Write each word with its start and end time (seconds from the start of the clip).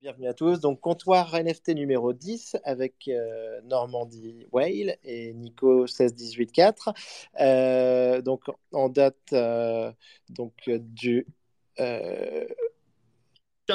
Bienvenue 0.00 0.28
à 0.28 0.34
tous. 0.34 0.60
Donc, 0.60 0.80
comptoir 0.80 1.34
NFT 1.34 1.70
numéro 1.70 2.12
10 2.12 2.56
avec 2.62 3.08
euh, 3.08 3.60
Normandie 3.64 4.46
Whale 4.52 4.96
et 5.02 5.32
Nico 5.32 5.88
16184. 5.88 6.90
Euh, 7.40 8.22
donc, 8.22 8.44
en 8.70 8.88
date 8.90 9.16
euh, 9.32 9.90
donc, 10.28 10.52
du 10.68 11.26
15 11.76 12.46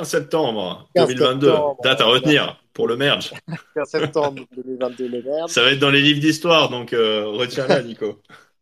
septembre 0.03 0.89
2022. 0.95 1.51
date 1.83 1.99
à 1.99 2.05
retenir 2.05 2.63
pour 2.71 2.87
le 2.87 2.95
merge. 2.95 3.33
15 3.75 3.89
septembre 3.89 4.43
2022, 4.55 5.07
le 5.09 5.23
merge. 5.23 5.51
Ça 5.51 5.61
va 5.61 5.71
être 5.71 5.79
dans 5.79 5.91
les 5.91 6.01
livres 6.01 6.21
d'histoire, 6.21 6.69
donc 6.69 6.91
retiens-la, 6.91 7.83
Nico. 7.83 8.21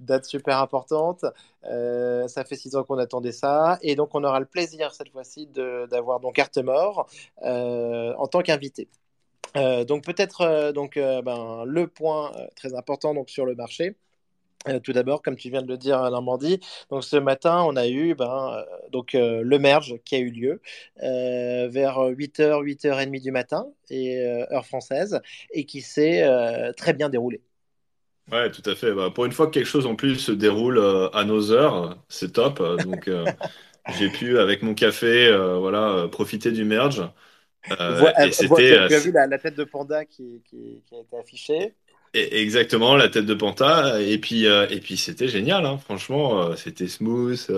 date 0.00 0.24
super 0.24 0.58
importante. 0.58 1.24
Euh, 1.64 2.28
ça 2.28 2.44
fait 2.44 2.56
six 2.56 2.76
ans 2.76 2.84
qu'on 2.84 2.98
attendait 2.98 3.32
ça. 3.32 3.78
Et 3.82 3.96
donc, 3.96 4.14
on 4.14 4.24
aura 4.24 4.40
le 4.40 4.46
plaisir 4.46 4.94
cette 4.94 5.10
fois-ci 5.10 5.46
d'avoir 5.46 6.20
donc 6.20 6.38
Artemore 6.38 7.08
euh, 7.42 8.14
en 8.16 8.26
tant 8.26 8.42
qu'invité. 8.42 8.88
Euh, 9.56 9.84
donc, 9.84 10.04
peut-être 10.04 10.72
donc 10.72 10.96
ben, 10.96 11.64
le 11.64 11.86
point 11.86 12.32
très 12.56 12.74
important 12.74 13.14
donc, 13.14 13.30
sur 13.30 13.46
le 13.46 13.54
marché. 13.54 13.96
tout 14.82 14.92
d'abord, 14.92 15.22
comme 15.22 15.36
tu 15.36 15.50
viens 15.50 15.62
de 15.62 15.68
le 15.68 15.76
dire 15.78 15.98
Normandie, 16.10 16.58
donc 16.90 17.04
ce 17.04 17.16
matin, 17.16 17.62
on 17.66 17.76
a 17.76 17.86
eu 17.86 18.14
ben, 18.14 18.64
donc, 18.90 19.12
le 19.12 19.58
merge 19.58 19.96
qui 20.04 20.16
a 20.16 20.18
eu 20.18 20.30
lieu 20.30 20.60
vers 20.96 21.98
8h, 21.98 22.62
8h30 22.64 23.22
du 23.22 23.30
matin, 23.30 23.66
et, 23.90 24.20
heure 24.22 24.66
française, 24.66 25.20
et 25.52 25.64
qui 25.66 25.82
s'est 25.82 26.24
très 26.76 26.94
bien 26.94 27.08
déroulé. 27.08 27.42
Ouais, 28.32 28.50
tout 28.50 28.68
à 28.68 28.74
fait. 28.74 28.92
Bah, 28.92 29.10
pour 29.14 29.26
une 29.26 29.32
fois 29.32 29.46
que 29.46 29.52
quelque 29.52 29.66
chose 29.66 29.86
en 29.86 29.96
plus 29.96 30.16
se 30.16 30.32
déroule 30.32 30.78
euh, 30.78 31.08
à 31.10 31.24
nos 31.24 31.52
heures, 31.52 31.98
c'est 32.08 32.32
top. 32.32 32.62
Donc, 32.82 33.08
euh, 33.08 33.24
j'ai 33.98 34.08
pu, 34.08 34.38
avec 34.38 34.62
mon 34.62 34.74
café, 34.74 35.26
euh, 35.26 35.58
voilà, 35.58 36.08
profiter 36.10 36.50
du 36.50 36.64
merge. 36.64 37.02
et 37.70 38.32
c'était. 38.32 38.88
Tu 38.88 38.94
as 38.94 39.00
vu 39.00 39.12
la, 39.12 39.38
tête 39.38 39.56
de 39.56 39.64
panda 39.64 40.04
qui, 40.04 40.42
qui, 40.48 40.82
a 40.92 41.00
été 41.00 41.16
affichée. 41.18 41.74
exactement, 42.14 42.96
la 42.96 43.08
tête 43.08 43.26
de 43.26 43.34
panda. 43.34 44.00
Et 44.00 44.18
puis, 44.18 44.44
et 44.44 44.80
puis 44.80 44.96
c'était 44.96 45.28
génial. 45.28 45.66
Hein. 45.66 45.78
Franchement, 45.78 46.56
c'était 46.56 46.88
smooth 46.88 47.50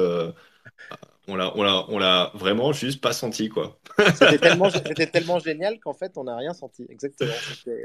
on 1.28 1.34
l'a, 1.34 1.52
on 1.56 1.98
l'a, 1.98 2.30
vraiment 2.34 2.72
juste 2.72 3.00
pas 3.00 3.12
senti, 3.12 3.48
quoi. 3.48 3.78
C'était 4.14 4.38
tellement, 4.38 4.70
tellement 4.70 5.38
génial 5.40 5.80
qu'en 5.80 5.92
fait, 5.92 6.12
on 6.16 6.24
n'a 6.24 6.36
rien 6.36 6.54
senti. 6.54 6.86
Exactement. 6.88 7.32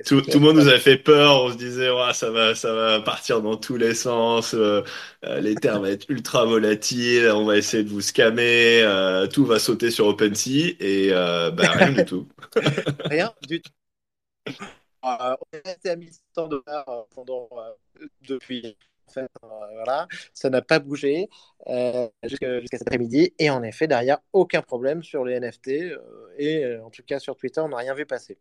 Tout, 0.06 0.22
le 0.34 0.40
monde 0.40 0.58
nous 0.58 0.68
avait 0.68 0.80
fait 0.80 0.98
peur. 0.98 1.44
On 1.44 1.52
se 1.52 1.58
disait, 1.58 1.90
ça 2.14 2.30
va, 2.30 2.54
ça 2.54 2.74
va 2.74 3.00
partir 3.02 3.42
dans 3.42 3.58
tous 3.58 3.78
les 3.78 3.96
sens. 3.96 4.54
Euh, 4.54 4.84
euh, 5.26 5.40
les 5.40 5.56
termes 5.56 5.84
vont 5.84 5.92
être 5.92 6.10
ultra 6.10 6.46
volatiles. 6.46 7.30
On 7.32 7.46
va 7.46 7.58
essayer 7.58 7.84
de 7.84 7.90
vous 7.90 8.02
scammer. 8.02 8.82
Euh, 8.84 9.26
tout 9.26 9.46
va 9.46 9.58
sauter 9.58 9.90
sur 9.90 10.06
OpenSea 10.08 10.76
et 10.80 11.10
bah, 11.12 11.72
rien 11.72 11.92
du 11.92 12.06
tout. 12.06 12.28
rien 13.06 13.34
du 13.48 13.62
tout. 13.62 13.72
on 15.02 15.36
été 15.54 15.90
à 15.90 15.96
1100 15.96 16.48
dollars 16.48 17.06
pendant 17.16 17.50
depuis 18.28 18.78
fait, 19.12 19.28
euh, 19.44 19.48
voilà, 19.76 20.08
ça 20.34 20.50
n'a 20.50 20.62
pas 20.62 20.80
bougé 20.80 21.30
euh, 21.68 22.08
jusqu'à 22.24 22.48
cet 22.72 22.84
après-midi. 22.84 23.34
Et 23.40 23.50
en 23.50 23.64
effet, 23.64 23.88
derrière, 23.88 24.20
aucun 24.34 24.62
problème 24.62 25.04
sur 25.04 25.26
les 25.26 25.36
NFT. 25.36 25.70
Euh, 25.70 25.98
et 26.38 26.78
en 26.80 26.90
tout 26.90 27.04
cas, 27.04 27.20
sur 27.20 27.36
Twitter, 27.36 27.62
on 27.62 27.70
n'a 27.70 27.78
rien 27.78 27.94
vu 27.94 28.06
passer. 28.06 28.38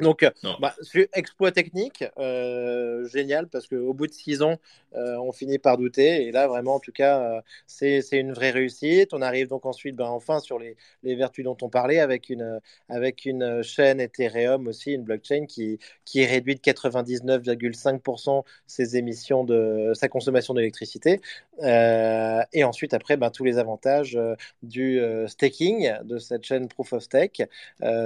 Donc, 0.00 0.22
euh, 0.22 0.30
bah, 0.60 0.74
exploit 1.12 1.50
technique, 1.50 2.04
euh, 2.18 3.06
génial, 3.08 3.48
parce 3.48 3.66
qu'au 3.66 3.92
bout 3.94 4.06
de 4.06 4.12
six 4.12 4.42
ans, 4.42 4.58
euh, 4.94 5.16
on 5.16 5.32
finit 5.32 5.58
par 5.58 5.76
douter. 5.76 6.26
Et 6.26 6.32
là, 6.32 6.46
vraiment, 6.46 6.76
en 6.76 6.80
tout 6.80 6.92
cas, 6.92 7.42
c'est 7.66 8.00
une 8.12 8.32
vraie 8.32 8.50
réussite. 8.50 9.12
On 9.12 9.22
arrive 9.22 9.48
donc 9.48 9.66
ensuite, 9.66 9.96
ben, 9.96 10.06
enfin, 10.06 10.38
sur 10.40 10.58
les, 10.58 10.76
les, 11.02 11.14
vertus 11.16 11.44
dont 11.44 11.56
on 11.62 11.68
parlait, 11.68 11.98
avec 11.98 12.30
une, 12.30 12.60
avec 12.88 13.24
une 13.24 13.62
chaîne 13.62 14.00
Ethereum 14.00 14.68
aussi, 14.68 14.92
une 14.92 15.02
blockchain 15.02 15.46
qui, 15.46 15.78
qui 16.04 16.24
réduit 16.24 16.54
de 16.54 16.60
99,5% 16.60 18.44
ses 18.66 18.96
émissions 18.96 19.44
de 19.44 19.92
sa 19.94 20.08
consommation 20.08 20.54
d'électricité. 20.54 21.20
et 21.60 22.64
ensuite, 22.64 22.94
après, 22.94 23.16
ben, 23.16 23.30
tous 23.30 23.44
les 23.44 23.58
avantages 23.58 24.18
du 24.62 25.00
staking 25.26 25.92
de 26.04 26.18
cette 26.18 26.44
chaîne 26.44 26.68
Proof 26.68 26.92
of 26.92 27.02
Stake. 27.02 27.42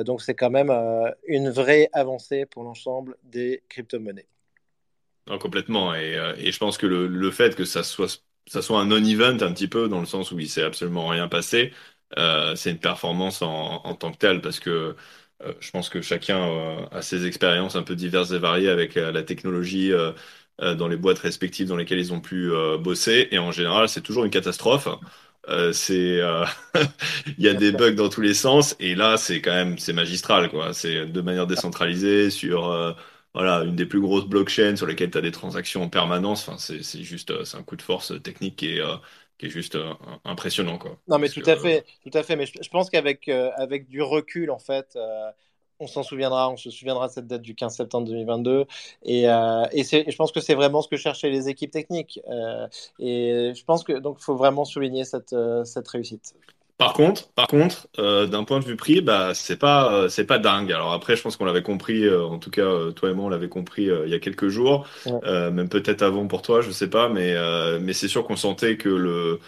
donc, 0.05 0.23
c'est 0.23 0.35
quand 0.35 0.51
même 0.51 0.71
une 1.27 1.51
vraie 1.51 1.82
avancé 1.93 2.47
pour 2.47 2.65
l'ensemble 2.65 3.17
des 3.23 3.63
crypto-monnaies. 3.69 4.27
complètement. 5.41 5.93
Euh, 5.95 6.35
et, 6.39 6.53
je 6.53 6.59
pense 6.59 6.79
que 6.79 6.87
le, 6.87 7.31
fait 7.31 7.57
que 7.57 7.65
ça 7.65 7.83
soit, 7.83 8.09
un 8.71 8.87
non-event 8.87 9.41
un 9.43 9.53
petit 9.53 9.69
peu, 9.69 9.89
dans 9.89 10.01
le 10.01 10.07
sens 10.07 10.33
où 10.33 10.39
il 10.39 10.49
s'est 10.49 10.63
absolument 10.63 11.09
rien 11.09 11.29
passé, 11.29 11.73
euh, 12.19 12.55
c'est 12.57 12.71
une 12.71 12.79
performance 12.79 13.43
en, 13.43 13.95
tant 13.95 14.13
que 14.13 14.19
telle, 14.19 14.41
parce 14.41 14.61
que 14.61 14.97
euh, 15.43 15.55
je 15.61 15.71
pense 15.71 15.89
que 15.89 16.03
chacun 16.03 16.87
a 16.91 17.03
ses 17.03 17.27
expériences 17.27 17.77
un 17.77 17.83
peu 17.83 17.97
diverses 17.97 18.33
et 18.33 18.39
variées 18.39 18.69
avec 18.69 18.95
la 18.95 19.23
technologie 19.23 19.93
dans 20.59 20.89
les 20.89 20.97
boîtes 20.97 21.19
respectives 21.19 21.67
dans 21.67 21.77
lesquelles 21.77 21.99
ils 21.99 22.13
ont 22.13 22.21
pu 22.21 22.51
bosser. 22.81 23.29
Et 23.33 23.39
en 23.39 23.51
général, 23.53 23.89
c'est 23.89 24.03
toujours 24.03 24.25
une 24.25 24.31
catastrophe. 24.31 24.89
Euh, 25.49 25.73
c'est, 25.73 26.21
euh, 26.21 26.45
il 27.27 27.45
y 27.45 27.49
a 27.49 27.55
des 27.55 27.73
bugs 27.73 27.93
dans 27.95 28.09
tous 28.09 28.21
les 28.21 28.33
sens 28.35 28.77
et 28.79 28.95
là 28.95 29.17
c'est 29.17 29.41
quand 29.41 29.51
même 29.51 29.77
c'est 29.79 29.93
magistral 29.93 30.49
quoi. 30.51 30.73
C'est 30.73 31.07
de 31.07 31.21
manière 31.21 31.49
décentralisée 31.49 32.31
sur 32.31 32.67
euh, 32.71 32.93
voilà 33.35 33.65
une 33.65 33.75
des 33.75 33.87
plus 33.87 34.01
grosses 34.01 34.27
blockchains 34.27 34.77
sur 34.77 34.87
lesquelles 34.87 35.11
tu 35.11 35.19
as 35.19 35.21
des 35.21 35.33
transactions 35.33 35.83
en 35.83 35.89
permanence. 35.89 36.49
Enfin 36.49 36.59
c'est, 36.59 36.85
c'est 36.85 37.03
juste 37.03 37.45
c'est 37.45 37.57
un 37.57 37.65
coup 37.65 37.75
de 37.75 37.83
force 37.83 38.13
technique 38.23 38.55
qui 38.57 38.79
est 38.79 38.83
qui 39.37 39.47
est 39.47 39.51
juste 39.51 39.77
impressionnant 40.25 40.79
quoi. 40.79 40.97
Non 41.09 41.19
mais 41.19 41.29
tout 41.29 41.43
à 41.47 41.57
fait 41.57 41.85
tout 42.05 42.17
à 42.17 42.23
fait. 42.23 42.37
Mais 42.37 42.47
je, 42.47 42.53
je 42.63 42.69
pense 42.69 42.89
qu'avec 42.89 43.29
avec 43.29 43.89
du 43.89 44.01
recul 44.01 44.51
en 44.53 44.61
fait 44.61 44.97
on 45.83 45.87
s'en 45.87 46.03
souviendra, 46.03 46.49
on 46.49 46.57
se 46.57 46.71
souviendra 46.71 47.09
de 47.09 47.13
cette 47.13 47.27
date 47.27 47.43
du 47.43 47.55
15 47.55 47.77
septembre 47.77 48.07
2022. 48.07 48.67
Et, 49.03 49.29
euh, 49.29 49.65
et, 49.73 49.83
je 49.83 50.17
pense 50.17 50.33
que 50.33 50.41
c'est 50.41 50.55
vraiment 50.55 50.81
ce 50.81 50.89
que 50.89 50.97
cherchaient 50.97 51.31
les 51.31 51.49
équipes 51.49 51.71
techniques. 51.71 52.21
Euh, 52.31 52.67
et 52.99 53.53
je 53.55 53.65
pense 53.65 53.83
que 53.85 53.93
donc 53.93 54.19
faut 54.21 54.37
vraiment 54.37 54.65
souligner 54.65 55.05
cette, 55.05 55.33
euh, 55.33 55.65
cette 55.65 55.89
réussite. 55.89 56.35
Par 56.79 56.95
contre, 56.95 57.29
par 57.35 57.47
contre, 57.47 57.87
d'un 57.97 58.43
point 58.43 58.59
de 58.59 58.65
vue 58.65 58.75
prix, 58.75 59.03
bah 59.03 59.35
c'est 59.35 59.59
pas 59.59 60.09
c'est 60.09 60.25
pas 60.25 60.41
dingue. 60.41 60.73
Alors 60.73 60.93
après, 60.93 61.15
je 61.15 61.23
pense 61.23 61.37
qu'on 61.37 61.45
l'avait 61.45 61.63
compris, 61.63 62.13
en 62.13 62.39
tout 62.39 62.51
cas 62.51 62.91
toi 62.97 63.11
et 63.11 63.15
moi 63.15 63.27
on 63.27 63.29
l'avait 63.29 63.49
compris 63.49 63.85
il 63.85 64.11
y 64.11 64.15
a 64.15 64.19
quelques 64.19 64.49
jours, 64.49 64.89
même 65.23 65.69
peut-être 65.69 66.03
avant 66.03 66.27
pour 66.27 66.43
toi, 66.43 66.61
je 66.61 66.73
sais 66.73 66.91
pas, 66.91 67.09
mais 67.09 67.37
mais 67.79 67.93
c'est 67.93 68.09
sûr 68.09 68.25
qu'on 68.25 68.35
sentait 68.35 68.79
que 68.79 68.89
le 68.89 69.39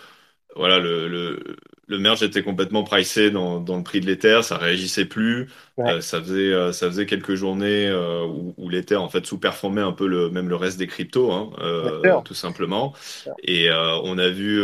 voilà, 0.55 0.79
le, 0.79 1.09
le, 1.09 1.57
le, 1.87 1.99
merge 1.99 2.23
était 2.23 2.43
complètement 2.43 2.85
pricé 2.85 3.31
dans, 3.31 3.61
dans 3.61 3.77
le 3.77 3.83
prix 3.83 4.01
de 4.01 4.07
l'Ether, 4.07 4.41
ça 4.43 4.57
réagissait 4.57 5.05
plus. 5.05 5.49
Euh, 5.81 6.01
ça 6.01 6.21
faisait 6.21 6.53
euh, 6.53 6.71
ça 6.71 6.87
faisait 6.87 7.05
quelques 7.05 7.35
journées 7.35 7.89
euh, 7.89 8.25
où, 8.25 8.55
où 8.57 8.69
l'Ether 8.69 8.95
en 8.97 9.09
fait 9.09 9.27
sous-performait 9.27 9.81
un 9.81 9.91
peu 9.93 10.07
le 10.07 10.31
même 10.31 10.49
le 10.49 10.55
reste 10.55 10.79
des 10.79 10.87
cryptos, 10.87 11.33
hein, 11.33 11.51
tout 12.25 12.35
simplement. 12.35 12.95
Et 13.43 13.71
on 13.71 14.19
a 14.19 14.29
vu, 14.29 14.63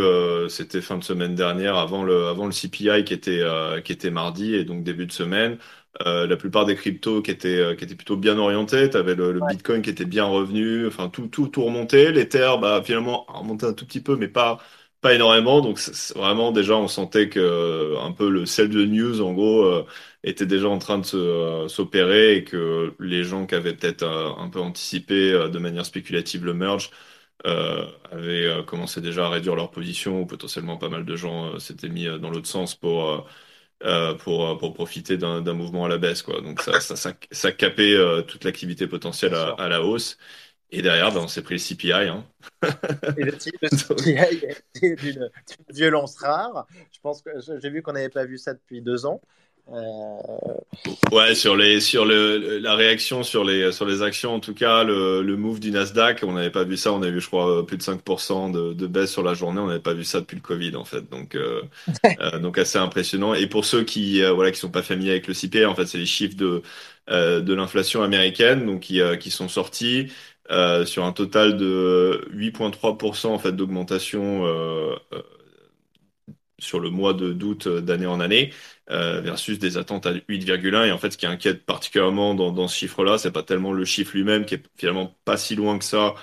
c'était 0.49 0.81
fin 0.81 0.99
de 0.99 1.05
semaine 1.05 1.35
dernière, 1.35 1.77
avant 1.77 2.05
le 2.05 2.27
avant 2.27 2.47
le 2.47 2.53
CPI 2.53 3.05
qui 3.05 3.15
était 3.15 3.43
qui 3.85 3.93
était 3.93 4.11
mardi 4.11 4.55
et 4.55 4.65
donc 4.65 4.85
début 4.85 5.07
de 5.07 5.13
semaine. 5.13 5.59
la 6.05 6.37
plupart 6.37 6.65
des 6.65 6.77
cryptos 6.77 7.23
qui 7.23 7.31
étaient 7.31 7.77
qui 7.77 7.85
étaient 7.85 7.95
plutôt 7.95 8.17
bien 8.17 8.39
orientés, 8.39 8.91
tu 8.91 8.97
avais 8.97 9.15
le, 9.15 9.33
le 9.33 9.41
Bitcoin 9.49 9.83
qui 9.83 9.91
était 9.91 10.05
bien 10.05 10.25
revenu, 10.25 10.87
enfin 10.87 11.09
tout 11.09 11.27
tout 11.27 11.49
tout 11.49 11.65
remonté, 11.65 12.13
l'Ether 12.13 12.53
bah 12.61 12.83
finalement 12.85 13.27
remonté 13.29 13.67
un 13.67 13.73
tout 13.73 13.87
petit 13.87 14.01
peu 14.01 14.17
mais 14.17 14.29
pas 14.29 14.59
pas 15.01 15.15
énormément, 15.15 15.61
donc 15.63 15.79
vraiment 16.15 16.53
déjà 16.53 16.77
on 16.77 16.87
sentait 16.89 17.29
que 17.31 17.41
euh, 17.41 17.99
un 18.01 18.13
peu 18.13 18.29
le 18.29 18.45
sell 18.47 18.69
de 18.69 18.85
news 18.85 19.21
en 19.23 19.33
gros 19.33 19.65
euh, 19.65 19.87
était 20.25 20.45
déjà 20.47 20.69
en 20.69 20.79
train 20.79 20.99
de 20.99 21.07
euh, 21.15 21.69
s'opérer 21.69 22.37
et 22.37 22.45
que 22.45 22.95
les 23.01 23.25
gens 23.25 23.47
qui 23.47 23.55
avaient 23.55 23.75
peut-être 23.75 24.05
un 24.05 24.49
peu 24.51 24.61
anticipé 24.61 25.33
de 25.49 25.59
manière 25.59 25.87
spéculative 25.87 26.45
le 26.45 26.53
merge 26.55 26.91
avaient 28.13 28.65
commencé 28.67 29.01
déjà 29.01 29.27
à 29.27 29.29
réduire 29.31 29.57
leur 29.57 29.71
position 29.71 30.21
ou 30.23 30.27
potentiellement 30.27 30.77
pas 30.79 30.89
mal 30.89 31.05
de 31.05 31.17
gens 31.17 31.59
s'étaient 31.59 31.89
mis 31.89 32.05
dans 32.21 32.31
l'autre 32.31 32.47
sens 32.49 32.75
pour 32.75 33.27
pour 34.21 34.59
pour 34.59 34.75
profiter 34.75 35.17
d'un 35.19 35.55
mouvement 35.55 35.85
à 35.87 35.89
la 35.89 35.99
baisse 35.99 36.23
quoi. 36.23 36.41
Donc 36.43 36.61
ça 36.63 36.81
ça 36.81 36.97
ça, 36.97 37.15
ça 37.31 37.53
capait 37.53 37.97
toute 38.29 38.45
l'activité 38.45 38.87
potentielle 38.87 39.35
à, 39.35 39.51
à 39.53 39.69
la 39.69 39.83
hausse. 39.83 40.19
Et 40.73 40.83
derrière, 40.83 41.13
ben, 41.13 41.21
on 41.21 41.29
s'est 41.29 41.43
pris 41.43 41.55
le 41.55 41.61
CPI. 41.61 41.93
Hein. 41.93 42.25
Et 43.17 43.25
le 43.25 43.33
CPI 43.33 44.45
est 44.83 45.03
d'une 45.03 45.31
violence 45.71 46.17
rare. 46.19 46.67
Je 46.93 47.01
pense 47.01 47.23
que 47.23 47.31
j'ai 47.61 47.71
vu 47.71 47.83
qu'on 47.83 47.93
n'avait 47.93 48.09
pas 48.09 48.25
vu 48.25 48.39
ça 48.39 48.55
depuis 48.55 48.81
deux 48.83 49.07
ans. 49.07 49.21
Euh... 49.73 50.19
Ouais, 51.13 51.35
sur 51.35 51.55
les 51.55 51.81
sur 51.81 52.05
le 52.05 52.59
la 52.59 52.75
réaction 52.75 53.23
sur 53.23 53.45
les 53.45 53.71
sur 53.71 53.85
les 53.85 54.03
actions 54.03 54.35
en 54.35 54.41
tout 54.41 54.55
cas 54.55 54.83
le, 54.83 55.23
le 55.23 55.37
move 55.37 55.61
du 55.61 55.71
Nasdaq, 55.71 56.25
on 56.25 56.33
n'avait 56.33 56.51
pas 56.51 56.65
vu 56.65 56.77
ça, 56.77 56.93
on 56.93 57.03
a 57.03 57.11
vu 57.11 57.21
je 57.21 57.27
crois 57.29 57.65
plus 57.65 57.77
de 57.77 57.83
5% 57.83 58.51
de, 58.51 58.73
de 58.73 58.87
baisse 58.89 59.13
sur 59.13 59.23
la 59.23 59.35
journée, 59.35 59.61
on 59.61 59.67
n'avait 59.69 59.79
pas 59.79 59.93
vu 59.93 60.03
ça 60.03 60.21
depuis 60.21 60.37
le 60.37 60.43
Covid 60.43 60.75
en 60.75 60.85
fait. 60.85 61.09
Donc 61.09 61.37
euh, 61.37 61.63
euh, 62.21 62.39
donc 62.39 62.59
assez 62.59 62.79
impressionnant 62.79 63.35
et 63.35 63.47
pour 63.47 63.65
ceux 63.65 63.85
qui 63.85 64.23
euh, 64.23 64.33
voilà 64.33 64.51
qui 64.51 64.59
sont 64.59 64.71
pas 64.71 64.83
familiers 64.83 65.13
avec 65.13 65.29
le 65.29 65.35
CPI, 65.35 65.67
en 65.67 65.75
fait, 65.75 65.87
c'est 65.87 65.99
les 65.99 66.07
chiffres 66.07 66.37
de 66.37 66.63
euh, 67.11 67.41
de 67.41 67.55
l'inflation 67.55 68.03
américaine 68.03 68.67
donc 68.67 68.81
qui 68.81 69.01
qui 69.21 69.31
sont 69.31 69.49
sortis 69.49 70.09
euh, 70.51 70.85
sur 70.85 71.05
un 71.05 71.13
total 71.13 71.57
de 71.57 72.27
8,3% 72.33 73.29
en 73.29 73.39
fait 73.39 73.53
d'augmentation 73.53 74.45
euh, 74.47 74.97
euh, 75.13 75.23
sur 76.59 76.81
le 76.81 76.91
mois 76.91 77.15
de 77.15 77.33
d'août 77.33 77.69
d'année 77.69 78.07
en 78.07 78.21
année 78.21 78.53
versus 78.89 79.59
des 79.59 79.79
attentes 79.79 80.07
à 80.07 80.13
8,1. 80.13 80.87
Et 80.87 80.93
en 80.93 80.99
fait, 80.99 81.13
ce 81.13 81.19
qui 81.19 81.27
inquiète 81.27 81.65
particulièrement 81.65 82.35
dans, 82.35 82.69
ce 82.69 82.77
chiffre-là, 82.77 83.19
c'est 83.19 83.31
pas 83.31 83.43
tellement 83.45 83.73
le 83.73 83.85
chiffre 83.85 84.13
lui-même 84.17 84.45
qui 84.45 84.55
est 84.57 84.63
finalement 84.77 85.17
pas 85.25 85.37
si 85.37 85.55
loin 85.55 85.79
que 85.79 85.85
ça 85.85 86.15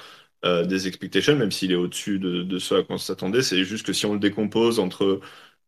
des 0.43 0.87
expectations, 0.87 1.35
même 1.35 1.51
s'il 1.51 1.71
est 1.71 1.75
au-dessus 1.75 2.19
de, 2.19 2.43
de 2.43 2.59
ce 2.59 2.75
à 2.75 2.83
quoi 2.83 2.95
on 2.95 2.97
s'attendait. 2.97 3.41
C'est 3.41 3.63
juste 3.65 3.85
que 3.85 3.93
si 3.93 4.05
on 4.05 4.13
le 4.13 4.19
décompose 4.19 4.79
entre 4.79 5.21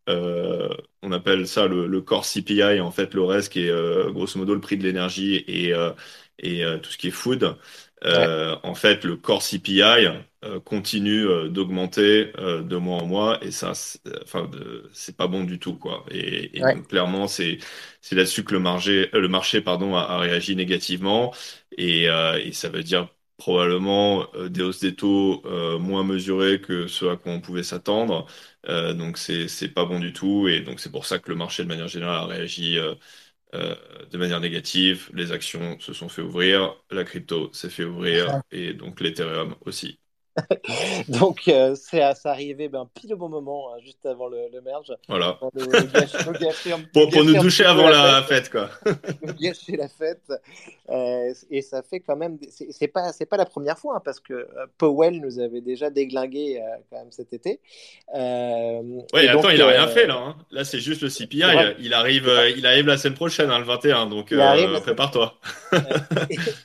on 0.08 1.12
appelle 1.12 1.48
ça 1.48 1.68
le, 1.68 2.02
core 2.02 2.26
CPI, 2.26 2.80
en 2.82 2.92
fait, 2.92 3.14
le 3.14 3.24
reste 3.24 3.54
qui 3.54 3.68
est 3.68 4.12
grosso 4.12 4.38
modo 4.40 4.54
le 4.54 4.62
prix 4.62 4.78
de 4.78 4.84
l'énergie 4.84 5.36
et 5.48 5.74
tout 6.82 6.92
ce 6.92 6.98
qui 6.98 7.08
est 7.08 7.12
food. 7.12 7.56
En 8.06 8.76
fait, 8.76 9.04
le 9.04 9.18
core 9.18 9.42
CPI 9.44 10.08
continue 10.66 11.26
d'augmenter 11.50 12.32
de 12.38 12.76
mois 12.78 13.02
en 13.02 13.06
mois 13.06 13.44
et 13.44 13.52
ça, 13.52 13.74
enfin, 14.24 14.50
c'est 14.94 15.18
pas 15.18 15.28
bon 15.28 15.44
du 15.44 15.60
tout, 15.60 15.76
quoi. 15.78 16.06
Et, 16.12 16.60
et 16.60 16.66
donc, 16.66 16.88
clairement, 16.88 17.28
c'est 17.28 17.58
c'est 18.02 18.16
là-dessus 18.16 18.44
que 18.46 18.54
le 18.54 18.60
marché, 18.60 19.10
le 19.14 19.28
marché, 19.28 19.62
pardon, 19.62 19.96
a, 19.96 20.02
a 20.02 20.18
réagi 20.20 20.56
négativement 20.56 21.34
et, 21.78 22.06
et 22.06 22.52
ça 22.54 22.70
veut 22.70 22.84
dire 22.84 23.10
probablement 23.38 24.28
euh, 24.36 24.50
des 24.50 24.62
hausses 24.62 24.82
des 24.82 24.96
taux 24.96 25.42
euh, 25.46 25.80
moins 25.80 26.04
mesurées 26.04 26.60
que 26.62 26.88
ce 26.88 27.06
à 27.06 27.16
quoi 27.18 27.32
on 27.32 27.40
pouvait 27.42 27.64
s'attendre. 27.64 28.28
Euh, 28.68 28.94
donc 28.94 29.18
c'est 29.18 29.48
c'est 29.48 29.70
pas 29.70 29.86
bon 29.86 30.00
du 30.00 30.12
tout 30.14 30.48
et 30.50 30.60
donc 30.62 30.80
c'est 30.82 30.92
pour 30.92 31.06
ça 31.06 31.20
que 31.20 31.30
le 31.30 31.38
marché 31.38 31.64
de 31.64 31.68
manière 31.70 31.88
générale 31.88 32.18
a 32.24 32.26
réagi 32.26 32.78
de 33.54 34.18
manière 34.18 34.40
négative. 34.40 35.10
Les 35.14 35.32
actions 35.32 35.80
se 35.80 35.94
sont 35.94 36.10
fait 36.10 36.22
ouvrir, 36.22 36.76
la 36.92 37.04
crypto 37.04 37.52
s'est 37.54 37.70
fait 37.70 37.84
ouvrir 37.84 38.42
et 38.52 38.74
donc 38.74 39.02
l'Ethereum 39.02 39.56
aussi. 39.62 39.99
Donc, 41.10 41.48
euh, 41.48 41.76
c'est 41.76 42.02
arrivé 42.26 42.70
ben, 42.70 42.88
pile 42.94 43.14
au 43.14 43.18
bon 43.18 43.30
moment, 43.30 43.74
hein, 43.74 43.78
juste 43.84 44.06
avant 44.06 44.28
le, 44.28 44.62
merge. 44.62 44.94
Voilà. 45.08 45.34
Pour, 45.34 45.52
nous 47.24 47.34
doucher 47.42 47.66
avant 47.66 47.90
la, 47.90 48.24
fête. 48.24 48.50
quoi. 48.50 48.70
gâcher 49.40 49.78
la 49.78 49.88
fête. 49.88 50.32
Euh, 50.90 51.34
et 51.50 51.62
ça 51.62 51.82
fait 51.82 52.00
quand 52.00 52.16
même. 52.16 52.38
C'est 52.50 52.88
pas, 52.88 53.12
pas 53.30 53.38
la 53.38 53.46
première 53.46 53.78
fois, 53.78 53.98
hein, 53.98 54.02
parce 54.04 54.20
que 54.20 54.34
euh, 54.34 54.48
Powell 54.78 55.20
nous 55.20 55.40
avait 55.40 55.62
déjà 55.62 55.90
déglingué 55.90 56.62
quand 56.90 56.98
même 56.98 57.12
cet 57.12 57.34
été. 57.34 57.60
oui, 58.14 59.28
attends, 59.28 59.50
il 59.50 59.62
a 59.62 59.68
rien 59.68 59.88
fait 59.88 60.08
là. 60.08 60.18
Hein. 60.18 60.36
Là, 60.52 60.64
c'est 60.64 60.80
juste 60.80 61.02
le 61.02 61.10
CPI. 61.10 61.44
Il 61.80 61.94
arrive, 61.94 62.32
il 62.58 62.66
arrive 62.66 62.88
la 62.88 62.98
semaine 62.98 63.16
prochaine, 63.16 63.50
le 63.50 63.64
21. 63.64 64.08
Donc, 64.08 64.34
prépare-toi. 64.82 65.36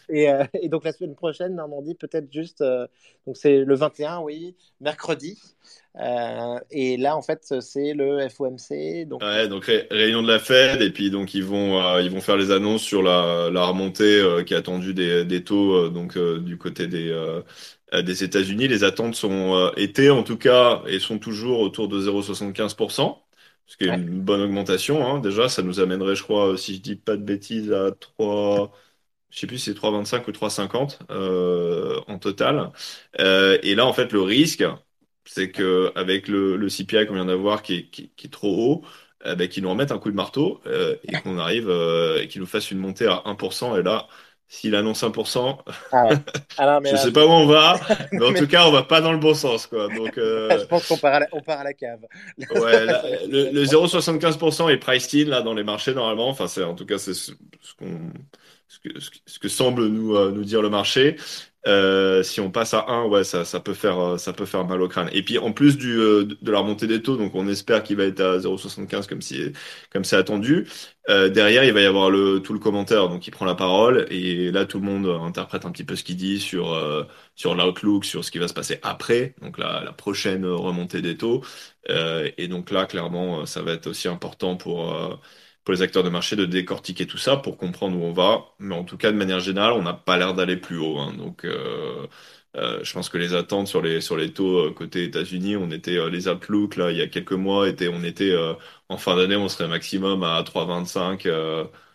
et, 0.09 0.29
et, 0.61 0.69
donc, 0.69 0.85
la 0.85 0.93
semaine 0.93 1.15
prochaine, 1.15 1.55
Normandie, 1.55 1.94
peut-être 1.94 2.32
juste. 2.32 2.62
donc, 3.27 3.37
c'est 3.37 3.63
le 3.64 3.75
21, 3.75 4.20
oui, 4.20 4.55
mercredi. 4.81 5.38
Euh, 5.96 6.58
et 6.70 6.96
là, 6.96 7.16
en 7.16 7.22
fait, 7.22 7.55
c'est 7.61 7.94
le 7.94 8.28
FOMC. 8.28 9.06
Donc, 9.06 9.22
ouais, 9.22 9.49
donc 9.49 9.70
réunion 9.90 10.22
de 10.22 10.28
la 10.28 10.38
Fed, 10.38 10.82
et 10.82 10.90
puis 10.90 11.11
donc 11.11 11.34
ils 11.34 11.44
vont 11.44 11.81
euh, 11.81 12.02
ils 12.02 12.11
vont 12.11 12.20
faire 12.20 12.37
les 12.37 12.50
annonces 12.50 12.82
sur 12.82 13.02
la, 13.02 13.49
la 13.50 13.64
remontée 13.64 14.19
euh, 14.20 14.43
qui 14.43 14.55
est 14.55 14.56
attendue 14.56 14.93
des, 14.93 15.25
des 15.25 15.44
taux 15.44 15.88
donc 15.90 16.19
du 16.19 16.58
côté 16.58 16.87
des 16.87 17.14
des 17.93 18.25
États-Unis. 18.25 18.66
Les 18.66 18.82
attentes 18.82 19.14
sont 19.14 19.70
été 19.76 20.10
en 20.10 20.25
tout 20.25 20.37
cas 20.37 20.82
et 20.87 20.99
sont 20.99 21.19
toujours 21.19 21.60
autour 21.60 21.88
de 21.88 22.00
0,75%. 22.00 23.19
Ce 23.67 23.76
qui 23.76 23.84
est 23.84 23.94
une 23.94 24.20
bonne 24.20 24.43
augmentation, 24.43 25.06
hein. 25.06 25.20
déjà, 25.20 25.49
ça 25.49 25.62
nous 25.62 25.81
amènerait, 25.81 26.14
je 26.14 26.22
crois, 26.22 26.56
si 26.58 26.75
je 26.75 26.81
dis 26.82 26.96
pas 26.96 27.17
de 27.17 27.22
bêtises, 27.22 27.72
à 27.72 27.93
3, 27.93 28.70
je 29.34 29.40
sais 29.40 29.46
plus 29.48 29.58
si 29.58 29.72
c'est 29.72 29.78
3,25 29.78 30.28
ou 30.28 30.31
3,50 30.31 30.98
euh, 31.10 32.00
en 32.06 32.19
total. 32.19 32.70
Euh, 33.19 33.58
et 33.64 33.75
là, 33.75 33.84
en 33.84 33.92
fait, 33.92 34.12
le 34.12 34.22
risque, 34.22 34.64
c'est 35.25 35.50
que 35.50 35.90
avec 35.96 36.28
le, 36.28 36.56
le 36.56 36.69
CPI 36.69 37.06
qu'on 37.06 37.14
vient 37.14 37.25
d'avoir 37.25 37.62
qui 37.62 37.75
est, 37.75 37.90
qui, 37.90 38.12
qui 38.16 38.28
est, 38.28 38.31
trop 38.31 38.56
haut, 38.56 38.82
euh, 39.26 39.34
ben, 39.34 39.48
qu'ils 39.48 39.64
nous 39.64 39.70
remettent 39.70 39.90
un 39.90 39.98
coup 39.98 40.12
de 40.12 40.16
marteau 40.16 40.60
euh, 40.66 40.94
et 41.02 41.20
qu'on 41.20 41.38
arrive 41.38 41.69
et 41.69 42.28
qu'ils 42.28 42.42
nous 42.42 42.46
fassent 42.46 42.70
une 42.70 42.78
montée 42.78 43.06
à 43.06 43.25
1%. 43.26 43.76
Et 43.81 43.82
là, 43.82 44.06
s'il 44.46 44.76
annonce 44.76 45.02
1%, 45.02 45.58
ah 45.90 46.06
ouais. 46.06 46.16
ah 46.58 46.78
je 46.84 46.92
ne 46.92 46.96
sais 46.96 47.12
pas 47.12 47.26
où 47.26 47.31
on 47.31 47.46
va, 47.46 47.81
mais 48.12 48.25
en 48.25 48.34
tout 48.34 48.46
cas, 48.46 48.69
on 48.69 48.70
va 48.70 48.84
pas 48.84 49.00
dans 49.00 49.10
le 49.10 49.19
bon 49.19 49.34
sens. 49.34 49.66
Quoi. 49.66 49.88
Donc, 49.88 50.16
euh... 50.16 50.48
Je 50.60 50.64
pense 50.66 50.86
qu'on 50.86 50.96
part, 50.96 51.14
à 51.14 51.20
la... 51.20 51.26
part 51.26 51.58
à 51.58 51.64
la 51.64 51.72
cave. 51.72 52.06
ouais, 52.38 52.86
le, 53.26 53.50
le 53.50 53.64
0,75% 53.64 54.70
est 54.70 54.76
priced 54.76 55.26
in 55.26 55.28
là, 55.28 55.42
dans 55.42 55.54
les 55.54 55.64
marchés 55.64 55.92
normalement. 55.92 56.28
Enfin, 56.28 56.46
en 56.62 56.75
tout 56.75 56.86
cas, 56.86 56.98
c'est 56.98 57.14
ce 57.14 57.32
qu'on 57.76 58.12
ce 59.26 59.38
que, 59.38 59.49
semble 59.49 59.87
nous, 59.87 60.17
euh, 60.17 60.32
nous 60.32 60.44
dire 60.44 60.62
le 60.62 60.71
marché. 60.71 61.17
Euh, 61.67 62.23
si 62.23 62.41
on 62.41 62.50
passe 62.50 62.75
à 62.75 62.85
1, 62.88 63.06
ouais, 63.06 63.25
ça, 63.25 63.47
ça, 63.47 63.59
peut 63.59 63.73
faire, 63.73 63.99
euh, 63.99 64.19
ça 64.19 64.35
peut 64.35 64.44
faire 64.44 64.67
mal 64.67 64.82
au 64.82 64.88
crâne. 64.88 65.09
Et 65.12 65.23
puis 65.23 65.38
en 65.38 65.53
plus 65.53 65.79
du, 65.79 65.97
de 65.97 66.50
la 66.53 66.59
remontée 66.59 66.87
des 66.87 67.00
taux, 67.03 67.17
donc 67.17 67.35
on 67.35 67.49
espère 67.49 67.82
qu'il 67.82 67.97
va 67.97 68.05
être 68.05 68.21
à 68.21 68.38
0,75 68.38 69.09
comme 69.09 69.23
si, 69.23 69.53
comme 69.91 70.05
c'est 70.05 70.17
attendu. 70.17 70.67
Derrière, 71.09 71.65
il 71.65 71.73
va 71.73 71.81
y 71.82 71.87
avoir 71.87 72.11
le, 72.11 72.41
tout 72.41 72.53
le 72.55 72.59
commentaire, 72.59 73.09
donc 73.09 73.26
il 73.26 73.31
prend 73.31 73.44
la 73.44 73.55
parole 73.55 74.06
et 74.11 74.50
là 74.50 74.65
tout 74.65 74.79
le 74.81 74.87
monde 74.87 75.06
interprète 75.06 75.67
un 75.67 75.70
petit 75.70 75.85
peu 75.85 75.97
ce 75.97 76.05
qu'il 76.05 76.17
dit 76.17 76.41
sur, 76.41 76.79
sur 77.35 77.55
l'outlook, 77.55 78.06
sur 78.06 78.25
ce 78.25 78.31
qui 78.31 78.38
va 78.38 78.49
se 78.49 78.55
passer 78.55 78.79
après, 78.82 79.35
donc 79.43 79.59
la, 79.59 79.82
la 79.85 79.93
prochaine 79.93 80.47
remontée 80.47 81.03
des 81.03 81.17
taux. 81.17 81.43
et 81.88 82.49
donc 82.49 82.70
là, 82.70 82.87
clairement, 82.87 83.44
ça 83.47 83.62
va 83.62 83.73
être 83.73 83.87
aussi 83.87 84.09
important 84.09 84.56
pour 84.56 85.19
pour 85.64 85.72
les 85.75 85.82
acteurs 85.82 86.02
de 86.05 86.11
marché 86.11 86.37
de 86.37 86.44
décortiquer 86.46 87.06
tout 87.06 87.19
ça 87.19 87.37
pour 87.37 87.56
comprendre 87.56 87.96
où 87.99 88.02
on 88.05 88.12
va. 88.12 88.46
Mais 88.58 88.75
en 88.75 88.84
tout 88.84 88.96
cas, 88.96 89.12
de 89.12 89.16
manière 89.16 89.40
générale, 89.40 89.72
on 89.72 89.82
n'a 89.82 89.94
pas 89.94 90.16
l'air 90.19 90.34
d'aller 90.34 90.56
plus 90.56 90.78
haut. 90.78 90.99
Hein. 90.99 91.14
Donc, 91.16 91.44
euh, 91.44 92.06
euh, 92.56 92.84
je 92.84 92.93
pense 92.93 93.08
que 93.08 93.19
les 93.19 93.34
attentes 93.34 93.66
sur 93.66 93.82
les 93.82 94.00
sur 94.00 94.16
les 94.16 94.32
taux 94.32 94.58
euh, 94.69 94.72
côté 94.72 95.02
États-Unis, 95.05 95.56
on 95.56 95.70
était 95.72 95.96
euh, 95.96 96.08
les 96.08 96.28
outlooks 96.28 96.76
là 96.76 96.93
il 96.93 96.99
y 96.99 97.02
a 97.02 97.08
quelques 97.08 97.32
mois 97.32 97.66
on 97.90 98.05
était 98.05 98.32
en 98.94 98.99
fin 98.99 99.17
d'année 99.17 99.37
on 99.37 99.49
serait 99.49 99.69
maximum 99.69 100.23
à 100.23 100.43
3,25 100.43 101.29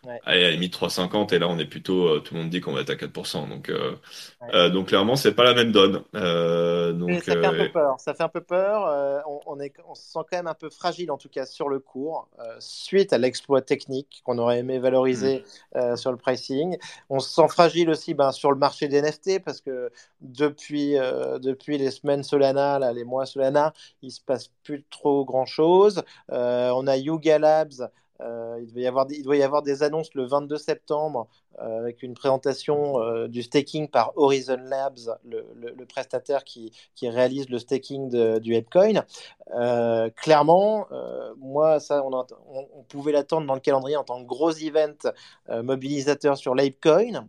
Ouais. 0.06 0.19
Allez, 0.25 0.46
à 0.46 0.48
la 0.48 0.51
limite 0.51 0.74
3,50 0.74 1.34
et 1.34 1.40
là 1.40 1.50
on 1.50 1.60
est 1.60 1.66
plutôt, 1.66 2.07
euh, 2.07 2.19
tout 2.19 2.34
le 2.34 2.40
monde 2.40 2.50
dit 2.50 2.62
qu'on 2.62 2.72
va 2.72 2.81
être 2.81 2.90
à 2.90 2.96
4%. 2.96 3.50
Donc, 3.50 3.69
euh, 3.69 3.96
ouais. 4.42 4.48
euh, 4.56 4.69
donc 4.69 4.88
clairement, 4.88 5.18
c'est 5.18 5.34
pas 5.34 5.44
la 5.44 5.54
même 5.54 5.74
donne. 5.74 6.04
Euh, 6.16 6.94
donc, 6.94 7.22
ça 7.22 7.34
fait 7.34 7.46
un 7.46 7.51
peu 7.51 7.69
peur. 7.69 8.00
Ça 8.00 8.13
fait 8.13 8.24
un 8.24 8.30
peu 8.30 8.42
peur. 8.42 9.24
On, 9.28 9.42
on, 9.46 9.60
est, 9.60 9.74
on, 9.88 9.96
se 9.96 10.04
sent 10.04 10.19
quand 10.31 10.38
même 10.38 10.48
un 10.48 10.54
peu 10.54 10.69
fragile 10.69 11.12
en 11.12 11.18
tout 11.18 11.28
cas 11.28 11.46
sur 11.46 11.68
le 11.68 11.80
cours 11.80 12.30
suite 12.60 13.12
à 13.12 13.18
l'exploit 13.18 13.62
technique 13.62 14.22
qu'on 14.24 14.38
aurait 14.38 14.60
aimé 14.60 14.80
valoriser 14.80 15.44
mmh. 15.75 15.98
sur 15.98 16.12
le 16.12 16.18
pricing. 16.18 16.78
On 17.10 17.19
se 17.19 17.30
sent 17.30 17.48
fragile 17.50 17.90
aussi 17.90 18.13
ben, 18.13 18.31
sur 18.31 18.51
le 18.51 18.57
marché 18.57 18.88
des 18.88 19.01
NFT 19.01 19.44
parce 19.44 19.60
que 19.60 19.92
depuis, 20.22 20.94
depuis 21.42 21.78
les 21.78 21.92
semaines 21.92 22.24
Solana, 22.24 22.80
là, 22.80 22.94
les 22.94 23.04
mois 23.04 23.25
Solana, 23.25 23.74
il 24.01 24.12
se 24.12 24.22
passe 24.22 24.50
trop 24.89 25.25
grand 25.25 25.45
chose. 25.45 26.04
on 26.30 26.88
a 26.88 26.98
Yuga 26.98 27.39
Labs 27.39 27.89
euh, 28.21 28.60
il, 28.62 28.74
doit 29.24 29.38
y 29.38 29.44
avoir 29.44 29.62
des, 29.62 29.83
annonces 29.83 30.13
le 30.13 30.25
22 30.25 30.57
septembre 30.57 31.27
euh, 31.60 31.79
avec 31.79 32.03
une 32.03 32.13
présentation 32.13 33.00
euh, 33.01 33.27
du 33.27 33.44
staking 33.44 33.88
par 33.88 34.12
Horizon 34.17 34.58
Labs, 34.65 35.17
le, 35.24 35.86
prestataire 35.86 36.44
qui, 36.44 36.74
réalise 37.01 37.50
le 37.50 37.60
staking 37.60 38.10
du. 38.39 38.53
Euh, 39.55 40.10
clairement, 40.10 40.88
euh, 40.91 41.34
moi, 41.38 41.79
ça, 41.79 42.03
on, 42.03 42.84
pouvait 42.89 43.12
l'attendre 43.12 43.48
dans 43.48 43.55
le 43.55 43.60
calendrier 43.60 43.96
en 43.96 44.03
tant 44.03 44.22
que 44.22 44.27
gros 44.27 44.51
event 44.51 45.12
euh, 45.50 45.63
mobilisateur 45.63 46.38
sur 46.38 46.55
l'Apecoin. 46.55 47.27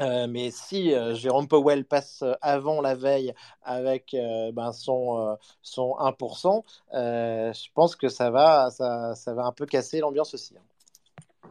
Euh, 0.00 0.26
mais 0.28 0.50
si 0.50 0.92
euh, 0.92 1.14
Jérôme 1.14 1.48
Powell 1.48 1.84
passe 1.84 2.22
avant 2.42 2.82
la 2.82 2.94
veille 2.94 3.32
avec 3.62 4.12
euh, 4.12 4.52
ben 4.52 4.72
son, 4.72 5.36
son 5.62 5.94
1%, 5.98 6.64
je 6.92 7.68
pense 7.74 7.96
que 7.96 8.08
ça 8.08 8.30
va, 8.30 8.70
ça, 8.70 9.34
va 9.34 9.44
un 9.44 9.52
peu 9.52 9.66
casser 9.66 10.00
l'ambiance 10.00 10.34
aussi. 10.34 10.54
Hein. 10.56 11.50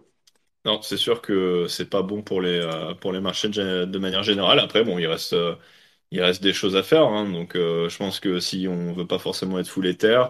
Non, 0.66 0.82
c'est 0.82 0.98
sûr 0.98 1.22
que 1.22 1.68
c'est 1.68 1.90
pas 1.90 2.02
bon 2.02 2.24
pour 2.24 2.42
les, 2.42 2.68
pour 3.00 3.12
les 3.12 3.22
marchés 3.22 3.50
de, 3.50 3.98
manière 4.00 4.24
générale. 4.24 4.60
Après, 4.60 4.84
bon, 4.84 4.98
il 4.98 5.06
reste, 5.06 5.36
il 6.10 6.22
reste 6.22 6.42
des 6.42 6.54
choses 6.54 6.76
à 6.76 6.82
faire. 6.82 7.04
Hein, 7.04 7.30
donc, 7.30 7.52
je 7.54 7.98
pense 7.98 8.20
que 8.20 8.40
si 8.40 8.68
on 8.68 8.94
veut 8.94 9.06
pas 9.06 9.20
forcément 9.20 9.60
être 9.60 9.68
full 9.68 9.86
Ether, 9.86 10.24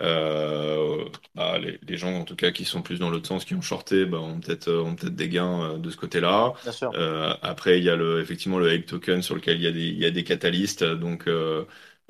euh, 0.00 1.04
bah, 1.34 1.58
les, 1.58 1.78
les, 1.86 1.96
gens 1.96 2.12
en 2.14 2.24
tout 2.24 2.34
cas 2.34 2.50
qui 2.50 2.64
sont 2.64 2.82
plus 2.82 2.98
dans 2.98 3.10
l'autre 3.10 3.28
sens, 3.28 3.44
qui 3.44 3.54
ont 3.54 3.60
shorté, 3.60 4.06
bah, 4.06 4.18
ont 4.18 4.40
peut-être 4.40 4.68
euh, 4.68 4.82
ont 4.82 4.96
peut-être 4.96 5.14
des 5.14 5.28
gains 5.28 5.74
euh, 5.74 5.78
de 5.78 5.88
ce 5.90 5.96
côté-là. 5.96 6.52
Euh, 6.94 7.32
après, 7.42 7.78
il 7.78 7.84
y 7.84 7.90
a 7.90 7.96
le 7.96 8.20
effectivement 8.20 8.58
le 8.58 8.70
Ape 8.72 8.86
token 8.86 9.22
sur 9.22 9.36
lequel 9.36 9.56
il 9.58 9.62
y 9.62 9.66
a 9.68 9.72
des 9.72 9.86
il 9.86 9.98
y 9.98 10.04
a 10.06 10.10
des 10.10 10.24
catalystes, 10.24 10.84
donc 10.84 11.28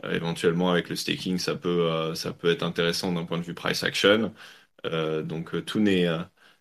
éventuellement 0.02 0.70
avec 0.70 0.88
le 0.88 0.96
staking, 0.96 1.38
ça 1.38 1.54
peut 1.56 2.14
ça 2.14 2.32
peut 2.32 2.50
être 2.50 2.62
intéressant 2.62 3.12
d'un 3.12 3.24
point 3.24 3.38
de 3.38 3.44
vue 3.44 3.54
price 3.54 3.82
action. 3.84 4.32
donc 5.24 5.64
tout 5.66 5.80
n'est 5.80 6.06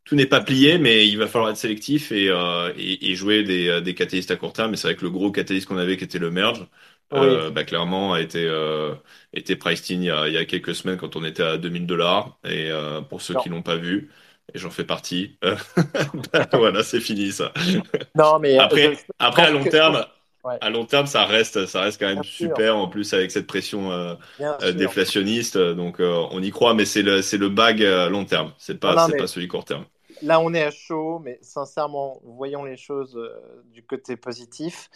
tout 0.06 0.16
n'est 0.16 0.26
pas 0.26 0.42
plié, 0.42 0.78
mais 0.78 1.08
il 1.08 1.18
va 1.18 1.28
falloir 1.28 1.52
être 1.52 1.58
sélectif 1.58 2.12
et, 2.12 2.26
et, 2.78 3.12
et 3.12 3.16
jouer 3.16 3.44
des, 3.44 3.82
des 3.82 3.96
catalystes 3.96 4.32
à 4.32 4.36
court 4.36 4.54
terme. 4.54 4.72
Mais 4.72 4.78
c'est 4.78 4.88
vrai 4.88 4.96
que 4.96 5.04
le 5.06 5.12
gros 5.12 5.32
catalyste 5.32 5.68
qu'on 5.68 5.78
avait, 5.78 5.98
qui 5.98 6.04
était 6.04 6.20
le 6.20 6.32
merge, 6.32 6.68
euh, 7.14 7.52
bah, 7.52 7.64
clairement 7.64 8.14
a 8.14 8.22
été, 8.22 8.46
euh, 8.46 8.94
été 9.34 9.56
priced 9.56 9.92
in 9.92 10.02
il 10.02 10.04
y, 10.06 10.12
a, 10.12 10.28
il 10.28 10.34
y, 10.34 10.38
a, 10.38 10.46
quelques 10.46 10.76
semaines 10.76 10.98
quand 10.98 11.16
on 11.16 11.24
était 11.24 11.44
à 11.44 11.58
2000 11.58 11.86
dollars. 11.86 12.38
Et 12.44 12.72
euh, 12.72 13.02
pour 13.02 13.22
ceux 13.22 13.36
qui 13.36 13.50
l'ont 13.50 13.62
pas 13.62 13.76
vu, 13.76 14.12
et 14.54 14.60
j'en 14.60 14.70
fais 14.70 14.84
partie, 14.84 15.38
bah, 16.34 16.48
voilà, 16.54 16.84
c'est 16.84 17.00
fini 17.00 17.32
ça. 17.32 17.52
Non, 18.16 18.40
mais 18.40 18.58
après, 18.58 18.98
après 19.20 19.44
à 19.44 19.52
long 19.52 19.64
terme, 19.64 20.06
à 20.44 20.70
long 20.70 20.86
terme, 20.86 21.08
ça 21.08 21.26
reste, 21.26 21.66
ça 21.68 21.82
reste 21.82 22.00
quand 22.00 22.08
même 22.08 22.24
super. 22.24 22.78
En 22.78 22.88
plus, 22.88 23.14
avec 23.14 23.32
cette 23.32 23.48
pression 23.48 23.92
euh, 23.92 24.16
euh, 24.42 24.72
déflationniste, 24.74 25.58
donc 25.58 25.98
on 26.00 26.42
y 26.42 26.52
croit, 26.52 26.74
mais 26.74 26.86
c'est 26.86 27.02
le, 27.02 27.22
c'est 27.22 27.38
le 27.38 27.50
bag 27.50 27.82
long 27.82 28.26
terme. 28.26 28.54
C'est 28.58 28.80
pas, 28.80 29.08
pas 29.18 29.28
celui 29.28 29.48
court 29.48 29.66
terme. 29.66 29.86
Là, 30.22 30.40
on 30.40 30.54
est 30.54 30.64
à 30.64 30.72
chaud, 30.72 31.20
mais 31.20 31.38
sincèrement, 31.42 32.22
voyons 32.24 32.64
les 32.64 32.78
choses 32.78 33.20
du 33.74 33.84
côté 33.84 34.16
positif. 34.16 34.90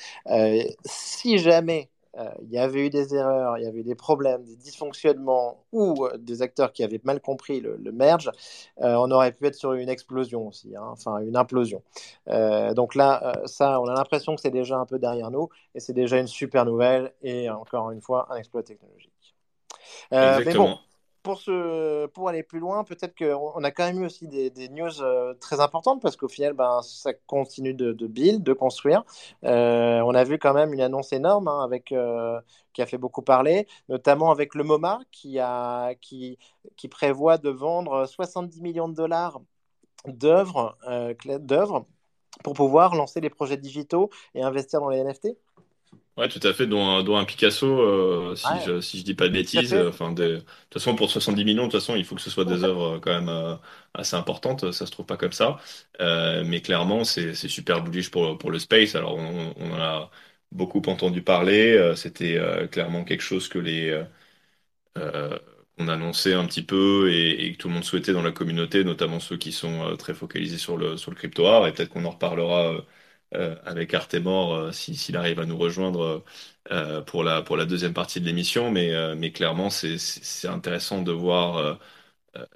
si 0.86 1.38
jamais 1.38 1.90
euh, 1.90 1.97
il 2.42 2.50
y 2.50 2.58
avait 2.58 2.86
eu 2.86 2.90
des 2.90 3.16
erreurs, 3.16 3.58
il 3.58 3.64
y 3.64 3.68
avait 3.68 3.80
eu 3.80 3.84
des 3.84 3.96
problèmes, 3.96 4.44
des 4.44 4.56
dysfonctionnements 4.56 5.64
ou 5.72 6.06
euh, 6.06 6.18
des 6.18 6.42
acteurs 6.42 6.74
qui 6.74 6.84
avaient 6.84 7.02
mal 7.04 7.20
compris 7.22 7.60
le, 7.62 7.78
merge, 7.92 8.32
euh, 8.82 8.96
on 8.96 9.12
aurait 9.12 9.32
pu 9.32 9.46
être 9.46 9.56
sur 9.56 9.74
une 9.74 9.90
explosion 9.90 10.48
aussi, 10.48 10.76
hein, 10.76 10.86
enfin 10.86 11.20
une 11.20 11.36
implosion. 11.36 11.82
donc 12.76 12.96
là, 12.96 13.42
ça, 13.46 13.80
on 13.82 13.86
a 13.86 13.94
l'impression 13.94 14.36
que 14.36 14.42
c'est 14.42 14.52
déjà 14.52 14.78
un 14.78 14.86
peu 14.86 15.00
derrière 15.00 15.32
nous 15.32 15.50
et 15.76 15.80
c'est 15.80 15.94
déjà 15.94 16.18
une 16.18 16.28
super 16.28 16.66
nouvelle 16.66 17.14
et 17.22 17.50
encore 17.50 17.92
une 17.92 18.02
fois 18.02 18.28
un 18.30 18.36
exploit 18.38 18.64
technologique. 18.64 19.36
Exactement 20.12 20.80
pour, 21.28 21.42
pour 22.14 22.30
aller 22.30 22.44
plus 22.44 22.60
loin, 22.60 22.84
peut-être 22.84 23.18
qu'on 23.18 23.64
a 23.64 23.72
quand 23.72 23.86
même 23.86 24.04
eu 24.04 24.06
aussi 24.06 24.28
des, 24.28 24.70
news 24.70 25.02
euh, 25.02 25.34
très 25.36 25.60
importantes 25.60 26.02
parce 26.02 26.16
qu'au 26.16 26.30
final, 26.30 26.54
ben, 26.54 26.82
ça 26.84 27.14
continue 27.14 27.74
de, 27.74 28.08
build, 28.08 28.44
de 28.44 28.54
construire. 28.54 29.04
Euh, 29.44 30.00
on 30.06 30.16
a 30.16 30.24
vu 30.24 30.40
quand 30.40 30.54
même 30.54 30.74
une 30.74 30.82
annonce 30.82 31.12
énorme 31.12 31.48
hein, 31.50 31.64
avec, 31.64 31.92
euh, 31.92 32.40
qui 32.74 32.82
a 32.82 32.86
fait 32.86 32.98
beaucoup 32.98 33.22
parler, 33.22 33.68
notamment 33.90 34.32
avec 34.32 34.56
le 34.56 34.64
MoMA 34.64 35.02
qui, 35.12 35.40
a, 35.40 35.96
qui, 35.96 36.38
qui 36.78 36.88
prévoit 36.88 37.38
de 37.38 37.50
vendre 37.50 38.06
70 38.06 38.62
millions 38.62 38.88
de 38.88 38.96
dollars 38.96 39.42
d'œuvres 40.06 40.78
pour 42.44 42.54
pouvoir 42.54 42.96
lancer 42.96 43.20
les 43.20 43.30
projets 43.30 43.58
digitaux 43.58 44.10
et 44.34 44.44
investir 44.44 44.80
dans 44.80 44.90
les 44.90 45.04
NFT. 45.04 45.36
Ouais, 46.18 46.28
tout 46.30 46.40
à 46.42 46.52
fait, 46.52 46.66
dont, 46.66 47.16
un, 47.16 47.26
Picasso, 47.26 47.68
euh, 47.68 48.36
si, 48.36 48.48
je, 48.66 48.82
si 48.82 48.98
je 48.98 49.04
dis 49.04 49.14
pas 49.14 49.28
de 49.28 49.34
bêtises. 49.34 49.76
Enfin, 49.76 50.12
de 50.12 50.38
toute 50.38 50.74
façon, 50.74 50.96
pour 50.96 51.12
70 51.12 51.46
millions, 51.46 51.68
de 51.68 51.72
toute 51.72 51.80
façon, 51.80 51.96
il 51.96 52.06
faut 52.06 52.16
que 52.16 52.22
ce 52.22 52.32
soit 52.32 52.44
des 52.44 52.64
œuvres 52.64 52.96
euh, 52.96 53.00
quand 53.00 53.12
même 53.14 53.30
euh, 53.30 53.56
assez 53.94 54.16
importantes. 54.16 54.72
Ça 54.72 54.88
se 54.88 54.92
trouve 54.92 55.06
pas 55.06 55.18
comme 55.18 55.32
ça. 55.32 55.60
mais 56.00 56.62
clairement, 56.62 57.04
c'est 57.04 57.36
super 57.36 57.84
bullish 57.84 58.10
pour, 58.10 58.36
pour 58.40 58.50
le 58.50 58.58
space. 58.58 58.96
Alors, 58.96 59.16
on, 59.16 59.54
on 59.58 59.72
en 59.74 59.80
a 59.80 60.10
beaucoup 60.52 60.82
entendu 60.88 61.22
parler. 61.22 61.94
C'était 61.96 62.40
clairement 62.72 63.04
quelque 63.04 63.22
chose 63.22 63.48
que 63.48 63.60
les 63.60 64.04
on 65.80 65.88
annonçait 65.88 66.34
un 66.34 66.46
petit 66.48 66.64
peu 66.64 67.12
et, 67.14 67.54
que 67.54 67.58
tout 67.58 67.68
le 67.68 67.76
monde 67.76 67.84
souhaitait 67.84 68.14
dans 68.14 68.24
la 68.24 68.32
communauté, 68.32 68.84
notamment 68.84 69.20
ceux 69.20 69.38
qui 69.38 69.52
sont 69.52 69.96
très 69.98 70.14
focalisés 70.16 70.58
sur 70.58 70.78
le, 70.78 70.98
sur 70.98 71.12
le 71.12 71.16
crypto 71.18 71.46
art. 71.46 71.68
Et 71.68 71.74
peut-être 71.74 71.90
qu'on 71.90 72.06
en 72.06 72.12
reparlera 72.12 72.84
euh, 73.36 73.56
avec 73.66 73.94
Artemore 73.94 74.54
euh, 74.56 74.72
s'il 74.72 75.18
arrive 75.18 75.40
à 75.42 75.46
nous 75.46 75.58
rejoindre 75.58 76.24
euh, 76.72 77.02
pour, 77.02 77.26
la, 77.26 77.42
pour 77.42 77.58
la 77.58 77.66
deuxième 77.66 77.94
partie 77.94 78.22
de 78.22 78.26
l'émission. 78.26 78.72
Mais, 78.72 79.16
mais 79.16 79.32
clairement, 79.32 79.70
c'est 79.70 80.48
intéressant 80.48 81.02
de 81.02 81.12
voir 81.12 81.80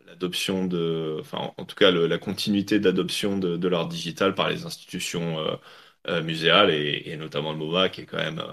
l'adoption 0.06 0.66
de, 0.66 1.18
enfin, 1.20 1.52
en 1.58 1.66
tout 1.66 1.76
cas, 1.76 1.92
la 1.92 2.18
continuité 2.18 2.80
d'adoption 2.80 3.38
de, 3.38 3.58
de 3.58 3.68
l'art 3.68 3.88
digital 3.88 4.36
par 4.36 4.50
les 4.50 4.66
institutions 4.66 5.38
muséales 6.24 6.72
et, 6.72 7.16
notamment 7.18 7.52
le 7.52 7.58
MoMA 7.58 7.90
qui 7.90 8.02
est 8.02 8.06
quand 8.06 8.18
même. 8.18 8.44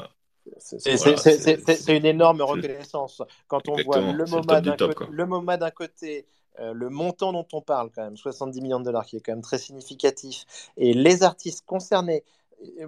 c'est 0.58 1.96
une 1.96 2.06
énorme 2.06 2.42
reconnaissance. 2.42 3.22
Quand 3.46 3.68
on 3.68 3.76
voit 3.82 4.00
le 4.00 5.26
MoMA 5.26 5.56
d'un 5.56 5.70
côté, 5.70 6.26
euh, 6.61 6.73
le 6.73 6.88
montant 6.88 7.33
dont 7.33 7.47
on 7.53 7.61
parle, 7.61 7.91
quand 7.95 8.03
même, 8.03 8.17
70 8.17 8.61
millions 8.61 8.81
de 8.81 8.85
dollars, 8.85 9.07
qui 9.07 9.17
est 9.17 9.21
quand 9.21 9.33
même 9.33 9.43
très 9.43 9.59
significatif, 9.59 10.45
et 10.77 10.93
les 10.95 11.23
artistes 11.23 11.65
concernés, 11.67 12.25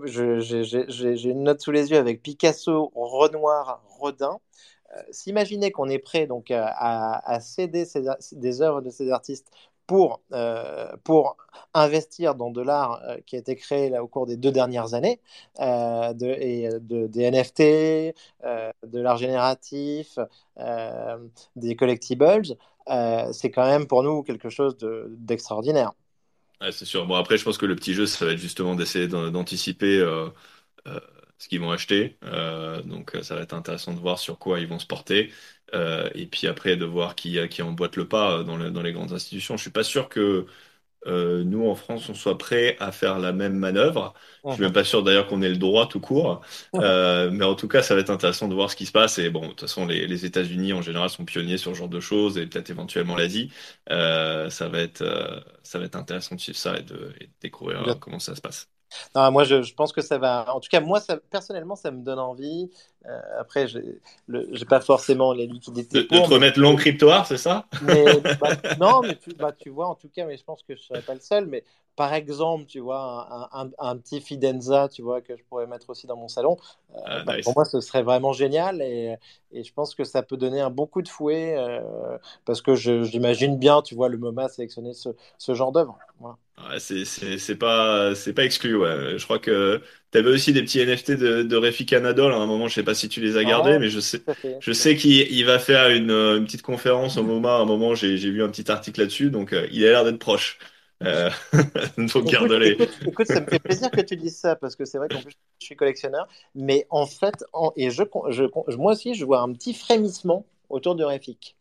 j'ai 0.05 1.31
une 1.31 1.45
note 1.45 1.61
sous 1.61 1.71
les 1.71 1.91
yeux 1.91 1.99
avec 1.99 2.23
Picasso, 2.23 2.91
Renoir, 2.95 3.83
Rodin. 3.89 4.41
Euh, 4.97 5.03
s'imaginer 5.13 5.71
qu'on 5.71 5.89
est 5.89 6.01
prêt 6.01 6.27
donc 6.27 6.51
à, 6.51 7.39
céder 7.41 7.87
des 8.33 8.63
œuvres 8.63 8.81
de 8.81 8.91
ces 8.91 9.11
artistes 9.13 9.49
pour, 9.87 10.21
euh, 10.33 10.91
pour 11.05 11.37
investir 11.75 12.35
dans 12.35 12.51
de 12.51 12.61
l'art 12.61 13.01
qui 13.27 13.37
a 13.37 13.39
été 13.39 13.55
créé 13.55 13.97
au 13.99 14.09
cours 14.09 14.27
des 14.27 14.37
deux 14.37 14.51
dernières 14.51 14.95
années, 14.95 15.21
des 15.59 16.69
NFT, 17.31 17.61
de 18.43 19.01
l'art 19.01 19.17
génératif, 19.17 20.19
des 21.57 21.77
collectibles, 21.77 22.25
euh, 22.25 22.55
c'est 22.87 23.51
quand 23.51 23.67
même 23.67 23.87
pour 23.87 24.03
nous 24.03 24.23
quelque 24.23 24.49
chose 24.51 24.77
d'extraordinaire. 25.11 25.93
c'est 26.71 26.85
sûr. 26.85 27.07
Bon, 27.07 27.15
après, 27.15 27.39
je 27.39 27.45
pense 27.45 27.59
que 27.59 27.67
le 27.67 27.77
petit 27.77 27.95
jeu, 27.95 28.07
ça 28.07 28.27
va 28.27 28.33
être 28.33 28.39
justement 28.39 28.75
d'essayer 28.75 29.09
d'anticiper 29.09 29.99
euh, 29.99 30.29
euh, 30.87 31.01
ce 31.39 31.49
qu'ils 31.49 31.61
vont 31.61 31.71
acheter. 31.71 32.19
donc, 32.85 33.17
ça 33.23 33.35
va 33.35 33.43
être 33.43 33.55
intéressant 33.55 33.95
de 33.95 34.01
voir 34.01 34.19
sur 34.19 34.39
quoi 34.39 34.61
ils 34.61 34.69
vont 34.69 34.79
se 34.79 34.87
porter. 34.87 35.33
et 35.75 36.27
puis 36.27 36.47
après, 36.47 36.77
de 36.77 36.85
voir 36.85 37.15
qui, 37.15 37.39
emboîte 37.63 37.97
le 37.97 38.09
pas 38.09 38.43
dans, 38.45 38.59
dans 38.71 38.83
les 38.83 38.93
grandes 38.93 39.13
institutions. 39.13 39.57
Je 39.57 39.63
suis 39.63 39.71
pas 39.71 39.85
sûr 39.85 40.09
que 40.09 40.47
euh, 41.07 41.45
nous 41.45 41.67
en 41.67 41.75
France 41.75 42.09
on 42.09 42.15
soit 42.15 42.39
prêt 42.39 42.77
à 42.81 42.93
faire 42.93 43.19
la 43.19 43.33
même 43.33 43.55
manœuvre. 43.55 44.15
Je 44.49 44.55
suis 44.55 44.63
même 44.63 44.73
pas 44.73 44.85
sûr 44.85 45.03
d'ailleurs 45.03 45.27
qu'on 45.29 45.43
ait 45.43 45.49
le 45.49 45.57
droit 45.57 45.87
tout 45.89 46.01
court, 46.01 46.41
euh, 46.81 47.31
mais 47.31 47.45
en 47.45 47.55
tout 47.55 47.69
cas 47.69 47.83
ça 47.83 47.95
va 47.95 48.01
être 48.01 48.11
intéressant 48.11 48.49
de 48.49 48.55
voir 48.55 48.71
ce 48.71 48.77
qui 48.77 48.87
se 48.87 48.93
passe. 48.93 49.19
Et 49.19 49.31
bon, 49.31 49.43
de 49.43 49.47
toute 49.49 49.61
façon 49.63 49.87
les, 49.87 50.07
les 50.07 50.25
États-Unis 50.27 50.73
en 50.73 50.83
général 50.83 51.09
sont 51.11 51.25
pionniers 51.25 51.57
sur 51.59 51.73
ce 51.73 51.79
genre 51.79 51.89
de 51.89 52.01
choses 52.01 52.37
et 52.39 52.47
peut-être 52.47 52.71
éventuellement 52.71 53.17
l'Asie. 53.17 53.51
Euh, 53.91 54.51
ça 54.51 54.69
va 54.69 54.81
être 54.81 55.05
ça 55.63 55.79
va 55.79 55.85
être 55.85 55.97
intéressant 55.97 56.35
de 56.35 56.41
suivre 56.41 56.59
ça 56.59 56.77
et 56.79 56.83
de, 56.83 57.15
et 57.21 57.27
de 57.27 57.33
découvrir 57.41 57.97
comment 58.01 58.19
ça 58.19 58.35
se 58.35 58.41
passe. 58.41 58.69
Non, 59.15 59.31
moi, 59.31 59.45
je, 59.45 59.63
je, 59.63 59.75
pense 59.75 59.93
que 59.93 60.01
ça 60.01 60.19
va. 60.19 60.47
En 60.55 60.61
tout 60.61 60.69
cas, 60.71 60.81
moi, 60.81 61.01
ça, 61.01 61.17
personnellement, 61.31 61.77
ça 61.77 61.91
me 61.91 62.03
donne 62.03 62.19
envie. 62.19 62.71
Euh, 63.07 63.21
après, 63.39 63.67
je 63.67 63.79
n'ai 64.29 64.65
pas 64.69 64.81
forcément 64.81 65.33
les 65.33 65.47
liquidités. 65.47 66.03
De, 66.03 66.07
te 66.07 66.15
remettre 66.15 66.59
long 66.59 66.77
cryptoire, 66.77 67.27
c'est 67.27 67.39
ça? 67.39 67.67
Mais, 67.83 68.05
bah, 68.41 68.57
Non, 68.79 69.01
mais 69.03 69.17
tu, 69.17 69.31
bah, 69.35 69.53
tu 69.59 69.71
vois, 69.71 69.89
en 69.89 69.95
tout 69.95 70.09
cas, 70.09 70.27
mais 70.27 70.37
je 70.37 70.45
pense 70.45 70.63
que 70.63 70.75
je 70.75 70.81
ne 70.81 70.85
serai 70.85 71.01
pas 71.03 71.15
le 71.15 71.21
seul. 71.21 71.47
Mais 71.47 71.65
par 72.01 72.15
exemple, 72.15 72.65
tu 72.65 72.81
vois, 72.81 73.51
un, 73.53 73.65
un, 73.65 73.71
un, 73.79 73.97
petit 73.99 74.23
Fidenza, 74.23 74.89
tu 74.89 75.03
vois, 75.03 75.21
que 75.21 75.37
je 75.37 75.43
pourrais 75.47 75.67
mettre 75.67 75.91
aussi 75.91 76.07
dans 76.07 76.17
mon 76.17 76.29
salon. 76.29 76.57
Euh, 76.95 76.99
ah, 77.05 77.23
bah, 77.27 77.35
pour 77.45 77.53
moi, 77.55 77.67
ce 77.67 77.79
serait 77.83 78.03
vraiment 78.03 78.33
génial. 78.33 78.81
Et, 78.81 79.17
et, 79.53 79.65
je 79.65 79.73
pense 79.75 79.95
que 79.95 80.05
ça 80.05 80.23
peut 80.23 80.39
donner 80.39 80.63
un 80.63 80.71
bon 80.71 80.87
coup 80.87 81.03
de 81.03 81.11
fouet. 81.11 81.57
Euh, 81.59 82.17
parce 82.47 82.63
que 82.63 82.75
j'imagine 82.75 83.59
bien, 83.59 83.83
tu 83.83 83.95
vois, 83.95 84.09
le 84.09 84.17
MoMA 84.17 84.49
sélectionner 84.49 84.95
ce, 84.95 85.11
ce 85.37 85.53
genre 85.53 85.73
d'œuvre. 85.73 85.99
Voilà. 86.21 86.39
Ouais, 86.71 86.79
c'est 86.79 87.55
pas, 87.57 88.13
pas 88.35 88.45
exclu. 88.47 88.77
Ouais. 88.79 89.19
Je 89.19 89.25
crois 89.25 89.39
que 89.39 89.83
tu 90.11 90.17
avais 90.17 90.31
aussi 90.31 90.55
des 90.55 90.63
petits 90.63 90.83
NFT 90.83 91.11
de, 91.11 91.43
de 91.43 91.57
Refik 91.57 91.93
Anadol. 91.93 92.33
À 92.33 92.37
un 92.37 92.47
moment, 92.47 92.67
je 92.67 92.77
sais 92.77 92.83
pas 92.83 92.95
si 92.95 93.11
tu 93.11 93.21
les 93.21 93.37
as 93.37 93.45
gardés, 93.45 93.79
mais 93.79 93.91
je 93.91 94.01
sais, 94.01 94.23
je 94.59 94.73
sais 94.73 94.97
qu'il 94.97 95.45
va 95.45 95.59
faire 95.59 95.91
une, 95.91 96.11
une, 96.11 96.47
petite 96.47 96.63
conférence 96.63 97.19
au 97.19 97.25
moment. 97.25 97.59
À 97.59 97.61
un 97.61 97.67
moment, 97.67 97.95
j'ai 97.95 98.17
vu 98.17 98.43
un 98.43 98.49
petit 98.49 98.71
article 98.71 99.01
là-dessus, 99.01 99.29
donc 99.29 99.53
euh, 99.53 99.69
il 99.71 99.85
a 99.85 99.91
l'air 99.91 100.05
d'être 100.05 100.19
proche. 100.19 100.59
Euh, 101.03 101.31
donc 101.99 102.25
garde-les. 102.25 102.77
Écoute, 103.07 103.27
ça 103.27 103.41
me 103.41 103.47
fait 103.47 103.59
plaisir 103.59 103.91
que 103.91 104.01
tu 104.01 104.17
dises 104.17 104.37
ça 104.37 104.57
parce 104.57 104.77
que 104.77 104.85
c'est 104.85 104.99
vrai 104.99 105.09
qu'en 105.09 105.23
plus 105.23 105.35
je 105.61 105.67
suis 105.67 105.77
collectionneur, 105.77 106.29
mais 106.55 106.87
en 106.91 107.07
fait, 107.07 107.45
et 107.77 107.91
je, 107.91 108.03
je, 108.29 108.77
moi 108.77 108.93
aussi, 108.93 109.15
je 109.15 109.25
vois 109.25 109.41
un 109.41 109.53
petit 109.53 109.75
frémissement 109.75 110.45
autour 110.69 110.95
de 110.95 111.05
Refik. 111.05 111.57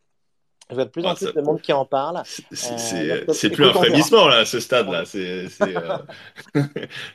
Je 0.70 0.74
vois 0.76 0.84
de 0.84 0.90
plus 0.90 1.04
en 1.04 1.10
ah, 1.10 1.14
plus 1.14 1.32
de 1.32 1.40
monde 1.40 1.60
qui 1.60 1.72
en 1.72 1.84
parle. 1.84 2.22
C'est 2.24 3.10
euh, 3.10 3.50
plus 3.50 3.64
un 3.64 3.72
frémissement, 3.72 4.28
là, 4.28 4.38
à 4.38 4.44
ce 4.44 4.60
stade-là. 4.60 5.04
Euh, 5.16 5.48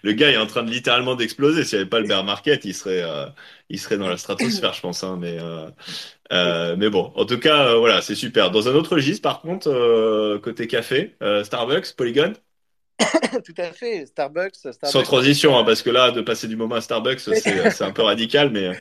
le 0.04 0.12
gars 0.12 0.30
est 0.32 0.38
en 0.38 0.46
train 0.46 0.64
de 0.64 0.70
littéralement 0.70 1.16
d'exploser. 1.16 1.64
S'il 1.64 1.78
n'y 1.78 1.82
avait 1.82 1.90
pas 1.90 2.00
le 2.00 2.08
bear 2.08 2.24
market, 2.24 2.66
il 2.66 2.74
serait, 2.74 3.02
euh, 3.04 3.26
il 3.70 3.80
serait 3.80 3.98
dans 3.98 4.10
la 4.10 4.18
stratosphère, 4.18 4.74
je 4.74 4.82
pense. 4.82 5.04
Hein, 5.04 5.18
mais, 5.20 5.38
mais 6.78 6.90
bon, 6.90 7.14
en 7.16 7.26
tout 7.26 7.40
cas, 7.40 7.76
voilà, 7.76 8.02
c'est 8.02 8.16
super. 8.16 8.52
Dans 8.52 8.68
un 8.68 8.74
autre 8.74 8.96
registre, 8.96 9.22
par 9.22 9.42
contre, 9.42 10.40
côté 10.44 10.68
café, 10.68 11.16
Starbucks, 11.44 11.94
Polygon 11.96 12.34
Tout 13.44 13.54
à 13.58 13.72
fait, 13.72 14.06
Starbucks. 14.06 14.56
Sans 14.84 15.04
transition, 15.04 15.58
hein, 15.58 15.64
parce 15.64 15.82
que 15.82 15.90
là, 15.90 16.12
de 16.12 16.22
passer 16.22 16.48
du 16.48 16.56
MoMA 16.56 16.78
à 16.78 16.82
Starbucks, 16.82 17.20
c'est 17.20 17.82
un 17.82 17.92
peu 17.92 18.04
radical, 18.04 18.50
mais. 18.52 18.72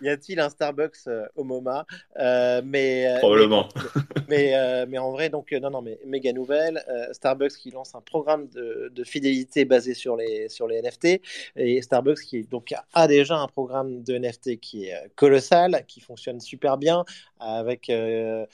y 0.00 0.08
a-t-il 0.08 0.40
un 0.40 0.48
Starbucks 0.48 1.06
euh, 1.06 1.26
au 1.36 1.44
MoMA? 1.44 1.86
Euh, 2.18 2.60
mais, 2.64 3.06
euh, 3.06 3.18
Probablement. 3.18 3.68
Mais, 4.28 4.86
mais, 4.86 4.96
en 4.96 5.10
vrai, 5.10 5.28
donc, 5.28 5.52
non, 5.52 5.68
non, 5.68 5.82
mais 5.82 5.98
méga 6.06 6.32
nouvelle. 6.32 6.82
Starbucks 7.12 7.52
qui 7.52 7.70
lance 7.70 7.94
un 7.94 8.00
programme 8.00 8.48
de, 8.48 8.90
de, 8.94 9.04
fidélité 9.04 9.66
basé 9.66 9.92
sur 9.92 10.16
les, 10.16 10.48
sur 10.48 10.66
les 10.66 10.80
NFT. 10.80 11.20
Et 11.56 11.82
Starbucks 11.82 12.20
qui 12.20 12.42
donc, 12.44 12.72
a 12.94 13.06
déjà 13.08 13.36
un 13.36 13.46
programme 13.46 14.02
de 14.02 14.16
NFT 14.16 14.58
qui 14.58 14.86
est 14.86 15.10
colossal, 15.16 15.84
qui 15.86 16.00
fonctionne 16.00 16.40
super 16.40 16.78
bien, 16.78 17.04
avec 17.40 17.88
de 17.88 18.46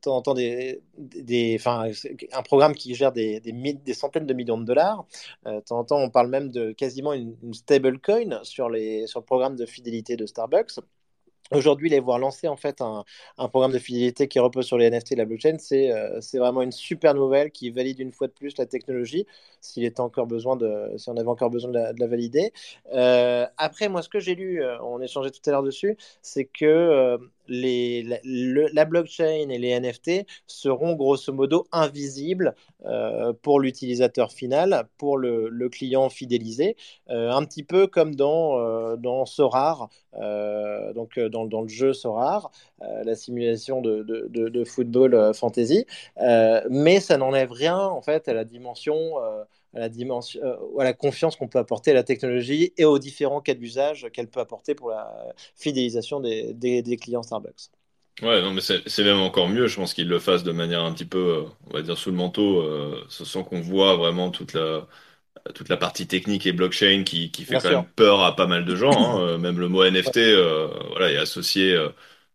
temps 0.00 0.16
en 0.16 0.22
temps 0.22 0.34
des, 0.34 0.80
des, 0.96 1.58
un 1.66 2.42
programme 2.42 2.74
qui 2.74 2.94
gère 2.94 3.10
des, 3.10 3.40
des, 3.40 3.52
des 3.52 3.94
centaines 3.94 4.26
de 4.26 4.29
millions 4.34 4.58
de 4.58 4.64
dollars. 4.64 5.04
Euh, 5.46 5.56
de 5.56 5.60
temps 5.60 5.78
en 5.78 5.84
temps, 5.84 5.98
on 5.98 6.10
parle 6.10 6.28
même 6.28 6.50
de 6.50 6.72
quasiment 6.72 7.12
une, 7.12 7.36
stable 7.52 8.00
coin 8.00 8.42
sur, 8.42 8.70
sur 9.06 9.20
le 9.20 9.24
programme 9.24 9.56
de 9.56 9.66
fidélité 9.66 10.16
de 10.16 10.26
Starbucks. 10.26 10.80
Aujourd'hui, 11.52 11.88
les 11.88 11.98
voir 11.98 12.20
lancer 12.20 12.46
en 12.46 12.54
fait 12.56 12.80
un, 12.80 13.04
un, 13.36 13.48
programme 13.48 13.72
de 13.72 13.80
fidélité 13.80 14.28
qui 14.28 14.38
repose 14.38 14.66
sur 14.66 14.78
les 14.78 14.88
NFT 14.88 15.12
et 15.12 15.16
la 15.16 15.24
blockchain, 15.24 15.56
c'est 15.58 15.90
euh, 15.90 16.20
vraiment 16.34 16.62
une 16.62 16.70
super 16.70 17.12
nouvelle 17.12 17.50
qui 17.50 17.70
valide 17.70 17.98
une 17.98 18.12
fois 18.12 18.28
de 18.28 18.32
plus 18.32 18.56
la 18.56 18.66
technologie, 18.66 19.26
s'il 19.60 19.84
était 19.84 20.00
encore 20.00 20.28
besoin 20.28 20.54
de, 20.54 20.92
si 20.96 21.08
on 21.08 21.16
avait 21.16 21.28
encore 21.28 21.50
besoin 21.50 21.72
de 21.72 21.98
la 21.98 22.06
valider. 22.06 22.52
Euh, 22.92 23.46
après, 23.56 23.88
moi, 23.88 24.00
ce 24.02 24.08
que 24.08 24.20
j'ai 24.20 24.36
lu, 24.36 24.62
euh, 24.62 24.80
on 24.82 25.00
échangeait 25.02 25.32
tout 25.32 25.40
à 25.46 25.50
l'heure 25.50 25.64
dessus, 25.64 25.96
c'est 26.22 26.44
que 26.44 26.66
euh, 26.66 27.18
la, 27.50 28.84
blockchain 28.84 29.48
et 29.50 29.58
les 29.58 29.78
NFT 29.78 30.26
seront 30.46 30.94
grosso 30.94 31.32
modo 31.32 31.66
invisibles 31.72 32.54
euh, 32.86 33.32
pour 33.42 33.60
l'utilisateur 33.60 34.32
final, 34.32 34.88
pour 34.96 35.18
le, 35.18 35.68
client 35.68 36.08
fidélisé, 36.08 36.76
euh, 37.10 37.30
un 37.30 37.44
petit 37.44 37.62
peu 37.62 37.86
comme 37.86 38.14
dans, 38.14 38.96
dans 38.96 39.26
Sorare, 39.26 39.88
donc 40.14 41.18
dans 41.18 41.62
le 41.62 41.68
jeu 41.68 41.92
Sorare, 41.92 42.50
euh, 42.82 43.04
la 43.04 43.14
simulation 43.14 43.82
de, 43.82 44.02
de, 44.02 44.64
football 44.64 45.14
euh, 45.14 45.32
fantasy, 45.34 45.84
euh, 46.18 46.62
mais 46.70 47.00
ça 47.00 47.18
n'enlève 47.18 47.52
rien 47.52 47.78
en 47.78 48.00
fait 48.00 48.26
à 48.26 48.32
la 48.32 48.44
dimension 48.44 48.96
à 49.74 49.78
la, 49.80 49.88
dimension, 49.88 50.40
à 50.78 50.84
la 50.84 50.92
confiance 50.94 51.36
qu'on 51.36 51.48
peut 51.48 51.58
apporter 51.58 51.92
à 51.92 51.94
la 51.94 52.02
technologie 52.04 52.72
et 52.76 52.84
aux 52.84 52.98
différents 52.98 53.40
cas 53.40 53.54
d'usage 53.54 54.08
qu'elle 54.12 54.28
peut 54.28 54.40
apporter 54.40 54.74
pour 54.74 54.90
la 54.90 55.34
fidélisation 55.56 56.20
des, 56.20 56.52
des, 56.54 56.82
des 56.82 56.96
clients 56.96 57.22
Starbucks. 57.22 57.70
Ouais, 58.22 58.42
non, 58.42 58.52
mais 58.52 58.60
c'est 58.60 59.02
même 59.04 59.18
encore 59.20 59.48
mieux. 59.48 59.66
Je 59.66 59.76
pense 59.76 59.94
qu'ils 59.94 60.08
le 60.08 60.18
fassent 60.18 60.42
de 60.42 60.52
manière 60.52 60.82
un 60.84 60.92
petit 60.92 61.06
peu, 61.06 61.46
on 61.68 61.70
va 61.72 61.80
dire, 61.80 61.96
sous 61.96 62.10
le 62.10 62.16
manteau, 62.16 62.60
euh, 62.60 63.02
sans 63.08 63.42
qu'on 63.44 63.60
voit 63.62 63.96
vraiment 63.96 64.30
toute 64.30 64.52
la, 64.52 64.86
toute 65.54 65.68
la 65.70 65.76
partie 65.78 66.06
technique 66.08 66.46
et 66.46 66.52
blockchain 66.52 67.04
qui, 67.04 67.30
qui 67.30 67.44
fait 67.44 67.56
Bien 67.56 67.60
quand 67.60 67.68
sûr. 67.68 67.70
même 67.70 67.86
peur 67.96 68.22
à 68.22 68.36
pas 68.36 68.46
mal 68.46 68.64
de 68.66 68.76
gens. 68.76 69.18
Hein. 69.18 69.22
Euh, 69.22 69.38
Même 69.38 69.60
le 69.60 69.68
mot 69.68 69.84
NFT, 69.84 70.18
euh, 70.20 70.68
voilà, 70.90 71.12
est 71.12 71.16
associé 71.18 71.74
euh, 71.74 71.90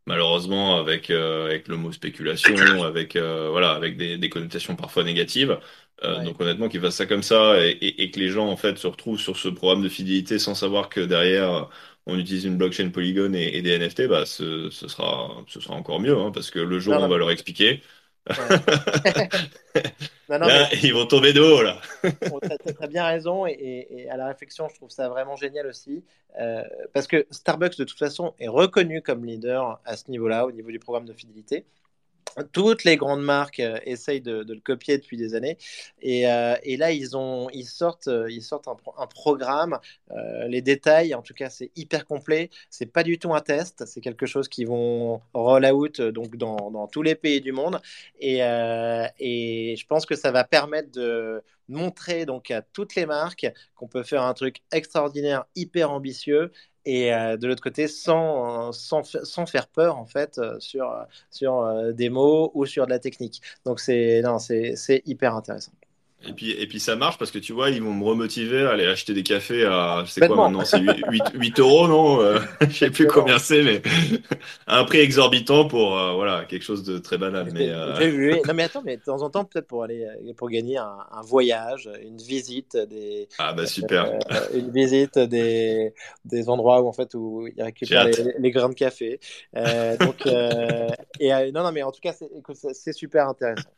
malheureusement 0.08 0.78
avec 0.80 1.10
euh, 1.12 1.46
avec 1.48 1.68
le 1.68 1.78
mot 1.78 1.92
spéculation, 1.92 2.84
avec 2.84 3.16
euh, 3.16 3.50
voilà, 3.52 3.72
avec 3.74 3.98
des, 3.98 4.18
des 4.18 4.30
connotations 4.30 4.76
parfois 4.76 5.04
négatives. 5.04 5.60
Euh, 6.04 6.20
Ouais. 6.20 6.26
donc 6.26 6.40
honnêtement, 6.42 6.68
qu'ils 6.68 6.82
fassent 6.82 6.96
ça 6.98 7.06
comme 7.06 7.24
ça 7.24 7.58
et, 7.66 7.70
et, 7.70 8.04
et 8.04 8.12
que 8.12 8.20
les 8.20 8.28
gens 8.30 8.48
en 8.50 8.58
fait 8.58 8.78
se 8.78 8.86
retrouvent 8.88 9.20
sur 9.20 9.38
ce 9.38 9.48
programme 9.48 9.82
de 9.82 9.90
fidélité 9.90 10.40
sans 10.40 10.54
savoir 10.54 10.90
que 10.90 11.00
derrière 11.00 11.70
on 12.06 12.20
utilise 12.20 12.44
une 12.46 12.58
blockchain 12.58 12.90
Polygon 12.90 13.34
et, 13.34 13.44
et 13.58 13.62
des 13.62 13.78
NFT, 13.80 14.08
bah 14.08 14.26
ce, 14.26 14.70
ce 14.70 14.88
sera 14.90 15.44
ce 15.48 15.60
sera 15.62 15.74
encore 15.76 16.00
mieux 16.02 16.18
hein, 16.18 16.32
parce 16.34 16.52
que 16.52 16.60
le 16.60 16.80
jour 16.80 16.96
où 16.98 17.02
on 17.02 17.08
va 17.08 17.18
leur 17.18 17.32
expliquer, 17.32 17.82
ouais. 18.30 18.36
non, 20.30 20.40
non, 20.40 20.48
mais 20.48 20.60
là 20.60 20.70
ils 20.84 20.94
vont 20.94 21.06
tomber 21.06 21.34
de 21.34 21.42
haut 21.42 21.62
là. 21.62 21.80
tu 22.04 22.52
as, 22.52 22.74
très 22.74 22.88
bien 22.88 23.06
raison. 23.06 23.46
Et, 23.46 24.08
à 24.10 24.18
la 24.18 24.28
réflexion, 24.28 24.68
je 24.70 24.76
trouve 24.76 24.90
ça 24.90 25.10
vraiment 25.10 25.36
génial 25.36 25.68
aussi. 25.68 26.04
Euh, 26.40 26.64
parce 26.94 27.08
que 27.08 27.26
Starbucks, 27.32 27.78
de 27.78 27.84
toute 27.84 28.00
façon, 28.00 28.34
est 28.40 28.48
reconnu 28.48 29.02
comme 29.02 29.26
leader 29.26 29.80
à 29.86 29.96
ce 29.98 30.10
niveau-là, 30.10 30.46
au 30.46 30.52
niveau 30.52 30.72
du 30.72 30.80
programme 30.80 31.06
de 31.06 31.14
fidélité. 31.14 31.66
Toutes 32.52 32.84
les 32.84 32.98
grandes 32.98 33.24
marques 33.24 33.60
euh, 33.62 33.80
essayent 33.86 34.22
de, 34.22 34.46
le 34.48 34.60
copier 34.60 34.98
depuis 34.98 35.18
des 35.18 35.36
années. 35.36 35.58
Et, 36.02 36.28
euh, 36.28 36.56
là, 36.78 36.92
ils, 36.92 37.16
ont, 37.16 37.50
ils 37.52 37.66
sortent, 37.66 38.10
un, 38.10 39.08
programme. 39.08 39.80
Euh, 40.12 40.48
les 40.48 40.62
détails, 40.62 41.14
en 41.16 41.22
tout 41.22 41.34
cas, 41.34 41.50
c'est 41.50 41.72
hyper 41.76 42.06
complet. 42.06 42.50
C'est 42.70 42.86
pas 42.86 43.04
du 43.04 43.20
tout 43.20 43.34
un 43.34 43.42
test. 43.42 43.86
C'est 43.86 44.02
quelque 44.02 44.26
chose 44.26 44.50
qui 44.50 44.66
vont 44.66 45.22
roll 45.34 45.66
out 45.66 46.02
donc, 46.02 46.36
dans, 46.36 46.88
tous 46.88 47.02
les 47.02 47.16
pays 47.16 47.42
du 47.42 47.52
monde. 47.52 47.80
Et, 48.20 48.44
euh, 48.44 49.08
et 49.20 49.76
je 49.78 49.86
pense 49.88 50.06
que 50.06 50.16
ça 50.16 50.32
va 50.32 50.44
permettre 50.44 50.92
de 50.92 51.42
montrer 51.68 52.26
donc 52.26 52.52
à 52.52 52.62
toutes 52.62 52.96
les 52.96 53.06
marques 53.06 53.48
qu'on 53.76 53.88
peut 53.88 54.04
faire 54.04 54.24
un 54.24 54.34
truc 54.34 54.62
extraordinaire, 54.72 55.46
hyper 55.56 55.92
ambitieux 55.92 56.52
et 56.86 57.14
euh, 57.14 57.38
de 57.38 57.48
l'autre 57.48 57.64
côté 57.64 57.88
sans, 57.88 58.72
sans, 58.72 59.04
sans, 59.04 59.46
faire 59.46 59.68
peur 59.68 59.98
en 59.98 60.06
fait 60.06 60.38
euh, 60.38 60.60
sur, 60.60 60.94
sur 61.32 61.60
euh, 61.60 61.92
des 61.94 62.10
mots 62.10 62.52
ou 62.54 62.66
sur 62.66 62.86
de 62.86 62.92
la 62.92 63.00
technique. 63.00 63.42
Donc 63.66 63.80
c'est 63.80 64.22
hyper 65.06 65.36
intéressant. 65.36 65.72
Et 66.28 66.34
puis, 66.34 66.52
et 66.52 66.68
puis 66.68 66.80
ça 66.80 66.96
marche 66.96 67.18
parce 67.18 67.32
que 67.32 67.40
tu 67.40 67.54
vois, 67.54 67.70
ils 67.70 67.82
vont 67.82 67.94
me 67.94 68.04
remotiver 68.04 68.64
à 68.64 68.72
aller 68.72 68.86
acheter 68.86 69.14
des 69.14 69.24
cafés 69.24 69.66
à, 69.66 70.04
c'est 70.08 70.22
quoi 70.22 70.30
Complètement. 70.30 70.50
maintenant? 70.62 70.66
C'est 70.66 70.80
8, 70.80 71.04
8, 71.10 71.24
8 71.36 71.60
euros, 71.60 71.88
non? 71.88 72.22
Euh, 72.22 72.40
je 72.68 72.74
sais 72.76 72.90
plus 72.90 73.08
combien 73.08 73.38
c'est, 73.38 73.62
mais 73.64 73.82
à 74.68 74.80
un 74.80 74.84
prix 74.86 75.00
exorbitant 75.00 75.68
pour, 75.68 75.98
euh, 75.98 76.14
voilà, 76.14 76.46
quelque 76.46 76.64
chose 76.64 76.84
de 76.84 76.98
très 76.98 77.18
banal. 77.18 77.50
Mais, 77.54 77.70
euh, 77.70 77.94
vu. 78.00 78.36
Non 78.46 78.54
mais 78.54 78.64
attends, 78.64 78.82
mais 78.84 78.98
de 78.98 79.02
temps 79.04 79.22
en 79.22 79.30
temps 79.30 79.46
peut-être 79.46 79.68
pour 79.68 79.84
aller 79.84 80.04
euh, 80.06 80.34
pour 80.36 80.50
gagner 80.50 80.78
un, 80.78 80.98
un 81.12 81.22
voyage, 81.22 81.90
une 82.04 82.18
visite 82.18 82.76
des 82.78 83.28
ah 83.38 83.54
bah 83.54 83.66
super. 83.66 84.06
euh, 84.06 84.40
une 84.54 84.72
visite 84.72 85.18
des, 85.20 85.94
des 86.26 86.50
endroits 86.50 86.82
où 86.82 86.88
en 86.88 86.94
fait 86.94 87.14
où 87.14 87.48
ils 87.56 87.62
récupèrent 87.64 88.06
les, 88.06 88.14
les 88.40 88.52
grains 88.52 88.70
de 88.70 88.74
café. 88.74 89.20
Euh, 89.56 89.98
donc 89.98 90.26
euh, 90.28 90.90
et 91.20 91.34
euh, 91.34 91.52
non 91.52 91.64
non 91.64 91.72
mais 91.72 91.84
en 91.84 91.92
tout 91.92 92.02
cas 92.02 92.14
c'est 92.74 92.94
super 92.94 93.28
intéressant. 93.28 93.70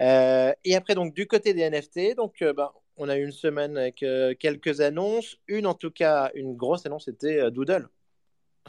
Euh, 0.00 0.52
et 0.64 0.76
après 0.76 0.94
donc 0.94 1.14
du 1.14 1.26
côté 1.26 1.54
des 1.54 1.68
NFT, 1.68 1.89
donc 2.16 2.42
euh, 2.42 2.52
bah, 2.52 2.72
on 2.96 3.08
a 3.08 3.16
eu 3.16 3.24
une 3.24 3.32
semaine 3.32 3.76
avec 3.76 4.02
euh, 4.02 4.34
quelques 4.38 4.80
annonces. 4.80 5.36
Une 5.48 5.66
en 5.66 5.74
tout 5.74 5.90
cas, 5.90 6.30
une 6.34 6.56
grosse 6.56 6.86
annonce, 6.86 7.06
c'était 7.06 7.40
euh, 7.40 7.50
Doodle. 7.50 7.88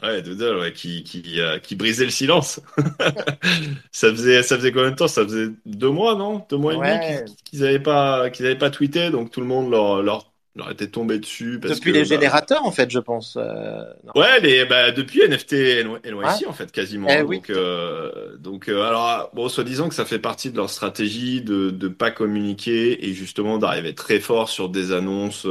Ouais, 0.02 0.20
Doodle, 0.22 0.58
ouais, 0.58 0.72
qui, 0.72 1.04
qui, 1.04 1.40
euh, 1.40 1.58
qui 1.60 1.76
brisait 1.76 2.04
le 2.04 2.10
silence. 2.10 2.60
Ça 3.92 4.10
faisait, 4.10 4.42
ça 4.42 4.56
faisait 4.56 4.72
combien 4.72 4.90
de 4.90 4.96
temps? 4.96 5.06
Ça 5.08 5.22
faisait 5.24 5.50
deux 5.64 5.90
mois, 5.90 6.14
non? 6.16 6.44
Deux 6.50 6.56
mois 6.56 6.74
et 6.74 6.78
demi 6.78 6.98
qu'ils 7.00 7.20
Ouais, 7.20 7.30
qu'ils 7.44 7.64
avaient 7.64 7.78
pas, 7.80 8.24
avaient 8.24 8.58
pas 8.58 8.70
tweeté, 8.70 9.10
donc 9.10 9.30
tout 9.30 9.40
le 9.40 9.46
monde 9.46 9.70
leur, 9.70 10.02
leur, 10.02 10.31
leur 10.54 10.70
était 10.70 10.88
tombé 10.88 11.18
dessus 11.18 11.58
parce 11.60 11.76
depuis 11.76 11.92
que, 11.92 11.96
les 11.96 12.02
bah, 12.02 12.08
générateurs 12.08 12.64
en 12.64 12.72
fait, 12.72 12.90
je 12.90 12.98
pense. 12.98 13.38
Euh. 13.40 13.84
Ouais, 14.14 14.40
les, 14.40 14.64
bah, 14.66 14.90
depuis 14.90 15.22
NFT 15.22 15.52
Ouais. 15.52 16.00
NYC 16.04 16.46
en 16.46 16.52
fait 16.52 16.70
quasiment. 16.70 17.08
Eh 17.08 17.18
hein. 17.18 17.24
oui, 17.26 17.38
donc 17.38 17.50
euh, 17.50 18.36
donc 18.36 18.68
euh, 18.68 18.82
alors 18.82 19.30
bon, 19.32 19.48
soi-disant 19.48 19.88
que 19.88 19.94
ça 19.94 20.04
fait 20.04 20.18
partie 20.18 20.50
de 20.50 20.56
leur 20.56 20.68
stratégie 20.68 21.40
de 21.40 21.70
de 21.70 21.88
pas 21.88 22.10
communiquer 22.10 23.06
et 23.06 23.14
justement 23.14 23.58
d'arriver 23.58 23.94
très 23.94 24.20
fort 24.20 24.48
sur 24.50 24.68
des 24.68 24.92
annonces, 24.92 25.46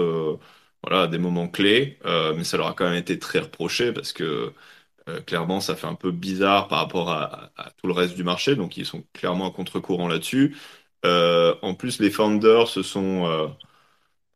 voilà, 0.83 1.03
à 1.03 1.07
des 1.07 1.17
moments 1.17 1.47
clés. 1.47 1.97
Mais 2.05 2.43
ça 2.43 2.57
leur 2.57 2.67
a 2.67 2.73
quand 2.73 2.85
même 2.85 2.97
été 2.97 3.17
très 3.17 3.39
reproché 3.39 3.91
parce 3.93 4.13
que 4.13 4.53
clairement 5.25 5.61
ça 5.61 5.75
fait 5.75 5.87
un 5.87 5.95
peu 5.95 6.11
bizarre 6.11 6.67
par 6.67 6.77
rapport 6.79 7.09
à, 7.11 7.51
à 7.57 7.71
tout 7.71 7.87
le 7.87 7.93
reste 7.93 8.15
du 8.15 8.23
marché. 8.23 8.55
Donc 8.55 8.77
ils 8.77 8.85
sont 8.85 9.03
clairement 9.13 9.47
à 9.49 9.51
contre-courant 9.51 10.07
là-dessus. 10.07 10.55
En 11.03 11.73
plus, 11.75 11.99
les 11.99 12.11
founders 12.11 12.67
se 12.67 12.83
sont 12.83 13.51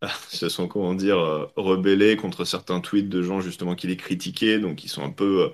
se 0.29 0.49
sont, 0.49 0.67
comment 0.67 0.93
dire, 0.93 1.17
euh, 1.19 1.45
rebellés 1.55 2.17
contre 2.17 2.45
certains 2.45 2.79
tweets 2.81 3.09
de 3.09 3.21
gens 3.21 3.41
justement 3.41 3.75
qui 3.75 3.87
les 3.87 3.97
critiquaient, 3.97 4.59
donc 4.59 4.83
ils 4.83 4.89
sont 4.89 5.03
un 5.03 5.11
peu 5.11 5.43
euh, 5.45 5.49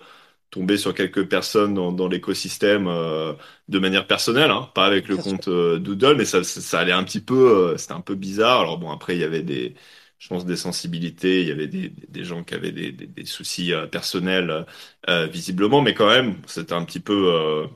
tombés 0.49 0.77
sur 0.77 0.93
quelques 0.93 1.27
personnes 1.29 1.73
dans, 1.73 1.91
dans 1.93 2.07
l'écosystème 2.07 2.87
euh, 2.87 3.33
de 3.69 3.79
manière 3.79 4.07
personnelle, 4.07 4.51
hein, 4.51 4.69
pas 4.75 4.85
avec 4.85 5.07
le 5.07 5.17
Bien 5.17 5.23
sûr. 5.23 5.37
compte 5.37 5.47
euh, 5.47 5.79
Doodle, 5.79 6.15
mais 6.17 6.25
ça, 6.25 6.43
ça, 6.43 6.61
ça 6.61 6.79
allait 6.79 6.91
un 6.91 7.03
petit 7.03 7.21
peu, 7.21 7.73
euh, 7.73 7.77
c'était 7.77 7.93
un 7.93 8.01
peu 8.01 8.15
bizarre. 8.15 8.61
Alors 8.61 8.77
bon, 8.79 8.91
après 8.91 9.15
il 9.15 9.21
y 9.21 9.23
avait 9.23 9.43
des, 9.43 9.75
je 10.19 10.27
pense, 10.27 10.45
des 10.45 10.55
sensibilités, 10.57 11.41
il 11.41 11.47
y 11.47 11.51
avait 11.51 11.67
des, 11.67 11.89
des, 11.89 12.07
des 12.07 12.23
gens 12.25 12.43
qui 12.43 12.53
avaient 12.55 12.71
des, 12.71 12.91
des, 12.91 13.07
des 13.07 13.25
soucis 13.25 13.73
euh, 13.73 13.87
personnels 13.87 14.65
euh, 15.09 15.27
visiblement, 15.27 15.81
mais 15.81 15.93
quand 15.93 16.07
même, 16.09 16.41
c'était 16.47 16.73
un 16.73 16.83
petit 16.85 16.99
peu 16.99 17.33
euh, 17.33 17.67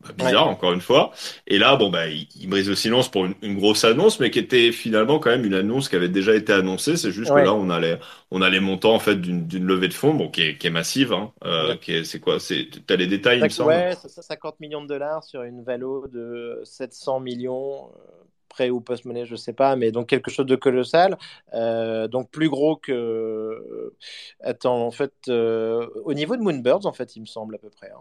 bah, 0.00 0.10
Ouais. 0.20 0.34
bizarre, 0.34 0.48
encore 0.48 0.72
une 0.72 0.80
fois. 0.80 1.10
Et 1.46 1.58
là, 1.58 1.76
bon, 1.76 1.90
bah, 1.90 2.06
il, 2.08 2.28
il 2.36 2.48
brise 2.48 2.68
le 2.68 2.74
silence 2.74 3.10
pour 3.10 3.24
une, 3.26 3.34
une 3.42 3.56
grosse 3.56 3.84
annonce, 3.84 4.20
mais 4.20 4.30
qui 4.30 4.38
était 4.38 4.72
finalement 4.72 5.18
quand 5.18 5.30
même 5.30 5.44
une 5.44 5.54
annonce 5.54 5.88
qui 5.88 5.96
avait 5.96 6.08
déjà 6.08 6.34
été 6.34 6.52
annoncée. 6.52 6.96
C'est 6.96 7.10
juste 7.12 7.34
que 7.34 7.40
là, 7.40 7.52
on 7.54 7.70
a 7.70 7.80
les, 7.80 7.96
on 8.30 8.42
a 8.42 8.50
les 8.50 8.60
montants, 8.60 8.94
en 8.94 8.98
fait, 8.98 9.16
d'une, 9.16 9.48
levée 9.66 9.88
de 9.88 9.94
fonds, 9.94 10.14
bon, 10.14 10.28
qui 10.30 10.42
est, 10.42 10.58
qui 10.58 10.66
est 10.66 10.70
massive, 10.70 11.12
hein, 11.12 11.32
euh, 11.44 11.76
qui 11.76 11.92
est, 11.92 12.04
c'est 12.04 12.20
quoi? 12.20 12.38
C'est, 12.40 12.68
t'as 12.86 12.96
les 12.96 13.06
détails, 13.06 13.38
il 13.40 13.44
me 13.44 13.48
semble. 13.48 13.70
Ouais, 13.70 13.94
c'est 14.00 14.08
ça, 14.10 14.22
50 14.22 14.60
millions 14.60 14.82
de 14.82 14.88
dollars 14.88 15.24
sur 15.24 15.42
une 15.42 15.62
valo 15.62 16.06
de 16.08 16.60
700 16.64 17.20
millions, 17.20 17.86
euh, 17.96 18.24
prêt 18.48 18.70
ou 18.70 18.80
post-money, 18.80 19.26
je 19.26 19.36
sais 19.36 19.52
pas, 19.52 19.76
mais 19.76 19.90
donc 19.92 20.08
quelque 20.08 20.30
chose 20.30 20.46
de 20.46 20.56
colossal. 20.56 21.16
Euh, 21.54 22.08
donc 22.08 22.30
plus 22.30 22.48
gros 22.48 22.76
que. 22.76 23.92
Attends, 24.40 24.86
en 24.86 24.90
fait, 24.90 25.12
euh, 25.28 25.86
au 26.04 26.14
niveau 26.14 26.36
de 26.36 26.42
Moonbirds, 26.42 26.86
en 26.86 26.92
fait, 26.92 27.16
il 27.16 27.20
me 27.20 27.26
semble 27.26 27.54
à 27.54 27.58
peu 27.58 27.70
près. 27.70 27.90
hein. 27.90 28.00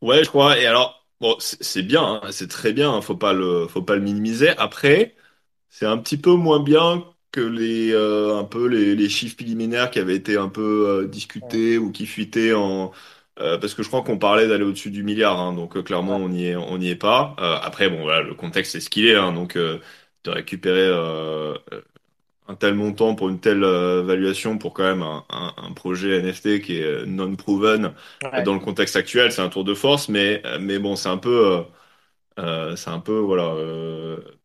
Ouais, 0.00 0.24
je 0.24 0.28
crois. 0.30 0.58
Et 0.58 0.66
alors, 0.66 1.06
bon, 1.20 1.36
c'est 1.40 1.62
c'est 1.62 1.82
bien, 1.82 2.02
hein, 2.22 2.32
c'est 2.32 2.48
très 2.48 2.72
bien, 2.72 2.90
hein, 2.92 3.02
faut 3.02 3.16
pas 3.16 3.32
le, 3.34 3.66
faut 3.68 3.82
pas 3.82 3.96
le 3.96 4.00
minimiser. 4.02 4.48
Après, 4.56 5.14
c'est 5.70 5.86
un 5.86 5.98
petit 5.98 6.18
peu 6.18 6.32
moins 6.34 6.60
bien 6.62 7.04
que 7.32 7.40
les, 7.40 7.92
euh, 7.92 8.38
un 8.38 8.44
peu 8.44 8.66
les, 8.68 8.94
les 8.96 9.08
chiffres 9.08 9.36
préliminaires 9.36 9.90
qui 9.90 9.98
avaient 10.00 10.16
été 10.16 10.36
un 10.36 10.48
peu 10.50 10.88
euh, 11.04 11.08
Ouais. 11.40 11.60
discutés 11.60 11.78
ou 11.78 11.92
qui 11.92 12.06
fuitaient 12.06 12.54
en, 12.54 12.92
euh, 13.40 13.58
parce 13.58 13.74
que 13.74 13.82
je 13.82 13.88
crois 13.88 14.02
qu'on 14.02 14.18
parlait 14.18 14.48
d'aller 14.48 14.64
au-dessus 14.64 14.90
du 14.92 15.02
milliard, 15.02 15.40
hein, 15.40 15.54
donc 15.54 15.76
euh, 15.76 15.82
clairement 15.82 16.16
Ouais. 16.16 16.18
on 16.18 16.28
n'y 16.30 16.46
est, 16.48 16.56
on 16.56 16.78
n'y 16.78 16.90
est 16.90 16.96
pas. 16.96 17.36
Euh, 17.40 17.58
après, 17.62 17.90
bon, 17.90 18.02
voilà, 18.02 18.22
le 18.22 18.34
contexte 18.34 18.72
c'est 18.72 18.80
ce 18.80 18.90
qu'il 18.90 19.06
est, 19.06 19.16
hein, 19.16 19.32
donc 19.32 19.56
euh, 19.56 19.80
de 20.24 20.30
récupérer 20.30 20.80
euh, 20.80 21.54
un 22.50 22.54
tel 22.56 22.74
montant 22.74 23.14
pour 23.14 23.28
une 23.28 23.40
telle 23.40 23.64
euh, 23.64 24.02
valuation 24.02 24.58
pour 24.58 24.74
quand 24.74 24.82
même 24.84 25.02
un, 25.02 25.24
un, 25.30 25.54
un 25.56 25.72
projet 25.72 26.18
NFT 26.18 26.60
qui 26.60 26.78
est 26.78 26.82
euh, 26.84 27.06
non-proven 27.06 27.94
euh, 28.34 28.40
Ouais. 28.40 28.42
dans 28.42 28.54
le 28.54 28.60
contexte 28.60 28.96
actuel, 28.96 29.32
c'est 29.32 29.42
un 29.42 29.48
tour 29.48 29.64
de 29.64 29.74
force, 29.74 30.08
mais, 30.08 30.42
euh, 30.46 30.58
mais 30.60 30.78
bon, 30.78 30.96
c'est 30.96 31.08
un 31.08 31.18
peu, 31.18 31.64
euh, 32.38 32.76
c'est 32.76 32.90
un 32.90 33.00
peu 33.00 33.18
voilà, 33.18 33.54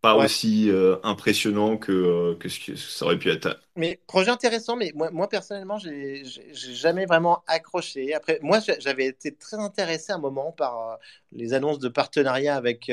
pas 0.01 0.15
aussi 0.17 0.71
impressionnant 1.03 1.77
que, 1.77 2.35
que 2.39 2.49
ce 2.49 2.59
que 2.59 2.75
ça 2.75 3.05
aurait 3.05 3.19
pu 3.19 3.29
être. 3.29 3.59
Mais 3.77 3.99
projet 4.07 4.31
intéressant, 4.31 4.77
mais 4.77 4.93
moi, 4.95 5.11
moi 5.11 5.27
personnellement, 5.27 5.77
j'ai 5.77 6.23
jamais 6.53 7.05
vraiment 7.05 7.43
accroché. 7.45 8.13
Après, 8.13 8.39
moi, 8.41 8.59
j'avais 8.79 9.05
été 9.07 9.35
très 9.35 9.57
intéressé 9.57 10.13
à 10.13 10.15
un 10.15 10.19
moment 10.19 10.53
par 10.53 10.97
les 11.33 11.53
annonces 11.53 11.79
de 11.79 11.89
partenariat 11.89 12.55
avec 12.55 12.89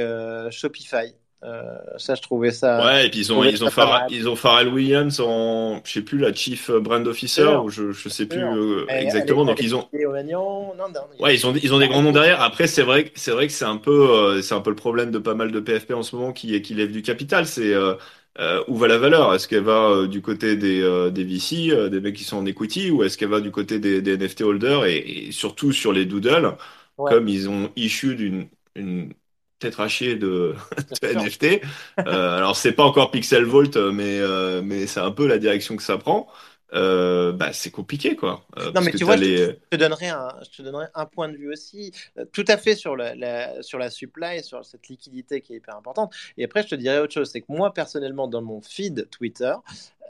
Shopify. 0.50 1.14
Euh, 1.44 1.76
ça, 1.96 2.14
je 2.14 2.22
trouvais 2.22 2.52
ça. 2.52 2.84
Ouais, 2.84 3.06
et 3.06 3.10
puis 3.10 3.20
ils 3.20 3.32
ont, 3.32 3.42
ils 3.42 3.64
ont, 3.64 3.68
ils 4.10 4.28
ont 4.28 4.36
Pharrell 4.36 4.68
Williams 4.68 5.18
en, 5.20 5.80
je 5.84 5.92
sais 5.92 6.02
plus, 6.02 6.18
la 6.18 6.32
Chief 6.32 6.70
Brand 6.70 7.06
Officer, 7.06 7.44
ou 7.64 7.68
je, 7.68 7.90
je 7.90 8.08
sais 8.08 8.26
plus 8.26 8.40
euh, 8.40 8.86
exactement. 8.88 9.44
Donc 9.44 9.60
ils 9.60 9.74
ont. 9.74 9.88
Ouais, 11.18 11.34
ils 11.34 11.46
ont, 11.46 11.54
ils 11.54 11.74
ont 11.74 11.78
des 11.80 11.88
grands 11.88 12.02
noms 12.02 12.12
derrière. 12.12 12.40
Après, 12.42 12.68
c'est 12.68 12.82
vrai, 12.82 13.10
c'est 13.16 13.32
vrai 13.32 13.48
que 13.48 13.52
c'est 13.52 13.64
un 13.64 13.76
peu, 13.76 14.10
euh, 14.10 14.42
c'est 14.42 14.54
un 14.54 14.60
peu 14.60 14.70
le 14.70 14.76
problème 14.76 15.10
de 15.10 15.18
pas 15.18 15.34
mal 15.34 15.50
de 15.50 15.58
PFP 15.58 15.92
en 15.92 16.02
ce 16.02 16.14
moment 16.14 16.32
qui, 16.32 16.60
qui 16.62 16.74
lève 16.74 16.92
du 16.92 17.02
capital. 17.02 17.46
C'est 17.46 17.74
où 18.68 18.76
va 18.76 18.86
la 18.86 18.98
valeur? 18.98 19.34
Est-ce 19.34 19.48
qu'elle 19.48 19.64
va 19.64 20.06
du 20.06 20.22
côté 20.22 20.54
des, 20.56 21.10
des 21.10 21.24
VC, 21.24 21.90
des 21.90 22.00
mecs 22.00 22.14
qui 22.14 22.24
sont 22.24 22.36
en 22.36 22.46
equity, 22.46 22.92
ou 22.92 23.02
est-ce 23.02 23.18
qu'elle 23.18 23.30
va 23.30 23.40
du 23.40 23.50
côté 23.50 23.80
des, 23.80 24.00
des 24.00 24.16
NFT 24.16 24.42
holders 24.42 24.84
et, 24.86 25.30
surtout 25.32 25.72
sur 25.72 25.92
les 25.92 26.04
doodles, 26.06 26.56
comme 26.96 27.26
ils 27.26 27.48
ont 27.48 27.70
issu 27.74 28.14
d'une 28.14 28.48
une 28.74 29.12
tétrachier 29.62 30.16
de, 30.16 30.54
de 31.02 31.08
NFT. 31.08 31.62
Euh, 32.06 32.36
alors 32.36 32.56
c'est 32.56 32.72
pas 32.72 32.84
encore 32.84 33.10
Pixel 33.10 33.44
Vault, 33.44 33.76
mais 33.92 34.18
euh, 34.20 34.62
mais 34.64 34.86
c'est 34.86 35.00
un 35.00 35.10
peu 35.10 35.26
la 35.26 35.38
direction 35.38 35.76
que 35.76 35.82
ça 35.82 35.98
prend. 35.98 36.28
Euh, 36.74 37.32
bah, 37.32 37.52
c'est 37.52 37.70
compliqué 37.70 38.16
quoi. 38.16 38.46
non 38.74 38.80
mais 38.80 38.92
tu 38.92 39.04
vois, 39.04 39.16
je, 39.16 39.52
te, 39.70 39.76
donnerai 39.76 40.08
un, 40.08 40.28
je 40.42 40.56
te 40.56 40.62
donnerai 40.62 40.86
un 40.94 41.06
point 41.06 41.28
de 41.28 41.36
vue 41.36 41.52
aussi, 41.52 41.92
tout 42.32 42.44
à 42.48 42.56
fait 42.56 42.74
sur 42.74 42.96
la, 42.96 43.62
sur 43.62 43.78
la 43.78 43.90
supply, 43.90 44.42
sur 44.42 44.64
cette 44.64 44.88
liquidité 44.88 45.40
qui 45.40 45.52
est 45.52 45.56
hyper 45.56 45.76
importante. 45.76 46.14
Et 46.38 46.44
après 46.44 46.62
je 46.62 46.68
te 46.68 46.74
dirais 46.74 46.98
autre 46.98 47.12
chose, 47.12 47.30
c'est 47.30 47.40
que 47.40 47.50
moi 47.52 47.74
personnellement 47.74 48.28
dans 48.28 48.42
mon 48.42 48.60
feed 48.62 49.08
Twitter, 49.10 49.52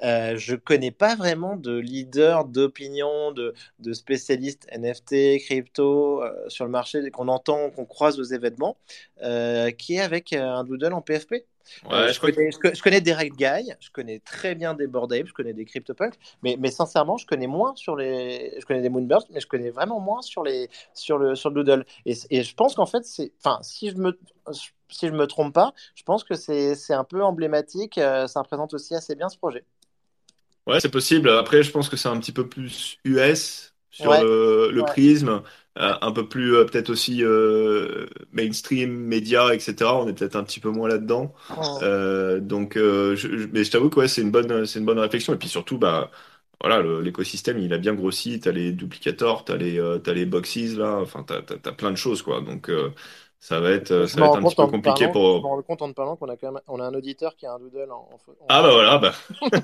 euh, 0.03 0.37
je 0.37 0.57
connais 0.57 0.91
pas 0.91 1.15
vraiment 1.15 1.57
de 1.57 1.79
leader 1.79 2.45
d'opinion, 2.45 3.33
de, 3.33 3.55
de 3.79 3.93
spécialistes 3.93 4.67
NFT, 4.77 5.39
crypto 5.45 6.23
euh, 6.23 6.33
sur 6.49 6.65
le 6.65 6.71
marché 6.71 7.09
qu'on 7.11 7.29
entend, 7.29 7.71
qu'on 7.71 7.85
croise 7.85 8.19
aux 8.19 8.25
événements, 8.25 8.77
euh, 9.23 9.71
qui 9.71 9.95
est 9.95 10.01
avec 10.01 10.33
euh, 10.33 10.43
un 10.43 10.65
doodle 10.65 10.93
en 10.93 11.03
PFP. 11.03 11.47
Je, 11.85 12.21
connais, 12.21 12.51
je, 12.51 12.83
connais, 12.83 13.01
Derek 13.01 13.35
Guy, 13.37 13.73
je 13.81 13.91
connais 13.91 14.21
très 14.21 14.55
bien 14.55 14.75
des 14.75 14.87
Bored 14.87 15.13
je 15.13 15.33
connais 15.33 15.53
des 15.53 15.65
CryptoPunks, 15.65 16.15
mais, 16.43 16.57
mais 16.59 16.71
sincèrement, 16.71 17.17
je 17.17 17.27
connais 17.27 17.47
moins 17.47 17.75
sur 17.77 17.97
les, 17.97 18.55
je 18.59 18.65
connais 18.65 18.83
des 18.83 18.89
Moonbursts, 18.89 19.29
mais 19.31 19.41
je 19.41 19.47
connais 19.47 19.71
vraiment 19.71 20.01
moins 20.01 20.23
sur 20.23 20.43
les, 20.43 20.69
sur 20.95 21.19
le, 21.19 21.35
sur 21.35 21.51
le 21.51 21.57
doodle. 21.57 21.85
Et, 22.07 22.15
et 22.31 22.43
je 22.43 22.55
pense 22.55 22.75
qu'en 22.75 22.87
fait, 22.87 23.05
c'est, 23.05 23.33
enfin, 23.45 23.59
si 23.63 23.91
je 23.91 23.97
me, 23.97 24.19
si 24.89 25.09
je 25.09 25.13
me 25.13 25.27
trompe 25.27 25.55
pas, 25.55 25.73
je 25.95 26.03
pense 26.03 26.25
que 26.25 26.35
c'est 26.35 26.95
un 26.95 27.05
peu 27.05 27.23
emblématique. 27.23 27.95
ça 27.95 28.41
représente 28.41 28.75
aussi 28.75 28.95
assez 28.95 29.15
bien 29.15 29.29
ce 29.29 29.39
projet. 29.39 29.65
Ouais, 30.67 30.81
c'est 30.81 30.91
possible. 30.91 31.29
Après, 31.31 31.63
je 31.63 31.71
pense 31.71 31.89
que 31.89 31.97
c'est 31.97 32.09
un 32.09 32.19
petit 32.19 32.33
peu 32.33 32.49
plus 32.49 32.99
US 33.05 33.75
sur 33.91 34.13
le, 34.13 34.83
prisme, 34.87 35.29
euh, 35.29 35.41
un 35.77 36.13
peu 36.13 36.29
plus 36.29 36.55
euh, 36.55 36.65
peut-être 36.65 36.91
aussi 36.91 37.25
euh, 37.25 38.07
mainstream, 38.33 38.91
média, 38.93 39.55
etc. 39.55 40.03
On 40.03 40.09
est 40.09 40.13
peut-être 40.13 40.37
un 40.37 40.45
petit 40.45 40.61
peu 40.61 40.71
moins 40.71 40.89
là-dedans. 40.89 41.35
donc, 42.41 42.75
je, 42.77 43.47
mais 43.53 43.65
je 43.65 43.71
t'avoue 43.71 43.91
que 43.91 44.01
ouais, 44.01 44.09
c'est 44.09 44.23
une 44.23 44.31
bonne, 44.31 44.67
c'est 44.67 44.79
une 44.79 44.87
bonne 44.87 44.99
réflexion. 44.99 45.35
Et 45.35 45.39
puis 45.39 45.49
surtout, 45.49 45.79
bah, 45.79 46.11
voilà, 46.61 46.83
l'écosystème, 47.01 47.59
il 47.59 47.73
a 47.73 47.79
bien 47.79 47.95
grossi. 47.95 48.41
T'as 48.41 48.53
les 48.53 48.73
duplicators, 48.73 49.45
t'as 49.45 49.57
les, 49.57 49.79
as 49.81 50.13
les 50.13 50.27
boxes 50.27 50.57
là. 50.77 50.99
Enfin, 51.01 51.25
t'as, 51.25 51.41
as, 51.41 51.73
plein 51.73 51.91
de 51.91 51.97
choses, 51.97 52.23
quoi. 52.23 52.41
Donc 52.43 52.71
ça 53.43 53.59
va 53.59 53.71
être, 53.71 54.07
ça 54.07 54.21
va 54.21 54.27
être 54.27 54.37
un 54.37 54.43
petit 54.45 54.55
peu 54.55 54.67
compliqué 54.69 55.09
pour. 55.09 55.39
Je 55.39 55.43
me 55.43 55.49
rends 55.49 55.63
compte 55.63 55.83
en 55.83 55.89
te 55.89 55.95
parlant 55.95 56.15
qu'on 56.15 56.29
a 56.29 56.37
quand 56.37 56.53
même 56.53 56.61
on 56.69 56.79
a 56.79 56.85
un 56.85 56.95
auditeur 56.95 57.35
qui 57.35 57.45
a 57.45 57.55
un 57.55 57.59
doodle 57.59 57.91
en. 57.91 58.09
en... 58.15 58.47
Ah 58.49 58.63
bah 58.63 58.71
voilà. 58.71 58.99
Bah. 58.99 59.13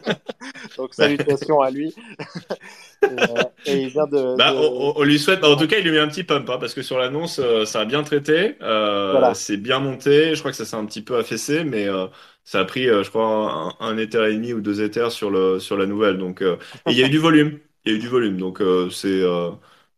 Donc 0.77 0.95
salutations 0.95 1.61
à 1.61 1.71
lui. 1.71 1.95
et, 3.03 3.07
euh, 3.07 3.43
et, 3.67 3.83
il 3.83 3.89
vient 3.91 4.09
de. 4.09 4.37
Bah, 4.37 4.53
On, 4.53 5.01
lui 5.05 5.17
souhaite. 5.21 5.43
Bah, 5.43 5.51
en 5.51 5.55
tout 5.55 5.69
cas, 5.69 5.79
il 5.79 5.85
lui 5.85 5.93
met 5.93 6.01
un 6.01 6.09
petit 6.09 6.25
pump 6.25 6.51
hein, 6.51 6.57
parce 6.59 6.75
que 6.75 6.83
sur 6.83 6.99
l'annonce, 6.99 7.39
euh, 7.39 7.65
ça 7.67 7.83
a 7.83 7.85
bien 7.85 8.03
traité. 8.03 8.57
Euh, 8.63 9.13
voilà. 9.13 9.35
C'est 9.35 9.57
bien 9.57 9.79
monté. 9.79 10.35
Je 10.35 10.41
crois 10.41 10.51
que 10.51 10.57
ça 10.57 10.65
s'est 10.65 10.75
un 10.75 10.85
petit 10.85 11.03
peu 11.03 11.17
affaissé, 11.17 11.63
mais 11.63 11.87
euh, 11.87 12.09
ça 12.43 12.59
a 12.59 12.65
pris, 12.65 12.87
je 12.87 13.09
crois, 13.09 13.77
un, 13.79 13.87
un 13.87 13.97
éther 13.97 14.25
et 14.25 14.35
demi 14.35 14.55
ou 14.55 14.61
deux 14.61 14.83
éthers 14.83 15.13
sur 15.13 15.31
le 15.31 15.61
sur 15.61 15.77
la 15.77 15.87
nouvelle. 15.87 16.19
Donc, 16.19 16.43
et 16.43 16.57
il 16.89 16.99
y 16.99 17.05
a 17.05 17.07
eu 17.07 17.11
du 17.11 17.19
volume. 17.19 17.61
Il 17.85 17.93
y 17.93 17.95
a 17.95 17.97
eu 17.97 18.01
du 18.01 18.09
volume. 18.09 18.39
Donc 18.39 18.61
c'est 18.91 19.23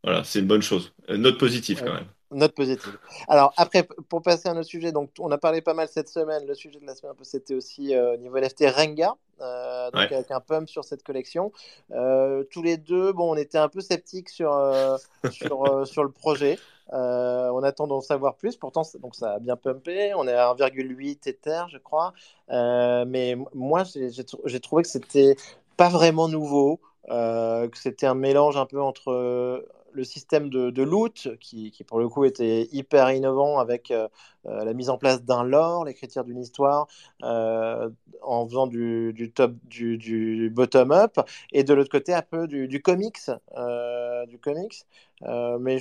voilà, 0.05 0.23
c'est 0.23 0.41
une 0.41 0.47
bonne 0.49 0.61
chose. 0.61 0.93
Note 1.09 1.39
positive 1.39 1.83
quand 1.83 1.95
même. 1.95 2.05
Note 2.33 2.55
positive. 2.55 2.97
Alors 3.27 3.53
après, 3.57 3.83
pour 4.09 4.23
passer 4.23 4.49
à 4.49 4.55
notre 4.55 4.69
sujet, 4.69 4.93
donc 4.93 5.11
on 5.19 5.31
a 5.33 5.39
parlé 5.39 5.63
pas 5.63 5.75
mal 5.75 5.89
cette 5.89 6.09
semaine. 6.09 6.47
Le 6.47 6.55
sujet 6.55 6.79
de 6.79 6.87
la 6.87 6.95
semaine, 6.95 7.13
c'était 7.23 7.55
aussi 7.55 7.93
euh, 7.93 8.15
au 8.15 8.17
niveau 8.19 8.39
NFT 8.39 8.67
Renga, 8.69 9.17
euh, 9.41 9.91
donc 9.91 10.13
avec 10.13 10.31
un 10.31 10.39
pump 10.39 10.69
sur 10.69 10.85
cette 10.85 11.03
collection. 11.03 11.51
Euh, 11.91 12.45
tous 12.45 12.63
les 12.63 12.77
deux, 12.77 13.13
bon, 13.13 13.33
on 13.33 13.37
était 13.37 13.59
un 13.59 13.69
peu 13.69 13.81
sceptiques 13.81 14.29
sur 14.29 14.53
sur, 15.33 15.85
sur 15.85 16.05
le 16.05 16.11
projet. 16.13 16.57
on 16.93 17.63
attend 17.65 17.89
d'en 17.89 18.01
savoir 18.01 18.37
plus. 18.37 18.57
Pourtant, 18.57 18.83
donc 19.01 19.17
ça 19.17 19.33
a 19.33 19.39
bien 19.41 19.57
pumpé. 19.57 20.15
On 20.15 20.29
est 20.29 20.35
à 20.35 20.55
1,8 20.55 21.29
Ether, 21.29 21.65
je 21.69 21.79
crois. 21.79 22.13
mais 22.49 23.37
moi, 23.55 23.83
j'ai 23.83 24.61
trouvé 24.61 24.85
que 24.85 24.89
c'était 24.89 25.35
pas 25.77 25.89
vraiment 25.89 26.29
nouveau. 26.29 26.79
que 27.09 27.71
c'était 27.75 28.07
un 28.07 28.15
mélange 28.15 28.57
un 28.57 28.67
peu 28.67 28.81
entre 28.81 29.65
le 29.93 30.05
système 30.05 30.51
de, 30.51 30.83
loot, 30.83 31.29
qui, 31.41 31.73
pour 31.87 31.99
le 31.99 32.09
coup 32.09 32.25
était 32.25 32.69
hyper 32.73 33.11
innovant 33.11 33.59
avec 33.59 33.91
euh, 33.91 34.09
euh, 34.47 34.65
la 34.65 34.73
mise 34.73 34.91
en 34.91 34.99
place 34.99 35.23
d'un 35.25 35.45
lore, 35.45 35.85
l'écriture 35.85 36.25
d'une 36.25 36.41
histoire, 36.41 36.87
euh, 37.23 37.89
en 38.23 38.47
faisant 38.47 38.67
du, 38.67 39.33
top, 39.35 39.55
du, 39.65 40.51
bottom-up, 40.55 41.21
et 41.53 41.65
de 41.65 41.75
l'autre 41.75 41.91
côté 41.91 42.15
un 42.15 42.23
peu 42.23 42.47
du, 42.47 42.83
comics, 42.83 43.31
du 44.29 44.39
comics. 44.39 44.85
mais 45.61 45.79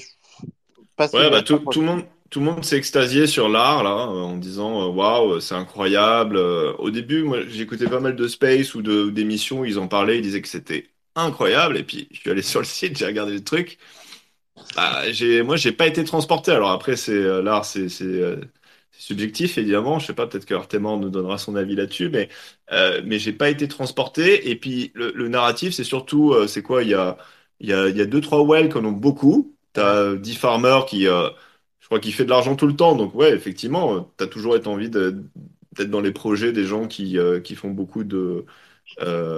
pas 0.96 1.10
ouais, 1.14 1.30
bah, 1.30 1.42
tout, 1.42 1.62
le 1.76 1.82
monde. 1.82 2.04
Tout 2.30 2.42
le 2.42 2.46
monde 2.46 2.64
s'est 2.64 2.78
extasié 2.78 3.26
sur 3.26 3.50
l'art 3.50 3.84
là, 3.84 4.08
en 4.08 4.38
disant 4.38 4.90
waouh, 4.90 5.40
c'est 5.40 5.56
incroyable. 5.56 6.38
Au 6.38 6.92
début, 6.92 7.24
moi, 7.24 7.40
j'écoutais 7.48 7.88
pas 7.88 8.00
mal 8.00 8.16
de 8.16 8.28
space 8.28 8.76
ou 8.76 8.82
d'émissions, 8.82 9.66
ils 9.66 9.80
en 9.80 9.88
parlaient, 9.88 10.18
ils 10.18 10.22
disaient 10.22 10.42
que 10.42 10.48
c'était 10.48 10.90
incroyable. 11.22 11.78
Et 11.78 11.84
puis, 11.84 12.08
je 12.12 12.20
suis 12.20 12.30
allé 12.30 12.42
sur 12.42 12.60
le 12.60 12.66
site, 12.66 12.98
j'ai 12.98 13.06
regardé 13.06 13.34
le 13.34 13.44
truc. 13.44 13.78
Bah, 14.76 15.04
moi, 15.44 15.56
j'ai 15.56 15.72
pas 15.72 15.88
été 15.88 16.04
transporté. 16.04 16.52
Alors 16.52 16.72
après, 16.72 16.96
c'est 16.96 17.12
euh, 17.12 17.42
l'art, 17.42 17.66
c'est, 17.66 17.88
euh, 18.02 18.42
c'est, 18.92 19.02
subjectif 19.02 19.58
évidemment. 19.58 20.00
Je 20.00 20.08
sais 20.08 20.14
pas, 20.14 20.28
peut-être 20.28 20.46
que 20.46 20.54
Arteman 20.54 21.00
nous 21.00 21.10
donnera 21.10 21.38
son 21.38 21.56
avis 21.56 21.76
là-dessus, 21.76 22.10
mais 22.10 22.30
euh, 22.72 23.02
mais 23.06 23.20
j'ai 23.20 23.34
pas 23.34 23.50
été 23.50 23.68
transporté. 23.68 24.50
Et 24.50 24.56
puis 24.56 24.92
le, 24.96 25.28
narratif, 25.28 25.74
c'est 25.74 25.84
surtout, 25.84 26.34
euh, 26.34 26.48
c'est 26.48 26.62
quoi? 26.62 26.84
Il 26.84 26.90
y 26.90 26.94
a 26.94 27.18
il 27.60 27.70
y 27.70 27.74
a 27.74 27.90
y 27.90 28.02
a 28.02 28.06
deux 28.06 28.22
trois 28.22 28.46
wells 28.46 28.70
qui 28.70 28.78
en 28.78 28.86
ont 28.86 28.92
beaucoup. 28.92 29.56
T'as 29.74 30.16
10 30.16 30.36
farmers 30.36 30.86
qui, 30.88 31.04
je 31.04 31.32
crois, 31.86 32.00
qui 32.00 32.12
fait 32.12 32.26
de 32.26 32.30
l'argent 32.30 32.56
tout 32.56 32.68
le 32.68 32.76
temps. 32.76 32.96
Donc 32.96 33.14
ouais, 33.16 33.32
effectivement, 33.34 34.12
t'as 34.18 34.28
toujours 34.28 34.56
été 34.56 34.68
envie 34.68 34.90
d'être 34.90 35.90
dans 35.90 36.02
les 36.02 36.12
projets 36.12 36.52
des 36.52 36.66
gens 36.66 36.88
qui 36.88 37.18
qui 37.44 37.56
font 37.56 37.72
beaucoup 37.72 38.04
de 38.04 38.46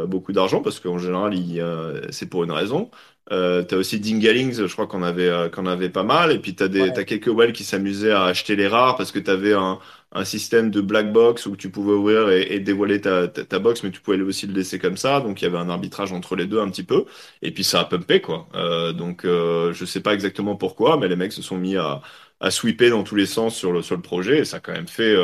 beaucoup 0.08 0.32
d'argent 0.32 0.62
parce 0.62 0.80
qu'en 0.80 0.98
général, 0.98 1.34
il, 1.34 1.64
c'est 2.10 2.28
pour 2.28 2.44
une 2.44 2.52
raison. 2.52 2.90
Euh, 3.32 3.64
t'as 3.64 3.78
aussi 3.78 4.00
Dingalings, 4.00 4.66
je 4.66 4.74
crois 4.74 4.88
qu'on 4.88 5.04
avait, 5.04 5.30
euh, 5.30 5.50
qu'on 5.50 5.66
avait 5.66 5.90
pas 5.90 6.04
mal. 6.04 6.32
Et 6.32 6.40
puis 6.40 6.54
t'as 6.56 6.68
des, 6.68 6.92
t'as 6.92 7.04
quelques 7.04 7.28
whales 7.28 7.54
qui 7.54 7.64
s'amusaient 7.64 8.12
à 8.12 8.26
acheter 8.26 8.56
les 8.56 8.68
rares 8.68 8.98
parce 8.98 9.12
que 9.12 9.20
t'avais 9.20 9.54
un, 9.54 9.80
un 10.12 10.26
système 10.26 10.70
de 10.70 10.82
black 10.82 11.14
box 11.14 11.46
où 11.46 11.56
tu 11.56 11.70
pouvais 11.70 11.94
ouvrir 11.94 12.30
et, 12.30 12.60
dévoiler 12.60 13.00
ta, 13.00 13.28
ta, 13.30 13.60
box, 13.60 13.84
mais 13.84 13.92
tu 13.92 14.02
pouvais 14.02 14.20
aussi 14.22 14.48
le 14.48 14.54
laisser 14.54 14.80
comme 14.80 14.98
ça. 14.98 15.22
Donc 15.22 15.42
il 15.42 15.46
y 15.46 15.48
avait 15.48 15.60
un 15.60 15.70
arbitrage 15.70 16.12
entre 16.12 16.36
les 16.36 16.46
deux 16.46 16.60
un 16.60 16.70
petit 16.70 16.84
peu. 16.84 17.06
Et 17.42 17.52
puis 17.52 17.64
ça 17.64 17.80
a 17.82 17.86
pumpé 17.86 18.22
quoi. 18.22 18.48
Euh, 18.56 18.92
donc 18.92 19.24
euh, 19.24 19.72
je 19.74 19.86
sais 19.86 20.02
pas 20.02 20.14
exactement 20.14 20.56
pourquoi, 20.56 20.98
mais 20.98 21.08
les 21.08 21.16
mecs 21.16 21.32
se 21.32 21.42
sont 21.42 21.58
mis 21.58 21.78
à, 21.78 22.02
à 22.42 22.52
sweeper 22.52 22.90
dans 22.90 23.04
tous 23.04 23.16
les 23.16 23.28
sens 23.28 23.56
sur 23.56 23.72
le, 23.72 23.82
sur 23.82 23.96
le 23.96 24.02
projet. 24.02 24.40
Et 24.40 24.46
ça 24.46 24.58
a 24.58 24.60
quand 24.60 24.74
même 24.74 24.88
fait. 24.88 25.16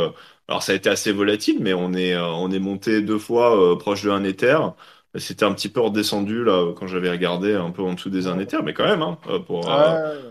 Euh, 0.49 0.53
alors 0.53 0.63
ça 0.63 0.71
a 0.71 0.75
été 0.75 0.89
assez 0.89 1.11
volatile, 1.11 1.57
mais 1.59 1.73
on 1.73 1.93
est, 1.93 2.17
on 2.17 2.49
est 2.51 2.59
monté 2.59 3.01
deux 3.01 3.19
fois 3.19 3.77
proche 3.77 4.03
de 4.03 4.09
un 4.09 4.23
Ether. 4.23 4.57
C'était 5.15 5.45
un 5.45 5.53
petit 5.53 5.69
peu 5.69 5.79
redescendu 5.81 6.43
là 6.43 6.73
quand 6.73 6.87
j'avais 6.87 7.09
regardé 7.09 7.55
un 7.55 7.71
peu 7.71 7.81
en 7.81 7.93
dessous 7.93 8.09
des 8.09 8.27
1 8.27 8.39
Ether, 8.39 8.59
mais 8.63 8.73
quand 8.73 8.85
même, 8.85 9.01
hein, 9.01 9.17
euh, 9.29 9.39
pour, 9.39 9.69
euh, 9.71 10.21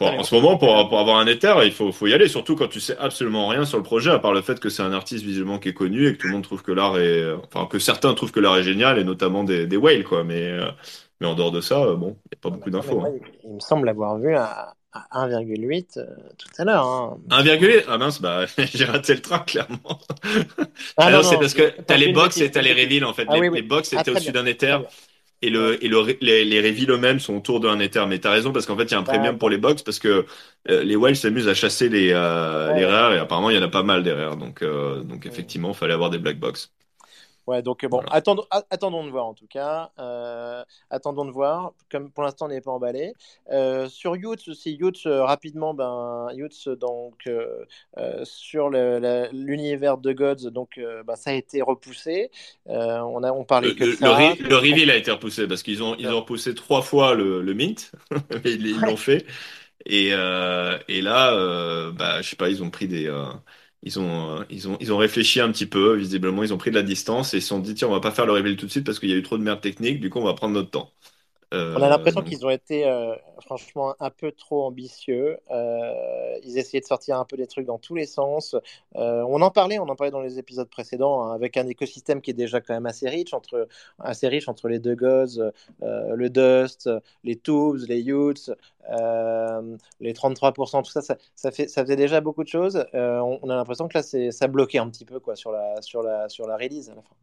en 0.00 0.22
ce 0.22 0.34
moment, 0.34 0.56
pour, 0.56 0.88
pour, 0.88 0.98
avoir 0.98 1.18
un 1.18 1.26
Ether, 1.26 1.54
il 1.64 1.72
faut, 1.72 1.92
faut 1.92 2.06
y 2.06 2.14
aller, 2.14 2.28
surtout 2.28 2.56
quand 2.56 2.68
tu 2.68 2.80
sais 2.80 2.96
absolument 2.98 3.48
rien 3.48 3.66
sur 3.66 3.76
le 3.76 3.82
projet, 3.82 4.10
à 4.10 4.18
part 4.18 4.32
le 4.32 4.40
fait 4.40 4.58
que 4.58 4.70
c'est 4.70 4.82
un 4.82 4.92
artiste 4.92 5.24
visuellement 5.24 5.58
qui 5.58 5.68
est 5.68 5.74
connu 5.74 6.06
et 6.06 6.12
que 6.14 6.18
tout 6.18 6.28
le 6.28 6.32
monde 6.32 6.42
trouve 6.42 6.62
que 6.62 6.72
l'art 6.72 6.98
est, 6.98 7.30
enfin 7.32 7.66
que 7.66 7.78
certains 7.78 8.14
trouvent 8.14 8.32
que 8.32 8.40
l'art 8.40 8.56
est 8.56 8.62
génial 8.62 8.98
et 8.98 9.04
notamment 9.04 9.44
des, 9.44 9.66
des 9.66 9.76
whales 9.76 10.04
quoi, 10.04 10.24
mais 10.24 10.50
euh, 10.50 10.70
mais 11.20 11.26
en 11.26 11.34
dehors 11.34 11.52
de 11.52 11.60
ça, 11.60 11.84
bon, 11.96 12.16
il 12.24 12.30
n'y 12.32 12.38
a 12.38 12.40
pas 12.40 12.48
beaucoup 12.48 12.70
d'infos. 12.70 13.02
Hein. 13.02 13.12
Il 13.44 13.54
me 13.54 13.60
semble 13.60 13.84
l'avoir 13.84 14.16
vu 14.18 14.34
à, 14.92 15.28
1,8 15.28 15.98
euh, 15.98 16.04
tout 16.36 16.48
à 16.58 16.64
l'heure. 16.64 16.84
Hein. 16.84 17.18
1,8 17.30 17.84
Ah 17.88 17.98
mince, 17.98 18.20
bah, 18.20 18.46
j'ai 18.74 18.84
raté 18.84 19.14
le 19.14 19.22
train, 19.22 19.40
clairement. 19.40 20.00
Ah, 20.96 21.10
non, 21.10 21.22
c'est 21.22 21.38
parce 21.38 21.54
que 21.54 21.70
tu 21.70 21.92
as 21.92 21.96
les 21.96 22.12
box 22.12 22.38
et 22.40 22.50
tu 22.50 22.58
as 22.58 22.62
les 22.62 22.72
reveals, 22.72 23.04
en 23.04 23.12
fait. 23.12 23.26
Ah 23.28 23.38
les, 23.38 23.62
box 23.62 23.94
ah, 23.96 24.00
étaient 24.00 24.10
au-dessus 24.10 24.32
d'un 24.32 24.46
Ether. 24.46 24.78
Et, 25.42 25.48
le, 25.48 25.82
et 25.82 25.88
le, 25.88 26.18
les, 26.20 26.44
les 26.44 26.60
reveals 26.60 26.90
eux-mêmes 26.90 27.18
sont 27.20 27.36
autour 27.36 27.60
d'un 27.60 27.78
Ether. 27.80 28.04
Mais 28.08 28.18
t'as 28.18 28.30
raison, 28.30 28.52
parce 28.52 28.66
qu'en 28.66 28.76
fait, 28.76 28.84
il 28.84 28.92
y 28.92 28.94
a 28.94 28.98
un 28.98 29.04
premium 29.04 29.38
pour 29.38 29.48
les 29.48 29.58
box, 29.58 29.82
parce 29.82 29.98
que 29.98 30.26
euh, 30.68 30.82
les 30.82 30.96
whales 30.96 31.16
s'amusent 31.16 31.48
à 31.48 31.54
chasser 31.54 31.88
les, 31.88 32.10
euh, 32.12 32.72
les 32.74 32.84
rares, 32.84 33.14
et 33.14 33.18
apparemment, 33.18 33.50
il 33.50 33.56
y 33.56 33.58
en 33.58 33.62
a 33.62 33.68
pas 33.68 33.82
mal 33.82 34.02
des 34.02 34.12
rares. 34.12 34.36
Donc, 34.36 34.64
donc 34.64 35.26
effectivement, 35.26 35.70
il 35.70 35.76
fallait 35.76 35.94
avoir 35.94 36.10
des 36.10 36.18
black 36.18 36.38
box. 36.38 36.72
Ouais, 37.50 37.62
donc 37.62 37.84
bon, 37.86 37.98
attendons, 38.12 38.44
attendons 38.70 39.04
de 39.04 39.10
voir 39.10 39.26
en 39.26 39.34
tout 39.34 39.48
cas. 39.48 39.90
Euh, 39.98 40.62
attendons 40.88 41.24
de 41.24 41.32
voir. 41.32 41.72
Comme 41.90 42.08
pour 42.12 42.22
l'instant, 42.22 42.46
on 42.46 42.48
n'est 42.48 42.60
pas 42.60 42.70
emballé. 42.70 43.12
Euh, 43.50 43.88
sur 43.88 44.14
Youth 44.14 44.46
aussi, 44.46 44.78
euh, 44.80 45.24
rapidement, 45.24 45.74
ben 45.74 46.28
donc 46.80 47.28
sur 48.22 48.70
l'univers 48.70 49.98
de 49.98 50.12
Gods, 50.12 50.50
donc 50.52 50.78
ben, 51.04 51.16
ça 51.16 51.30
a 51.30 51.32
été 51.32 51.60
repoussé. 51.60 52.30
on 52.66 53.24
a, 53.24 53.32
on 53.32 53.42
parlait 53.42 53.74
que 53.74 53.82
le, 53.82 53.96
ça. 53.96 54.16
Le, 54.38 54.54
reveal 54.54 54.88
a 54.88 54.96
été 54.96 55.10
repoussé 55.10 55.48
parce 55.48 55.64
qu'ils 55.64 55.82
ont, 55.82 55.96
ils 55.96 56.06
ont 56.06 56.20
repoussé 56.20 56.54
trois 56.54 56.82
fois 56.82 57.14
le, 57.14 57.42
le 57.42 57.52
mint, 57.52 57.90
ils 58.44 58.78
l'ont 58.78 58.96
fait. 58.96 59.26
Et, 59.86 60.10
et 60.10 61.02
là, 61.02 61.90
bah, 61.90 62.22
je 62.22 62.28
sais 62.28 62.36
pas, 62.36 62.48
ils 62.48 62.62
ont 62.62 62.70
pris 62.70 62.86
des 62.86 63.10
ils 63.82 63.98
ont, 64.00 64.40
euh, 64.40 64.44
ils, 64.50 64.68
ont, 64.68 64.76
ils 64.80 64.92
ont 64.92 64.96
réfléchi 64.98 65.40
un 65.40 65.50
petit 65.52 65.66
peu, 65.66 65.96
visiblement, 65.96 66.42
ils 66.42 66.52
ont 66.54 66.58
pris 66.58 66.70
de 66.70 66.76
la 66.76 66.82
distance 66.82 67.34
et 67.34 67.38
ils 67.38 67.42
se 67.42 67.48
sont 67.48 67.58
dit, 67.60 67.74
tiens, 67.74 67.88
on 67.88 67.92
va 67.92 68.00
pas 68.00 68.10
faire 68.12 68.26
le 68.26 68.32
réveil 68.32 68.56
tout 68.56 68.66
de 68.66 68.70
suite 68.70 68.84
parce 68.86 68.98
qu'il 69.00 69.08
y 69.10 69.12
a 69.12 69.16
eu 69.16 69.22
trop 69.22 69.38
de 69.38 69.42
merde 69.42 69.60
technique, 69.60 70.00
du 70.00 70.10
coup, 70.10 70.18
on 70.20 70.24
va 70.24 70.34
prendre 70.34 70.54
notre 70.54 70.70
temps. 70.70 70.92
Euh, 71.52 71.74
on 71.76 71.82
a 71.82 71.88
l'impression 71.88 72.22
qu'ils 72.22 72.46
ont 72.46 72.50
été 72.50 72.86
euh, 72.86 73.16
franchement 73.40 73.96
un 73.98 74.10
peu 74.10 74.30
trop 74.30 74.64
ambitieux. 74.64 75.38
Euh, 75.50 76.38
ils 76.44 76.58
essayaient 76.58 76.80
de 76.80 76.86
sortir 76.86 77.18
un 77.18 77.24
peu 77.24 77.36
des 77.36 77.48
trucs 77.48 77.66
dans 77.66 77.78
tous 77.78 77.96
les 77.96 78.06
sens. 78.06 78.54
on 78.94 79.42
en 79.42 79.50
parlait, 79.50 79.78
on 79.80 79.88
en 79.88 79.96
parlait 79.96 80.12
dans 80.12 80.20
les 80.20 80.38
épisodes 80.38 80.68
précédents, 80.68 81.24
hein, 81.24 81.34
avec 81.34 81.56
un 81.56 81.66
écosystème 81.66 82.20
qui 82.20 82.30
est 82.30 82.34
déjà 82.34 82.60
quand 82.60 82.74
même 82.74 82.86
assez 82.86 83.08
riche 83.08 83.34
entre, 83.34 83.66
assez 83.98 84.28
riche 84.28 84.48
entre 84.48 84.68
les 84.68 84.78
deux 84.78 84.94
gosses, 84.94 85.40
le 85.80 86.28
Dust, 86.28 86.88
les 87.24 87.36
Tubes, 87.36 87.84
les 87.88 88.00
Utes, 88.08 88.52
les 88.88 90.12
33%, 90.12 90.84
tout 90.84 90.90
ça, 90.90 91.02
ça, 91.34 91.50
fait, 91.50 91.68
ça 91.68 91.82
faisait 91.82 91.96
déjà 91.96 92.20
beaucoup 92.20 92.44
de 92.44 92.48
choses. 92.48 92.84
On, 92.92 93.40
on, 93.42 93.50
a 93.50 93.56
l'impression 93.56 93.88
que 93.88 93.98
là, 93.98 94.02
ça 94.32 94.46
bloquait 94.46 94.78
un 94.78 94.88
petit 94.88 95.04
peu 95.04 95.18
quoi, 95.18 95.34
sur, 95.34 95.50
la, 95.50 95.82
sur, 95.82 96.02
la, 96.02 96.28
sur 96.28 96.46
la 96.46 96.56
release 96.56 96.90
à 96.90 96.94
la 96.94 97.02
fin. 97.02 97.16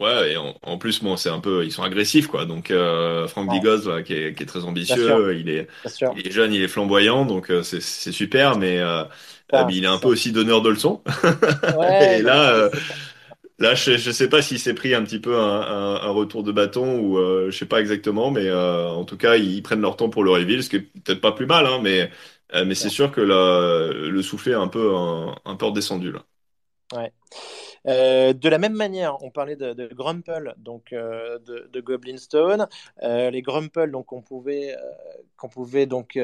Ouais, 0.00 0.32
et 0.32 0.36
en, 0.36 0.76
plus, 0.76 1.02
bon, 1.02 1.16
c'est 1.16 1.28
un 1.28 1.38
peu, 1.38 1.64
ils 1.64 1.70
sont 1.70 1.84
agressifs, 1.84 2.26
quoi. 2.26 2.46
Donc, 2.46 2.72
euh, 2.72 3.28
Franck 3.28 3.50
ouais. 3.52 4.02
qui, 4.02 4.14
est, 4.14 4.34
qui, 4.34 4.42
est, 4.42 4.46
très 4.46 4.64
ambitieux, 4.64 5.36
il 5.38 5.48
est, 5.48 5.68
il 6.16 6.26
est, 6.26 6.32
jeune, 6.32 6.52
il 6.52 6.62
est 6.62 6.68
flamboyant, 6.68 7.24
donc 7.24 7.50
euh, 7.50 7.62
c'est 7.62 7.80
super, 7.80 8.58
mais 8.58 8.80
euh, 8.80 9.04
il 9.70 9.84
est 9.84 9.88
un 9.88 9.98
peu 9.98 10.08
aussi 10.08 10.32
donneur 10.32 10.62
de 10.62 10.70
leçons. 10.70 11.00
Ouais, 11.78 12.18
et 12.18 12.22
là, 12.22 12.50
euh, 12.50 12.70
là, 13.60 13.76
je, 13.76 13.96
je 13.96 14.10
sais 14.10 14.28
pas 14.28 14.42
s'il 14.42 14.58
s'est 14.58 14.74
pris 14.74 14.94
un 14.94 15.04
petit 15.04 15.20
peu 15.20 15.38
un, 15.38 15.60
un, 15.60 15.94
un, 16.02 16.10
retour 16.10 16.42
de 16.42 16.50
bâton 16.50 16.98
ou 16.98 17.18
euh, 17.18 17.52
je 17.52 17.56
sais 17.56 17.66
pas 17.66 17.80
exactement, 17.80 18.32
mais 18.32 18.50
en 18.52 19.04
tout 19.04 19.16
cas, 19.16 19.36
ils, 19.36 19.62
prennent 19.62 19.80
leur 19.80 19.96
temps 19.96 20.08
pour 20.08 20.24
le 20.24 20.32
reveal, 20.32 20.64
ce 20.64 20.70
qui 20.70 20.76
est 20.76 20.80
peut-être 21.04 21.20
pas 21.20 21.32
plus 21.32 21.46
mal, 21.46 21.66
hein, 21.66 21.78
mais 21.82 22.10
mais 22.66 22.74
c'est 22.74 22.88
sûr 22.88 23.10
que 23.10 23.20
le 23.20 24.22
soufflet 24.22 24.52
est 24.52 24.56
un 24.56 24.68
peu 24.68 24.94
un, 24.96 25.36
un 25.44 25.54
peu 25.54 25.66
redescendu 25.66 26.10
là. 26.10 26.24
Ouais. 26.94 27.12
Euh, 27.86 28.32
de 28.32 28.48
la 28.48 28.58
même 28.58 28.74
manière, 28.74 29.22
on 29.22 29.30
parlait 29.30 29.56
de, 29.56 29.92
Grumple, 29.94 30.54
donc 30.56 30.92
euh, 30.92 31.38
de, 31.40 31.68
de, 31.72 31.80
Goblin 31.80 32.16
Stone. 32.16 32.66
Euh, 33.02 33.30
les 33.30 33.42
Grumple, 33.42 33.90
donc 33.90 34.12
on 34.12 34.22
pouvait, 34.22 34.74
qu'on 35.36 35.48
pouvait 35.48 35.86
donc 35.86 36.18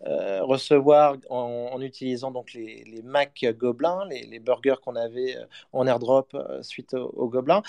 recevoir 0.00 1.16
en, 1.30 1.80
utilisant 1.80 2.30
donc 2.30 2.52
les, 2.52 3.02
Mac 3.04 3.44
Gobelins, 3.56 4.04
les, 4.08 4.38
burgers 4.38 4.76
qu'on 4.82 4.96
avait 4.96 5.36
en 5.72 5.86
airdrop 5.86 6.36
suite 6.62 6.94
aux 6.94 7.08
au 7.18 7.28
Gobelins. 7.28 7.62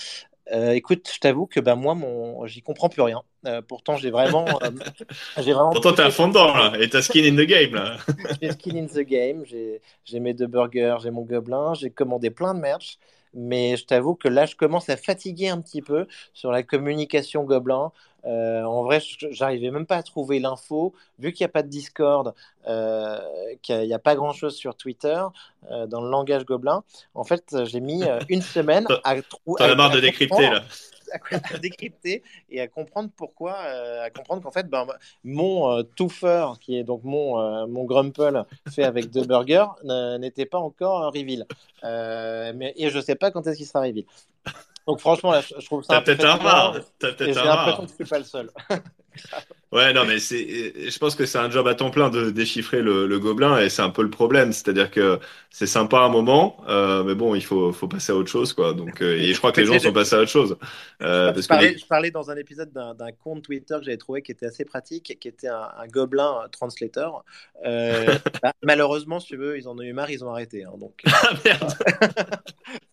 Euh, 0.52 0.72
écoute, 0.72 1.08
je 1.12 1.20
t'avoue 1.20 1.46
que 1.46 1.60
ben, 1.60 1.76
moi, 1.76 1.94
mon... 1.94 2.46
j'y 2.46 2.62
comprends 2.62 2.88
plus 2.88 3.02
rien. 3.02 3.22
Euh, 3.46 3.62
pourtant, 3.62 3.96
j'ai 3.96 4.10
vraiment, 4.10 4.46
euh, 4.62 4.70
j'ai 5.38 5.52
vraiment. 5.52 5.70
Pourtant, 5.70 5.92
t'es 5.92 6.02
à 6.02 6.10
fond 6.10 6.28
dedans, 6.28 6.54
là. 6.54 6.72
Et 6.80 6.88
t'as 6.88 7.02
skin 7.02 7.24
in 7.24 7.36
the 7.36 7.46
game, 7.46 7.74
là. 7.74 7.96
j'ai 8.42 8.50
skin 8.52 8.76
in 8.76 8.86
the 8.86 9.00
game. 9.00 9.44
J'ai 9.44 10.20
mes 10.20 10.34
deux 10.34 10.46
burgers, 10.46 10.98
j'ai 11.02 11.10
mon 11.10 11.22
gobelin. 11.22 11.74
J'ai 11.74 11.90
commandé 11.90 12.30
plein 12.30 12.54
de 12.54 12.60
merch. 12.60 12.98
Mais 13.32 13.76
je 13.76 13.86
t'avoue 13.86 14.16
que 14.16 14.26
là, 14.26 14.44
je 14.44 14.56
commence 14.56 14.88
à 14.88 14.96
fatiguer 14.96 15.48
un 15.48 15.60
petit 15.60 15.82
peu 15.82 16.08
sur 16.32 16.50
la 16.50 16.64
communication 16.64 17.44
gobelin. 17.44 17.92
Euh, 18.24 18.62
en 18.62 18.82
vrai, 18.82 19.00
j'arrivais 19.30 19.70
même 19.70 19.86
pas 19.86 19.96
à 19.96 20.02
trouver 20.02 20.38
l'info. 20.38 20.94
Vu 21.18 21.32
qu'il 21.32 21.44
n'y 21.44 21.50
a 21.50 21.52
pas 21.52 21.62
de 21.62 21.68
Discord, 21.68 22.34
euh, 22.66 23.18
qu'il 23.62 23.80
n'y 23.80 23.94
a, 23.94 23.98
pas 23.98 24.14
grand-chose 24.14 24.56
sur 24.56 24.74
Twitter, 24.76 25.22
euh, 25.70 25.86
dans 25.86 26.00
le 26.00 26.10
langage 26.10 26.44
gobelin, 26.44 26.82
en 27.14 27.24
fait, 27.24 27.64
j'ai 27.64 27.80
mis 27.80 28.02
une 28.28 28.42
semaine 28.42 28.86
à 29.04 29.20
trouver. 29.22 29.56
T'as 29.58 29.68
la 29.68 29.74
marre 29.74 29.90
de 29.90 30.00
décrypter, 30.00 30.50
là 30.50 30.62
à, 31.32 31.58
décrypter 31.58 32.22
et 32.50 32.60
à 32.60 32.68
comprendre 32.68 33.10
pourquoi, 33.16 33.54
à 33.54 34.10
comprendre 34.10 34.44
qu'en 34.44 34.52
fait, 34.52 34.68
ben, 34.68 34.86
mon 35.24 35.78
euh, 35.78 35.82
touffer, 35.82 36.46
qui 36.60 36.76
est 36.76 36.84
donc 36.84 37.02
mon, 37.02 37.66
mon 37.66 37.82
grumple 37.82 38.44
fait 38.70 38.84
avec 38.84 39.10
deux 39.10 39.24
burgers, 39.24 39.66
n'était 40.20 40.46
pas 40.46 40.58
encore 40.58 41.02
un 41.02 41.08
reveal. 41.08 41.46
mais, 41.82 42.74
et 42.76 42.90
je 42.90 43.00
sais 43.00 43.16
pas 43.16 43.32
quand 43.32 43.44
est-ce 43.48 43.56
qu'il 43.56 43.66
sera 43.66 43.80
reveal. 43.80 44.04
Donc 44.90 44.98
franchement, 44.98 45.30
là, 45.30 45.40
je 45.40 45.64
trouve 45.64 45.84
ça. 45.84 45.94
T'as 45.94 46.00
peut-être 46.00 46.24
un 46.24 46.34
rare. 46.34 46.80
J'ai 47.00 47.32
l'impression 47.32 47.84
que 47.84 47.90
je 47.90 47.94
suis 47.94 48.04
pas 48.04 48.18
le 48.18 48.24
seul. 48.24 48.50
Ouais, 49.72 49.92
non, 49.92 50.04
mais 50.04 50.18
c'est, 50.18 50.90
je 50.90 50.98
pense 50.98 51.14
que 51.14 51.26
c'est 51.26 51.38
un 51.38 51.48
job 51.48 51.68
à 51.68 51.76
temps 51.76 51.92
plein 51.92 52.10
de 52.10 52.30
déchiffrer 52.30 52.82
le, 52.82 53.06
le 53.06 53.18
gobelin 53.20 53.56
et 53.60 53.68
c'est 53.68 53.82
un 53.82 53.90
peu 53.90 54.02
le 54.02 54.10
problème. 54.10 54.52
C'est-à-dire 54.52 54.90
que 54.90 55.20
c'est 55.50 55.68
sympa 55.68 55.98
un 55.98 56.08
moment, 56.08 56.56
euh, 56.68 57.04
mais 57.04 57.14
bon, 57.14 57.36
il 57.36 57.44
faut, 57.44 57.72
faut 57.72 57.86
passer 57.86 58.10
à 58.10 58.16
autre 58.16 58.30
chose, 58.30 58.52
quoi. 58.52 58.72
Donc, 58.72 59.00
euh, 59.00 59.16
et 59.16 59.32
je 59.32 59.38
crois 59.38 59.52
que 59.52 59.60
les 59.60 59.66
gens 59.68 59.78
sont 59.78 59.92
passés 59.92 60.16
à 60.16 60.20
autre 60.20 60.30
chose. 60.30 60.56
Euh, 61.02 61.32
parce 61.32 61.42
je, 61.42 61.48
parlais, 61.48 61.78
je, 61.78 61.86
parlais, 61.86 62.10
dans 62.10 62.32
un 62.32 62.36
épisode 62.36 62.72
d'un 62.72 63.12
compte 63.12 63.42
Twitter 63.42 63.76
que 63.78 63.84
j'avais 63.84 63.96
trouvé 63.96 64.22
qui 64.22 64.32
était 64.32 64.46
assez 64.46 64.64
pratique, 64.64 65.16
qui 65.20 65.28
était 65.28 65.48
un, 65.48 65.68
un 65.78 65.86
gobelin 65.86 66.48
translator. 66.50 67.24
Euh, 67.64 68.18
bah, 68.42 68.52
malheureusement, 68.64 69.20
si 69.20 69.28
tu 69.28 69.36
veux, 69.36 69.56
ils 69.56 69.68
en 69.68 69.78
ont 69.78 69.82
eu 69.82 69.92
marre, 69.92 70.10
ils 70.10 70.24
ont 70.24 70.30
arrêté. 70.30 70.64
Hein, 70.64 70.72
donc. 70.80 71.00
ah 71.06 71.30
merde. 71.44 71.74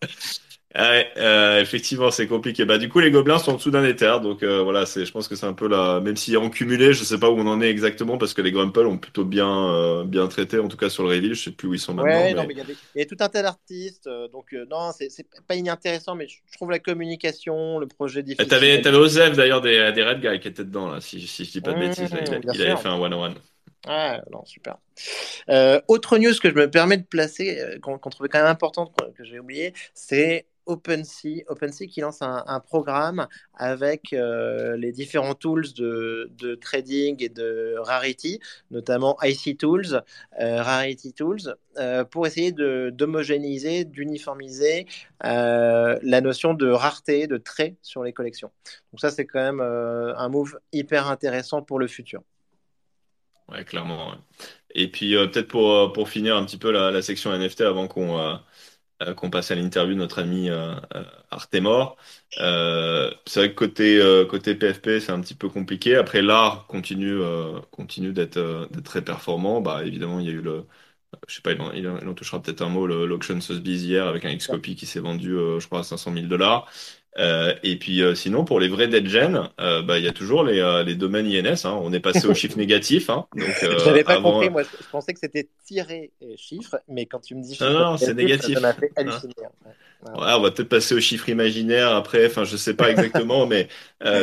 Ouais, 0.78 1.10
euh, 1.16 1.60
effectivement, 1.60 2.12
c'est 2.12 2.28
compliqué. 2.28 2.64
Bah, 2.64 2.78
du 2.78 2.88
coup, 2.88 3.00
les 3.00 3.10
gobelins 3.10 3.38
sont 3.38 3.52
en 3.52 3.56
dessous 3.56 3.72
d'un 3.72 3.84
éther, 3.84 4.20
donc 4.20 4.44
euh, 4.44 4.62
voilà, 4.62 4.86
c'est, 4.86 5.04
je 5.04 5.10
pense 5.10 5.26
que 5.26 5.34
c'est 5.34 5.46
un 5.46 5.52
peu 5.52 5.66
la, 5.66 5.98
même 5.98 6.16
si 6.16 6.36
en 6.36 6.50
cumulé, 6.50 6.92
je 6.92 7.02
sais 7.02 7.18
pas 7.18 7.28
où 7.28 7.36
on 7.36 7.46
en 7.48 7.60
est 7.60 7.68
exactement, 7.68 8.16
parce 8.16 8.32
que 8.32 8.42
les 8.42 8.52
Grumple 8.52 8.86
ont 8.86 8.96
plutôt 8.96 9.24
bien, 9.24 9.74
euh, 9.74 10.04
bien 10.04 10.28
traité, 10.28 10.60
en 10.60 10.68
tout 10.68 10.76
cas 10.76 10.88
sur 10.88 11.02
le 11.02 11.08
reveal, 11.08 11.34
je 11.34 11.42
sais 11.42 11.50
plus 11.50 11.66
où 11.66 11.74
ils 11.74 11.80
sont 11.80 11.94
maintenant. 11.94 12.12
Ouais, 12.12 12.32
non, 12.32 12.44
mais 12.46 12.54
il 12.54 12.58
y, 12.58 12.60
avait, 12.60 12.76
il 12.94 12.98
y 13.00 13.02
a 13.02 13.06
tout 13.06 13.16
un 13.18 13.28
tas 13.28 13.42
d'artistes, 13.42 14.08
donc 14.32 14.54
non, 14.70 14.92
c'est, 14.96 15.10
c'est 15.10 15.26
pas 15.48 15.56
inintéressant, 15.56 16.14
mais 16.14 16.28
je, 16.28 16.36
trouve 16.52 16.70
la 16.70 16.78
communication, 16.78 17.80
le 17.80 17.88
projet 17.88 18.22
difficile. 18.22 18.48
T'avais, 18.48 18.80
t'avais 18.80 18.98
Osef 18.98 19.36
d'ailleurs 19.36 19.60
des, 19.60 19.90
des 19.92 20.02
Red 20.04 20.20
Guys 20.20 20.38
qui 20.38 20.46
étaient 20.46 20.64
dedans 20.64 20.92
là, 20.92 21.00
si, 21.00 21.26
si 21.26 21.44
je 21.44 21.50
dis 21.50 21.60
pas 21.60 21.72
de 21.72 21.78
mmh, 21.78 21.80
bêtises, 21.80 22.10
il, 22.12 22.40
il 22.54 22.62
avait 22.62 22.76
fait 22.76 22.88
un 22.88 23.00
one 23.00 23.14
on 23.14 23.24
one. 23.24 23.34
Ah 23.88 24.20
non, 24.30 24.44
super. 24.44 24.76
Autre 25.88 26.18
news 26.18 26.34
que 26.40 26.50
je 26.50 26.54
me 26.54 26.70
permets 26.70 26.98
de 26.98 27.06
placer, 27.06 27.78
qu'on, 27.82 27.98
qu'on 27.98 28.10
trouvait 28.10 28.28
quand 28.28 28.38
même 28.38 28.46
importante, 28.46 28.94
que 29.16 29.24
j'ai 29.24 29.40
oublié, 29.40 29.72
c'est 29.92 30.46
OpenSea, 30.68 31.44
OpenSea 31.48 31.86
qui 31.86 32.00
lance 32.00 32.20
un, 32.20 32.60
programme 32.60 33.26
avec 33.54 34.12
euh, 34.12 34.76
les 34.76 34.92
différents 34.92 35.34
tools 35.34 35.72
de, 35.72 36.54
trading 36.60 37.16
et 37.22 37.30
de 37.30 37.74
Rarity, 37.78 38.38
notamment 38.70 39.16
IC 39.22 39.58
Tools, 39.58 40.02
euh, 40.40 40.62
Rarity 40.62 41.14
Tools, 41.14 41.56
euh, 41.78 42.04
pour 42.04 42.26
essayer 42.26 42.52
d'homogénéiser, 42.52 43.84
d'uniformiser 43.84 44.86
la 45.22 46.20
notion 46.20 46.54
de 46.54 46.68
rareté, 46.68 47.26
de 47.26 47.38
trait 47.38 47.76
sur 47.82 48.04
les 48.04 48.12
collections. 48.12 48.50
Donc 48.92 49.00
ça, 49.00 49.10
c'est 49.10 49.26
quand 49.26 49.40
même 49.40 49.60
un 49.60 50.28
move 50.28 50.58
hyper 50.72 51.08
intéressant 51.08 51.62
pour 51.62 51.78
le 51.78 51.88
futur. 51.88 52.22
Ouais, 53.48 53.64
clairement. 53.64 54.14
Et 54.74 54.90
puis 54.90 55.14
peut-être 55.14 55.48
pour, 55.48 55.92
pour 55.94 56.10
finir 56.10 56.36
un 56.36 56.44
petit 56.44 56.58
peu 56.58 56.70
la, 56.70 56.90
la 56.90 57.00
section 57.00 57.32
NFT 57.36 57.62
avant 57.62 57.88
qu'on 57.88 58.38
euh, 59.02 59.14
qu'on 59.14 59.30
passe 59.30 59.50
à 59.50 59.54
l'interview 59.54 59.94
de 59.94 59.98
notre 60.00 60.20
ami 60.20 60.50
euh, 60.50 60.74
euh 60.94 61.04
Artemor. 61.30 61.96
Euh, 62.40 63.10
c'est 63.26 63.40
vrai 63.40 63.50
que 63.50 63.54
côté 63.54 64.00
côté 64.28 64.54
PFP, 64.54 65.00
c'est 65.00 65.12
un 65.12 65.20
petit 65.20 65.34
peu 65.34 65.48
compliqué. 65.48 65.96
Après, 65.96 66.22
l'art 66.22 66.66
continue 66.66 67.20
continue 67.70 68.12
d'être 68.12 68.68
d'être 68.70 68.84
très 68.84 69.02
performant. 69.04 69.60
Bah 69.60 69.84
évidemment, 69.84 70.20
il 70.20 70.26
y 70.26 70.30
a 70.30 70.32
eu 70.32 70.40
le 70.42 70.64
je 71.26 71.34
sais 71.34 71.42
pas, 71.42 71.52
il 71.52 71.60
en, 71.60 71.72
il 71.72 71.86
en 72.08 72.14
touchera 72.14 72.40
peut-être 72.40 72.62
un 72.62 72.68
mot, 72.68 72.86
l'auction 72.86 73.40
Sotheby's 73.40 73.82
hier 73.82 74.06
avec 74.06 74.24
un 74.24 74.34
Xcopy 74.34 74.76
qui 74.76 74.86
s'est 74.86 75.00
vendu, 75.00 75.30
je 75.30 75.66
crois, 75.66 75.80
à 75.80 75.84
500 75.84 76.12
000 76.14 76.26
dollars. 76.26 76.68
Euh, 77.18 77.54
et 77.64 77.76
puis 77.76 78.02
euh, 78.02 78.14
sinon, 78.14 78.44
pour 78.44 78.60
les 78.60 78.68
vrais 78.68 78.86
dead 78.86 79.08
gen, 79.08 79.48
euh, 79.60 79.82
bah, 79.82 79.98
il 79.98 80.04
y 80.04 80.08
a 80.08 80.12
toujours 80.12 80.44
les, 80.44 80.60
euh, 80.60 80.84
les 80.84 80.94
domaines 80.94 81.26
INS. 81.26 81.64
Hein. 81.64 81.78
On 81.82 81.92
est 81.92 82.00
passé 82.00 82.26
au 82.28 82.34
chiffre 82.34 82.56
négatif. 82.58 83.10
Hein. 83.10 83.26
Donc, 83.34 83.48
euh, 83.64 83.78
J'avais 83.84 84.04
pas 84.04 84.14
avant... 84.14 84.32
compris, 84.32 84.50
moi 84.50 84.62
je 84.62 84.86
pensais 84.90 85.14
que 85.14 85.18
c'était 85.18 85.48
tiré 85.64 86.12
chiffre, 86.36 86.80
mais 86.86 87.06
quand 87.06 87.20
tu 87.20 87.34
me 87.34 87.42
dis 87.42 87.54
chiffre, 87.54 87.70
non, 87.70 87.90
non, 87.90 87.96
c'est 87.96 88.14
négatif. 88.14 88.54
Ça 88.54 88.60
m'a 88.60 88.72
fait 88.72 88.92
hein. 88.96 89.02
halluciner. 89.02 89.34
Ouais. 89.38 89.72
Ouais, 90.00 90.12
on 90.14 90.40
va 90.40 90.52
peut-être 90.52 90.68
passer 90.68 90.94
au 90.94 91.00
chiffre 91.00 91.28
imaginaire 91.28 91.90
après, 91.92 92.26
enfin 92.26 92.44
je 92.44 92.56
sais 92.56 92.74
pas 92.74 92.88
exactement, 92.90 93.46
mais 93.46 93.68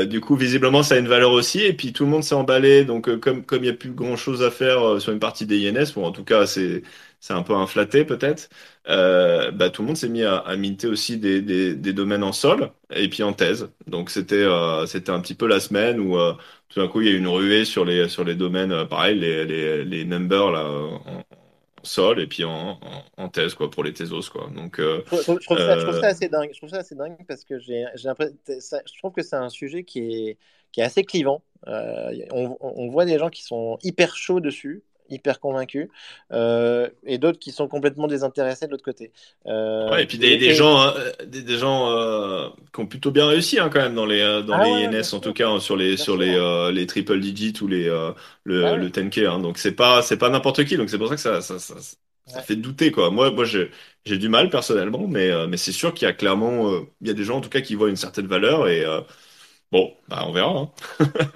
du 0.08 0.22
coup 0.22 0.38
visiblement 0.38 0.84
ça 0.84 0.96
a 0.96 1.00
une 1.00 1.08
valeur 1.10 1.32
aussi, 1.32 1.60
et 1.64 1.74
puis 1.74 1.92
tout 1.92 2.06
le 2.06 2.12
monde 2.12 2.24
s'est 2.24 2.34
emballé, 2.34 2.86
donc 2.86 3.14
comme 3.20 3.44
comme 3.46 3.64
il 3.64 3.68
y 3.68 3.70
a 3.70 3.74
plus 3.74 3.92
grand 3.92 4.16
chose 4.16 4.42
à 4.42 4.52
faire 4.52 5.02
sur 5.02 5.12
une 5.12 5.20
partie 5.20 5.46
des 5.46 5.70
INS, 5.70 5.92
bon 5.94 6.06
en 6.06 6.12
tout 6.14 6.24
cas 6.24 6.46
c'est 6.48 6.82
c'est 7.20 7.34
un 7.34 7.44
peu 7.44 7.54
inflaté 7.56 8.06
peut-être. 8.06 8.50
Euh, 8.88 9.50
bah, 9.52 9.70
tout 9.72 9.82
le 9.82 9.88
monde 9.88 9.98
s'est 9.98 10.10
mis 10.10 10.22
à, 10.24 10.38
à 10.38 10.56
minter 10.56 10.88
aussi 10.88 11.18
des, 11.18 11.42
des, 11.42 11.76
des, 11.76 11.94
domaines 11.94 12.24
en 12.24 12.32
sol 12.32 12.72
et 12.92 13.10
puis 13.10 13.24
en 13.24 13.34
thèse. 13.34 13.70
Donc 13.88 14.12
c'était 14.12 14.36
euh, 14.36 14.86
c'était 14.86 15.10
un 15.12 15.20
petit 15.20 15.34
peu 15.34 15.48
la 15.48 15.60
semaine 15.60 16.00
où 16.00 16.18
euh, 16.18 16.34
tout 16.70 16.80
d'un 16.80 16.88
coup 16.88 17.02
il 17.02 17.08
y 17.08 17.10
a 17.10 17.14
eu 17.14 17.18
une 17.18 17.28
ruée 17.28 17.66
sur 17.66 17.84
les 17.84 18.08
sur 18.10 18.24
les 18.24 18.36
domaines, 18.36 18.72
euh, 18.72 18.86
pareil 18.86 19.18
les, 19.20 19.44
les, 19.46 19.84
les 19.84 20.06
numbers 20.06 20.52
là 20.52 20.70
sol 21.86 22.20
et 22.20 22.28
puis 22.28 22.44
en, 22.44 22.80
en, 22.82 23.04
en, 23.18 23.30
thèse 23.30 23.54
quoi 23.54 23.70
pour 23.70 23.84
les 23.84 23.94
thésos 23.94 24.30
quoi. 24.30 24.50
Donc 24.56 24.78
je, 24.80 25.02
trouve 25.02 25.22
ça, 25.22 25.34
je, 25.34 25.46
trouve 25.46 25.58
ça, 25.58 25.78
je, 25.78 25.84
trouve 25.84 26.00
ça, 26.02 26.08
assez 26.08 26.30
dingue. 26.30 26.50
Je 26.52 26.58
trouve 26.58 26.70
ça 26.70 26.78
assez 26.78 26.96
dingue 26.96 27.26
parce 27.28 27.44
que 27.44 27.60
j'ai 27.60 27.86
je 27.96 28.98
trouve 28.98 29.14
que 29.14 29.24
c'est 29.24 29.36
un 29.36 29.50
sujet 29.50 29.84
qui 29.84 30.00
est 30.00 30.38
qui 30.72 30.82
est 30.82 30.84
assez 30.84 31.04
clivant. 31.04 31.44
on, 31.66 32.58
on 32.60 32.90
voit 32.90 33.06
des 33.06 33.18
gens 33.18 33.30
qui 33.30 33.44
sont 33.44 33.78
hyper 33.84 34.16
chauds 34.18 34.42
dessus 34.42 34.84
hyper 35.10 35.40
convaincus, 35.40 35.88
euh, 36.32 36.90
et 37.06 37.18
d'autres 37.18 37.40
qui 37.40 37.52
sont 37.52 37.68
complètement 37.68 38.08
désintéressés 38.08 38.66
de 38.68 38.72
l'autre 38.72 38.84
côté. 38.84 39.12
Euh, 39.46 39.90
ouais, 39.92 40.04
et 40.04 40.06
puis 40.06 40.18
des, 40.18 40.28
et, 40.28 40.38
des 40.38 40.48
et... 40.48 40.54
gens, 40.56 40.82
euh, 40.82 41.12
des, 41.26 41.42
des, 41.42 41.58
gens 41.58 41.90
euh, 41.92 42.50
qui 42.74 42.80
ont 42.80 42.88
plutôt 42.88 43.12
bien 43.12 43.28
réussi 43.28 43.60
hein, 43.60 43.70
quand 43.72 43.82
même 43.82 43.96
dans 43.96 44.06
les 44.06 44.22
dans 44.46 44.54
ah 44.56 44.64
les 44.64 44.88
ouais, 44.88 45.00
INS 45.00 45.14
en 45.14 45.20
tout 45.20 45.34
cas 45.34 45.50
hein, 45.50 45.60
sur 45.60 45.76
les 45.78 45.96
bien 45.96 46.04
sur 46.04 46.16
sûr. 46.16 46.18
les 46.18 46.72
les 46.74 46.88
triple 46.88 47.20
digits 47.20 47.54
ou 47.62 47.68
les 47.68 47.86
le, 48.44 48.66
ah 48.66 48.74
ouais. 48.74 48.78
le 48.78 48.90
10K. 48.90 49.28
Hein, 49.28 49.40
donc 49.40 49.58
c'est 49.58 49.74
pas 49.74 50.02
c'est 50.02 50.18
pas 50.18 50.30
n'importe 50.30 50.64
qui. 50.66 50.78
Donc 50.78 50.90
c'est 50.90 50.98
pour 50.98 51.08
ça 51.10 51.16
que 51.16 51.22
ça 51.22 51.42
ça, 51.42 51.60
ça, 51.60 51.76
ça 52.26 52.42
fait 52.42 52.56
douter 52.56 52.92
quoi. 52.92 53.12
Moi 53.12 53.32
moi 53.32 53.46
j'ai 53.46 53.72
j'ai 54.06 54.18
du 54.18 54.30
mal 54.30 54.50
personnellement, 54.50 55.08
mais 55.08 55.32
mais 55.48 55.58
c'est 55.58 55.72
sûr 55.72 55.94
qu'il 55.94 56.08
y 56.08 56.10
a 56.10 56.14
clairement 56.14 56.72
il 57.02 57.08
y 57.08 57.12
a 57.12 57.14
des 57.14 57.24
gens 57.24 57.38
en 57.38 57.42
tout 57.42 57.50
cas 57.50 57.62
qui 57.62 57.76
voient 57.76 57.90
une 57.90 57.96
certaine 57.96 58.28
valeur 58.28 58.68
et 58.68 58.84
Bon, 59.72 59.92
bah 60.08 60.24
on 60.28 60.32
verra. 60.32 60.60
Hein. 60.60 60.70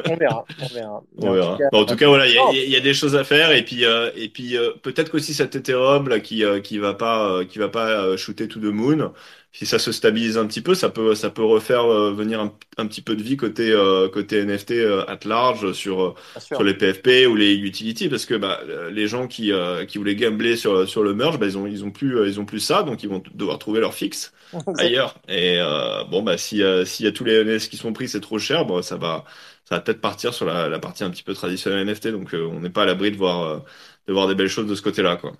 on 0.06 0.16
verra, 0.16 0.46
on 0.62 0.68
verra. 0.68 1.04
On 1.18 1.34
verra. 1.34 1.54
En, 1.54 1.56
tout 1.56 1.58
cas, 1.58 1.70
bon, 1.72 1.82
en 1.82 1.86
tout 1.86 1.96
cas, 1.96 2.08
voilà, 2.08 2.28
il 2.28 2.68
y, 2.68 2.72
y, 2.72 2.76
a 2.76 2.80
des 2.80 2.94
choses 2.94 3.16
à 3.16 3.24
faire 3.24 3.52
et 3.52 3.64
puis 3.64 3.86
euh, 3.86 4.12
et 4.16 4.30
puis 4.30 4.56
euh, 4.56 4.72
peut-être 4.82 5.12
qu'aussi 5.12 5.34
cet 5.34 5.56
Ethereum 5.56 6.08
là 6.08 6.20
qui 6.20 6.46
euh, 6.46 6.60
qui 6.60 6.78
va 6.78 6.94
pas 6.94 7.44
qui 7.46 7.58
va 7.58 7.70
pas 7.70 8.16
shooter 8.18 8.48
to 8.48 8.60
the 8.60 8.66
moon. 8.66 9.12
Si 9.52 9.66
ça 9.66 9.80
se 9.80 9.92
stabilise 9.92 10.38
un 10.38 10.46
petit 10.46 10.62
peu, 10.62 10.76
ça 10.76 10.90
peut 10.90 11.16
ça 11.16 11.32
peut 11.32 11.44
refaire 11.44 11.88
venir 11.88 12.40
un, 12.40 12.54
un, 12.78 12.86
petit 12.86 13.02
peu 13.02 13.16
de 13.16 13.24
vie 13.24 13.36
côté 13.36 13.74
côté 14.14 14.46
NFT 14.46 14.74
at 15.08 15.20
large 15.26 15.74
sur 15.74 16.14
sur 16.38 16.64
les 16.64 16.76
PFP 16.76 17.28
ou 17.28 17.36
les 17.36 17.56
utilities 17.56 18.10
parce 18.10 18.28
que 18.28 18.36
bah, 18.36 18.62
les 18.92 19.08
gens 19.08 19.28
qui 19.28 19.52
qui 19.88 19.98
voulaient 19.98 20.16
gambler 20.16 20.56
sur 20.56 20.88
sur 20.88 21.02
le 21.02 21.16
merge, 21.16 21.40
bah, 21.40 21.48
ils 21.48 21.58
ont 21.58 21.66
ils 21.66 21.84
ont 21.84 21.90
plus 21.90 22.30
ils 22.30 22.40
ont 22.40 22.46
plus 22.46 22.60
ça 22.60 22.84
donc 22.84 23.02
ils 23.02 23.10
vont 23.10 23.24
devoir 23.34 23.58
trouver 23.58 23.80
leur 23.80 23.96
fixe 23.96 24.34
ailleurs. 24.78 25.22
Et 25.28 25.58
euh, 25.60 26.04
bon, 26.06 26.24
bah, 26.24 26.38
si 26.38 26.64
euh, 26.64 26.86
s'il 26.86 27.06
y 27.06 27.10
a 27.10 27.12
tous 27.12 27.24
les 27.24 27.44
NS 27.44 27.68
qui 27.70 27.78
sont 27.78 27.94
pris, 27.94 28.08
c'est 28.10 28.22
trop 28.22 28.40
cher, 28.40 28.66
bon, 28.66 28.82
ça 28.82 28.98
va, 28.98 29.26
ça 29.66 29.76
va 29.76 29.82
peut-être 29.82 30.02
partir 30.02 30.34
sur 30.34 30.46
la, 30.46 30.68
la, 30.70 30.80
partie 30.80 31.04
un 31.04 31.10
petit 31.12 31.24
peu 31.24 31.34
traditionnelle 31.34 31.82
NFT. 31.82 32.08
Donc, 32.10 32.34
euh, 32.34 32.46
on 32.48 32.60
n'est 32.60 32.70
pas 32.70 32.84
à 32.84 32.86
l'abri 32.86 33.12
de 33.12 33.18
voir, 33.18 33.44
euh, 33.44 33.60
de 34.08 34.14
voir 34.14 34.28
des 34.28 34.36
belles 34.36 34.48
choses 34.50 34.68
de 34.68 34.76
ce 34.76 34.82
côté-là, 34.82 35.18
quoi. 35.18 35.34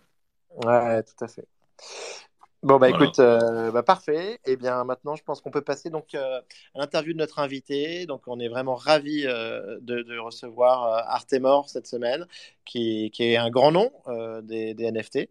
Ouais, 0.56 1.04
tout 1.04 1.24
à 1.24 1.28
fait. 1.28 1.48
Bon, 2.62 2.78
bah 2.78 2.90
voilà. 2.90 3.06
écoute, 3.06 3.20
euh, 3.20 3.72
bah, 3.72 3.84
parfait. 3.84 4.34
Et 4.46 4.52
eh 4.52 4.56
bien 4.58 4.84
maintenant, 4.84 5.16
je 5.16 5.24
pense 5.24 5.40
qu'on 5.40 5.52
peut 5.52 5.62
passer 5.62 5.90
donc 5.90 6.14
euh, 6.14 6.40
à 6.76 6.80
l'interview 6.80 7.14
de 7.14 7.18
notre 7.18 7.40
invité. 7.40 8.06
Donc, 8.06 8.24
on 8.28 8.38
est 8.40 8.50
vraiment 8.50 8.76
ravis 8.76 9.26
euh, 9.26 9.78
de, 9.82 10.02
de, 10.02 10.18
recevoir 10.18 11.08
Artemor 11.08 11.70
cette 11.70 11.88
semaine, 11.88 12.26
qui, 12.66 13.12
qui, 13.12 13.24
est 13.24 13.38
un 13.38 13.50
grand 13.50 13.72
nom 13.72 13.92
des, 14.44 14.74
des, 14.74 14.92
NFT. 14.92 15.30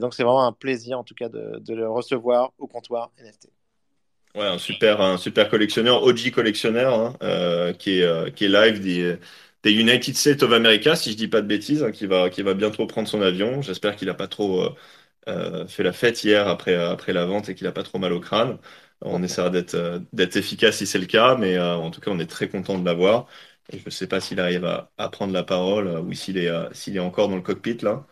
donc, 0.00 0.12
c'est 0.12 0.22
vraiment 0.22 0.46
un 0.46 0.52
plaisir, 0.52 0.98
en 0.98 1.04
tout 1.04 1.14
cas, 1.14 1.30
de, 1.30 1.58
de, 1.60 1.74
le 1.74 1.88
recevoir 1.88 2.52
au 2.58 2.66
comptoir 2.66 3.10
NFT. 3.18 3.48
Ouais, 4.34 4.46
un 4.46 4.58
super, 4.58 5.00
un 5.00 5.16
super 5.16 5.48
collectionneur, 5.48 6.02
OG 6.02 6.30
collectionneur, 6.30 7.16
hein, 7.22 7.72
qui, 7.78 8.00
est, 8.00 8.34
qui 8.34 8.44
est 8.44 8.48
live 8.48 8.80
des, 8.80 9.16
des 9.62 9.72
United 9.72 10.14
States 10.14 10.42
of 10.42 10.52
America, 10.52 10.94
si 10.94 11.12
je 11.12 11.16
dis 11.16 11.28
pas 11.28 11.40
de 11.40 11.46
bêtises, 11.46 11.82
hein, 11.82 11.90
qui, 11.90 12.06
va, 12.06 12.28
qui 12.28 12.42
va 12.42 12.52
bientôt 12.52 12.86
prendre 12.86 13.08
son 13.08 13.22
avion. 13.22 13.62
J'espère 13.62 13.96
qu'il 13.96 14.08
n'a 14.08 14.14
pas 14.14 14.28
trop 14.28 14.68
fait 15.68 15.82
la 15.82 15.92
fête 15.92 16.22
hier 16.24 16.48
après, 16.48 16.74
après 16.74 17.12
la 17.12 17.24
vente 17.26 17.48
et 17.48 17.54
qu'il 17.54 17.66
n'a 17.66 17.72
pas 17.72 17.82
trop 17.82 17.98
mal 17.98 18.12
au 18.12 18.20
crâne. 18.20 18.58
On 19.02 19.22
essaiera 19.22 19.50
d'être 19.50 19.74
euh, 19.74 20.00
d'être 20.12 20.36
efficace 20.36 20.78
si 20.78 20.86
c'est 20.86 20.98
le 20.98 21.06
cas, 21.06 21.36
mais 21.36 21.56
euh, 21.56 21.74
en 21.76 21.90
tout 21.90 22.00
cas, 22.00 22.10
on 22.10 22.18
est 22.18 22.26
très 22.26 22.48
content 22.48 22.78
de 22.78 22.84
l'avoir. 22.84 23.26
Et 23.70 23.78
je 23.78 23.84
ne 23.86 23.90
sais 23.90 24.06
pas 24.06 24.20
s'il 24.20 24.40
arrive 24.40 24.64
à, 24.64 24.90
à, 24.98 25.08
prendre 25.08 25.32
la 25.32 25.42
parole 25.44 25.88
ou 25.88 26.12
s'il 26.12 26.38
est, 26.38 26.50
s'il 26.74 26.96
est 26.96 27.00
encore 27.00 27.28
dans 27.28 27.36
le 27.36 27.42
cockpit 27.42 27.78
là. 27.82 28.06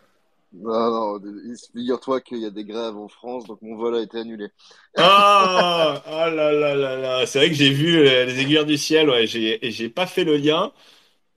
Non, 0.53 1.19
non, 1.19 1.33
figure-toi 1.73 2.21
qu'il 2.21 2.37
y 2.37 2.45
a 2.45 2.51
des 2.51 2.63
grèves 2.63 2.95
en 2.95 3.07
France, 3.07 3.45
donc 3.45 3.59
mon 3.63 3.75
vol 3.75 3.95
a 3.95 4.01
été 4.01 4.19
annulé. 4.19 4.49
Ah, 4.95 6.03
oh 6.05 6.11
là 6.35 6.51
là 6.51 6.75
là 6.75 6.95
là, 6.95 7.25
c'est 7.25 7.39
vrai 7.39 7.49
que 7.49 7.55
j'ai 7.55 7.71
vu 7.71 8.03
les 8.03 8.39
aiguilles 8.39 8.63
du 8.65 8.77
ciel, 8.77 9.09
ouais, 9.09 9.25
j'ai, 9.25 9.59
j'ai 9.63 9.89
pas 9.89 10.05
fait 10.05 10.23
le 10.23 10.37
lien. 10.37 10.71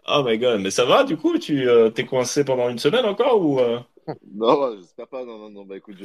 Oh 0.09 0.23
my 0.25 0.39
god, 0.39 0.61
mais 0.61 0.71
ça 0.71 0.85
va 0.85 1.05
du 1.05 1.17
coup, 1.17 1.39
tu 1.39 1.69
euh, 1.69 1.91
t'es 1.91 2.07
coincé 2.07 2.45
pendant 2.45 2.69
une 2.69 2.79
semaine 2.79 3.05
encore 3.05 3.41
ou 3.41 3.59
euh... 3.59 3.81
Non, 4.35 4.77
j'espère 4.77 5.09
pas. 5.09 5.25
Non, 5.25 5.39
non, 5.39 5.51
non. 5.51 5.65
Bah 5.65 5.77
écoute, 5.77 5.97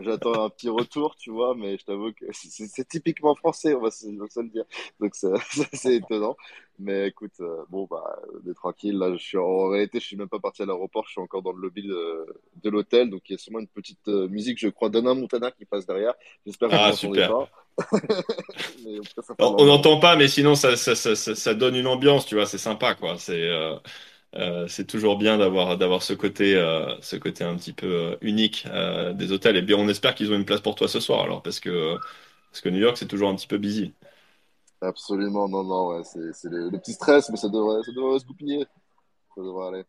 j'attends 0.00 0.44
un 0.44 0.50
petit 0.50 0.68
retour, 0.68 1.16
tu 1.16 1.30
vois, 1.30 1.54
mais 1.54 1.78
je 1.78 1.84
t'avoue 1.84 2.12
que 2.12 2.26
c'est 2.32 2.86
typiquement 2.86 3.34
français, 3.34 3.74
on 3.74 3.80
va 3.80 3.90
se, 3.90 4.06
on 4.06 4.18
va 4.18 4.28
se 4.28 4.40
le 4.40 4.48
dire. 4.48 4.64
Donc 5.00 5.14
c'est 5.72 5.94
étonnant. 5.94 6.36
Mais 6.78 7.08
écoute, 7.08 7.32
euh, 7.40 7.64
bon, 7.70 7.86
bah, 7.90 8.18
on 8.34 8.50
est 8.50 8.54
tranquille. 8.54 8.98
Là, 8.98 9.12
je 9.12 9.22
suis 9.22 9.38
en 9.38 9.68
réalité, 9.68 10.00
je 10.00 10.06
suis 10.06 10.16
même 10.16 10.28
pas 10.28 10.38
parti 10.38 10.62
à 10.62 10.66
l'aéroport, 10.66 11.04
je 11.06 11.12
suis 11.12 11.20
encore 11.20 11.42
dans 11.42 11.52
le 11.52 11.62
lobby 11.62 11.82
de, 11.82 12.26
de 12.62 12.70
l'hôtel. 12.70 13.08
Donc 13.08 13.22
il 13.28 13.32
y 13.32 13.34
a 13.36 13.38
sûrement 13.38 13.60
une 13.60 13.68
petite 13.68 14.06
euh, 14.08 14.28
musique, 14.28 14.58
je 14.58 14.68
crois, 14.68 14.90
d'Anna 14.90 15.14
Montana 15.14 15.50
qui 15.50 15.64
passe 15.64 15.86
derrière. 15.86 16.14
J'espère 16.44 16.68
que 16.68 16.74
ah, 16.74 16.90
vous 16.90 16.96
super. 16.96 17.30
pas. 17.30 17.50
Mais, 18.84 18.98
on 19.38 19.66
n'entend 19.66 20.00
pas, 20.00 20.16
mais 20.16 20.28
sinon 20.28 20.54
ça, 20.54 20.76
ça, 20.76 20.94
ça, 20.94 21.14
ça, 21.14 21.54
donne 21.54 21.76
une 21.76 21.86
ambiance, 21.86 22.26
tu 22.26 22.34
vois, 22.34 22.46
c'est 22.46 22.58
sympa, 22.58 22.94
quoi. 22.94 23.16
C'est. 23.18 23.42
Euh... 23.42 23.76
Euh, 24.34 24.68
c'est 24.68 24.84
toujours 24.86 25.16
bien 25.16 25.38
d'avoir 25.38 25.78
d'avoir 25.78 26.02
ce 26.02 26.12
côté 26.12 26.56
euh, 26.56 26.94
ce 27.00 27.16
côté 27.16 27.42
un 27.42 27.56
petit 27.56 27.72
peu 27.72 28.18
unique 28.20 28.66
des 29.14 29.32
hôtels. 29.32 29.56
Et 29.56 29.62
bien, 29.62 29.76
on 29.78 29.88
espère 29.88 30.14
qu'ils 30.14 30.30
ont 30.30 30.36
une 30.36 30.44
place 30.44 30.60
pour 30.60 30.74
toi 30.74 30.88
ce 30.88 31.00
soir, 31.00 31.22
alors 31.22 31.42
parce 31.42 31.58
que 31.58 31.96
parce 32.50 32.60
que 32.60 32.68
New 32.68 32.80
York 32.80 32.98
c'est 32.98 33.06
toujours 33.06 33.30
un 33.30 33.36
petit 33.36 33.46
peu 33.46 33.56
busy. 33.56 33.94
Absolument, 34.82 35.48
non, 35.48 35.64
non, 35.64 35.88
ouais, 35.88 36.02
c'est 36.04 36.50
le, 36.50 36.68
le, 36.68 36.78
petit 36.78 36.92
stress, 36.92 37.30
mais 37.30 37.36
ça 37.36 37.48
devrait 37.48 37.82
ça 37.82 37.92
devrait 37.92 38.18
se 38.18 38.26
goupiller, 38.26 38.66
ça 39.34 39.42
devrait 39.42 39.68
aller. 39.68 39.84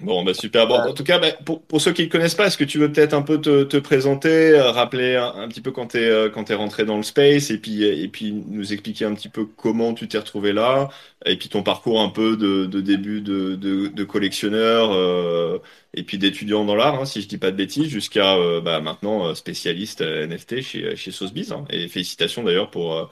Bon, 0.00 0.22
bah 0.22 0.34
super. 0.34 0.68
Bon, 0.68 0.76
en 0.76 0.92
tout 0.92 1.02
cas, 1.02 1.18
bah, 1.18 1.32
pour, 1.44 1.62
pour, 1.62 1.80
ceux 1.80 1.92
qui 1.92 2.02
ne 2.02 2.08
connaissent 2.08 2.34
pas, 2.34 2.46
est-ce 2.46 2.58
que 2.58 2.64
tu 2.64 2.78
veux 2.78 2.92
peut-être 2.92 3.14
un 3.14 3.22
peu 3.22 3.40
te, 3.40 3.64
te 3.64 3.76
présenter, 3.76 4.50
euh, 4.50 4.70
rappeler 4.70 5.16
un, 5.16 5.34
un, 5.34 5.48
petit 5.48 5.60
peu 5.60 5.72
quand 5.72 5.88
tu 5.88 5.98
es, 5.98 6.08
euh, 6.08 6.30
es, 6.30 6.54
rentré 6.54 6.84
dans 6.84 6.96
le 6.96 7.02
space 7.02 7.50
et 7.50 7.58
puis, 7.58 7.82
et 7.82 8.06
puis 8.08 8.32
nous 8.32 8.72
expliquer 8.72 9.06
un 9.06 9.14
petit 9.14 9.28
peu 9.28 9.46
comment 9.46 9.94
tu 9.94 10.06
t'es 10.06 10.18
retrouvé 10.18 10.52
là 10.52 10.90
et 11.24 11.36
puis 11.36 11.48
ton 11.48 11.62
parcours 11.62 12.00
un 12.00 12.10
peu 12.10 12.36
de, 12.36 12.66
de 12.66 12.80
début 12.80 13.20
de, 13.20 13.56
de, 13.56 13.88
de 13.88 14.04
collectionneur 14.04 14.92
euh, 14.92 15.58
et 15.94 16.04
puis 16.04 16.18
d'étudiant 16.18 16.64
dans 16.64 16.76
l'art, 16.76 17.00
hein, 17.00 17.06
si 17.06 17.22
je 17.22 17.26
dis 17.28 17.38
pas 17.38 17.50
de 17.50 17.56
bêtises, 17.56 17.88
jusqu'à 17.88 18.36
euh, 18.36 18.60
bah, 18.60 18.80
maintenant 18.80 19.34
spécialiste 19.34 20.02
NFT 20.02 20.60
chez, 20.60 20.94
chez 20.96 21.10
Sotheby's. 21.10 21.50
Hein, 21.50 21.64
et 21.70 21.88
félicitations 21.88 22.44
d'ailleurs 22.44 22.70
pour, 22.70 23.10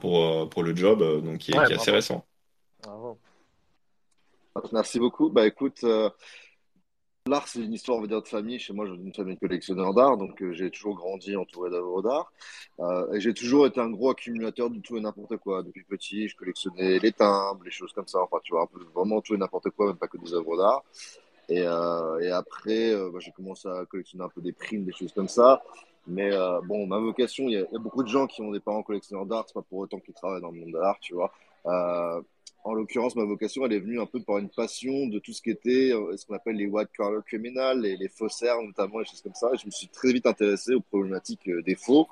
pour, 0.00 0.48
pour 0.48 0.62
le 0.62 0.74
job 0.74 1.22
donc, 1.24 1.38
qui 1.38 1.52
est, 1.52 1.58
ouais, 1.58 1.66
qui 1.66 1.72
est 1.72 1.76
assez 1.76 1.92
récent. 1.92 2.24
Bravo. 2.82 3.21
Merci 4.72 4.98
beaucoup. 4.98 5.30
Bah 5.30 5.46
écoute, 5.46 5.82
euh, 5.84 6.10
l'art 7.26 7.48
c'est 7.48 7.60
une 7.60 7.72
histoire 7.72 7.98
on 7.98 8.00
va 8.02 8.06
dire 8.06 8.22
de 8.22 8.28
famille. 8.28 8.58
Chez 8.58 8.74
moi, 8.74 8.86
j'ai 8.86 8.92
une 8.92 9.14
famille 9.14 9.34
de 9.34 9.40
collectionneurs 9.40 9.94
d'art, 9.94 10.18
donc 10.18 10.42
euh, 10.42 10.52
j'ai 10.52 10.70
toujours 10.70 10.94
grandi 10.94 11.36
entouré 11.36 11.70
d'œuvres 11.70 12.02
d'art 12.02 12.32
euh, 12.80 13.12
et 13.12 13.20
j'ai 13.20 13.32
toujours 13.32 13.66
été 13.66 13.80
un 13.80 13.90
gros 13.90 14.10
accumulateur 14.10 14.68
de 14.68 14.78
tout 14.80 14.96
et 14.98 15.00
n'importe 15.00 15.38
quoi. 15.38 15.62
Depuis 15.62 15.84
petit, 15.84 16.28
je 16.28 16.36
collectionnais 16.36 16.98
les 16.98 17.12
timbres, 17.12 17.64
les 17.64 17.70
choses 17.70 17.92
comme 17.92 18.06
ça. 18.06 18.20
Enfin, 18.22 18.38
tu 18.44 18.52
vois, 18.52 18.68
vraiment 18.94 19.22
tout 19.22 19.34
et 19.34 19.38
n'importe 19.38 19.70
quoi, 19.70 19.86
même 19.86 19.96
pas 19.96 20.08
que 20.08 20.18
des 20.18 20.34
œuvres 20.34 20.56
d'art. 20.56 20.84
Et, 21.48 21.66
après, 21.66 22.94
bah, 23.10 23.18
j'ai 23.20 23.32
commencé 23.32 23.68
à 23.68 23.84
collectionner 23.86 24.24
un 24.24 24.28
peu 24.28 24.40
des 24.40 24.52
primes, 24.52 24.84
des 24.84 24.92
choses 24.92 25.12
comme 25.12 25.28
ça. 25.28 25.62
Mais 26.06 26.30
bon, 26.64 26.86
ma 26.86 26.98
vocation, 26.98 27.44
il 27.48 27.52
y, 27.52 27.56
a 27.56 27.78
beaucoup 27.78 28.02
de 28.02 28.08
gens 28.08 28.26
qui 28.26 28.42
ont 28.42 28.50
des 28.50 28.60
parents 28.60 28.82
collectionneurs 28.82 29.26
d'art, 29.26 29.44
c'est 29.46 29.54
pas 29.54 29.62
pour 29.62 29.78
autant 29.78 29.98
qu'ils 29.98 30.14
travaillent 30.14 30.40
dans 30.40 30.50
le 30.50 30.60
monde 30.60 30.72
de 30.72 30.78
l'art, 30.78 30.98
tu 31.00 31.14
vois. 31.14 31.32
En 32.64 32.74
l'occurrence, 32.74 33.16
ma 33.16 33.24
vocation, 33.24 33.64
elle 33.66 33.72
est 33.72 33.80
venue 33.80 34.00
un 34.00 34.06
peu 34.06 34.22
par 34.22 34.38
une 34.38 34.48
passion 34.48 35.06
de 35.06 35.18
tout 35.18 35.32
ce 35.32 35.42
qui 35.42 35.50
était 35.50 35.92
euh, 35.92 36.16
ce 36.16 36.26
qu'on 36.26 36.34
appelle 36.34 36.56
les 36.56 36.66
white 36.66 36.90
collar 36.96 37.24
criminals, 37.24 37.80
les, 37.80 37.96
les 37.96 38.08
faussaires 38.08 38.62
notamment, 38.62 39.00
et 39.00 39.04
choses 39.04 39.22
comme 39.22 39.34
ça. 39.34 39.50
Et 39.54 39.58
je 39.58 39.66
me 39.66 39.70
suis 39.70 39.88
très 39.88 40.12
vite 40.12 40.26
intéressé 40.26 40.74
aux 40.74 40.80
problématiques 40.80 41.48
euh, 41.48 41.62
des 41.62 41.74
faux 41.74 42.08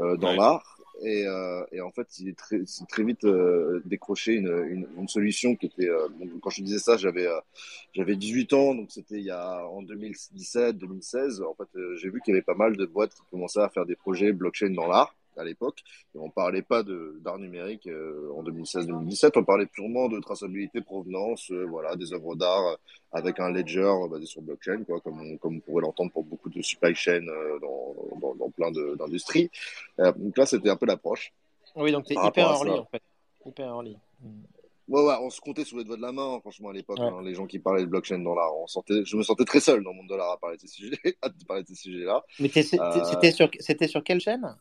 euh, 0.00 0.16
dans 0.16 0.30
ouais. 0.30 0.36
l'art. 0.36 0.74
Et, 1.02 1.26
euh, 1.26 1.64
et, 1.72 1.80
en 1.80 1.90
fait, 1.90 2.06
il 2.20 2.28
est 2.28 2.38
très, 2.38 2.60
très 2.88 3.02
vite 3.02 3.24
euh, 3.24 3.82
décroché 3.84 4.34
une, 4.34 4.64
une, 4.68 4.86
une, 4.96 5.08
solution 5.08 5.56
qui 5.56 5.66
était. 5.66 5.88
Euh, 5.88 6.08
bon, 6.08 6.28
quand 6.40 6.50
je 6.50 6.62
disais 6.62 6.78
ça, 6.78 6.96
j'avais 6.96 7.26
j'avais 7.92 8.14
18 8.14 8.52
ans, 8.52 8.74
donc 8.74 8.92
c'était 8.92 9.18
il 9.18 9.24
y 9.24 9.30
a 9.30 9.66
en 9.66 9.82
2017, 9.82 10.78
2016. 10.78 11.42
En 11.42 11.54
fait, 11.54 11.68
j'ai 11.96 12.10
vu 12.10 12.20
qu'il 12.20 12.32
y 12.32 12.36
avait 12.36 12.44
pas 12.44 12.54
mal 12.54 12.76
de 12.76 12.86
boîtes 12.86 13.14
qui 13.14 13.22
commençaient 13.30 13.60
à 13.60 13.68
faire 13.68 13.86
des 13.86 13.96
projets 13.96 14.32
blockchain 14.32 14.70
dans 14.70 14.86
l'art 14.86 15.14
à 15.38 15.44
l'époque. 15.44 15.82
Et 16.14 16.18
on 16.18 16.30
parlait 16.30 16.62
pas 16.62 16.82
d'art 16.82 17.38
numérique 17.38 17.86
euh, 17.86 18.30
en 18.36 18.42
2016-2017, 18.42 19.32
on 19.36 19.44
parlait 19.44 19.66
purement 19.66 20.08
de 20.08 20.20
traçabilité, 20.20 20.80
provenance, 20.80 21.50
euh, 21.50 21.66
voilà, 21.68 21.96
des 21.96 22.12
œuvres 22.12 22.34
d'art 22.34 22.78
avec 23.12 23.38
un 23.38 23.50
ledger 23.50 23.92
basé 24.10 24.26
sur 24.26 24.42
blockchain, 24.42 24.82
quoi, 24.84 25.00
comme 25.00 25.20
on, 25.20 25.36
comme 25.36 25.56
on 25.56 25.60
pourrait 25.60 25.82
l'entendre 25.82 26.10
pour 26.10 26.24
beaucoup 26.24 26.50
de 26.50 26.60
supply 26.60 26.94
chain 26.94 27.26
euh, 27.28 27.58
dans, 27.60 27.94
dans, 28.20 28.34
dans, 28.34 28.50
plein 28.50 28.70
d'industries. 28.70 29.50
Euh, 30.00 30.12
donc 30.16 30.36
là, 30.36 30.46
c'était 30.46 30.70
un 30.70 30.76
peu 30.76 30.86
l'approche. 30.86 31.32
Oui, 31.76 31.92
donc 31.92 32.04
tu 32.04 32.14
es 32.14 32.16
hyper 32.16 32.50
early 32.50 32.70
en 32.70 32.86
fait. 32.86 33.02
Hyper 33.46 33.66
early. 33.66 33.96
Ouais, 34.86 35.02
ouais, 35.02 35.14
on 35.20 35.30
se 35.30 35.40
comptait 35.40 35.64
sur 35.64 35.78
les 35.78 35.84
doigts 35.84 35.96
de 35.96 36.02
la 36.02 36.12
main, 36.12 36.38
franchement, 36.40 36.68
à 36.68 36.72
l'époque, 36.72 36.98
hein, 37.00 37.22
les 37.22 37.34
gens 37.34 37.46
qui 37.46 37.58
parlaient 37.58 37.82
de 37.82 37.88
blockchain 37.88 38.18
dans 38.18 38.34
l'art. 38.34 38.54
On 38.56 38.66
sentait, 38.66 39.02
je 39.04 39.16
me 39.16 39.22
sentais 39.22 39.44
très 39.44 39.60
seul 39.60 39.82
dans 39.82 39.90
le 39.90 39.96
monde 39.96 40.08
de 40.08 40.14
l'art 40.14 40.32
à 40.32 40.36
parler 40.36 40.56
de 40.56 40.60
ces 40.60 41.74
sujets-là. 41.74 42.24
Mais 42.40 42.50
euh, 42.56 43.04
c'était 43.04 43.30
sur, 43.30 43.48
c'était 43.60 43.88
sur 43.88 44.04
quelle 44.04 44.20
chaîne? 44.20 44.56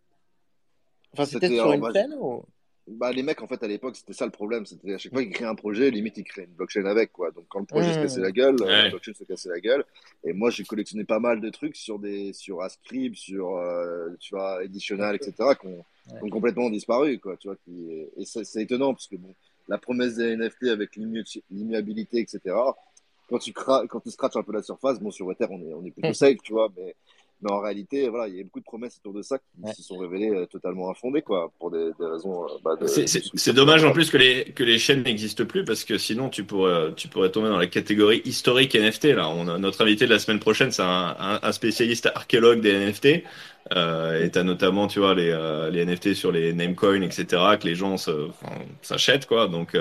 Enfin, 1.13 1.25
c'était 1.25 1.49
sur 1.49 1.71
une 1.71 1.93
chaîne 1.93 2.15
ou? 2.19 2.43
Bah, 2.85 3.13
les 3.13 3.23
mecs, 3.23 3.41
en 3.41 3.47
fait, 3.47 3.63
à 3.63 3.67
l'époque, 3.67 3.95
c'était 3.95 4.11
ça 4.11 4.25
le 4.25 4.31
problème. 4.31 4.65
C'était 4.65 4.93
à 4.93 4.97
chaque 4.97 5.13
fois 5.13 5.23
qu'ils 5.23 5.31
créaient 5.31 5.47
un 5.47 5.55
projet, 5.55 5.89
limite, 5.89 6.17
ils 6.17 6.25
créaient 6.25 6.43
une 6.43 6.51
blockchain 6.51 6.83
avec, 6.83 7.13
quoi. 7.13 7.31
Donc, 7.31 7.45
quand 7.47 7.59
le 7.59 7.65
projet 7.65 7.93
se 7.93 7.99
cassait 7.99 8.19
la 8.19 8.31
gueule, 8.31 8.57
euh, 8.61 8.65
la 8.65 8.89
blockchain 8.89 9.13
se 9.13 9.23
cassait 9.23 9.47
la 9.47 9.61
gueule. 9.61 9.85
Et 10.25 10.33
moi, 10.33 10.49
j'ai 10.49 10.65
collectionné 10.65 11.05
pas 11.05 11.19
mal 11.19 11.39
de 11.39 11.49
trucs 11.49 11.77
sur 11.77 11.97
des, 11.97 12.33
sur 12.33 12.61
Ascribe, 12.61 13.15
sur, 13.15 13.55
euh, 13.55 14.09
tu 14.19 14.35
vois, 14.35 14.65
Editional, 14.65 15.15
etc., 15.15 15.33
qui 15.59 15.67
ont, 15.67 16.29
complètement 16.29 16.69
disparu, 16.69 17.19
quoi. 17.19 17.37
Tu 17.37 17.47
vois, 17.47 17.55
qui, 17.63 17.71
et 18.17 18.25
c'est 18.25 18.61
étonnant, 18.61 18.93
parce 18.93 19.07
que 19.07 19.15
bon, 19.15 19.33
la 19.69 19.77
promesse 19.77 20.15
des 20.15 20.35
NFT 20.35 20.63
avec 20.63 20.97
l'immuabilité, 20.97 22.19
etc., 22.19 22.53
quand 23.29 23.39
tu, 23.39 23.53
quand 23.53 24.01
tu 24.03 24.11
scratches 24.11 24.35
un 24.35 24.43
peu 24.43 24.51
la 24.51 24.61
surface, 24.61 24.99
bon, 24.99 25.09
sur 25.09 25.31
Ether, 25.31 25.47
on 25.49 25.61
est, 25.61 25.73
on 25.73 25.85
est 25.85 25.91
plutôt 25.91 26.13
safe, 26.13 26.37
tu 26.43 26.51
vois, 26.51 26.69
mais 26.75 26.95
mais 27.43 27.51
en 27.51 27.59
réalité, 27.59 28.07
voilà, 28.07 28.27
il 28.27 28.37
y 28.37 28.39
a 28.39 28.43
beaucoup 28.43 28.59
de 28.59 28.65
promesses 28.65 28.97
autour 28.99 29.13
de 29.13 29.21
ça 29.21 29.37
qui 29.37 29.75
se 29.75 29.83
sont 29.83 29.97
révélées 29.97 30.29
euh, 30.29 30.45
totalement 30.45 30.89
infondées, 30.89 31.21
quoi, 31.21 31.51
pour 31.59 31.71
des, 31.71 31.91
raisons. 31.99 32.45
Euh, 32.45 32.47
bah, 32.63 32.71
c'est 32.87 33.53
dommage 33.53 33.83
en 33.83 33.91
plus 33.91 34.09
que 34.09 34.17
les, 34.17 34.45
que 34.45 34.63
les 34.63 34.79
chaînes 34.79 35.03
n'existent 35.03 35.45
plus 35.45 35.65
parce 35.65 35.83
que 35.83 35.97
sinon 35.97 36.29
tu 36.29 36.43
pourrais, 36.43 36.93
tu 36.95 37.07
pourrais 37.09 37.29
tomber 37.29 37.49
dans 37.49 37.57
la 37.57 37.67
catégorie 37.67 38.21
historique 38.23 38.75
NFT. 38.75 39.05
Là, 39.15 39.29
on 39.29 39.47
a, 39.47 39.57
notre 39.57 39.81
invité 39.83 40.05
de 40.05 40.11
la 40.11 40.19
semaine 40.19 40.39
prochaine, 40.39 40.71
c'est 40.71 40.83
un, 40.83 41.51
spécialiste 41.51 42.09
archéologue 42.15 42.61
des 42.61 42.73
NFT. 42.73 43.23
Euh, 43.75 44.23
et 44.23 44.31
tu 44.31 44.39
as 44.39 44.43
notamment, 44.43 44.87
tu 44.87 44.99
vois, 44.99 45.13
les, 45.13 45.31
les 45.71 45.85
NFT 45.85 46.13
sur 46.13 46.31
les 46.31 46.53
namecoins, 46.53 47.01
etc., 47.01 47.25
que 47.59 47.67
les 47.67 47.75
gens 47.75 47.97
s'achètent, 48.81 49.25
quoi. 49.25 49.47
Donc, 49.47 49.75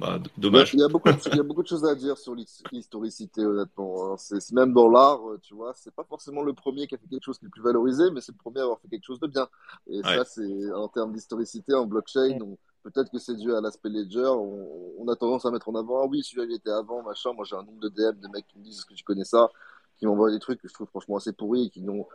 bah, 0.00 0.18
dommage. 0.38 0.72
Il 0.72 0.80
y, 0.80 0.82
a 0.82 0.88
beaucoup 0.88 1.10
de, 1.10 1.18
il 1.30 1.36
y 1.36 1.40
a 1.40 1.42
beaucoup 1.42 1.62
de 1.62 1.68
choses 1.68 1.84
à 1.84 1.94
dire 1.94 2.16
sur 2.16 2.34
l'historicité, 2.34 3.44
honnêtement. 3.44 4.12
Hein. 4.12 4.16
C'est 4.16 4.50
même 4.52 4.72
dans 4.72 4.88
l'art, 4.88 5.20
euh, 5.28 5.38
tu 5.42 5.52
vois, 5.52 5.74
c'est 5.76 5.94
pas 5.94 6.04
forcément 6.04 6.42
le 6.42 6.54
premier 6.54 6.86
qui 6.86 6.94
a 6.94 6.98
fait 6.98 7.06
quelque 7.06 7.22
chose 7.22 7.38
qui 7.38 7.44
est 7.44 7.48
le 7.48 7.50
plus 7.50 7.62
valorisé, 7.62 8.10
mais 8.10 8.22
c'est 8.22 8.32
le 8.32 8.38
premier 8.38 8.60
à 8.60 8.62
avoir 8.62 8.80
fait 8.80 8.88
quelque 8.88 9.04
chose 9.04 9.20
de 9.20 9.26
bien. 9.26 9.46
Et 9.88 10.02
ça, 10.02 10.24
c'est 10.24 10.72
en 10.72 10.88
termes 10.88 11.12
d'historicité 11.12 11.74
en 11.74 11.84
blockchain. 11.84 12.38
Peut-être 12.82 13.10
que 13.10 13.18
c'est 13.18 13.36
dû 13.36 13.54
à 13.54 13.60
l'aspect 13.60 13.90
ledger. 13.90 14.24
On, 14.24 15.06
a 15.06 15.16
tendance 15.16 15.44
à 15.44 15.50
mettre 15.50 15.68
en 15.68 15.74
avant, 15.74 16.02
ah 16.02 16.06
oui, 16.06 16.22
celui-là 16.22 16.44
il 16.48 16.54
était 16.54 16.70
avant, 16.70 17.02
machin. 17.02 17.34
Moi, 17.34 17.44
j'ai 17.44 17.56
un 17.56 17.62
nombre 17.62 17.80
de 17.80 17.90
DM 17.90 18.20
de 18.20 18.28
mecs 18.28 18.46
qui 18.46 18.58
me 18.58 18.64
disent, 18.64 18.78
est-ce 18.78 18.86
que 18.86 18.94
tu 18.94 19.04
connais 19.04 19.24
ça? 19.24 19.50
Qui 19.98 20.06
m'envoient 20.06 20.30
des 20.30 20.38
trucs 20.38 20.62
que 20.62 20.68
je 20.68 20.72
trouve 20.72 20.88
franchement 20.88 21.18
assez 21.18 21.34
pourris, 21.34 21.68
qui 21.68 21.82
n'ont 21.82 22.06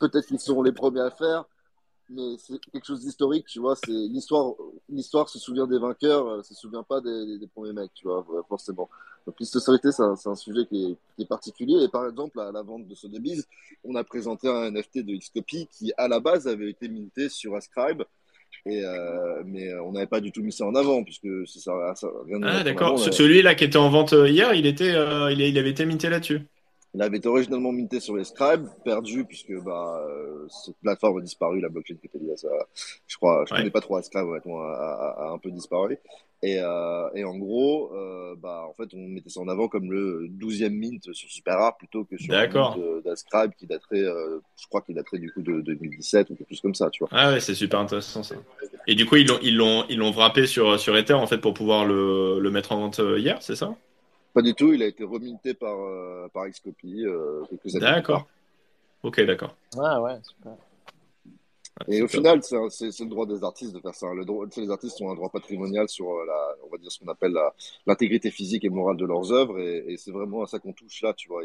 peut-être 0.00 0.26
qu'ils 0.26 0.40
sont 0.40 0.62
les 0.62 0.72
premiers 0.72 1.02
à 1.02 1.10
faire 1.10 1.44
mais 2.10 2.36
c'est 2.38 2.58
quelque 2.72 2.86
chose 2.86 3.00
d'historique, 3.04 3.46
tu 3.46 3.60
vois. 3.60 3.76
C'est 3.76 3.92
l'histoire, 3.92 4.54
l'histoire 4.88 5.28
se 5.28 5.38
souvient 5.38 5.66
des 5.66 5.78
vainqueurs, 5.78 6.26
euh, 6.26 6.42
se 6.42 6.54
souvient 6.54 6.82
pas 6.82 7.00
des, 7.00 7.38
des, 7.38 7.46
premiers 7.46 7.72
mecs, 7.72 7.92
tu 7.94 8.06
vois, 8.06 8.24
forcément. 8.48 8.88
Donc 9.26 9.36
l'historicité, 9.40 9.92
c'est 9.92 10.02
un, 10.02 10.14
un, 10.24 10.34
sujet 10.34 10.64
qui 10.66 10.84
est, 10.84 10.96
qui 11.16 11.22
est, 11.22 11.26
particulier. 11.26 11.82
Et 11.82 11.88
par 11.88 12.06
exemple, 12.06 12.40
à 12.40 12.50
la 12.50 12.62
vente 12.62 12.86
de 12.86 12.94
Sotheby's, 12.94 13.46
on 13.84 13.94
a 13.94 14.04
présenté 14.04 14.48
un 14.48 14.70
NFT 14.70 15.00
de 15.00 15.16
Xcopy 15.16 15.68
qui, 15.70 15.92
à 15.96 16.08
la 16.08 16.20
base, 16.20 16.48
avait 16.48 16.70
été 16.70 16.88
minté 16.88 17.28
sur 17.28 17.54
Ascribe. 17.54 18.02
Et 18.66 18.82
euh, 18.84 19.42
mais 19.44 19.72
on 19.80 19.92
n'avait 19.92 20.06
pas 20.06 20.20
du 20.20 20.32
tout 20.32 20.42
mis 20.42 20.52
ça 20.52 20.64
en 20.64 20.74
avant 20.74 21.04
puisque 21.04 21.28
ça, 21.46 21.72
ça 21.94 22.08
rien 22.26 22.40
Ah 22.42 22.64
d'accord. 22.64 22.98
Celui-là 22.98 23.54
qui 23.54 23.64
était 23.64 23.78
en 23.78 23.88
vente 23.88 24.12
euh, 24.12 24.28
hier, 24.28 24.54
il 24.54 24.66
était, 24.66 24.94
euh, 24.94 25.30
il, 25.30 25.40
il 25.40 25.58
avait 25.58 25.70
été 25.70 25.84
minté 25.84 26.08
là-dessus. 26.08 26.40
Il 26.94 27.02
avait 27.02 27.18
été 27.18 27.28
originalement 27.28 27.70
minté 27.70 28.00
sur 28.00 28.16
les 28.16 28.24
Scribe, 28.24 28.66
perdu 28.84 29.24
puisque 29.24 29.52
bah, 29.62 30.02
euh, 30.08 30.46
cette 30.48 30.76
plateforme 30.78 31.18
a 31.18 31.20
disparu, 31.20 31.60
la 31.60 31.68
blockchain 31.68 31.96
qui 31.96 32.06
était 32.06 32.18
liée 32.18 32.32
à 32.32 32.36
ça. 32.36 32.48
Je 33.06 33.16
crois, 33.16 33.44
je 33.46 33.54
ne 33.54 33.58
connais 33.58 33.70
pas 33.70 33.80
trop 33.80 34.00
Scribe, 34.00 34.26
honnêtement, 34.26 34.62
a, 34.62 35.14
a, 35.18 35.30
un 35.30 35.38
peu 35.38 35.50
disparu. 35.50 35.98
Et, 36.42 36.58
euh, 36.60 37.08
et 37.14 37.24
en 37.24 37.36
gros, 37.36 37.92
euh, 37.94 38.36
bah, 38.40 38.64
en 38.68 38.72
fait, 38.72 38.88
on 38.94 39.08
mettait 39.08 39.28
ça 39.28 39.40
en 39.40 39.48
avant 39.48 39.66
comme 39.66 39.90
le 39.90 40.28
12e 40.28 40.70
mint 40.70 41.12
sur 41.12 41.28
Super 41.28 41.58
Rare 41.58 41.76
plutôt 41.76 42.04
que 42.04 42.16
sur 42.16 42.32
d'Ascribe 43.04 43.52
qui 43.58 43.66
daterait, 43.66 44.02
euh, 44.02 44.38
je 44.60 44.66
crois 44.68 44.82
qu'il 44.82 44.94
daterait 44.94 45.18
du 45.18 45.32
coup 45.32 45.42
de, 45.42 45.60
2017 45.60 46.30
ou 46.30 46.36
quelque 46.36 46.48
chose 46.50 46.60
comme 46.60 46.76
ça, 46.76 46.90
tu 46.90 47.00
vois. 47.00 47.08
Ah 47.10 47.32
ouais, 47.32 47.40
c'est 47.40 47.56
super 47.56 47.80
intéressant 47.80 48.22
ça. 48.22 48.36
Et 48.86 48.94
du 48.94 49.04
coup, 49.04 49.16
ils 49.16 49.26
l'ont, 49.26 49.38
ils 49.42 49.56
l'ont, 49.56 49.84
ils 49.88 49.98
l'ont 49.98 50.12
wrappé 50.12 50.46
sur, 50.46 50.78
sur 50.78 50.96
Ether 50.96 51.14
en 51.14 51.26
fait 51.26 51.38
pour 51.38 51.54
pouvoir 51.54 51.84
le, 51.84 52.38
le 52.38 52.50
mettre 52.52 52.70
en 52.70 52.78
vente 52.78 53.00
hier, 53.18 53.38
c'est 53.40 53.56
ça? 53.56 53.74
Pas 54.38 54.42
du 54.42 54.54
tout, 54.54 54.72
il 54.72 54.84
a 54.84 54.86
été 54.86 55.02
reminté 55.02 55.52
par, 55.52 55.76
euh, 55.80 56.28
par 56.32 56.46
Xcopy 56.48 57.04
euh, 57.04 57.42
quelques 57.50 57.74
années. 57.74 57.96
D'accord. 57.96 58.28
Ok, 59.02 59.20
d'accord. 59.22 59.56
Ah 59.76 60.00
ouais, 60.00 60.14
super. 60.22 60.52
Et 61.88 62.02
au 62.02 62.06
final, 62.06 62.40
c'est 62.42 63.00
le 63.00 63.08
droit 63.08 63.26
des 63.26 63.42
artistes 63.42 63.74
de 63.74 63.80
faire 63.80 63.96
ça. 63.96 64.06
Le 64.14 64.24
droit, 64.24 64.46
les 64.56 64.70
artistes 64.70 65.00
ont 65.00 65.10
un 65.10 65.16
droit 65.16 65.28
patrimonial 65.28 65.88
sur 65.88 66.08
euh, 66.08 66.24
la, 66.24 66.54
on 66.64 66.70
va 66.70 66.78
dire 66.78 66.92
ce 66.92 67.00
qu'on 67.00 67.08
appelle 67.08 67.36
l'intégrité 67.84 68.30
physique 68.30 68.64
et 68.64 68.68
morale 68.68 68.96
de 68.96 69.06
leurs 69.06 69.32
œuvres, 69.32 69.58
et, 69.58 69.84
et 69.88 69.96
c'est 69.96 70.12
vraiment 70.12 70.44
à 70.44 70.46
ça 70.46 70.60
qu'on 70.60 70.72
touche 70.72 71.02
là, 71.02 71.12
tu 71.14 71.28
vois. 71.28 71.42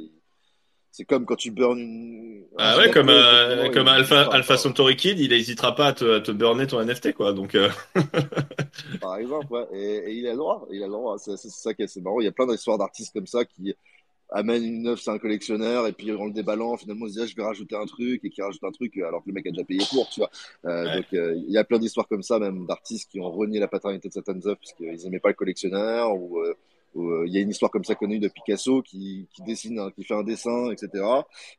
C'est 0.94 1.06
comme 1.06 1.26
quand 1.26 1.36
tu 1.36 1.50
burnes 1.50 1.80
une. 1.80 2.46
Ah 2.60 2.78
ouais, 2.78 2.92
comme, 2.92 3.10
euh, 3.10 3.68
comme 3.72 3.88
Alpha, 3.88 4.30
Alpha 4.32 4.58
Centauri 4.58 4.96
Kid, 4.96 5.20
il 5.20 5.32
n'hésitera 5.32 5.74
pas 5.74 5.88
à 5.88 5.94
te, 5.94 6.18
à 6.18 6.22
te 6.22 6.32
burner 6.32 6.68
ton 6.68 6.80
NFT, 6.86 7.14
quoi. 7.14 7.34
Donc, 7.34 7.56
euh... 7.56 7.68
Par 9.02 9.18
exemple, 9.18 9.48
ouais. 9.50 9.66
Et, 9.74 9.96
et, 10.12 10.14
il 10.14 10.28
a 10.28 10.32
le 10.32 10.38
droit. 10.38 10.68
Il 10.72 10.84
a 10.84 10.86
le 10.86 10.92
droit. 10.92 11.18
C'est 11.18 11.36
ça 11.36 11.74
qui 11.74 11.82
est 11.82 11.86
assez 11.86 12.00
marrant. 12.00 12.20
Il 12.22 12.26
y 12.26 12.28
a 12.28 12.32
plein 12.32 12.46
d'histoires 12.46 12.78
d'artistes 12.78 13.12
comme 13.12 13.26
ça 13.26 13.44
qui 13.44 13.76
amènent 14.34 14.64
une 14.64 14.88
œuvre, 14.88 15.00
c'est 15.00 15.12
un 15.12 15.20
collectionneur, 15.20 15.88
et 15.88 15.94
puis 15.94 16.12
en 16.12 16.26
le 16.26 16.32
déballant, 16.32 16.76
finalement, 16.76 17.06
on 17.06 17.08
se 17.08 17.14
dit, 17.14 17.20
ah, 17.22 17.26
je 17.26 17.36
vais 17.36 17.44
rajouter 17.44 17.76
un 17.76 17.86
truc, 17.86 18.22
et 18.24 18.30
qui 18.30 18.42
rajoute 18.42 18.64
un 18.64 18.72
truc, 18.72 18.98
alors 18.98 19.24
que 19.24 19.30
le 19.30 19.34
mec 19.34 19.46
a 19.46 19.52
déjà 19.52 19.64
payé 19.64 19.82
pour, 19.92 20.10
tu 20.10 20.22
vois. 20.22 20.32
Euh, 20.66 20.96
Donc, 20.96 21.06
euh, 21.14 21.36
il 21.36 21.52
y 21.52 21.58
a 21.58 21.64
plein 21.64 21.78
d'histoires 21.78 22.08
comme 22.08 22.24
ça, 22.24 22.40
même 22.40 22.66
d'artistes 22.66 23.12
qui 23.12 23.20
ont 23.20 23.32
renié 23.32 23.60
la 23.60 23.68
paternité 23.68 24.10
de 24.10 24.14
certaines 24.14 24.42
œuvres 24.48 24.58
parce 24.58 24.74
qu'ils 24.74 25.04
n'aimaient 25.04 25.20
pas 25.20 25.30
le 25.30 25.36
collectionneur, 25.36 26.16
ou 26.16 26.40
euh, 26.40 26.50
euh, 26.50 26.54
il 26.96 27.34
y 27.34 27.38
a 27.38 27.42
une 27.42 27.50
histoire 27.50 27.72
comme 27.72 27.84
ça 27.84 27.96
connue 27.96 28.20
de 28.20 28.28
Picasso 28.28 28.82
qui, 28.82 29.28
qui 29.34 29.42
dessine, 29.44 29.92
qui 29.96 30.04
fait 30.04 30.14
un 30.14 30.24
dessin, 30.24 30.72
etc., 30.72 31.04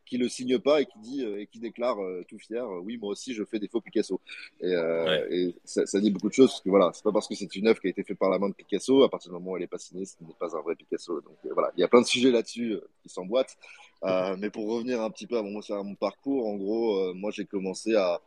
qui 0.07 0.19
le 0.19 0.29
signe 0.29 0.59
pas 0.59 0.81
et 0.81 0.87
qui 0.87 0.99
dit 0.99 1.25
euh, 1.25 1.41
et 1.41 1.47
qui 1.47 1.59
déclare 1.59 2.01
euh, 2.03 2.25
tout 2.29 2.39
fier, 2.39 2.65
oui 2.83 2.97
moi 2.97 3.11
aussi 3.11 3.35
je 3.35 3.45
fais 3.45 3.59
des 3.59 3.69
faux 3.69 3.81
Picasso. 3.81 4.21
Et, 4.61 4.73
et 5.31 5.55
ça, 5.65 5.87
ça, 5.87 6.01
dit 6.01 6.11
beaucoup 6.11 6.29
de 6.29 6.35
choses 6.35 6.51
parce 6.51 6.61
que 6.61 6.71
voilà, 6.71 6.91
c'est 6.95 7.05
pas 7.05 7.13
parce 7.13 7.29
que 7.29 7.35
c'est 7.35 7.55
une 7.57 7.69
œuvre 7.69 7.81
qui 7.81 7.89
a 7.89 7.91
été 7.91 8.03
faite 8.03 8.19
par 8.19 8.31
la 8.31 8.39
main 8.39 8.49
de 8.49 8.55
Picasso, 8.55 9.03
à 9.03 9.11
partir 9.11 9.31
du 9.31 9.35
moment 9.35 9.53
où 9.53 9.57
elle 9.57 9.65
est 9.65 9.69
pas 9.69 9.79
signée, 9.79 10.05
ce 10.05 10.15
n'est 10.21 10.33
pas 10.39 10.57
un 10.57 10.61
vrai 10.61 10.75
Picasso. 10.77 11.21
Donc 11.21 11.37
voilà, 11.53 11.73
il 11.77 11.81
y 11.81 11.85
a 11.85 11.89
plein 11.89 12.01
de 12.01 12.07
sujets 12.07 12.31
là-dessus 12.31 12.79
qui 13.03 13.09
s'emboîtent. 13.09 13.57
mais 14.39 14.51
pour 14.51 14.69
revenir 14.69 15.01
un 15.03 15.11
petit 15.11 15.27
peu 15.27 15.39
à 15.39 15.43
mon, 15.43 15.61
à 15.61 15.83
mon 15.83 15.95
parcours, 15.95 16.47
en 16.47 16.57
gros, 16.57 17.15
moi 17.15 17.31
j'ai 17.31 17.45
commencé 17.45 17.95
à 17.95 18.21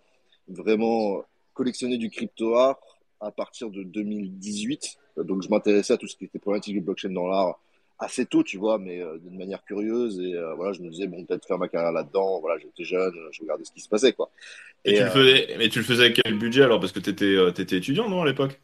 vraiment 0.48 1.24
collectionner 1.54 1.98
du 1.98 2.10
crypto 2.10 2.56
art 2.56 2.80
à 3.20 3.32
partir 3.32 3.70
de 3.70 3.84
2018 3.84 4.98
donc 5.24 5.42
je 5.42 5.50
m'intéressais 5.50 5.94
à 5.94 5.98
tout 5.98 6.08
ce 6.08 6.16
qui 6.16 6.26
était 6.26 6.40
problématique 6.40 6.74
du 6.74 6.82
blockchain 6.82 7.10
dans 7.10 7.28
l'art 7.28 7.60
assez 8.00 8.26
tôt, 8.26 8.44
tu 8.44 8.58
vois, 8.58 8.78
mais 8.78 9.02
euh, 9.02 9.18
d'une 9.18 9.38
manière 9.38 9.64
curieuse. 9.64 10.20
Et 10.20 10.36
euh, 10.36 10.54
voilà, 10.56 10.74
je 10.74 10.82
me 10.82 10.90
disais, 10.90 11.08
bon, 11.08 11.24
peut-être 11.26 11.48
faire 11.48 11.58
ma 11.58 11.68
carrière 11.68 11.92
là-dedans. 11.92 12.40
Voilà, 12.42 12.60
j'étais 12.60 12.84
jeune, 12.84 13.14
je 13.32 13.42
regardais 13.42 13.64
ce 13.64 13.72
qui 13.72 13.82
se 13.82 13.90
passait, 13.90 14.14
quoi. 14.14 14.30
Et, 14.86 14.94
tu, 14.94 15.00
le 15.00 15.06
euh, 15.06 15.10
faisais, 15.10 15.56
mais 15.58 15.70
tu 15.70 15.80
le 15.80 15.86
faisais 15.86 16.06
avec 16.06 16.22
quel 16.24 16.38
budget 16.38 16.64
alors? 16.64 16.80
Parce 16.80 16.92
que 16.92 17.00
tu 17.00 17.10
étais, 17.10 17.36
étais, 17.50 17.78
étudiant, 17.78 18.10
non, 18.10 18.22
à 18.22 18.26
l'époque? 18.26 18.62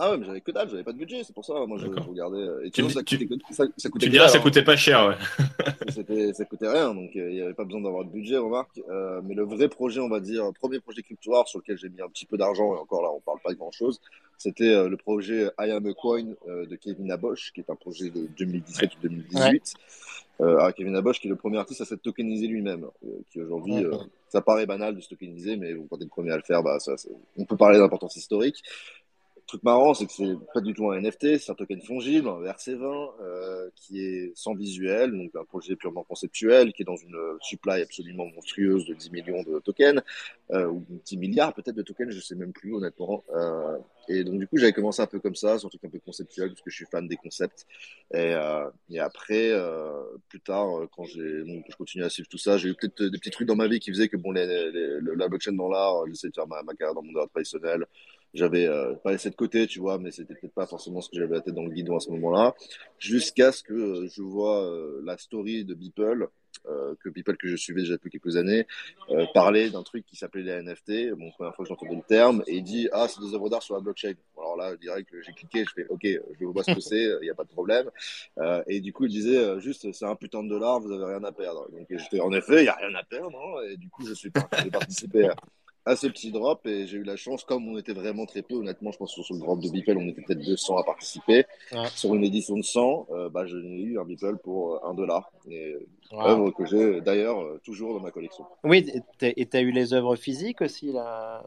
Ah 0.00 0.10
ouais, 0.10 0.16
mais 0.16 0.26
j'avais 0.26 0.40
que 0.40 0.52
dalle, 0.52 0.68
j'avais 0.70 0.84
pas 0.84 0.92
de 0.92 0.98
budget, 0.98 1.24
c'est 1.24 1.32
pour 1.32 1.44
ça. 1.44 1.54
Moi, 1.66 1.76
je, 1.76 1.86
regardais. 1.86 2.46
Et 2.64 2.70
tu, 2.70 2.88
ça, 2.88 3.00
coûtait, 3.00 3.28
ça, 3.50 3.64
ça 3.76 3.88
coûtait 3.88 4.06
tu 4.06 4.10
diras, 4.10 4.28
ça 4.28 4.38
coûtait 4.38 4.62
pas 4.62 4.76
cher, 4.76 5.08
ouais. 5.08 6.32
ça 6.34 6.44
coûtait 6.44 6.68
rien, 6.68 6.94
donc 6.94 7.10
il 7.14 7.26
n'y 7.26 7.40
avait 7.40 7.52
pas 7.54 7.64
besoin 7.64 7.80
d'avoir 7.80 8.04
de 8.04 8.10
budget, 8.10 8.36
remarque. 8.36 8.80
Euh, 8.88 9.20
mais 9.24 9.34
le 9.34 9.42
vrai 9.42 9.68
projet, 9.68 9.98
on 9.98 10.08
va 10.08 10.20
dire, 10.20 10.44
premier 10.60 10.78
projet 10.78 11.02
crypto 11.02 11.32
sur 11.46 11.58
lequel 11.58 11.78
j'ai 11.78 11.88
mis 11.88 12.00
un 12.00 12.08
petit 12.08 12.26
peu 12.26 12.36
d'argent, 12.36 12.76
et 12.76 12.78
encore 12.78 13.02
là, 13.02 13.08
on 13.10 13.20
parle 13.20 13.40
pas 13.40 13.50
de 13.50 13.56
grand 13.58 13.72
chose, 13.72 14.00
c'était 14.36 14.72
euh, 14.72 14.88
le 14.88 14.96
projet 14.96 15.50
I 15.58 15.72
Am 15.72 15.84
a 15.84 15.94
Coin 15.94 16.26
euh, 16.46 16.64
de 16.64 16.76
Kevin 16.76 17.10
Abosch, 17.10 17.50
qui 17.52 17.60
est 17.60 17.70
un 17.70 17.74
projet 17.74 18.10
de 18.10 18.28
2017 18.38 18.94
ou 18.94 18.98
2018. 19.02 19.74
Ouais. 20.38 20.72
Kevin 20.76 20.94
Abosch, 20.94 21.18
qui 21.18 21.26
est 21.26 21.30
le 21.30 21.34
premier 21.34 21.58
artiste 21.58 21.80
à 21.80 21.84
s'être 21.84 22.02
tokenisé 22.02 22.46
lui-même, 22.46 22.86
qui 23.32 23.40
aujourd'hui, 23.40 23.84
ça 24.28 24.40
paraît 24.40 24.66
banal 24.66 24.94
de 24.94 25.00
se 25.00 25.08
tokeniser, 25.08 25.56
mais 25.56 25.74
quand 25.90 25.96
tu 25.96 26.02
es 26.02 26.04
le 26.04 26.10
premier 26.10 26.30
à 26.30 26.36
le 26.36 26.44
faire, 26.44 26.62
bah, 26.62 26.78
ça, 26.78 26.94
on 27.36 27.44
peut 27.44 27.56
parler 27.56 27.78
d'importance 27.78 28.14
historique 28.14 28.62
truc 29.48 29.62
marrant, 29.62 29.94
c'est 29.94 30.06
que 30.06 30.12
c'est 30.12 30.36
pas 30.52 30.60
du 30.60 30.74
tout 30.74 30.90
un 30.90 31.00
NFT, 31.00 31.38
c'est 31.38 31.50
un 31.50 31.54
token 31.54 31.80
fongible, 31.80 32.28
un 32.28 32.42
RC20, 32.42 33.12
euh, 33.20 33.70
qui 33.74 34.04
est 34.04 34.32
sans 34.36 34.54
visuel, 34.54 35.10
donc 35.10 35.34
un 35.34 35.44
projet 35.44 35.74
purement 35.74 36.04
conceptuel, 36.04 36.72
qui 36.72 36.82
est 36.82 36.84
dans 36.84 36.96
une 36.96 37.16
supply 37.40 37.80
absolument 37.80 38.26
monstrueuse 38.26 38.84
de 38.84 38.94
10 38.94 39.10
millions 39.10 39.42
de 39.42 39.58
tokens, 39.60 40.02
euh, 40.52 40.66
ou 40.66 40.84
10 41.04 41.16
milliards 41.16 41.54
peut-être 41.54 41.74
de 41.76 41.82
tokens, 41.82 42.14
je 42.14 42.20
sais 42.20 42.34
même 42.34 42.52
plus 42.52 42.74
honnêtement. 42.74 43.24
Euh, 43.34 43.78
et 44.08 44.22
donc 44.22 44.38
du 44.38 44.46
coup, 44.46 44.58
j'avais 44.58 44.72
commencé 44.74 45.00
un 45.00 45.06
peu 45.06 45.18
comme 45.18 45.34
ça, 45.34 45.58
sur 45.58 45.66
un 45.66 45.70
truc 45.70 45.84
un 45.84 45.90
peu 45.90 45.98
conceptuel, 45.98 46.50
parce 46.50 46.60
que 46.60 46.70
je 46.70 46.76
suis 46.76 46.86
fan 46.86 47.08
des 47.08 47.16
concepts. 47.16 47.66
Et, 48.12 48.34
euh, 48.34 48.68
et 48.90 49.00
après, 49.00 49.50
euh, 49.50 50.02
plus 50.28 50.40
tard, 50.40 50.66
quand 50.94 51.04
j'ai, 51.04 51.42
bon, 51.44 51.62
je 51.68 51.76
continue 51.76 52.04
à 52.04 52.10
suivre 52.10 52.28
tout 52.28 52.38
ça, 52.38 52.58
j'ai 52.58 52.68
eu 52.68 52.74
peut-être 52.74 53.02
des 53.02 53.18
petits 53.18 53.30
trucs 53.30 53.48
dans 53.48 53.56
ma 53.56 53.66
vie 53.66 53.80
qui 53.80 53.90
faisaient 53.90 54.08
que 54.08 54.18
bon, 54.18 54.32
la 54.32 55.28
blockchain 55.28 55.52
dans 55.52 55.68
l'art, 55.70 56.06
j'essaie 56.06 56.28
de 56.28 56.34
faire 56.34 56.46
ma, 56.46 56.62
ma 56.62 56.74
carrière 56.74 56.94
dans 56.94 57.00
le 57.00 57.10
monde 57.10 57.28
traditionnel 57.30 57.86
j'avais 58.34 58.66
euh, 58.66 58.94
pas 58.94 59.12
laissé 59.12 59.30
de 59.30 59.34
côté, 59.34 59.66
tu 59.66 59.80
vois, 59.80 59.98
mais 59.98 60.10
c'était 60.10 60.34
peut-être 60.34 60.54
pas 60.54 60.66
forcément 60.66 61.00
ce 61.00 61.10
que 61.10 61.16
j'avais 61.16 61.36
la 61.36 61.40
tête 61.40 61.54
dans 61.54 61.64
le 61.64 61.70
guidon 61.70 61.96
à 61.96 62.00
ce 62.00 62.10
moment-là, 62.10 62.54
jusqu'à 62.98 63.52
ce 63.52 63.62
que 63.62 63.72
euh, 63.72 64.08
je 64.08 64.22
vois 64.22 64.64
euh, 64.64 65.00
la 65.04 65.16
story 65.18 65.64
de 65.64 65.74
Beeple, 65.74 66.28
que 67.00 67.08
Beeple 67.08 67.36
que 67.38 67.48
je 67.48 67.56
suivais 67.56 67.80
déjà 67.82 67.94
depuis 67.94 68.10
quelques 68.10 68.36
années, 68.36 68.66
parler 69.32 69.70
d'un 69.70 69.82
truc 69.82 70.04
qui 70.04 70.16
s'appelait 70.16 70.42
les 70.42 70.62
NFT, 70.62 71.14
bon, 71.16 71.30
première 71.30 71.54
fois 71.54 71.64
que 71.64 71.68
j'entendais 71.68 71.94
le 71.94 72.02
terme, 72.02 72.42
et 72.46 72.56
il 72.56 72.62
dit 72.62 72.88
ah 72.92 73.06
c'est 73.08 73.20
des 73.22 73.32
œuvres 73.34 73.48
d'art 73.48 73.62
sur 73.62 73.74
la 73.74 73.80
blockchain. 73.80 74.12
Alors 74.36 74.56
là, 74.56 74.76
direct, 74.76 75.08
j'ai 75.24 75.32
cliqué, 75.32 75.64
je 75.66 75.72
fais 75.74 75.86
OK, 75.88 76.02
je 76.04 76.44
voir 76.44 76.64
ce 76.64 76.74
que 76.74 76.80
c'est, 76.80 77.04
il 77.04 77.22
n'y 77.22 77.30
a 77.30 77.34
pas 77.34 77.44
de 77.44 77.48
problème. 77.48 77.88
Et 78.66 78.80
du 78.80 78.92
coup, 78.92 79.06
il 79.06 79.10
disait 79.10 79.58
juste, 79.60 79.90
c'est 79.92 80.04
un 80.04 80.16
putain 80.16 80.42
de 80.42 80.48
dollar, 80.48 80.80
vous 80.80 80.92
avez 80.92 81.04
rien 81.04 81.24
à 81.24 81.32
perdre. 81.32 81.70
Donc 81.70 81.86
j'étais 81.88 82.20
en 82.20 82.32
effet, 82.32 82.58
il 82.58 82.62
n'y 82.64 82.68
a 82.68 82.76
rien 82.76 82.94
à 82.94 83.04
perdre. 83.04 83.38
Hein, 83.38 83.62
et 83.70 83.76
du 83.76 83.88
coup, 83.88 84.04
je 84.06 84.12
suis 84.12 84.30
participé 84.30 85.26
à 85.26 85.36
ce 85.96 86.06
petit 86.06 86.30
drop 86.30 86.66
et 86.66 86.86
j'ai 86.86 86.98
eu 86.98 87.02
la 87.02 87.16
chance, 87.16 87.44
comme 87.44 87.68
on 87.68 87.78
était 87.78 87.92
vraiment 87.92 88.26
très 88.26 88.42
peu, 88.42 88.54
honnêtement, 88.54 88.92
je 88.92 88.98
pense 88.98 89.14
que 89.14 89.22
sur 89.22 89.34
le 89.34 89.40
drop 89.40 89.60
de 89.60 89.70
Beeple, 89.70 89.96
on 89.96 90.08
était 90.08 90.22
peut-être 90.22 90.44
200 90.44 90.76
à 90.76 90.84
participer. 90.84 91.44
Sur 91.94 92.14
une 92.14 92.24
édition 92.24 92.56
de 92.56 92.62
100, 92.62 93.06
euh, 93.10 93.28
bah, 93.28 93.46
j'ai 93.46 93.56
eu 93.56 93.98
un 93.98 94.04
Beeple 94.04 94.38
pour 94.42 94.84
1 94.84 94.94
dollar. 94.94 95.30
Et 95.50 95.76
œuvre 96.12 96.50
que 96.50 96.64
j'ai 96.64 97.00
d'ailleurs 97.00 97.40
euh, 97.40 97.60
toujours 97.64 97.94
dans 97.94 98.00
ma 98.00 98.10
collection. 98.10 98.44
Oui, 98.64 98.86
et 99.20 99.46
tu 99.46 99.56
as 99.56 99.60
eu 99.60 99.70
les 99.70 99.92
œuvres 99.92 100.16
physiques 100.16 100.60
aussi 100.62 100.92
là? 100.92 101.44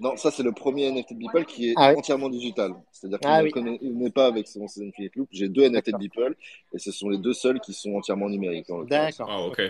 Non, 0.00 0.16
ça 0.16 0.30
c'est 0.30 0.42
le 0.42 0.52
premier 0.52 0.90
NFT 0.90 1.14
de 1.14 1.18
Beeple 1.18 1.44
qui 1.44 1.70
est 1.70 1.74
ah 1.76 1.94
entièrement 1.96 2.28
digital. 2.28 2.74
C'est-à-dire 2.92 3.20
qu'il 3.20 3.30
ah 3.30 3.42
n'est 3.82 4.10
pas 4.10 4.26
avec 4.26 4.48
son 4.48 4.62
Infinite 4.64 5.16
Loop. 5.16 5.28
J'ai 5.32 5.48
deux 5.48 5.68
NFT 5.68 5.92
de 5.92 5.98
Beeple 5.98 6.36
et 6.72 6.78
ce 6.78 6.92
sont 6.92 7.08
les 7.08 7.18
deux 7.18 7.32
seuls 7.34 7.60
qui 7.60 7.72
sont 7.72 7.94
entièrement 7.94 8.28
numériques. 8.28 8.66
D'accord. 8.88 9.28
Ah, 9.30 9.46
ok. 9.46 9.62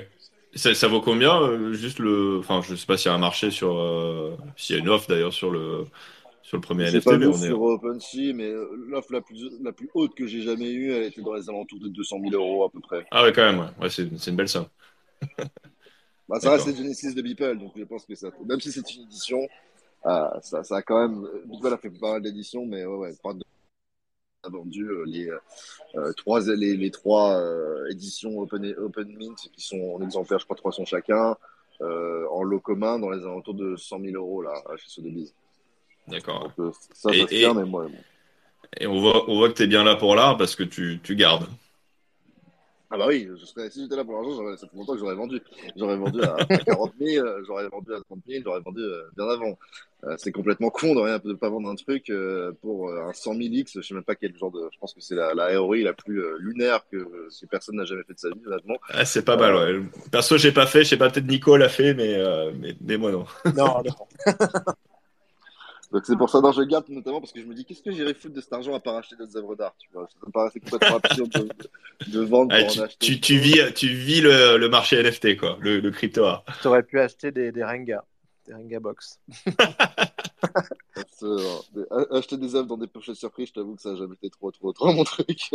Ça, 0.55 0.75
ça, 0.75 0.87
vaut 0.87 1.01
combien 1.01 1.41
euh, 1.41 1.73
Juste 1.73 1.99
le. 1.99 2.39
Enfin, 2.39 2.61
je 2.63 2.75
sais 2.75 2.87
pas 2.87 2.99
s'il 2.99 3.11
y 3.11 3.13
a 3.13 3.15
un 3.15 3.21
marché 3.21 3.51
sur. 3.51 3.79
Euh, 3.79 4.37
s'il 4.57 4.77
y 4.77 4.79
a 4.79 4.83
une 4.83 4.89
offre 4.89 5.09
d'ailleurs 5.09 5.33
sur 5.33 5.51
le, 5.51 5.87
sur 6.43 6.59
le 6.59 6.61
premier 6.61 6.91
NFT. 6.91 7.05
Pas 7.05 7.17
mais 7.17 7.27
on 7.27 7.33
est. 7.33 7.47
sur 7.47 7.63
OpenSea, 7.63 8.35
mais 8.35 8.49
euh, 8.49 8.69
l'offre 8.89 9.13
la 9.13 9.23
plus, 9.23 9.51
la 9.63 9.73
plus 9.73 9.89
haute 9.95 10.15
que 10.15 10.27
j'ai 10.27 10.43
jamais 10.43 10.71
eue, 10.71 10.93
elle 10.93 11.05
était 11.05 11.23
dans 11.23 11.35
les 11.35 11.49
alentours 11.49 11.81
de 11.81 11.89
200 11.89 12.21
000 12.31 12.35
euros 12.35 12.65
à 12.65 12.71
peu 12.71 12.81
près. 12.81 13.07
Ah 13.11 13.23
ouais, 13.23 13.33
quand 13.33 13.43
même, 13.43 13.61
ouais. 13.61 13.85
ouais 13.85 13.91
c'est 13.91 14.27
une 14.27 14.37
belle 14.37 14.49
somme. 14.49 14.67
bah, 16.29 16.39
ça 16.39 16.51
reste 16.53 16.77
Genesis 16.77 17.15
de 17.15 17.23
Beeple, 17.23 17.59
donc 17.59 17.73
je 17.75 17.85
pense 17.85 18.05
que 18.05 18.15
ça. 18.15 18.29
Même 18.45 18.61
si 18.61 18.71
c'est 18.73 18.95
une 18.95 19.05
édition, 19.05 19.49
ça, 20.05 20.63
ça, 20.65 20.77
a 20.77 20.83
quand 20.83 21.01
même. 21.01 21.27
Beeple 21.47 21.73
a 21.73 21.79
fait 21.79 21.91
pas 21.91 22.13
mal 22.13 22.23
d'éditions, 22.23 22.67
mais 22.67 22.85
ouais, 22.85 22.97
ouais, 22.97 23.15
pas 23.23 23.33
de 23.33 23.43
a 24.43 24.49
vendu 24.49 24.85
euh, 24.89 25.05
les, 25.07 25.29
euh, 25.95 26.13
trois, 26.17 26.41
les, 26.41 26.77
les 26.77 26.91
trois 26.91 27.39
euh, 27.39 27.89
éditions 27.91 28.39
Open, 28.41 28.75
Open 28.79 29.17
Mint 29.17 29.37
qui 29.53 29.63
sont 29.63 29.97
en 29.97 30.03
exemplaire, 30.03 30.39
je 30.39 30.45
crois 30.45 30.57
300 30.57 30.85
chacun, 30.85 31.37
en 31.81 32.43
lot 32.45 32.61
commun 32.61 33.01
dans 33.01 33.11
les 33.11 33.23
alentours 33.23 33.55
de 33.55 33.75
100 33.77 34.01
000 34.01 34.15
euros 34.15 34.43
là, 34.43 34.55
chez 34.77 34.89
Sotheby's. 34.89 35.35
D'accord. 36.07 36.53
ça, 36.57 37.11
ça 37.11 37.11
et, 37.13 37.43
et, 37.43 37.55
mais 37.55 37.65
moi, 37.65 37.87
et 38.79 38.87
on 38.87 39.01
voit, 39.01 39.29
on 39.29 39.37
voit 39.37 39.49
que 39.49 39.55
tu 39.55 39.63
es 39.65 39.67
bien 39.67 39.83
là 39.83 39.97
pour 39.97 40.15
l'art 40.15 40.37
parce 40.37 40.55
que 40.55 40.63
tu, 40.63 41.01
tu 41.03 41.17
gardes. 41.17 41.47
Ah 42.95 42.99
bah 42.99 43.07
oui, 43.09 43.27
je 43.41 43.47
serais, 43.47 43.71
si 43.71 43.81
j'étais 43.81 43.97
là 43.97 44.05
pour 44.05 44.13
l'argent, 44.13 44.55
ça 44.55 44.67
fait 44.67 44.77
longtemps 44.77 44.93
que 44.93 44.99
j'aurais 44.99 45.15
vendu. 45.15 45.41
J'aurais 45.77 45.97
vendu 45.97 46.21
à, 46.23 46.45
40 46.45 46.93
000, 47.01 47.27
j'aurais 47.47 47.67
vendu 47.69 47.95
à 47.95 48.01
30 48.03 48.19
000, 48.29 48.43
j'aurais 48.45 48.61
vendu 48.61 48.83
euh, 48.83 49.05
bien 49.17 49.27
avant. 49.29 49.59
Euh, 50.05 50.15
c'est 50.19 50.31
complètement 50.31 50.69
con 50.69 50.95
de 50.95 51.01
rien 51.01 51.19
de 51.25 51.33
pas 51.33 51.49
vendre 51.49 51.71
un 51.71 51.75
truc 51.75 52.11
euh, 52.11 52.53
pour 52.61 52.93
un 52.93 53.15
100 53.15 53.35
000 53.35 53.45
X. 53.45 53.73
Je 53.77 53.81
sais 53.81 53.95
même 53.95 54.05
pas 54.05 54.15
quel 54.15 54.37
genre 54.37 54.51
de. 54.51 54.69
Je 54.71 54.79
pense 54.79 54.93
que 54.93 55.01
c'est 55.01 55.15
la, 55.15 55.33
la 55.33 55.59
ROI 55.59 55.79
la 55.79 55.95
plus 55.95 56.23
lunaire 56.39 56.81
que, 56.91 56.99
que 56.99 57.47
personne 57.51 57.77
n'a 57.77 57.87
jamais 57.87 58.03
fait 58.03 58.13
de 58.13 58.19
sa 58.19 58.29
vie, 58.29 58.43
honnêtement. 58.47 58.77
Ah, 58.91 59.07
c'est 59.07 59.25
pas 59.25 59.39
mal, 59.39 59.55
ouais. 59.55 59.83
Perso, 60.11 60.37
j'ai 60.37 60.53
pas 60.53 60.67
fait. 60.67 60.85
Je 60.85 60.91
sais 60.91 60.99
pas, 60.99 61.09
peut-être 61.09 61.27
Nico 61.27 61.57
l'a 61.57 61.71
fait, 61.71 61.95
mais, 61.95 62.19
mais, 62.59 62.77
mais, 62.79 62.99
moi 62.99 63.11
non. 63.11 63.25
Non, 63.57 63.83
non. 63.83 63.95
Donc 65.93 66.07
c'est 66.07 66.17
pour 66.17 66.31
ça 66.31 66.41
que 66.41 66.53
je 66.53 66.63
garde 66.63 66.89
notamment 66.89 67.21
parce 67.21 67.33
que 67.33 67.41
je 67.41 67.47
me 67.47 67.55
dis 67.55 67.67
qu'est-ce 67.67 67.83
que 67.83 67.93
j'irais 67.93 68.15
foutre 68.15 68.35
de 68.35 68.41
cet 68.41 68.55
argent 68.55 68.75
à 68.75 68.81
part 68.81 68.97
acheter 68.97 69.15
d'autres 69.15 69.37
œuvres 69.37 69.55
d'art, 69.55 69.75
tu 69.79 69.91
vois? 69.93 70.09
Ça 70.09 70.27
me 70.27 70.33
paraissait 70.33 70.59
complètement 70.59 70.97
absurde 70.97 71.31
de, 71.31 71.51
de, 72.11 72.21
vendre 72.21 72.57
pour 72.59 72.73
tu, 72.73 72.81
en 72.81 72.85
acheter. 72.85 73.07
Tu, 73.07 73.21
tu, 73.21 73.37
vis, 73.37 73.61
tu 73.75 73.89
vis 73.89 74.23
le, 74.23 74.57
le 74.57 74.69
marché 74.71 75.03
NFT, 75.03 75.37
quoi, 75.37 75.59
le, 75.61 75.81
le 75.81 75.91
crypto 75.91 76.25
art. 76.25 76.45
Tu 76.63 76.69
aurais 76.69 76.83
pu 76.83 76.99
acheter 76.99 77.31
des, 77.31 77.53
des 77.53 77.63
Renga, 77.63 78.07
des 78.47 78.55
Renga 78.55 78.81
box. 78.81 79.21
acheter 82.11 82.39
des 82.39 82.55
œuvres 82.55 82.69
dans 82.69 82.79
des 82.79 82.87
pochettes 82.87 83.17
surprises, 83.17 83.49
je 83.49 83.53
t'avoue 83.53 83.77
que 83.77 83.83
ça 83.83 83.91
n'a 83.91 83.97
jamais 83.97 84.15
été 84.15 84.31
trop, 84.31 84.51
trop, 84.51 84.73
trop 84.73 84.95
mon 84.95 85.05
truc, 85.05 85.51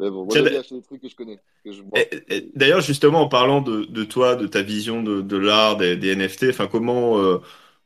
Mais 0.00 0.10
bon, 0.10 0.24
moi, 0.24 0.34
j'ai 0.34 0.56
acheté 0.56 0.74
des 0.74 0.82
trucs 0.82 1.02
que 1.02 1.08
je 1.08 1.16
connais. 1.16 1.40
D'ailleurs, 2.54 2.80
justement, 2.80 3.22
en 3.22 3.28
parlant 3.28 3.60
de, 3.60 3.84
de, 3.84 4.04
toi, 4.04 4.34
de 4.34 4.46
ta 4.46 4.62
vision 4.62 5.02
de, 5.02 5.20
de 5.20 5.36
l'art, 5.36 5.76
des, 5.76 5.96
des, 5.96 6.16
NFT, 6.16 6.46
enfin, 6.50 6.66
comment, 6.66 7.18
euh, 7.20 7.38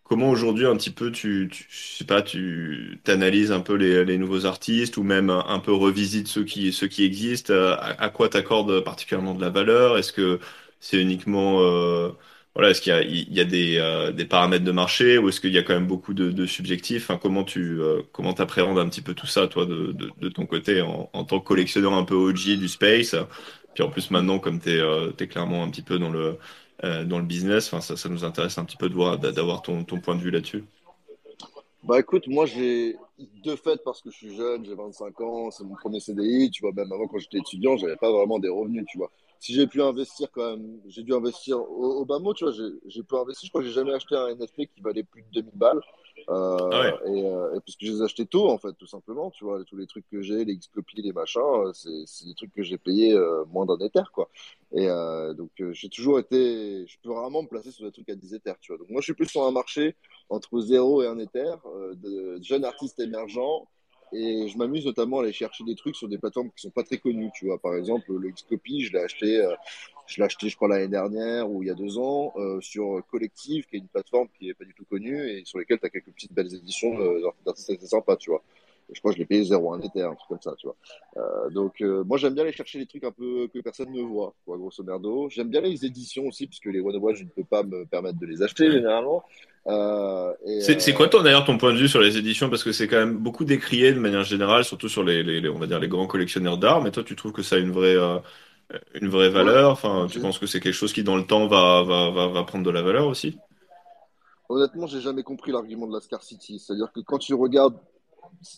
comment 0.04 0.30
aujourd'hui, 0.30 0.66
un 0.66 0.76
petit 0.76 0.90
peu, 0.90 1.12
tu, 1.12 1.48
tu, 1.52 1.66
je 1.68 1.96
sais 1.98 2.04
pas, 2.04 2.22
tu 2.22 3.00
analyses 3.06 3.52
un 3.52 3.60
peu 3.60 3.74
les, 3.74 4.04
les, 4.06 4.16
nouveaux 4.16 4.46
artistes 4.46 4.96
ou 4.96 5.02
même 5.02 5.28
un, 5.28 5.58
peu 5.58 5.72
revisites 5.72 6.28
ceux 6.28 6.44
qui, 6.44 6.72
ceux 6.72 6.88
qui 6.88 7.04
existent 7.04 7.52
À, 7.52 7.94
à 8.02 8.08
quoi 8.08 8.28
t'accordes 8.30 8.82
particulièrement 8.82 9.34
de 9.34 9.40
la 9.42 9.50
valeur? 9.50 9.98
Est-ce 9.98 10.12
que 10.12 10.40
c'est 10.80 11.00
uniquement. 11.00 11.60
Euh, 11.62 12.10
voilà, 12.58 12.72
est-ce 12.72 12.82
qu'il 12.82 12.92
y 12.92 13.40
a, 13.40 13.44
euh, 13.44 14.10
des, 14.10 14.24
paramètres 14.24 14.64
de 14.64 14.72
marché 14.72 15.16
ou 15.16 15.28
est-ce 15.28 15.40
qu'il 15.40 15.52
y 15.52 15.58
a 15.58 15.62
quand 15.62 15.74
même 15.74 15.86
beaucoup 15.86 16.12
de, 16.12 16.32
de 16.32 16.44
subjectifs? 16.44 17.08
Comment 17.22 17.44
tu 17.44 17.80
euh, 17.80 18.02
comment 18.10 18.32
appréhendes 18.32 18.80
un 18.80 18.88
petit 18.88 19.00
peu 19.00 19.14
tout 19.14 19.28
ça, 19.28 19.46
toi, 19.46 19.64
de, 19.64 20.28
ton 20.28 20.44
côté, 20.44 20.82
en, 20.82 21.24
tant 21.24 21.38
que 21.38 21.46
collectionneur 21.46 21.92
un 21.92 22.02
peu 22.02 22.16
OG 22.16 22.58
du 22.58 22.66
space? 22.66 23.14
Puis 23.74 23.84
en 23.84 23.90
plus, 23.90 24.10
maintenant, 24.10 24.40
comme 24.40 24.58
tu 24.58 24.70
es, 24.70 24.80
euh, 24.80 25.12
clairement 25.12 25.62
un 25.62 25.70
petit 25.70 25.82
peu 25.82 26.00
dans 26.00 26.10
le, 26.10 26.36
dans 26.82 27.20
le 27.20 27.24
business, 27.24 27.72
ça, 27.78 28.08
nous 28.08 28.24
intéresse 28.24 28.58
un 28.58 28.64
petit 28.64 28.76
peu 28.76 28.88
d'avoir 28.88 29.62
ton, 29.62 29.84
ton 29.84 30.00
point 30.00 30.16
de 30.16 30.20
vue 30.20 30.32
là-dessus. 30.32 30.64
Bah 31.84 32.00
écoute, 32.00 32.26
moi 32.26 32.44
j'ai 32.44 32.96
de 33.44 33.54
fait 33.54 33.80
parce 33.84 34.02
que 34.02 34.10
je 34.10 34.16
suis 34.16 34.36
jeune, 34.36 34.64
j'ai 34.64 34.74
25 34.74 35.20
ans, 35.20 35.52
c'est 35.52 35.62
mon 35.62 35.76
premier 35.76 36.00
CDI, 36.00 36.50
tu 36.50 36.62
vois, 36.62 36.72
même 36.72 36.90
avant 36.90 37.06
quand 37.06 37.18
j'étais 37.18 37.38
étudiant, 37.38 37.76
j'avais 37.76 37.94
pas 37.94 38.10
vraiment 38.10 38.40
des 38.40 38.48
revenus, 38.48 38.84
tu 38.88 38.98
vois 38.98 39.12
si 39.40 39.54
j'ai 39.54 39.66
pu 39.66 39.82
investir 39.82 40.30
quand 40.32 40.50
même, 40.50 40.80
j'ai 40.86 41.02
dû 41.02 41.14
investir 41.14 41.58
au, 41.58 42.04
bas 42.04 42.18
mot, 42.18 42.34
tu 42.34 42.44
vois, 42.44 42.52
j'ai 42.52 43.02
pu 43.02 43.16
investir, 43.16 43.46
je 43.46 43.50
crois 43.50 43.62
que 43.62 43.68
j'ai 43.68 43.74
jamais 43.74 43.92
acheté 43.92 44.16
un 44.16 44.34
NFT 44.34 44.66
qui 44.74 44.80
valait 44.80 45.04
plus 45.04 45.22
de 45.22 45.40
2000 45.42 45.52
balles. 45.54 45.80
Euh, 46.28 46.68
ah 46.72 46.88
et, 47.06 47.24
euh, 47.24 47.56
et, 47.56 47.60
puisque 47.60 47.84
je 47.84 47.92
les 47.92 48.00
ai 48.00 48.04
achetés 48.04 48.26
tôt, 48.26 48.50
en 48.50 48.58
fait, 48.58 48.72
tout 48.74 48.86
simplement, 48.86 49.30
tu 49.30 49.44
vois, 49.44 49.64
tous 49.64 49.76
les 49.76 49.86
trucs 49.86 50.06
que 50.10 50.20
j'ai, 50.20 50.44
les 50.44 50.56
Xcopy, 50.56 51.00
les 51.00 51.12
machins, 51.12 51.40
euh, 51.40 51.72
c'est 51.72 52.26
des 52.26 52.34
trucs 52.34 52.52
que 52.52 52.62
j'ai 52.62 52.76
payés 52.76 53.14
euh, 53.14 53.44
moins 53.46 53.64
d'un 53.64 53.78
Ether, 53.78 54.02
quoi. 54.12 54.28
Et 54.72 54.86
donc, 55.34 55.50
j'ai 55.70 55.88
toujours 55.88 56.18
été, 56.18 56.86
je 56.86 56.98
peux 57.02 57.12
rarement 57.12 57.42
me 57.42 57.48
placer 57.48 57.70
sur 57.70 57.86
des 57.86 57.92
trucs 57.92 58.10
à 58.10 58.14
10 58.14 58.34
Ethers, 58.34 58.58
tu 58.60 58.72
vois. 58.72 58.78
Donc, 58.78 58.90
moi, 58.90 59.00
je 59.00 59.04
suis 59.04 59.14
plus 59.14 59.26
sur 59.26 59.44
un 59.44 59.50
marché 59.50 59.96
entre 60.28 60.60
0 60.60 61.02
et 61.02 61.06
1 61.06 61.18
Ether, 61.18 61.54
de 61.94 62.38
jeunes 62.42 62.66
artistes 62.66 63.00
émergents 63.00 63.66
et 64.12 64.48
je 64.48 64.56
m'amuse 64.56 64.86
notamment 64.86 65.18
à 65.18 65.22
aller 65.22 65.32
chercher 65.32 65.64
des 65.64 65.74
trucs 65.74 65.96
sur 65.96 66.08
des 66.08 66.18
plateformes 66.18 66.50
qui 66.50 66.62
sont 66.62 66.70
pas 66.70 66.82
très 66.82 66.98
connues. 66.98 67.30
Tu 67.34 67.46
vois, 67.46 67.58
par 67.58 67.74
exemple, 67.74 68.12
le 68.12 68.30
Xcopy, 68.30 68.82
je 68.84 68.92
l'ai 68.92 69.00
acheté, 69.00 69.38
euh, 69.38 69.54
je 70.06 70.18
l'ai 70.18 70.24
acheté, 70.24 70.48
je 70.48 70.56
crois, 70.56 70.68
l'année 70.68 70.88
dernière 70.88 71.50
ou 71.50 71.62
il 71.62 71.66
y 71.66 71.70
a 71.70 71.74
deux 71.74 71.98
ans 71.98 72.32
euh, 72.36 72.60
sur 72.60 73.02
Collective, 73.10 73.66
qui 73.66 73.76
est 73.76 73.80
une 73.80 73.88
plateforme 73.88 74.28
qui 74.38 74.48
est 74.48 74.54
pas 74.54 74.64
du 74.64 74.74
tout 74.74 74.84
connue 74.84 75.28
et 75.28 75.44
sur 75.44 75.58
lesquelles 75.58 75.78
tu 75.78 75.86
as 75.86 75.90
quelques 75.90 76.12
petites 76.12 76.32
belles 76.32 76.54
éditions 76.54 76.98
euh, 77.00 77.20
d'artistes 77.44 77.70
assez 77.70 77.86
sympas, 77.86 78.16
tu 78.16 78.30
vois. 78.30 78.42
Je 78.92 78.98
crois 79.00 79.12
que 79.12 79.16
je 79.16 79.20
l'ai 79.20 79.26
payé 79.26 79.42
0,1 79.42 79.84
Ether, 79.84 80.02
un 80.02 80.14
truc 80.14 80.28
comme 80.28 80.40
ça, 80.40 80.54
tu 80.58 80.66
vois. 80.66 80.76
Euh, 81.16 81.50
donc, 81.50 81.80
euh, 81.80 82.04
moi, 82.04 82.18
j'aime 82.18 82.34
bien 82.34 82.44
aller 82.44 82.52
chercher 82.52 82.78
des 82.78 82.86
trucs 82.86 83.04
un 83.04 83.12
peu 83.12 83.48
que 83.52 83.60
personne 83.60 83.92
ne 83.92 84.02
voit, 84.02 84.34
quoi, 84.44 84.56
grosso 84.56 84.82
merdo. 84.82 85.28
J'aime 85.30 85.48
bien 85.48 85.60
les 85.60 85.84
éditions 85.84 86.26
aussi, 86.26 86.46
puisque 86.46 86.66
les 86.66 86.80
One 86.80 86.96
of 86.96 87.02
One, 87.02 87.14
je 87.14 87.24
ne 87.24 87.28
peux 87.28 87.44
pas 87.44 87.62
me 87.62 87.84
permettre 87.84 88.18
de 88.18 88.26
les 88.26 88.42
acheter 88.42 88.70
généralement. 88.70 89.24
Euh, 89.66 90.32
c'est 90.60 90.94
quoi 90.94 91.08
ton 91.08 91.22
d'ailleurs 91.22 91.44
ton 91.44 91.58
point 91.58 91.74
de 91.74 91.78
vue 91.78 91.88
sur 91.88 92.00
les 92.00 92.16
éditions? 92.16 92.48
Parce 92.48 92.64
que 92.64 92.72
c'est 92.72 92.88
quand 92.88 92.96
même 92.96 93.18
beaucoup 93.18 93.44
décrié 93.44 93.92
de 93.92 93.98
manière 93.98 94.22
générale, 94.22 94.64
surtout 94.64 94.88
sur 94.88 95.04
les, 95.04 95.22
les, 95.22 95.46
on 95.48 95.58
va 95.58 95.66
dire 95.66 95.78
les 95.78 95.88
grands 95.88 96.06
collectionneurs 96.06 96.56
d'art. 96.56 96.82
Mais 96.82 96.90
toi, 96.90 97.02
tu 97.04 97.16
trouves 97.16 97.32
que 97.32 97.42
ça 97.42 97.56
a 97.56 97.58
une 97.58 97.72
vraie 97.72 97.96
euh, 97.96 98.18
une 98.94 99.08
vraie 99.08 99.28
valeur? 99.28 99.70
Enfin, 99.70 100.06
tu 100.10 100.20
penses 100.20 100.38
que 100.38 100.46
c'est 100.46 100.60
quelque 100.60 100.74
chose 100.74 100.92
qui 100.92 101.02
dans 101.02 101.16
le 101.16 101.26
temps 101.26 101.46
va, 101.46 101.82
va, 101.82 102.10
va, 102.10 102.28
va 102.28 102.44
prendre 102.44 102.64
de 102.64 102.70
la 102.70 102.82
valeur 102.82 103.06
aussi? 103.06 103.38
Honnêtement, 104.48 104.86
j'ai 104.86 105.00
jamais 105.00 105.22
compris 105.22 105.52
l'argument 105.52 105.86
de 105.86 105.92
la 105.92 106.00
scarcity. 106.00 106.58
C'est-à-dire 106.58 106.90
que 106.92 107.00
quand 107.00 107.18
tu 107.18 107.34
regardes 107.34 107.76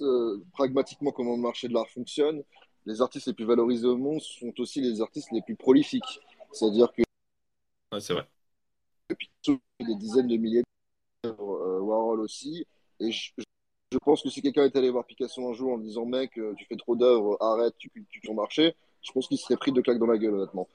euh, 0.02 0.42
pragmatiquement 0.52 1.12
comment 1.12 1.36
le 1.36 1.42
marché 1.42 1.68
de 1.68 1.74
l'art 1.74 1.88
fonctionne, 1.88 2.42
les 2.86 3.00
artistes 3.02 3.26
les 3.26 3.34
plus 3.34 3.44
valorisés 3.44 3.86
au 3.86 3.96
monde 3.96 4.20
sont 4.20 4.52
aussi 4.58 4.80
les 4.80 5.00
artistes 5.00 5.30
les 5.32 5.42
plus 5.42 5.56
prolifiques. 5.56 6.20
C'est-à-dire 6.52 6.92
que 6.92 7.02
ouais, 7.92 8.00
c'est 8.00 8.14
vrai. 8.14 8.26
Depuis 9.08 9.30
des 9.80 9.94
dizaines 9.96 10.28
de 10.28 10.36
milliers 10.36 10.62
euh, 11.26 11.80
Warhol 11.80 12.20
aussi. 12.20 12.66
Et 13.00 13.10
je, 13.12 13.32
pense 14.04 14.22
que 14.22 14.30
si 14.30 14.40
quelqu'un 14.42 14.64
est 14.64 14.76
allé 14.76 14.90
voir 14.90 15.04
Picasso 15.04 15.46
un 15.48 15.52
jour 15.52 15.72
en 15.72 15.78
disant 15.78 16.06
mec, 16.06 16.38
euh, 16.38 16.54
tu 16.56 16.64
fais 16.66 16.76
trop 16.76 16.96
d'œuvres, 16.96 17.36
arrête, 17.40 17.74
tu 17.78 17.90
cultives 17.90 18.22
ton 18.22 18.34
marché, 18.34 18.76
je 19.02 19.12
pense 19.12 19.28
qu'il 19.28 19.38
serait 19.38 19.56
pris 19.56 19.72
de 19.72 19.80
claques 19.80 19.98
dans 19.98 20.06
la 20.06 20.18
gueule, 20.18 20.34
honnêtement. 20.34 20.68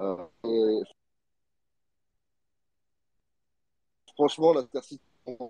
Euh, 0.00 0.82
franchement, 4.14 4.52
la 4.52 4.62
scarcity 4.62 5.00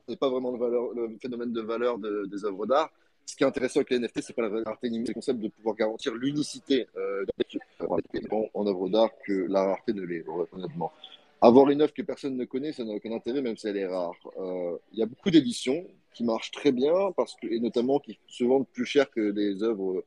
n'est 0.08 0.16
pas 0.16 0.28
vraiment 0.28 0.52
le, 0.52 0.58
valeur, 0.58 0.90
phénomène 1.20 1.52
de 1.52 1.60
valeur 1.60 1.98
des 1.98 2.44
œuvres 2.44 2.66
d'art. 2.66 2.90
Ce 3.26 3.34
qui 3.34 3.42
est 3.42 3.46
intéressant 3.46 3.80
avec 3.80 3.90
les 3.90 3.98
NFT, 3.98 4.20
c'est 4.22 4.36
pas 4.36 4.42
la 4.42 4.62
rareté 4.62 4.88
c'est 4.88 5.08
le 5.08 5.14
concept 5.14 5.40
de 5.40 5.48
pouvoir 5.48 5.74
garantir 5.74 6.14
l'unicité 6.14 6.86
euh, 6.96 7.24
en, 7.80 7.98
en 8.54 8.66
œuvre 8.66 8.88
d'art 8.88 9.10
que 9.26 9.46
la 9.48 9.64
rareté 9.64 9.92
ne 9.92 10.02
l'est, 10.02 10.24
honnêtement. 10.52 10.92
Avoir 11.40 11.68
une 11.70 11.82
œuvre 11.82 11.92
que 11.92 12.02
personne 12.02 12.36
ne 12.36 12.44
connaît, 12.44 12.72
ça 12.72 12.84
n'a 12.84 12.94
aucun 12.94 13.12
intérêt, 13.12 13.42
même 13.42 13.56
si 13.56 13.66
elle 13.66 13.76
est 13.76 13.86
rare. 13.86 14.14
Euh, 14.38 14.78
il 14.92 14.98
y 14.98 15.02
a 15.02 15.06
beaucoup 15.06 15.30
d'éditions 15.30 15.84
qui 16.14 16.24
marchent 16.24 16.52
très 16.52 16.72
bien, 16.72 17.12
parce 17.16 17.34
que, 17.34 17.48
et 17.48 17.58
notamment 17.58 17.98
qui 17.98 18.18
se 18.28 18.44
vendent 18.44 18.68
plus 18.68 18.86
cher 18.86 19.10
que 19.10 19.32
des 19.32 19.62
œuvres 19.62 20.04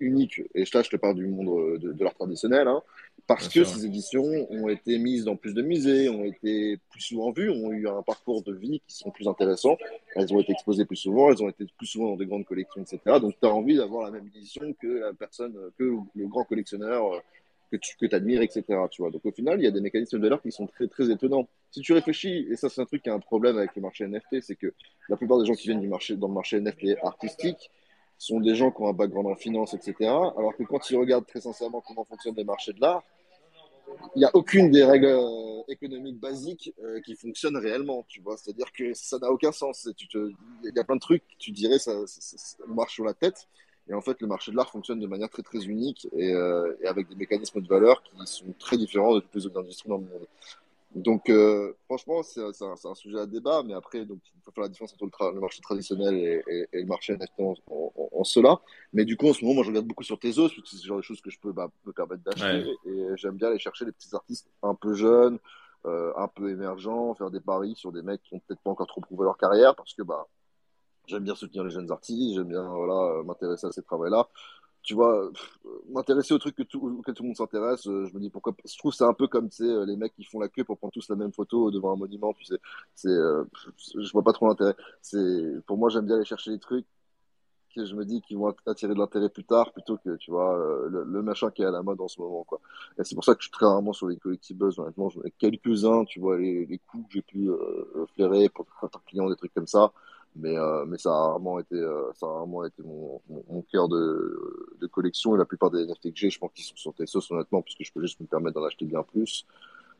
uniques. 0.00 0.42
Et 0.54 0.64
là, 0.72 0.82
je 0.82 0.90
te 0.90 0.96
parle 0.96 1.14
du 1.14 1.26
monde 1.26 1.78
de, 1.78 2.02
l'art 2.02 2.14
traditionnel. 2.14 2.66
Hein. 2.68 2.82
Parce 3.26 3.48
que 3.48 3.64
ces 3.64 3.84
éditions 3.84 4.22
ont 4.50 4.68
été 4.68 4.98
mises 4.98 5.24
dans 5.24 5.34
plus 5.34 5.52
de 5.52 5.62
musées, 5.62 6.08
ont 6.08 6.24
été 6.24 6.78
plus 6.90 7.00
souvent 7.00 7.32
vues, 7.32 7.50
ont 7.50 7.72
eu 7.72 7.88
un 7.88 8.02
parcours 8.02 8.42
de 8.42 8.54
vie 8.54 8.80
qui 8.86 8.96
sont 8.96 9.10
plus 9.10 9.26
intéressants. 9.26 9.76
Elles 10.14 10.32
ont 10.32 10.40
été 10.40 10.52
exposées 10.52 10.84
plus 10.84 10.96
souvent, 10.96 11.30
elles 11.30 11.42
ont 11.42 11.48
été 11.48 11.66
plus 11.76 11.86
souvent 11.86 12.10
dans 12.10 12.16
des 12.16 12.26
grandes 12.26 12.44
collections, 12.44 12.82
etc. 12.82 13.00
Donc, 13.20 13.34
tu 13.40 13.46
as 13.46 13.52
envie 13.52 13.76
d'avoir 13.76 14.04
la 14.04 14.12
même 14.12 14.28
édition 14.28 14.72
que 14.80 14.86
la 14.86 15.12
personne, 15.12 15.54
que 15.76 15.96
le 16.14 16.26
grand 16.28 16.44
collectionneur 16.44 17.14
euh, 17.14 17.18
que 17.72 17.76
tu 17.76 17.96
que 17.96 18.14
admires, 18.14 18.42
etc. 18.42 18.62
Tu 18.92 19.02
vois. 19.02 19.10
Donc, 19.10 19.26
au 19.26 19.32
final, 19.32 19.58
il 19.58 19.64
y 19.64 19.66
a 19.66 19.72
des 19.72 19.80
mécanismes 19.80 20.18
de 20.18 20.22
valeur 20.22 20.40
qui 20.40 20.52
sont 20.52 20.68
très, 20.68 20.86
très 20.86 21.10
étonnants. 21.10 21.48
Si 21.72 21.80
tu 21.80 21.92
réfléchis, 21.94 22.46
et 22.48 22.54
ça, 22.54 22.68
c'est 22.68 22.80
un 22.80 22.84
truc 22.84 23.02
qui 23.02 23.10
a 23.10 23.14
un 23.14 23.18
problème 23.18 23.58
avec 23.58 23.74
le 23.74 23.82
marché 23.82 24.06
NFT, 24.06 24.40
c'est 24.40 24.54
que 24.54 24.72
la 25.08 25.16
plupart 25.16 25.40
des 25.40 25.46
gens 25.46 25.54
qui 25.54 25.66
viennent 25.66 25.80
du 25.80 25.88
marché, 25.88 26.14
dans 26.14 26.28
le 26.28 26.34
marché 26.34 26.60
NFT 26.60 26.98
artistique, 27.02 27.70
sont 28.18 28.40
des 28.40 28.54
gens 28.54 28.70
qui 28.70 28.82
ont 28.82 28.88
un 28.88 28.92
background 28.92 29.28
en 29.28 29.34
finance, 29.34 29.74
etc. 29.74 29.94
Alors 30.00 30.54
que 30.56 30.62
quand 30.62 30.90
ils 30.90 30.96
regardent 30.96 31.26
très 31.26 31.40
sincèrement 31.40 31.82
comment 31.86 32.04
fonctionnent 32.04 32.36
les 32.36 32.44
marchés 32.44 32.72
de 32.72 32.80
l'art, 32.80 33.02
il 34.14 34.20
n'y 34.20 34.24
a 34.24 34.30
aucune 34.34 34.70
des 34.70 34.84
règles 34.84 35.06
euh, 35.06 35.62
économiques 35.68 36.18
basiques 36.18 36.72
euh, 36.82 37.00
qui 37.00 37.14
fonctionnent 37.14 37.56
réellement, 37.56 38.04
tu 38.08 38.20
vois. 38.20 38.36
C'est-à-dire 38.36 38.72
que 38.72 38.94
ça 38.94 39.18
n'a 39.18 39.30
aucun 39.30 39.52
sens. 39.52 39.88
Il 40.04 40.72
y 40.74 40.78
a 40.78 40.84
plein 40.84 40.96
de 40.96 41.00
trucs, 41.00 41.22
tu 41.38 41.50
dirais, 41.50 41.78
ça, 41.78 41.92
marche 42.66 42.94
sur 42.94 43.04
la 43.04 43.14
tête. 43.14 43.48
Et 43.88 43.94
en 43.94 44.00
fait, 44.00 44.20
le 44.20 44.26
marché 44.26 44.50
de 44.50 44.56
l'art 44.56 44.70
fonctionne 44.70 44.98
de 44.98 45.06
manière 45.06 45.30
très 45.30 45.42
très 45.42 45.64
unique 45.64 46.08
et, 46.12 46.32
euh, 46.32 46.74
et, 46.80 46.86
avec 46.86 47.08
des 47.08 47.14
mécanismes 47.14 47.60
de 47.60 47.68
valeur 47.68 48.02
qui 48.02 48.10
sont 48.26 48.52
très 48.58 48.76
différents 48.76 49.14
de 49.14 49.20
toutes 49.20 49.34
les 49.34 49.46
autres 49.46 49.60
industries 49.60 49.88
dans 49.88 49.98
le 49.98 50.04
monde. 50.04 50.26
Donc, 50.96 51.28
euh, 51.28 51.74
franchement, 51.84 52.22
c'est 52.22 52.40
un, 52.40 52.50
un, 52.50 52.94
sujet 52.94 53.18
à 53.18 53.26
débat, 53.26 53.62
mais 53.62 53.74
après, 53.74 54.06
donc, 54.06 54.18
il 54.34 54.40
faut 54.42 54.50
faire 54.50 54.62
la 54.62 54.70
différence 54.70 54.94
entre 54.94 55.04
le, 55.04 55.34
le 55.34 55.40
marché 55.40 55.60
traditionnel 55.60 56.14
et, 56.14 56.42
et, 56.48 56.68
et 56.72 56.80
le 56.80 56.86
marché 56.86 57.12
NFT 57.12 57.40
en, 57.40 57.54
en, 57.70 57.92
en, 58.12 58.24
cela. 58.24 58.62
Mais 58.94 59.04
du 59.04 59.14
coup, 59.18 59.28
en 59.28 59.34
ce 59.34 59.44
moment, 59.44 59.56
moi, 59.56 59.64
je 59.64 59.68
regarde 59.68 59.86
beaucoup 59.86 60.04
sur 60.04 60.18
Tezos, 60.18 60.48
parce 60.48 60.54
que 60.54 60.66
c'est 60.66 60.76
ce 60.78 60.86
genre 60.86 60.96
de 60.96 61.02
choses 61.02 61.20
que 61.20 61.28
je 61.28 61.38
peux 61.38 61.52
bah, 61.52 61.70
me 61.84 61.92
permettre 61.92 62.22
d'acheter. 62.22 62.66
Ouais. 62.86 62.90
Et 62.90 63.16
j'aime 63.16 63.36
bien 63.36 63.48
aller 63.48 63.58
chercher 63.58 63.84
des 63.84 63.92
petits 63.92 64.14
artistes 64.16 64.48
un 64.62 64.74
peu 64.74 64.94
jeunes, 64.94 65.38
euh, 65.84 66.14
un 66.16 66.28
peu 66.28 66.50
émergents, 66.50 67.14
faire 67.14 67.30
des 67.30 67.40
paris 67.40 67.74
sur 67.76 67.92
des 67.92 68.00
mecs 68.00 68.22
qui 68.22 68.34
ont 68.34 68.40
peut-être 68.40 68.62
pas 68.62 68.70
encore 68.70 68.86
trop 68.86 69.02
prouvé 69.02 69.24
leur 69.24 69.36
carrière, 69.36 69.76
parce 69.76 69.92
que 69.92 70.02
bah, 70.02 70.26
j'aime 71.06 71.24
bien 71.24 71.34
soutenir 71.34 71.62
les 71.62 71.70
jeunes 71.70 71.92
artistes, 71.92 72.36
j'aime 72.36 72.48
bien 72.48 72.66
voilà, 72.66 73.22
m'intéresser 73.22 73.66
à 73.66 73.72
ces 73.72 73.82
travaux-là 73.82 74.26
tu 74.86 74.94
vois, 74.94 75.30
m'intéresser 75.88 76.32
au 76.32 76.38
truc 76.38 76.54
que 76.54 76.62
tout, 76.62 77.02
tout 77.04 77.22
le 77.22 77.26
monde 77.26 77.36
s'intéresse, 77.36 77.86
euh, 77.88 78.06
je 78.06 78.14
me 78.14 78.20
dis 78.20 78.30
pourquoi. 78.30 78.54
Je 78.64 78.78
trouve 78.78 78.94
c'est 78.94 79.04
un 79.04 79.12
peu 79.12 79.26
comme, 79.26 79.48
euh, 79.60 79.84
les 79.84 79.96
mecs 79.96 80.14
qui 80.14 80.24
font 80.24 80.38
la 80.38 80.48
queue 80.48 80.62
pour 80.62 80.78
prendre 80.78 80.92
tous 80.92 81.08
la 81.08 81.16
même 81.16 81.32
photo 81.32 81.72
devant 81.72 81.92
un 81.92 81.96
monument, 81.96 82.32
tu 82.34 82.44
sais. 82.44 82.58
C'est, 82.94 83.08
euh, 83.08 83.44
je 83.98 84.12
vois 84.12 84.22
pas 84.22 84.32
trop 84.32 84.46
l'intérêt. 84.46 84.76
C'est, 85.02 85.60
pour 85.66 85.76
moi, 85.76 85.90
j'aime 85.90 86.06
bien 86.06 86.14
aller 86.14 86.24
chercher 86.24 86.52
les 86.52 86.60
trucs 86.60 86.86
que 87.74 87.84
je 87.84 87.96
me 87.96 88.04
dis 88.04 88.22
qui 88.22 88.36
vont 88.36 88.54
attirer 88.64 88.94
de 88.94 88.98
l'intérêt 88.98 89.28
plus 89.28 89.44
tard 89.44 89.72
plutôt 89.72 89.98
que, 89.98 90.16
tu 90.16 90.30
vois, 90.30 90.56
le, 90.88 91.04
machin 91.22 91.50
qui 91.50 91.62
est 91.62 91.66
à 91.66 91.70
la 91.72 91.82
mode 91.82 92.00
en 92.00 92.08
ce 92.08 92.20
moment, 92.20 92.44
quoi. 92.44 92.60
Et 92.98 93.04
c'est 93.04 93.16
pour 93.16 93.24
ça 93.24 93.34
que 93.34 93.40
je 93.40 93.46
suis 93.46 93.52
très 93.52 93.66
rarement 93.66 93.92
sur 93.92 94.06
les 94.06 94.16
collectibles, 94.16 94.70
honnêtement. 94.78 95.10
J'en 95.10 95.22
ai 95.22 95.32
quelques-uns, 95.32 96.04
tu 96.04 96.20
vois, 96.20 96.38
les, 96.38 96.64
les 96.64 96.78
coups 96.78 97.08
que 97.08 97.14
j'ai 97.14 97.22
pu 97.22 97.50
euh, 97.50 98.06
flairer 98.14 98.48
pour 98.50 98.66
certains 98.80 99.00
clients, 99.06 99.28
des 99.28 99.36
trucs 99.36 99.52
comme 99.52 99.66
ça 99.66 99.92
mais, 100.38 100.56
euh, 100.56 100.84
mais 100.86 100.98
ça 100.98 101.10
a 101.10 101.20
rarement 101.28 101.58
été, 101.58 101.76
euh, 101.76 102.12
ça 102.14 102.26
a 102.26 102.30
rarement 102.30 102.64
été 102.64 102.82
mon, 102.82 103.20
mon, 103.28 103.44
mon 103.48 103.62
cœur 103.62 103.88
de, 103.88 104.76
de, 104.80 104.86
collection. 104.86 105.34
Et 105.34 105.38
la 105.38 105.44
plupart 105.44 105.70
des 105.70 105.84
NFT 105.84 106.12
que 106.12 106.18
j'ai, 106.18 106.30
je 106.30 106.38
pense 106.38 106.52
qu'ils 106.54 106.64
sont 106.64 106.76
sur 106.76 106.94
Tessos, 106.94 107.30
honnêtement, 107.30 107.62
puisque 107.62 107.84
je 107.84 107.92
peux 107.92 108.00
juste 108.02 108.20
me 108.20 108.26
permettre 108.26 108.60
d'en 108.60 108.66
acheter 108.66 108.84
bien 108.84 109.02
plus. 109.02 109.46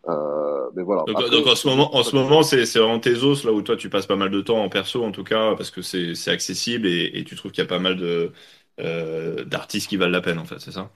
Euh, 0.08 0.70
mais 0.74 0.82
voilà. 0.82 1.04
Donc, 1.06 1.16
Après, 1.16 1.30
donc, 1.30 1.46
en 1.46 1.54
ce 1.54 1.68
moment, 1.68 1.96
en 1.96 2.02
ce 2.02 2.14
moment, 2.14 2.42
c'est 2.42 2.64
vraiment 2.64 3.00
Tezos 3.00 3.44
là 3.44 3.52
où 3.52 3.62
toi 3.62 3.76
tu 3.76 3.90
passes 3.90 4.06
pas 4.06 4.16
mal 4.16 4.30
de 4.30 4.40
temps 4.40 4.62
en 4.62 4.68
perso 4.68 5.02
en 5.02 5.10
tout 5.10 5.24
cas 5.24 5.56
parce 5.56 5.72
que 5.72 5.82
c'est 5.82 6.30
accessible 6.30 6.86
et, 6.86 7.10
et, 7.14 7.24
tu 7.24 7.34
trouves 7.34 7.50
qu'il 7.50 7.64
y 7.64 7.66
a 7.66 7.68
pas 7.68 7.80
mal 7.80 7.96
de 7.96 8.30
d'artistes 9.46 9.88
qui 9.88 9.96
valent 9.96 10.12
la 10.12 10.20
peine 10.20 10.38
en 10.38 10.44
fait, 10.44 10.60
c'est 10.60 10.70
ça? 10.70 10.90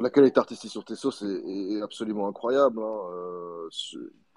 La 0.00 0.10
qualité 0.10 0.38
artistique 0.38 0.70
sur 0.70 0.84
Tezos 0.84 1.24
est, 1.24 1.76
est 1.76 1.82
absolument 1.82 2.28
incroyable. 2.28 2.80
Hein. 2.80 2.98
Euh, 3.12 3.68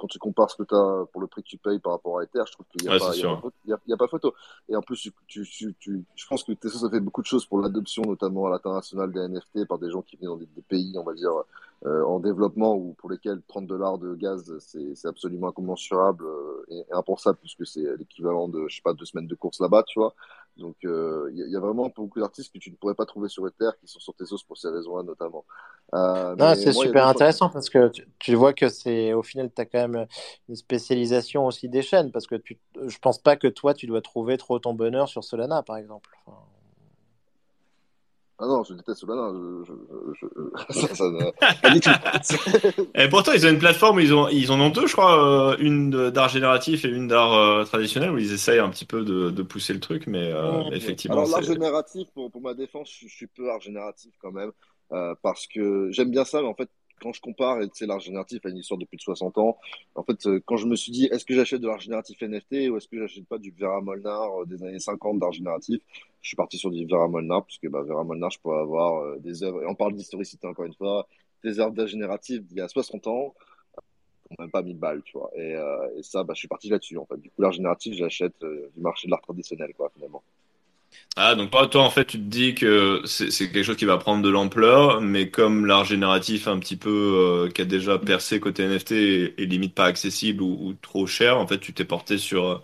quand 0.01 0.07
tu 0.07 0.17
compares 0.17 0.49
ce 0.49 0.55
que 0.55 0.63
tu 0.63 0.73
as 0.73 1.05
pour 1.11 1.21
le 1.21 1.27
prix 1.27 1.43
que 1.43 1.47
tu 1.47 1.57
payes 1.57 1.77
par 1.77 1.91
rapport 1.93 2.19
à 2.19 2.23
Ether, 2.23 2.41
je 2.47 2.53
trouve 2.53 2.65
qu'il 2.71 2.81
n'y 2.81 2.87
a, 2.89 2.93
ouais, 2.93 3.73
a, 3.73 3.93
a, 3.93 3.97
pas 3.97 4.07
photo. 4.07 4.33
Et 4.67 4.75
en 4.75 4.81
plus, 4.81 5.11
tu, 5.27 5.45
tu, 5.45 5.75
tu, 5.79 6.03
je 6.15 6.27
pense 6.27 6.43
que 6.43 6.53
Tessos 6.53 6.83
a 6.83 6.89
fait 6.89 6.99
beaucoup 6.99 7.21
de 7.21 7.27
choses 7.27 7.45
pour 7.45 7.59
l'adoption, 7.59 8.01
notamment 8.01 8.47
à 8.47 8.49
l'international 8.49 9.11
des 9.11 9.19
NFT, 9.19 9.67
par 9.67 9.77
des 9.77 9.91
gens 9.91 10.01
qui 10.01 10.17
viennent 10.17 10.31
dans 10.31 10.37
des, 10.37 10.47
des 10.47 10.63
pays, 10.63 10.93
on 10.97 11.03
va 11.03 11.13
dire, 11.13 11.31
euh, 11.85 12.03
en 12.03 12.19
développement 12.19 12.75
ou 12.75 12.93
pour 12.97 13.11
lesquels 13.11 13.41
30 13.47 13.67
dollars 13.67 13.99
de 13.99 14.15
gaz, 14.15 14.51
c'est 14.59 15.07
absolument 15.07 15.49
incommensurable 15.49 16.25
euh, 16.25 16.65
et, 16.69 16.79
et, 16.79 16.93
impensable, 16.93 17.37
puisque 17.39 17.67
c'est 17.67 17.83
l'équivalent 17.97 18.47
de, 18.47 18.67
je 18.69 18.77
sais 18.77 18.81
pas, 18.83 18.93
deux 18.93 19.05
semaines 19.05 19.27
de 19.27 19.35
course 19.35 19.59
là-bas, 19.59 19.83
tu 19.87 19.99
vois. 19.99 20.15
Donc, 20.57 20.75
il 20.83 20.89
euh, 20.89 21.31
y, 21.33 21.51
y, 21.51 21.55
a 21.55 21.59
vraiment 21.59 21.91
beaucoup 21.95 22.19
d'artistes 22.19 22.53
que 22.53 22.59
tu 22.59 22.71
ne 22.71 22.75
pourrais 22.75 22.93
pas 22.93 23.05
trouver 23.05 23.29
sur 23.29 23.47
Ether 23.47 23.69
qui 23.79 23.87
sont 23.87 23.99
sur 23.99 24.13
Tezos 24.13 24.43
pour 24.47 24.57
ces 24.57 24.69
raisons-là, 24.69 25.03
notamment. 25.03 25.45
Euh, 25.93 26.35
non, 26.35 26.53
c'est 26.55 26.73
super 26.73 27.07
intéressant 27.07 27.49
parce 27.49 27.69
que 27.69 27.89
tu, 27.89 28.07
tu 28.19 28.35
vois 28.35 28.53
que 28.53 28.69
c'est 28.69 29.13
au 29.13 29.23
final, 29.23 29.49
tu 29.53 29.61
as 29.61 29.65
quand 29.65 29.87
même 29.87 30.07
une 30.49 30.55
spécialisation 30.55 31.45
aussi 31.45 31.69
des 31.69 31.81
chaînes 31.81 32.11
parce 32.11 32.27
que 32.27 32.35
tu, 32.35 32.59
je 32.85 32.97
pense 32.99 33.19
pas 33.19 33.35
que 33.35 33.47
toi, 33.47 33.73
tu 33.73 33.87
dois 33.87 34.01
trouver 34.01 34.37
trop 34.37 34.59
ton 34.59 34.73
bonheur 34.73 35.07
sur 35.07 35.23
Solana, 35.23 35.63
par 35.63 35.77
exemple. 35.77 36.09
Enfin... 36.25 36.37
Ah 38.43 38.47
non, 38.47 38.63
je 38.63 38.73
déteste 38.73 39.01
Solana. 39.01 39.31
Je, 39.67 39.71
je, 40.19 40.25
je, 40.73 40.73
ça, 40.87 40.95
ça, 40.95 41.05
pas 41.61 41.69
du 41.69 41.79
tout. 41.79 41.91
Et 42.95 43.07
pourtant, 43.07 43.33
ils 43.33 43.45
ont 43.45 43.49
une 43.49 43.59
plateforme, 43.59 43.99
ils, 43.99 44.15
ont, 44.15 44.27
ils 44.29 44.51
en 44.51 44.59
ont 44.59 44.71
deux, 44.71 44.87
je 44.87 44.93
crois, 44.93 45.51
euh, 45.51 45.57
une 45.59 46.09
d'art 46.09 46.29
génératif 46.29 46.83
et 46.83 46.87
une 46.87 47.07
d'art 47.07 47.33
euh, 47.33 47.63
traditionnel, 47.65 48.09
où 48.09 48.17
ils 48.17 48.33
essayent 48.33 48.57
un 48.57 48.69
petit 48.69 48.85
peu 48.85 49.03
de, 49.03 49.29
de 49.29 49.43
pousser 49.43 49.73
le 49.73 49.79
truc, 49.79 50.07
mais 50.07 50.31
euh, 50.31 50.63
effectivement. 50.71 51.17
Alors, 51.17 51.29
l'art 51.29 51.43
génératif, 51.43 52.07
pour, 52.15 52.31
pour 52.31 52.41
ma 52.41 52.55
défense, 52.55 52.89
je, 52.99 53.07
je 53.07 53.13
suis 53.13 53.27
peu 53.27 53.51
art 53.51 53.61
génératif 53.61 54.11
quand 54.19 54.31
même, 54.31 54.51
euh, 54.91 55.13
parce 55.21 55.45
que 55.45 55.91
j'aime 55.91 56.09
bien 56.09 56.25
ça, 56.25 56.41
mais 56.41 56.47
en 56.47 56.55
fait, 56.55 56.69
quand 57.01 57.13
je 57.13 57.21
compare 57.21 57.59
l'art 57.81 57.99
génératif 57.99 58.45
à 58.45 58.49
une 58.49 58.57
histoire 58.57 58.77
de 58.77 58.85
plus 58.85 58.97
de 58.97 59.01
60 59.01 59.37
ans, 59.39 59.57
en 59.95 60.03
fait, 60.03 60.27
quand 60.45 60.57
je 60.57 60.67
me 60.67 60.75
suis 60.75 60.91
dit, 60.91 61.05
est-ce 61.05 61.25
que 61.25 61.33
j'achète 61.33 61.61
de 61.61 61.67
l'art 61.67 61.79
génératif 61.79 62.21
NFT 62.21 62.69
ou 62.69 62.77
est-ce 62.77 62.87
que 62.87 62.99
j'achète 62.99 63.25
pas 63.25 63.37
du 63.37 63.51
Vera 63.57 63.81
Molnar 63.81 64.45
des 64.45 64.63
années 64.63 64.79
50 64.79 65.19
d'art 65.19 65.31
génératif 65.31 65.81
Je 66.21 66.27
suis 66.27 66.37
parti 66.37 66.57
sur 66.57 66.69
du 66.69 66.85
Vera 66.85 67.07
Molnar, 67.07 67.43
puisque 67.45 67.67
bah, 67.69 67.81
Vera 67.81 68.03
Molnar, 68.03 68.29
je 68.29 68.39
pourrais 68.39 68.59
avoir 68.59 69.01
euh, 69.01 69.17
des 69.19 69.43
œuvres, 69.43 69.63
et 69.63 69.65
on 69.65 69.75
parle 69.75 69.95
d'historicité 69.95 70.47
encore 70.47 70.65
une 70.65 70.75
fois, 70.75 71.07
des 71.43 71.59
œuvres 71.59 71.73
d'art 71.73 71.87
génératif 71.87 72.43
d'il 72.43 72.57
y 72.57 72.61
a 72.61 72.67
60 72.67 73.07
ans, 73.07 73.33
même 74.39 74.51
pas 74.51 74.61
1000 74.61 74.77
balles, 74.77 75.01
tu 75.03 75.17
vois. 75.17 75.31
Et, 75.35 75.55
euh, 75.55 75.97
et 75.97 76.03
ça, 76.03 76.23
bah, 76.23 76.33
je 76.33 76.39
suis 76.39 76.47
parti 76.47 76.69
là-dessus, 76.69 76.97
en 76.97 77.05
fait. 77.05 77.17
Du 77.17 77.29
coup, 77.29 77.41
l'art 77.41 77.51
génératif, 77.51 77.95
j'achète 77.95 78.43
euh, 78.43 78.69
du 78.75 78.81
marché 78.81 79.07
de 79.07 79.11
l'art 79.11 79.21
traditionnel, 79.21 79.73
quoi, 79.75 79.91
finalement. 79.93 80.23
Ah, 81.17 81.35
donc 81.35 81.51
toi, 81.51 81.81
en 81.83 81.89
fait, 81.89 82.05
tu 82.05 82.17
te 82.17 82.23
dis 82.23 82.55
que 82.55 83.01
c'est 83.05 83.29
quelque 83.51 83.63
chose 83.63 83.75
qui 83.75 83.85
va 83.85 83.97
prendre 83.97 84.23
de 84.23 84.29
l'ampleur, 84.29 85.01
mais 85.01 85.29
comme 85.29 85.65
l'art 85.65 85.83
génératif 85.83 86.47
un 86.47 86.57
petit 86.59 86.77
peu 86.77 86.89
euh, 87.47 87.51
qui 87.51 87.61
a 87.61 87.65
déjà 87.65 87.99
percé 87.99 88.39
côté 88.39 88.63
NFT 88.63 88.91
est, 89.37 89.45
limite 89.45 89.75
pas 89.75 89.85
accessible 89.85 90.41
ou, 90.41 90.57
ou, 90.67 90.73
trop 90.73 91.07
cher, 91.07 91.37
en 91.37 91.47
fait, 91.47 91.59
tu 91.59 91.73
t'es 91.73 91.85
porté 91.85 92.17
sur 92.17 92.61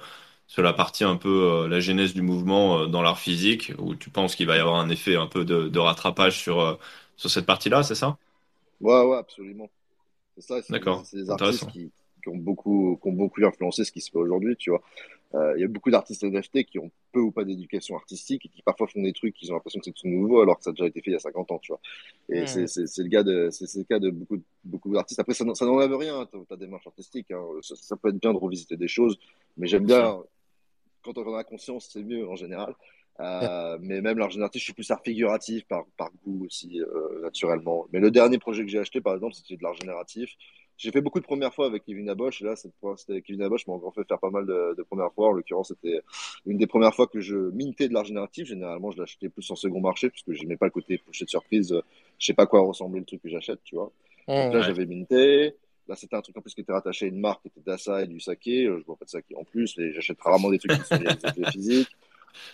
sur 0.48 0.64
la 0.64 0.74
partie 0.74 1.04
un 1.04 1.18
peu 1.18 1.30
euh, 1.30 1.68
la 1.68 1.80
genèse 1.80 2.14
du 2.14 2.22
mouvement 2.22 2.80
euh, 2.80 2.86
dans 2.88 3.02
l'art 3.02 3.20
physique, 3.20 3.74
où 3.78 3.96
tu 3.96 4.10
penses 4.10 4.36
qu'il 4.36 4.48
va 4.48 4.56
y 4.56 4.60
avoir 4.60 4.80
un 4.80 4.90
effet 4.90 5.16
un 5.16 5.28
peu 5.28 5.44
de, 5.46 5.68
de 5.68 5.80
rattrapage 5.80 6.40
sur 6.40 6.62
euh, 6.62 6.76
sur 7.18 7.30
cette 7.30 7.46
partie-là, 7.46 7.84
c'est 7.84 7.96
ça? 7.96 8.18
Ouais, 8.80 9.04
ouais, 9.04 9.18
absolument. 9.18 9.70
C'est 10.36 10.42
ça. 10.42 10.56
D'accord. 10.70 11.04
C'est 11.06 11.18
des 11.18 11.30
artistes 11.30 11.68
qui, 11.72 11.92
qui, 12.24 12.30
ont 12.30 12.38
beaucoup 12.38 12.98
qui 13.02 13.10
ont 13.10 13.14
beaucoup 13.14 13.44
influencé 13.46 13.84
ce 13.84 13.92
qui 13.92 14.02
se 14.02 14.12
fait 14.12 14.20
aujourd'hui, 14.20 14.56
tu 14.56 14.70
vois. 14.70 14.82
Euh, 15.34 15.54
il 15.58 15.62
y 15.62 15.64
a 15.66 15.68
beaucoup 15.68 15.92
d'artistes 15.92 16.24
NFT 16.24 16.64
qui 16.64 16.80
ont 16.80 16.90
peu 17.12 17.20
ou 17.20 17.32
pas 17.32 17.44
d'éducation 17.44 17.98
artistique 17.98 18.46
et 18.46 18.50
qui 18.50 18.62
parfois 18.62 18.88
font 18.88 19.02
des 19.02 19.12
trucs 19.12 19.36
qu'ils 19.36 19.52
ont 19.52 19.56
l'impression 19.56 19.80
que 19.80 19.86
c'est 19.86 19.92
tout 19.92 20.08
nouveau 20.08 20.40
alors 20.40 20.58
que 20.58 20.64
ça 20.64 20.70
a 20.70 20.74
déjà 20.74 20.88
été 20.88 21.02
fait 21.02 21.12
il 21.12 21.14
y 21.14 21.18
a 21.18 21.20
50 21.20 21.52
ans, 21.52 21.60
tu 21.60 21.74
vois. 21.74 21.82
Et 22.30 22.44
mmh. 22.44 22.68
c'est 22.68 23.04
le, 23.04 23.10
cas 23.10 23.24
de, 23.24 23.50
c'est 23.52 23.78
le 23.78 23.84
cas 23.84 24.00
de 24.00 24.10
beaucoup, 24.10 24.42
beaucoup 24.64 24.94
d'artistes. 24.94 25.20
Après, 25.20 25.34
ça, 25.34 25.44
ça 25.54 25.66
n'enlève 25.66 25.94
rien, 25.96 26.26
ta, 26.26 26.38
ta 26.48 26.56
démarche 26.56 26.88
artistique. 26.88 27.30
Hein. 27.32 27.44
Ça, 27.62 27.76
ça, 27.76 27.98
peut 27.98 28.10
être 28.10 28.20
bien 28.20 28.32
de 28.32 28.38
revisiter 28.38 28.78
des 28.78 28.88
choses, 28.88 29.18
mais 29.58 29.68
j'aime 29.68 29.86
bien, 29.86 30.18
quand 31.02 31.18
on 31.18 31.28
en 31.28 31.36
a 31.36 31.44
conscience, 31.44 31.90
c'est 31.92 32.04
mieux 32.04 32.28
en 32.28 32.36
général. 32.36 32.74
Euh, 33.20 33.78
mais 33.82 34.02
même 34.02 34.18
l'art 34.18 34.30
génératif, 34.30 34.62
je 34.62 34.66
suis 34.66 34.74
plus 34.74 34.90
art 34.92 35.02
figuratif 35.04 35.66
par, 35.66 35.86
par 35.98 36.12
goût 36.24 36.46
aussi, 36.46 36.82
euh, 36.82 37.22
naturellement. 37.22 37.88
Mais 37.92 38.00
le 38.00 38.12
dernier 38.12 38.38
projet 38.38 38.64
que 38.64 38.70
j'ai 38.70 38.80
acheté, 38.80 39.02
par 39.02 39.16
exemple, 39.16 39.34
c'était 39.34 39.58
de 39.58 39.64
l'art 39.64 39.74
génératif. 39.74 40.36
J'ai 40.78 40.92
fait 40.92 41.02
beaucoup 41.02 41.20
de 41.20 41.26
premières 41.26 41.54
fois 41.54 41.66
avec 41.66 41.84
Kevin 41.86 42.08
Abosch. 42.10 42.42
Et 42.42 42.46
là, 42.46 42.56
cette 42.56 42.76
fois, 42.80 42.96
c'était 42.98 43.22
Kevin 43.22 43.42
Abosch, 43.42 43.66
m'a 43.66 43.74
encore 43.74 43.94
fait 43.96 44.08
faire 44.08 44.20
pas 44.20 44.30
mal 44.30 44.46
de, 44.46 44.76
de, 44.78 44.84
premières 44.84 45.12
fois. 45.14 45.30
En 45.30 45.32
l'occurrence, 45.32 45.70
c'était 45.70 46.02
une 46.46 46.58
des 46.58 46.68
premières 46.68 46.94
fois 46.94 47.08
que 47.08 47.20
je 47.20 47.36
mintais 47.36 47.88
de 47.90 47.94
l'art 47.94 48.06
génératif. 48.06 48.48
Généralement, 48.48 48.92
je 48.92 49.00
l'achetais 49.00 49.30
plus 49.30 49.50
en 49.50 49.56
second 49.56 49.82
marché, 49.82 50.10
puisque 50.10 50.34
j'aimais 50.34 50.58
pas 50.58 50.68
le 50.68 50.72
côté 50.72 51.00
pochette 51.00 51.30
surprise. 51.30 51.76
Je 52.20 52.26
sais 52.26 52.34
pas 52.34 52.46
quoi 52.46 52.62
ressemblait 52.62 53.00
le 53.00 53.06
truc 53.06 53.22
que 53.24 53.30
j'achète, 53.30 53.60
tu 53.64 53.76
vois. 53.76 53.92
Mmh, 54.28 54.34
Donc 54.34 54.54
là, 54.54 54.60
ouais. 54.60 54.66
j'avais 54.66 54.86
minté. 54.86 55.56
Là, 55.88 55.96
c'était 55.96 56.16
un 56.16 56.22
truc 56.22 56.38
en 56.38 56.42
plus 56.42 56.54
qui 56.54 56.62
était 56.62 56.74
rattaché 56.74 57.06
à 57.06 57.08
une 57.08 57.20
marque 57.20 57.42
qui 57.42 57.48
était 57.48 57.62
Dassa 57.62 58.04
et 58.04 58.08
du 58.08 58.20
saké. 58.20 58.66
Je 58.66 58.86
vois 58.86 58.98
pas 58.98 59.06
de 59.06 59.10
saké 59.10 59.36
en 59.36 59.46
plus. 59.46 59.78
Et 59.80 59.94
j'achète 59.94 60.22
rarement 60.22 60.52
des 60.52 60.60
trucs 60.60 60.74
qui 60.74 60.84
sont 60.84 60.96
liés 61.38 61.52
physiques. 61.52 61.90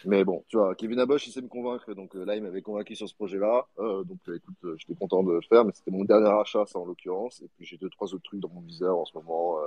Mais 0.06 0.24
bon, 0.24 0.44
tu 0.48 0.58
vois, 0.58 0.76
Kevin 0.76 1.00
Abosch, 1.00 1.28
il 1.28 1.32
sait 1.32 1.42
me 1.42 1.48
convaincre. 1.48 1.94
Donc 1.94 2.16
euh, 2.16 2.26
là, 2.26 2.36
il 2.36 2.44
m'avait 2.44 2.62
convaincu 2.62 2.96
sur 2.96 3.08
ce 3.08 3.16
projet-là. 3.16 3.68
Euh, 3.80 4.04
donc 4.04 4.20
euh, 4.28 4.36
écoute, 4.36 4.78
j'étais 4.78 4.96
content 4.96 5.24
de 5.24 5.32
le 5.32 5.42
faire. 5.42 5.66
Mais 5.66 5.72
c'était 5.74 5.92
mon 5.92 6.04
dernier 6.04 6.30
achat, 6.30 6.66
ça 6.66 6.80
en 6.80 6.86
l'occurrence. 6.86 7.42
Et 7.42 7.50
puis 7.56 7.66
j'ai 7.66 7.78
deux, 7.78 7.90
trois 7.90 8.14
autres 8.14 8.24
trucs 8.24 8.40
dans 8.40 8.50
mon 8.50 8.62
viseur 8.62 8.98
en 8.98 9.06
ce 9.06 9.14
moment. 9.18 9.58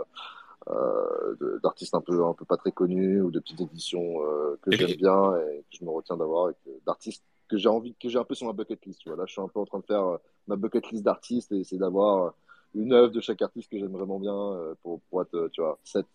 Euh, 0.68 1.58
d'artistes 1.62 1.94
un 1.94 2.00
peu, 2.00 2.24
un 2.24 2.34
peu 2.34 2.44
pas 2.44 2.56
très 2.56 2.72
connus 2.72 3.20
ou 3.20 3.30
de 3.30 3.38
petites 3.38 3.60
éditions 3.60 4.18
que 4.62 4.72
j'aime 4.72 4.96
bien 4.96 5.36
et 5.36 5.58
que 5.70 5.78
je 5.78 5.84
me 5.84 5.90
retiens 5.90 6.16
d'avoir. 6.16 6.52
D'artistes 6.86 7.24
que 7.48 7.56
j'ai 7.56 7.68
envie, 7.68 7.94
que 7.94 8.08
j'ai 8.08 8.18
un 8.18 8.24
peu 8.24 8.34
sur 8.34 8.46
ma 8.46 8.52
bucket 8.52 8.84
list. 8.84 9.00
Tu 9.00 9.08
vois. 9.08 9.16
Là, 9.16 9.24
je 9.26 9.32
suis 9.32 9.40
un 9.40 9.48
peu 9.48 9.60
en 9.60 9.66
train 9.66 9.78
de 9.78 9.84
faire 9.84 10.18
ma 10.48 10.56
bucket 10.56 10.90
list 10.90 11.04
d'artistes 11.04 11.52
et 11.52 11.60
essayer 11.60 11.78
d'avoir 11.78 12.34
une 12.74 12.92
œuvre 12.92 13.12
de 13.12 13.20
chaque 13.20 13.40
artiste 13.42 13.70
que 13.70 13.78
j'aime 13.78 13.92
vraiment 13.92 14.18
bien 14.18 14.74
pour, 14.82 15.00
pour 15.02 15.22
être, 15.22 15.48
tu 15.52 15.60
vois, 15.60 15.78
set, 15.84 16.06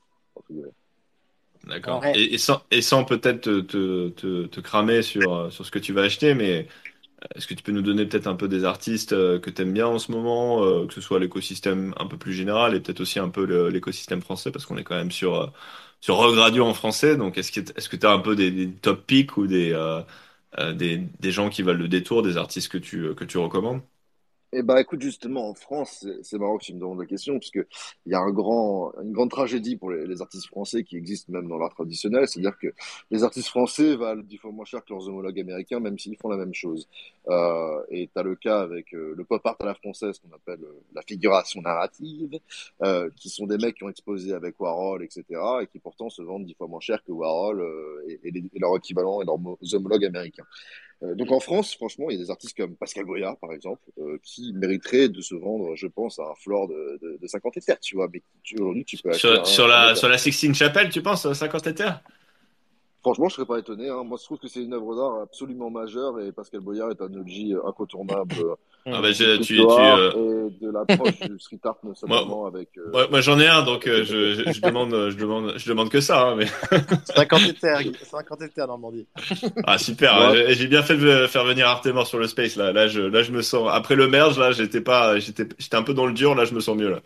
D'accord. 1.67 2.09
Et, 2.13 2.37
sans, 2.39 2.63
et 2.71 2.81
sans 2.81 3.05
peut-être 3.05 3.41
te, 3.41 3.59
te, 4.09 4.45
te, 4.47 4.59
cramer 4.61 5.03
sur, 5.03 5.51
sur 5.53 5.63
ce 5.65 5.69
que 5.71 5.77
tu 5.79 5.93
vas 5.93 6.01
acheter, 6.03 6.33
mais 6.33 6.67
est-ce 7.35 7.47
que 7.47 7.53
tu 7.55 7.63
peux 7.63 7.71
nous 7.73 7.81
donner 7.83 8.05
peut-être 8.07 8.27
un 8.27 8.35
peu 8.35 8.47
des 8.47 8.65
artistes 8.65 9.13
euh, 9.13 9.39
que 9.39 9.49
tu 9.49 9.61
aimes 9.63 9.73
bien 9.73 9.87
en 9.87 9.99
ce 9.99 10.11
moment, 10.11 10.63
euh, 10.63 10.87
que 10.87 10.93
ce 10.93 11.01
soit 11.01 11.19
l'écosystème 11.19 11.93
un 11.97 12.07
peu 12.07 12.17
plus 12.17 12.33
général 12.33 12.75
et 12.75 12.81
peut-être 12.81 13.01
aussi 13.01 13.19
un 13.19 13.29
peu 13.29 13.43
l'écosystème 13.69 14.21
français, 14.21 14.51
parce 14.51 14.65
qu'on 14.65 14.77
est 14.77 14.83
quand 14.85 14.95
même 14.95 15.11
sur, 15.11 15.35
euh, 15.35 15.47
sur 16.01 16.15
Rock 16.17 16.35
Radio 16.37 16.65
en 16.65 16.73
français. 16.73 17.17
Donc, 17.17 17.37
est-ce 17.37 17.51
que 17.51 17.61
est-ce 17.77 17.89
que 17.89 17.97
tu 17.97 18.07
as 18.07 18.11
un 18.11 18.19
peu 18.19 18.35
des, 18.35 18.71
top 18.81 19.05
picks 19.07 19.37
ou 19.37 19.47
des, 19.47 19.73
des, 20.73 20.97
des 20.97 21.31
gens 21.31 21.49
qui 21.49 21.61
valent 21.63 21.79
le 21.79 21.87
détour, 21.89 22.23
des 22.23 22.37
artistes 22.37 22.69
que 22.71 22.77
tu, 22.77 23.15
que 23.15 23.23
tu 23.25 23.37
recommandes? 23.37 23.81
Eh 24.53 24.63
ben, 24.63 24.75
écoute, 24.77 25.01
justement, 25.01 25.49
en 25.49 25.53
France, 25.53 26.05
c'est 26.23 26.37
marrant 26.37 26.57
que 26.57 26.65
tu 26.65 26.73
me 26.73 26.79
demandes 26.79 26.99
la 26.99 27.05
question, 27.05 27.39
parce 27.39 27.51
que 27.51 27.65
il 28.05 28.11
y 28.11 28.15
a 28.15 28.19
un 28.19 28.31
grand, 28.31 28.91
une 29.01 29.13
grande 29.13 29.29
tragédie 29.29 29.77
pour 29.77 29.91
les, 29.91 30.21
artistes 30.21 30.47
français 30.47 30.83
qui 30.83 30.97
existent 30.97 31.31
même 31.31 31.47
dans 31.47 31.57
l'art 31.57 31.73
traditionnel, 31.73 32.27
c'est-à-dire 32.27 32.57
que 32.57 32.67
les 33.11 33.23
artistes 33.23 33.47
français 33.47 33.95
valent 33.95 34.21
dix 34.23 34.37
fois 34.37 34.51
moins 34.51 34.65
cher 34.65 34.83
que 34.83 34.91
leurs 34.93 35.07
homologues 35.07 35.39
américains, 35.39 35.79
même 35.79 35.97
s'ils 35.97 36.17
font 36.17 36.27
la 36.27 36.35
même 36.35 36.53
chose. 36.53 36.89
Euh, 37.29 37.81
et 37.89 38.09
tu 38.13 38.19
as 38.19 38.23
le 38.23 38.35
cas 38.35 38.59
avec 38.59 38.93
euh, 38.93 39.13
le 39.15 39.23
pop 39.23 39.45
art 39.45 39.55
à 39.61 39.65
la 39.65 39.73
française, 39.73 40.19
qu'on 40.19 40.35
appelle 40.35 40.63
euh, 40.63 40.81
la 40.93 41.01
figuration 41.01 41.61
narrative, 41.61 42.37
euh, 42.83 43.09
qui 43.15 43.29
sont 43.29 43.47
des 43.47 43.57
mecs 43.57 43.77
qui 43.77 43.85
ont 43.85 43.89
exposé 43.89 44.33
avec 44.33 44.59
Warhol, 44.59 45.01
etc., 45.01 45.23
et 45.61 45.67
qui 45.67 45.79
pourtant 45.79 46.09
se 46.09 46.21
vendent 46.21 46.45
dix 46.45 46.55
fois 46.55 46.67
moins 46.67 46.81
cher 46.81 47.01
que 47.05 47.13
Warhol 47.13 47.65
et, 48.07 48.19
et, 48.25 48.37
et 48.53 48.59
leurs 48.59 48.75
équivalents 48.75 49.21
et 49.21 49.25
leurs 49.25 49.39
homologues 49.75 50.05
américains. 50.05 50.45
Euh, 51.03 51.15
donc 51.15 51.31
en 51.31 51.39
France, 51.39 51.75
franchement, 51.75 52.09
il 52.09 52.17
y 52.17 52.19
a 52.19 52.23
des 52.23 52.29
artistes 52.29 52.55
comme 52.55 52.75
Pascal 52.75 53.05
Goya, 53.05 53.35
par 53.41 53.53
exemple, 53.53 53.81
euh, 53.97 54.17
qui 54.23 54.53
mériteraient 54.53 55.09
de 55.09 55.21
se 55.21 55.33
vendre, 55.33 55.75
je 55.75 55.87
pense, 55.87 56.19
à 56.19 56.23
un 56.23 56.35
floor 56.35 56.67
de, 56.67 56.99
de, 57.01 57.17
de 57.19 57.27
50 57.27 57.57
éthers, 57.57 57.79
tu 57.79 57.95
vois. 57.95 58.07
Mais 58.13 58.21
aujourd'hui, 58.53 58.85
tu 58.85 58.97
peux 58.97 59.11
sur, 59.13 59.45
sur, 59.47 59.67
la, 59.67 59.95
sur 59.95 60.09
la 60.09 60.17
Sixtine 60.17 60.53
Chapelle, 60.53 60.89
tu 60.89 61.01
penses, 61.01 61.31
50 61.31 61.67
éthers? 61.67 62.01
Franchement, 63.01 63.29
je 63.29 63.35
serais 63.35 63.47
pas 63.47 63.57
étonné. 63.57 63.89
Hein. 63.89 64.03
Moi, 64.03 64.17
je 64.19 64.25
trouve 64.25 64.37
que 64.37 64.47
c'est 64.47 64.61
une 64.61 64.73
œuvre 64.73 64.95
d'art 64.95 65.21
absolument 65.23 65.69
majeure 65.69 66.19
et 66.19 66.31
Pascal 66.31 66.61
Boyard 66.61 66.91
est 66.91 67.01
un 67.01 67.13
objet 67.15 67.53
incontournable. 67.65 68.35
Ah 68.85 68.99
bah, 68.99 69.13
tu, 69.13 69.39
tu, 69.41 69.61
euh... 69.61 70.49
et 70.49 70.65
de 70.65 70.71
l'approche 70.71 71.19
du 71.19 71.39
street 71.39 71.59
art 71.63 71.77
notamment 71.83 72.47
avec. 72.47 72.69
Euh... 72.77 73.07
moi, 73.11 73.21
j'en 73.21 73.39
ai 73.39 73.47
un, 73.47 73.61
donc 73.61 73.85
euh, 73.85 74.03
je, 74.03 74.33
je, 74.33 74.51
je, 74.51 74.61
demande, 74.61 75.09
je 75.09 75.17
demande, 75.17 75.53
je 75.55 75.69
demande 75.69 75.89
que 75.89 75.99
ça. 75.99 76.29
Hein, 76.29 76.35
mais... 76.35 76.47
50 77.15 77.41
éthers, 77.41 77.81
50 78.03 78.41
éthers 78.41 78.67
Normandie. 78.67 79.05
ah 79.65 79.77
super. 79.77 80.31
Ouais. 80.31 80.55
J'ai 80.55 80.65
bien 80.65 80.81
fait 80.81 80.97
de 80.97 81.27
faire 81.27 81.45
venir 81.45 81.67
Artemore 81.67 82.07
sur 82.07 82.17
le 82.17 82.27
space 82.27 82.55
là. 82.55 82.71
Là, 82.71 82.87
je, 82.87 83.01
là, 83.01 83.21
je 83.21 83.31
me 83.31 83.43
sens. 83.43 83.69
Après 83.71 83.95
le 83.95 84.07
merge, 84.07 84.39
là, 84.39 84.51
j'étais 84.51 84.81
pas, 84.81 85.19
j'étais, 85.19 85.47
j'étais 85.59 85.75
un 85.75 85.83
peu 85.83 85.93
dans 85.93 86.07
le 86.07 86.13
dur. 86.13 86.33
Là, 86.33 86.45
je 86.45 86.55
me 86.55 86.59
sens 86.59 86.75
mieux 86.75 86.89
là. 86.89 87.01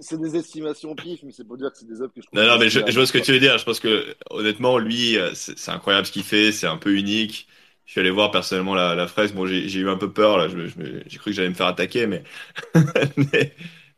c'est 0.00 0.20
des 0.20 0.36
estimations 0.36 0.96
pif, 0.96 1.20
mais 1.22 1.30
c'est 1.30 1.46
pour 1.46 1.56
dire 1.56 1.70
que 1.70 1.78
c'est 1.78 1.88
des 1.88 2.00
œuvres 2.00 2.12
que 2.12 2.20
je. 2.20 2.26
Non, 2.32 2.46
non, 2.46 2.58
mais 2.58 2.70
je, 2.70 2.80
je 2.84 2.94
vois 2.94 3.06
ce 3.06 3.12
que 3.12 3.18
tu 3.18 3.32
veux 3.32 3.40
dire. 3.40 3.56
Je 3.56 3.64
pense 3.64 3.78
que 3.78 4.04
honnêtement, 4.44 4.78
lui, 4.78 5.16
euh, 5.18 5.32
c'est 5.34 5.70
incroyable 5.70 6.06
ce 6.06 6.12
qu'il 6.12 6.24
fait, 6.24 6.52
c'est 6.52 6.66
un 6.66 6.76
peu 6.76 6.94
unique. 6.96 7.48
Je 7.86 7.92
suis 7.92 8.00
allé 8.00 8.10
voir 8.10 8.30
personnellement 8.30 8.74
la, 8.74 8.94
la 8.94 9.06
fresque. 9.08 9.34
Bon, 9.34 9.46
j'ai 9.46 9.78
eu 9.78 9.88
un 9.90 9.96
peu 9.96 10.12
peur 10.12 10.38
là. 10.38 10.48
J'ai 11.06 11.18
cru 11.18 11.30
que 11.30 11.36
j'allais 11.36 11.50
me 11.50 11.54
faire 11.54 11.66
attaquer, 11.66 12.06
mais 12.06 12.22
mais 13.16 13.54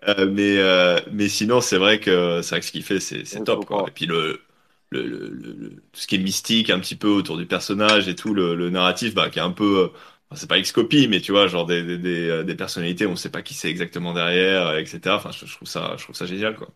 euh, 0.08 0.26
mais, 0.30 0.58
euh, 0.58 1.00
mais, 1.12 1.28
sinon, 1.28 1.60
c'est 1.60 1.78
vrai 1.78 2.00
que 2.00 2.42
c'est 2.42 2.50
vrai 2.50 2.60
que 2.60 2.66
ce 2.66 2.72
qu'il 2.72 2.82
fait, 2.84 3.00
c'est 3.00 3.44
top 3.44 3.64
quoi. 3.66 3.86
Et 3.88 3.90
puis 3.92 4.06
le, 4.06 4.42
le, 4.90 5.02
le, 5.06 5.28
le, 5.30 5.70
tout 5.92 6.00
ce 6.00 6.06
qui 6.06 6.16
est 6.16 6.18
mystique 6.18 6.70
un 6.70 6.80
petit 6.80 6.96
peu 6.96 7.08
autour 7.08 7.36
du 7.38 7.46
personnage 7.46 8.08
et 8.08 8.14
tout 8.14 8.34
le, 8.34 8.70
narratif, 8.70 9.14
bah, 9.14 9.30
qui 9.30 9.38
est 9.38 9.42
un 9.42 9.50
peu 9.52 9.92
c'est 10.34 10.48
pas 10.48 10.58
ex-copie, 10.58 11.08
mais 11.08 11.20
tu 11.20 11.32
vois, 11.32 11.46
genre 11.48 11.66
des, 11.66 11.82
des, 11.84 11.98
des, 11.98 12.44
des 12.44 12.54
personnalités, 12.56 13.06
on 13.06 13.16
sait 13.16 13.30
pas 13.30 13.42
qui 13.42 13.54
c'est 13.54 13.70
exactement 13.70 14.12
derrière, 14.12 14.76
etc. 14.76 15.16
Enfin, 15.16 15.30
je, 15.32 15.46
je, 15.46 15.54
trouve 15.54 15.68
ça, 15.68 15.94
je 15.98 16.02
trouve 16.04 16.16
ça 16.16 16.26
génial, 16.26 16.56
quoi. 16.56 16.68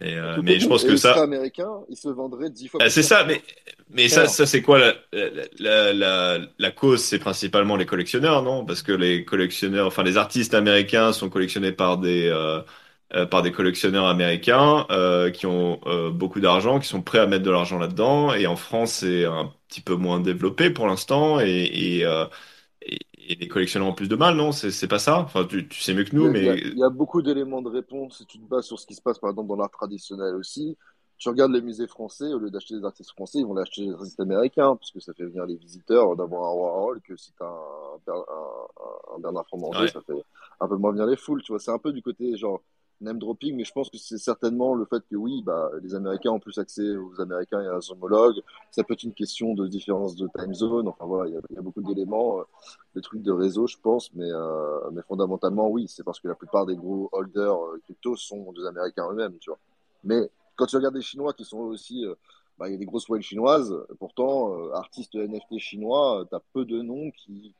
Et, 0.00 0.14
euh, 0.14 0.38
mais 0.42 0.60
je 0.60 0.68
pense 0.68 0.84
que 0.84 0.96
ça. 0.96 1.22
américain, 1.22 1.70
il 1.88 1.96
se 1.96 2.08
vendrait 2.08 2.50
dix 2.50 2.68
fois. 2.68 2.80
Ah, 2.82 2.90
c'est 2.90 3.02
ça, 3.02 3.24
mais 3.24 3.42
mais 3.90 4.08
ça, 4.08 4.26
ça 4.26 4.44
c'est 4.46 4.60
quoi 4.62 4.78
la, 4.78 4.94
la, 5.58 5.92
la, 5.92 6.38
la 6.58 6.70
cause? 6.70 7.02
C'est 7.02 7.18
principalement 7.18 7.76
les 7.76 7.86
collectionneurs, 7.86 8.42
non? 8.42 8.64
Parce 8.66 8.82
que 8.82 8.92
les 8.92 9.24
collectionneurs, 9.24 9.86
enfin 9.86 10.02
les 10.02 10.16
artistes 10.16 10.54
américains 10.54 11.12
sont 11.12 11.30
collectionnés 11.30 11.72
par 11.72 11.98
des 11.98 12.28
euh, 12.28 12.60
euh, 13.14 13.24
par 13.26 13.42
des 13.42 13.52
collectionneurs 13.52 14.06
américains 14.06 14.86
euh, 14.90 15.30
qui 15.30 15.46
ont 15.46 15.80
euh, 15.86 16.10
beaucoup 16.10 16.40
d'argent, 16.40 16.78
qui 16.80 16.88
sont 16.88 17.02
prêts 17.02 17.18
à 17.20 17.26
mettre 17.26 17.44
de 17.44 17.50
l'argent 17.50 17.78
là-dedans. 17.78 18.34
Et 18.34 18.46
en 18.46 18.56
France, 18.56 18.92
c'est 18.94 19.24
un 19.24 19.52
petit 19.68 19.80
peu 19.80 19.94
moins 19.94 20.20
développé 20.20 20.70
pour 20.70 20.86
l'instant. 20.88 21.40
Et, 21.40 21.46
et, 21.98 22.04
euh, 22.04 22.26
et 23.28 23.34
les 23.34 23.48
collectionneurs 23.48 23.88
ont 23.88 23.94
plus 23.94 24.08
de 24.08 24.16
mal, 24.16 24.36
non? 24.36 24.52
C'est 24.52 24.88
pas 24.88 24.98
ça? 24.98 25.18
Enfin, 25.18 25.44
tu, 25.44 25.68
tu, 25.68 25.80
sais 25.80 25.94
mieux 25.94 26.04
que 26.04 26.14
nous, 26.14 26.34
il 26.34 26.44
y 26.44 26.48
a, 26.48 26.54
mais... 26.54 26.60
Il 26.60 26.78
y 26.78 26.84
a 26.84 26.90
beaucoup 26.90 27.22
d'éléments 27.22 27.62
de 27.62 27.68
réponse 27.68 28.18
si 28.18 28.26
tu 28.26 28.38
te 28.38 28.44
bases 28.44 28.66
sur 28.66 28.78
ce 28.78 28.86
qui 28.86 28.94
se 28.94 29.02
passe, 29.02 29.18
par 29.18 29.30
exemple, 29.30 29.48
dans 29.48 29.56
l'art 29.56 29.70
traditionnel 29.70 30.34
aussi. 30.34 30.76
Tu 31.18 31.28
regardes 31.30 31.52
les 31.52 31.62
musées 31.62 31.86
français, 31.86 32.26
au 32.26 32.38
lieu 32.38 32.50
d'acheter 32.50 32.76
des 32.78 32.84
artistes 32.84 33.10
français, 33.10 33.38
ils 33.38 33.46
vont 33.46 33.56
acheter 33.56 33.86
des 33.86 33.92
artistes 33.92 34.20
américains, 34.20 34.76
parce 34.76 34.90
que 34.90 35.00
ça 35.00 35.14
fait 35.14 35.24
venir 35.24 35.46
les 35.46 35.56
visiteurs 35.56 36.14
d'avoir 36.14 36.50
un 36.50 36.54
Warhol, 36.54 37.00
que 37.00 37.16
si 37.16 37.32
tu 37.32 37.42
as 37.42 37.46
un, 37.46 38.12
un, 38.12 39.14
un, 39.14 39.18
Bernard 39.20 39.46
Fromanger, 39.46 39.80
ouais. 39.80 39.88
ça 39.88 40.02
fait 40.02 40.12
un 40.60 40.68
peu 40.68 40.76
moins 40.76 40.92
venir 40.92 41.06
les 41.06 41.16
foules, 41.16 41.42
tu 41.42 41.52
vois. 41.52 41.58
C'est 41.58 41.70
un 41.70 41.78
peu 41.78 41.92
du 41.92 42.02
côté, 42.02 42.36
genre, 42.36 42.60
name 43.00 43.18
dropping, 43.18 43.56
mais 43.56 43.64
je 43.64 43.72
pense 43.72 43.90
que 43.90 43.98
c'est 43.98 44.18
certainement 44.18 44.74
le 44.74 44.84
fait 44.86 45.02
que 45.08 45.16
oui, 45.16 45.42
bah, 45.44 45.70
les 45.82 45.94
Américains 45.94 46.30
ont 46.30 46.40
plus 46.40 46.58
accès 46.58 46.96
aux 46.96 47.20
Américains 47.20 47.60
et 47.60 47.66
à 47.66 47.70
leurs 47.70 47.90
homologues. 47.90 48.40
Ça 48.70 48.84
peut 48.84 48.94
être 48.94 49.02
une 49.02 49.12
question 49.12 49.54
de 49.54 49.66
différence 49.66 50.16
de 50.16 50.28
time 50.34 50.54
zone. 50.54 50.88
Enfin 50.88 51.04
voilà, 51.04 51.28
il 51.28 51.54
y 51.54 51.58
a, 51.58 51.62
beaucoup 51.62 51.82
d'éléments, 51.82 52.40
euh, 52.40 52.44
des 52.94 53.02
trucs 53.02 53.22
de 53.22 53.32
réseau, 53.32 53.66
je 53.66 53.76
pense, 53.76 54.12
mais, 54.14 54.30
euh, 54.30 54.90
mais 54.92 55.02
fondamentalement, 55.02 55.68
oui, 55.68 55.86
c'est 55.88 56.02
parce 56.02 56.20
que 56.20 56.28
la 56.28 56.34
plupart 56.34 56.66
des 56.66 56.76
gros 56.76 57.08
holders 57.12 57.62
euh, 57.62 57.80
crypto 57.84 58.16
sont 58.16 58.52
des 58.52 58.64
Américains 58.66 59.08
eux-mêmes, 59.10 59.36
tu 59.38 59.50
vois. 59.50 59.58
Mais 60.04 60.30
quand 60.56 60.66
tu 60.66 60.76
regardes 60.76 60.96
les 60.96 61.02
Chinois 61.02 61.34
qui 61.34 61.44
sont 61.44 61.58
aussi, 61.58 62.06
euh, 62.06 62.14
bah, 62.58 62.68
il 62.68 62.72
y 62.72 62.74
a 62.74 62.78
des 62.78 62.86
grosses 62.86 63.08
whales 63.08 63.22
chinoises, 63.22 63.74
pourtant, 63.98 64.70
artistes 64.72 65.14
NFT 65.14 65.58
chinois, 65.58 66.24
tu 66.28 66.34
as 66.34 66.40
peu 66.54 66.64
de 66.64 66.80
noms 66.80 67.10
qui, 67.10 67.52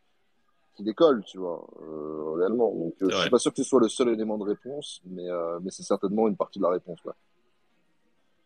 qui 0.77 0.85
décolle, 0.85 1.25
tu 1.25 1.39
vois, 1.39 1.67
euh, 1.81 2.35
réellement. 2.35 2.73
Donc, 2.73 2.95
euh, 3.03 3.09
je 3.11 3.17
suis 3.17 3.31
pas 3.31 3.39
sûr 3.39 3.53
que 3.53 3.63
ce 3.63 3.69
soit 3.69 3.81
le 3.81 3.89
seul 3.89 4.11
élément 4.11 4.39
de 4.39 4.45
réponse, 4.45 5.01
mais, 5.07 5.29
euh, 5.29 5.59
mais 5.63 5.71
c'est 5.71 5.83
certainement 5.83 6.29
une 6.29 6.37
partie 6.37 6.59
de 6.59 6.65
la 6.65 6.71
réponse, 6.71 6.99
là. 7.05 7.15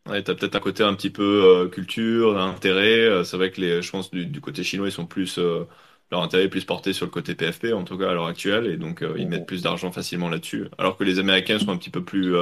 Ouais, 0.09 0.23
t'as 0.23 0.35
peut-être 0.35 0.55
un 0.55 0.61
côté 0.61 0.83
un 0.83 0.95
petit 0.95 1.11
peu 1.11 1.45
euh, 1.45 1.69
culture, 1.69 2.39
intérêt. 2.39 3.23
C'est 3.25 3.37
vrai 3.37 3.51
que 3.51 3.61
les, 3.61 3.83
je 3.83 3.91
pense 3.91 4.11
du, 4.11 4.27
du 4.27 4.41
côté 4.41 4.65
chinois, 4.65 4.89
ils 4.89 4.93
sont 4.93 5.07
plus 5.07 5.39
euh, 5.39 5.67
leur 6.11 6.23
intérêt 6.23 6.45
est 6.45 6.49
plus 6.49 6.65
porté 6.65 6.93
sur 6.93 7.05
le 7.05 7.11
côté 7.11 7.35
PFP 7.35 7.67
en 7.75 7.85
tout 7.85 7.99
cas 7.99 8.11
à 8.11 8.15
l'heure 8.15 8.27
actuelle, 8.27 8.67
et 8.67 8.77
donc 8.77 9.05
ils 9.17 9.29
mettent 9.29 9.47
plus 9.47 9.63
d'argent 9.63 9.93
facilement 9.93 10.29
là-dessus. 10.29 10.69
Alors 10.79 10.97
que 10.97 11.05
les 11.05 11.21
Américains 11.21 11.61
sont 11.61 11.71
un 11.71 11.77
petit 11.77 11.91
peu 11.91 12.03
plus 12.03 12.35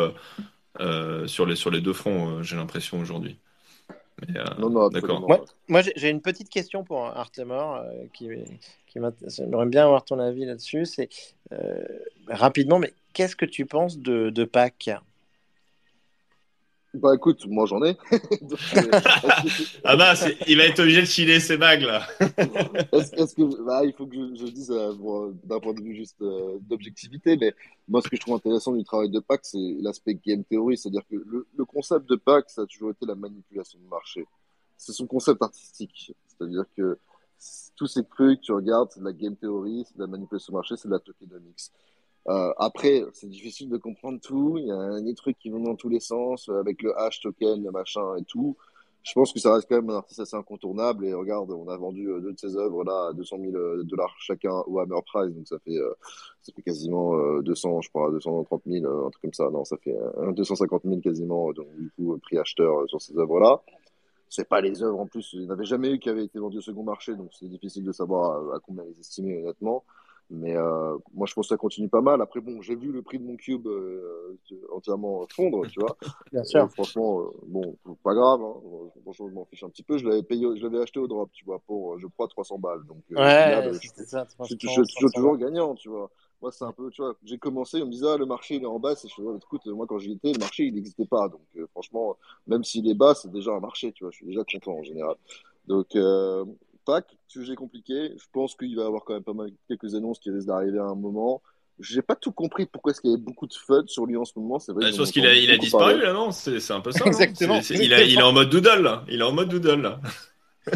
sur 1.27 1.45
les 1.45 1.57
sur 1.57 1.71
les 1.71 1.83
deux 1.83 1.93
fronts, 1.93 2.43
j'ai 2.43 2.57
l'impression 2.57 2.99
aujourd'hui. 2.99 3.39
Euh, 4.37 4.45
non, 4.59 4.71
non, 4.71 4.89
d'accord. 4.89 5.21
Moi, 5.21 5.45
moi 5.69 5.81
j'ai 5.83 6.11
une 6.11 6.21
petite 6.21 6.49
question 6.49 6.85
pour 6.85 7.05
Artemor 7.05 7.77
euh, 7.77 8.05
qui, 8.13 8.29
qui 8.87 8.88
j'aimerais 9.27 9.67
bien 9.67 9.85
avoir 9.85 10.05
ton 10.05 10.19
avis 10.19 10.45
là-dessus. 10.45 10.87
C'est 10.87 11.09
euh, 11.53 11.83
rapidement, 12.27 12.79
mais 12.79 12.93
qu'est-ce 13.13 13.37
que 13.37 13.47
tu 13.47 13.67
penses 13.67 13.99
de, 13.99 14.31
de 14.31 14.45
Pâques? 14.45 14.91
Bah 16.95 17.15
écoute, 17.15 17.47
moi 17.47 17.67
j'en 17.67 17.83
ai. 17.85 17.97
Donc, 18.41 18.59
ah 19.85 19.97
bah, 19.97 20.15
il 20.47 20.57
va 20.57 20.65
être 20.65 20.81
obligé 20.81 21.03
de 21.03 21.07
chiller 21.07 21.39
ses 21.39 21.59
bagues 21.59 21.83
là. 21.83 22.07
est-ce, 22.93 23.15
est 23.15 23.35
que, 23.35 23.65
bah, 23.65 23.85
il 23.85 23.93
faut 23.93 24.07
que 24.07 24.15
je, 24.15 24.47
je 24.47 24.51
dise 24.51 24.71
euh, 24.71 24.95
bon, 24.95 25.37
d'un 25.45 25.61
point 25.61 25.75
de 25.75 25.83
vue 25.83 25.95
juste 25.95 26.21
euh, 26.23 26.59
d'objectivité, 26.63 27.37
mais 27.37 27.55
moi 27.89 28.01
ce 28.01 28.09
que 28.09 28.17
je 28.17 28.23
trouve 28.23 28.37
intéressant 28.37 28.73
du 28.73 28.85
travail 28.85 29.11
de 29.11 29.21
Pac, 29.21 29.41
c'est 29.43 29.77
l'aspect 29.81 30.15
game 30.15 30.43
theory, 30.45 30.79
c'est-à-dire 30.79 31.03
que 31.11 31.17
le, 31.17 31.47
le, 31.55 31.65
concept 31.67 32.09
de 32.09 32.17
Pac, 32.17 32.49
ça 32.49 32.63
a 32.63 32.67
toujours 32.67 32.91
été 32.91 33.05
la 33.05 33.15
manipulation 33.15 33.79
de 33.79 33.89
marché. 33.89 34.25
C'est 34.79 34.93
son 34.93 35.07
concept 35.07 35.43
artistique, 35.43 36.15
c'est-à-dire 36.27 36.65
que 36.75 36.99
tous 37.77 37.87
ces 37.87 38.05
trucs, 38.05 38.41
tu 38.41 38.53
regardes, 38.53 38.91
c'est 38.91 39.01
de 39.01 39.05
la 39.05 39.13
game 39.13 39.37
theory, 39.37 39.85
c'est 39.87 39.97
de 39.97 40.03
la 40.03 40.09
manipulation 40.09 40.53
marché, 40.53 40.77
c'est 40.77 40.89
de 40.89 40.93
la 40.93 40.99
tokenomics. 40.99 41.71
Euh, 42.29 42.53
après, 42.59 43.05
c'est 43.13 43.29
difficile 43.29 43.71
de 43.71 43.79
comprendre 43.79 44.21
tout. 44.21 44.59
Il 44.59 44.67
y 44.67 44.71
a 44.71 45.01
des 45.01 45.15
trucs 45.15 45.39
qui 45.39 45.49
vont 45.51 45.61
dans 45.61 45.77
tous 45.77 45.89
les 45.89 46.01
sens, 46.01 46.49
euh, 46.49 46.61
avec 46.61 46.83
le 46.83 46.99
hash 46.99 47.21
token, 47.21 47.63
le 47.63 47.71
machin 47.71 48.17
et 48.17 48.25
tout. 48.25 48.57
Je 49.03 49.13
pense 49.15 49.33
que 49.33 49.39
ça 49.39 49.55
reste 49.55 49.67
quand 49.69 49.77
même 49.77 49.89
un 49.89 49.97
artiste 49.97 50.21
assez 50.21 50.37
incontournable. 50.37 51.07
Et 51.07 51.15
regarde, 51.15 51.51
on 51.53 51.69
a 51.69 51.77
vendu 51.77 52.11
euh, 52.11 52.21
deux 52.21 52.33
de 52.33 52.39
ses 52.39 52.57
œuvres 52.57 52.85
là 52.85 53.09
à 53.11 53.13
200 53.15 53.39
000 53.41 53.83
dollars 53.85 54.15
chacun 54.19 54.53
au 54.67 54.79
Hammer 54.81 55.01
Price. 55.07 55.35
Donc 55.35 55.49
ça 55.49 55.59
fait, 55.61 55.79
ça 56.43 56.53
fait 56.55 56.63
quasiment 56.63 57.41
200, 57.41 57.81
je 57.81 57.89
crois, 57.89 58.11
230 58.11 58.63
000, 58.67 59.07
un 59.07 59.11
truc 59.11 59.23
comme 59.23 59.33
ça. 59.33 59.49
Non, 59.51 59.65
ça 59.65 59.77
fait 59.79 59.97
250 60.35 60.83
000 60.85 61.01
quasiment. 61.01 61.53
Donc 61.53 61.69
du 61.79 61.91
coup, 61.93 62.19
prix 62.19 62.39
acheteur 62.39 62.87
sur 62.89 63.01
ces 63.01 63.17
œuvres 63.17 63.41
là. 63.41 63.63
C'est 64.31 64.49
pas 64.49 64.61
les 64.61 64.83
œuvres 64.83 65.01
en 65.01 65.07
plus. 65.07 65.31
Il 65.33 65.41
n'y 65.41 65.47
en 65.47 65.51
avait 65.51 65.65
jamais 65.65 65.93
eu 65.93 65.99
qui 65.99 66.09
avaient 66.09 66.25
été 66.25 66.39
vendues 66.39 66.59
au 66.59 66.63
second 66.63 66.83
marché. 66.83 67.15
Donc 67.15 67.31
c'est 67.33 67.49
difficile 67.49 67.85
de 67.85 67.93
savoir 67.93 68.53
à, 68.53 68.57
à 68.57 68.59
combien 68.61 68.85
les 68.85 68.99
estimer 69.01 69.43
honnêtement. 69.43 69.85
Mais 70.31 70.55
euh, 70.55 70.97
moi, 71.15 71.27
je 71.27 71.33
pense 71.33 71.47
que 71.47 71.55
ça 71.55 71.57
continue 71.57 71.89
pas 71.89 72.03
mal. 72.03 72.21
Après, 72.21 72.41
bon, 72.41 72.61
j'ai 72.61 72.77
vu 72.77 72.93
le 72.93 73.01
prix 73.01 73.19
de 73.19 73.25
mon 73.25 73.37
cube 73.37 73.67
euh, 73.67 74.39
entièrement 74.73 75.27
fondre, 75.35 75.67
tu 75.69 75.81
vois. 75.81 75.97
Bien 76.33 76.45
sûr. 76.45 76.65
Euh, 76.65 76.69
franchement, 76.69 77.21
euh, 77.21 77.31
bon, 77.47 77.77
pas 78.05 78.13
grave. 78.13 78.43
Hein. 78.43 78.55
Franchement, 79.05 79.29
je 79.29 79.35
m'en 79.35 79.45
fiche 79.47 79.65
un 79.65 79.71
petit 79.71 79.83
peu. 79.83 79.97
Je 79.97 80.07
l'avais 80.07 80.23
payé, 80.23 80.47
je 80.57 80.63
l'avais 80.63 80.83
acheté 80.83 81.01
au 81.01 81.09
drop, 81.09 81.31
tu 81.33 81.47
vois, 81.47 81.61
pour, 81.67 81.99
je 81.99 82.07
crois, 82.09 82.29
300 82.29 82.59
balles. 82.59 82.85
Donc, 82.87 82.99
euh, 83.13 83.17
ouais, 83.17 83.73
c'est 83.81 84.07
ça. 84.07 84.27
Je, 84.41 84.55
je, 84.61 84.69
je, 84.69 84.83
suis 84.85 85.07
toujours 85.15 85.39
gagnant, 85.39 85.75
tu 85.75 85.89
vois. 85.89 86.11
Moi, 86.41 86.53
c'est 86.53 86.65
un 86.65 86.73
peu, 86.73 86.89
tu 86.91 87.03
vois, 87.03 87.17
j'ai 87.25 87.39
commencé, 87.39 87.83
on 87.83 87.87
me 87.87 87.91
disait, 87.91 88.07
ah, 88.09 88.17
le 88.17 88.27
marché, 88.27 88.57
il 88.57 88.63
est 88.63 88.67
en 88.67 88.79
baisse. 88.79 89.05
Et 89.05 89.09
je 89.09 89.15
fais, 89.15 89.23
écoute, 89.23 89.67
moi, 89.67 89.87
quand 89.89 89.99
j'y 89.99 90.13
étais, 90.13 90.33
le 90.33 90.39
marché, 90.39 90.65
il 90.65 90.75
n'existait 90.75 91.07
pas. 91.07 91.29
Donc, 91.29 91.43
franchement, 91.73 92.17
même 92.47 92.63
s'il 92.63 92.89
est 92.89 92.95
bas, 92.95 93.15
c'est 93.15 93.31
déjà 93.31 93.53
un 93.53 93.61
marché, 93.61 93.93
tu 93.93 94.05
vois. 94.05 94.13
Je 94.13 94.19
suis 94.19 94.27
déjà 94.27 94.43
content 94.45 94.79
en 94.79 94.83
général. 94.83 95.17
Donc, 95.67 95.97
sujet 97.27 97.55
compliqué. 97.55 98.13
Je 98.17 98.25
pense 98.33 98.55
qu'il 98.55 98.75
va 98.77 98.83
y 98.83 98.87
avoir 98.87 99.05
quand 99.05 99.15
même 99.15 99.23
pas 99.23 99.35
mal 99.35 99.51
quelques 99.69 99.95
annonces 99.95 100.19
qui 100.19 100.31
risquent 100.31 100.49
d'arriver 100.49 100.79
à 100.79 100.85
un 100.85 100.95
moment. 100.95 101.43
J'ai 101.81 102.03
pas 102.03 102.17
tout 102.17 102.33
compris 102.33 102.67
pourquoi 102.67 102.91
est-ce 102.91 103.01
qu'il 103.01 103.11
y 103.11 103.13
avait 103.13 103.23
beaucoup 103.23 103.47
de 103.47 103.53
FUD 103.55 103.89
sur 103.89 104.05
lui 104.05 104.17
en 104.17 104.25
ce 104.25 104.33
moment. 104.37 104.59
C'est 104.59 104.73
vrai. 104.73 104.91
Bah, 104.91 105.05
qu'il 105.05 105.27
a, 105.27 105.35
il 105.35 105.51
a 105.51 105.59
disparu 105.59 106.01
là, 106.01 106.13
non? 106.13 106.33
C'est 106.33 106.73
un 106.73 106.81
peu 106.81 106.91
ça. 106.91 107.05
Exactement. 107.07 107.61
il, 107.71 107.95
a, 107.95 108.03
il 108.03 108.19
est 108.19 108.23
en 108.23 108.33
mode 108.33 108.51
doodle 108.51 108.83
là. 108.83 109.05
Il 109.09 109.21
est 109.21 109.25
en 109.25 109.33
mode 109.33 109.49
doodle 109.49 109.83
là. 109.83 110.01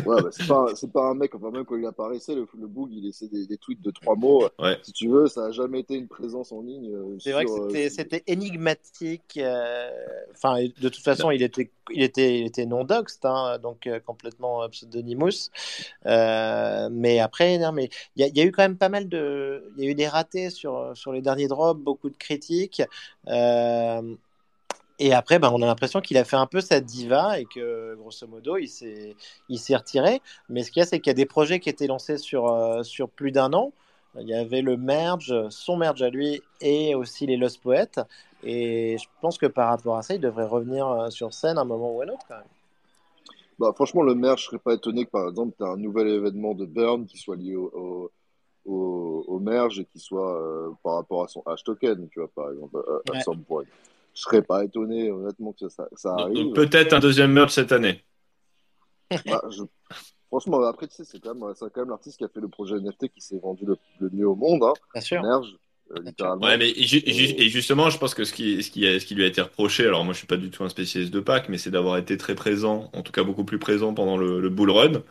Ouais, 0.06 0.22
bah, 0.22 0.28
c'est 0.30 0.46
pas, 0.46 0.66
pas, 0.92 1.10
un 1.10 1.14
mec, 1.14 1.34
enfin, 1.34 1.50
même 1.50 1.64
quand 1.64 1.76
il 1.76 1.84
apparaissait, 1.86 2.34
le, 2.34 2.46
le 2.58 2.66
Boog, 2.66 2.90
il 2.92 3.04
laissait 3.04 3.28
des, 3.28 3.46
des, 3.46 3.56
tweets 3.56 3.82
de 3.82 3.90
trois 3.90 4.16
mots. 4.16 4.48
Ouais. 4.58 4.78
Si 4.82 4.92
tu 4.92 5.08
veux, 5.08 5.26
ça 5.26 5.42
n'a 5.42 5.50
jamais 5.50 5.80
été 5.80 5.94
une 5.94 6.08
présence 6.08 6.52
en 6.52 6.62
ligne. 6.62 6.90
Euh, 6.92 7.16
c'est 7.18 7.32
vrai 7.32 7.44
que 7.44 7.50
euh, 7.50 7.88
c'était 7.90 8.22
énigmatique. 8.26 9.38
Euh, 9.38 9.90
enfin, 10.32 10.62
de 10.62 10.88
toute 10.88 11.02
façon, 11.02 11.30
il 11.30 11.42
était, 11.42 11.70
il 11.90 12.02
était, 12.02 12.40
il 12.40 12.46
était 12.46 12.66
non 12.66 12.84
doxed, 12.84 13.24
hein, 13.24 13.58
donc 13.58 13.88
complètement 14.06 14.68
pseudonymous. 14.68 15.50
mais 16.04 17.18
après, 17.20 17.58
non, 17.58 17.72
mais 17.72 17.90
il 18.16 18.26
y, 18.26 18.38
y, 18.38 18.40
a 18.40 18.44
eu 18.44 18.52
quand 18.52 18.62
même 18.62 18.78
pas 18.78 18.88
mal 18.88 19.08
de. 19.08 19.72
Il 19.76 19.84
y 19.84 19.88
a 19.88 19.90
eu 19.90 19.94
des 19.94 20.08
ratés 20.08 20.50
sur, 20.50 20.92
sur 20.94 21.12
les 21.12 21.22
derniers 21.22 21.48
drops, 21.48 21.80
beaucoup 21.80 22.10
de 22.10 22.16
critiques. 22.16 22.82
Et 24.98 25.12
après, 25.12 25.38
ben, 25.38 25.50
on 25.52 25.62
a 25.62 25.66
l'impression 25.66 26.00
qu'il 26.00 26.16
a 26.16 26.24
fait 26.24 26.36
un 26.36 26.46
peu 26.46 26.60
sa 26.60 26.80
diva 26.80 27.38
et 27.40 27.44
que, 27.44 27.94
grosso 27.96 28.26
modo, 28.26 28.56
il 28.56 28.68
s'est, 28.68 29.16
il 29.48 29.58
s'est 29.58 29.76
retiré. 29.76 30.20
Mais 30.48 30.62
ce 30.62 30.70
qu'il 30.70 30.80
y 30.80 30.82
a, 30.82 30.86
c'est 30.86 31.00
qu'il 31.00 31.10
y 31.10 31.12
a 31.12 31.14
des 31.14 31.26
projets 31.26 31.60
qui 31.60 31.68
étaient 31.68 31.86
lancés 31.86 32.18
sur, 32.18 32.52
euh, 32.52 32.82
sur 32.82 33.08
plus 33.08 33.32
d'un 33.32 33.52
an. 33.52 33.72
Il 34.20 34.28
y 34.28 34.34
avait 34.34 34.60
le 34.60 34.76
merge, 34.76 35.34
son 35.48 35.76
merge 35.76 36.02
à 36.02 36.10
lui, 36.10 36.42
et 36.60 36.94
aussi 36.94 37.26
les 37.26 37.38
Lost 37.38 37.62
Poets. 37.62 38.04
Et 38.44 38.98
je 38.98 39.06
pense 39.20 39.38
que 39.38 39.46
par 39.46 39.70
rapport 39.70 39.96
à 39.96 40.02
ça, 40.02 40.14
il 40.14 40.20
devrait 40.20 40.46
revenir 40.46 40.86
euh, 40.86 41.10
sur 41.10 41.32
scène 41.32 41.58
à 41.58 41.62
un 41.62 41.64
moment 41.64 41.96
ou 41.96 42.00
à 42.02 42.04
un 42.04 42.08
autre, 42.08 42.26
quand 42.28 42.36
même. 42.36 42.44
Bah, 43.58 43.72
franchement, 43.74 44.02
le 44.02 44.14
merge, 44.14 44.42
je 44.42 44.46
serais 44.46 44.58
pas 44.58 44.74
étonné 44.74 45.06
que, 45.06 45.10
par 45.10 45.28
exemple, 45.28 45.54
tu 45.56 45.64
as 45.64 45.68
un 45.68 45.76
nouvel 45.76 46.08
événement 46.08 46.54
de 46.54 46.66
Burn 46.66 47.06
qui 47.06 47.16
soit 47.16 47.36
lié 47.36 47.54
au, 47.54 48.10
au, 48.66 49.24
au, 49.28 49.38
merge 49.38 49.78
et 49.80 49.84
qui 49.84 49.98
soit 49.98 50.36
euh, 50.36 50.70
par 50.82 50.94
rapport 50.94 51.24
à 51.24 51.28
son 51.28 51.42
hash 51.46 51.62
token, 51.62 52.08
tu 52.08 52.20
vois, 52.20 52.28
par 52.34 52.50
exemple, 52.50 52.78
à, 52.78 53.18
à 53.18 53.34
point 53.46 53.64
je 54.14 54.20
serais 54.20 54.42
pas 54.42 54.64
étonné, 54.64 55.10
honnêtement, 55.10 55.52
que 55.52 55.68
ça, 55.68 55.88
ça 55.94 56.14
arrive. 56.18 56.34
Donc, 56.34 56.54
peut-être 56.54 56.92
un 56.92 57.00
deuxième 57.00 57.32
merge 57.32 57.52
cette 57.52 57.72
année. 57.72 58.04
Bah, 59.26 59.42
je... 59.50 59.62
Franchement, 60.28 60.64
après, 60.64 60.88
tu 60.88 60.94
sais, 60.94 61.04
c'est 61.04 61.20
quand 61.20 61.34
même, 61.34 61.54
quand 61.60 61.76
même 61.76 61.90
l'artiste 61.90 62.16
qui 62.16 62.24
a 62.24 62.28
fait 62.28 62.40
le 62.40 62.48
projet 62.48 62.76
NFT 62.76 63.08
qui 63.08 63.20
s'est 63.20 63.38
vendu 63.38 63.66
le, 63.66 63.76
le, 64.00 64.08
mieux 64.10 64.26
au 64.26 64.34
monde. 64.34 64.62
Hein. 64.62 64.72
Bien 64.94 65.02
sûr. 65.02 65.22
Merge, 65.22 65.54
euh, 65.90 66.00
littéralement. 66.02 66.46
Ouais, 66.46 66.56
mais 66.56 66.70
et, 66.70 67.42
et, 67.42 67.48
justement, 67.50 67.90
je 67.90 67.98
pense 67.98 68.14
que 68.14 68.24
ce 68.24 68.32
qui, 68.32 68.62
ce, 68.62 68.70
qui 68.70 68.86
a, 68.86 68.98
ce 68.98 69.04
qui 69.04 69.14
lui 69.14 69.24
a 69.24 69.26
été 69.26 69.42
reproché, 69.42 69.84
alors 69.84 70.06
moi 70.06 70.14
je 70.14 70.18
suis 70.18 70.26
pas 70.26 70.38
du 70.38 70.48
tout 70.48 70.64
un 70.64 70.70
spécialiste 70.70 71.12
de 71.12 71.20
Pâques, 71.20 71.50
mais 71.50 71.58
c'est 71.58 71.70
d'avoir 71.70 71.98
été 71.98 72.16
très 72.16 72.34
présent, 72.34 72.90
en 72.94 73.02
tout 73.02 73.12
cas 73.12 73.24
beaucoup 73.24 73.44
plus 73.44 73.58
présent 73.58 73.92
pendant 73.92 74.16
le, 74.16 74.40
le 74.40 74.48
bull 74.48 74.70
run, 74.70 75.02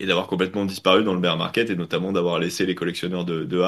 et 0.00 0.06
d'avoir 0.06 0.26
complètement 0.26 0.64
disparu 0.64 1.04
dans 1.04 1.14
le 1.14 1.20
bear 1.20 1.36
market, 1.36 1.70
et 1.70 1.76
notamment 1.76 2.10
d'avoir 2.10 2.40
laissé 2.40 2.66
les 2.66 2.74
collectionneurs 2.74 3.24
de, 3.24 3.44
de 3.44 3.58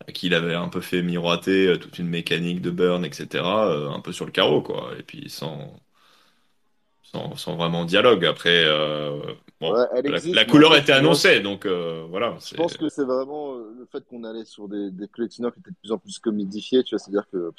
hash 0.00 0.12
qu'il 0.12 0.34
avait 0.34 0.54
un 0.54 0.68
peu 0.68 0.80
fait 0.80 1.02
miroiter 1.02 1.68
euh, 1.68 1.76
toute 1.76 1.98
une 1.98 2.08
mécanique 2.08 2.60
de 2.60 2.70
burn, 2.70 3.04
etc., 3.04 3.26
euh, 3.44 3.90
un 3.90 4.00
peu 4.00 4.12
sur 4.12 4.26
le 4.26 4.32
carreau, 4.32 4.62
quoi. 4.62 4.90
Et 4.98 5.02
puis 5.02 5.28
sans, 5.30 5.80
sans, 7.02 7.36
sans 7.36 7.56
vraiment 7.56 7.84
dialogue. 7.84 8.24
Après, 8.24 8.64
euh, 8.64 9.20
bon, 9.60 9.72
ouais, 9.72 10.02
la, 10.02 10.16
existe, 10.16 10.34
la, 10.34 10.44
couleur 10.44 10.76
était 10.76 10.92
annoncée, 10.92 11.40
donc 11.40 11.66
euh, 11.66 12.04
voilà. 12.08 12.36
Je 12.44 12.56
pense 12.56 12.76
que 12.76 12.88
c'est 12.88 13.04
vraiment 13.04 13.54
le 13.54 13.86
fait 13.90 14.04
qu'on 14.06 14.24
allait 14.24 14.44
sur 14.44 14.68
des, 14.68 14.90
des, 14.90 15.08
collectionneurs 15.08 15.52
qui 15.52 15.60
étaient 15.60 15.70
de 15.70 15.76
plus 15.76 15.92
en 15.92 15.98
plus 15.98 16.18
comidifiés, 16.18 16.82
tu 16.82 16.94
vois, 16.94 16.98
c'est-à-dire 16.98 17.26
que. 17.32 17.50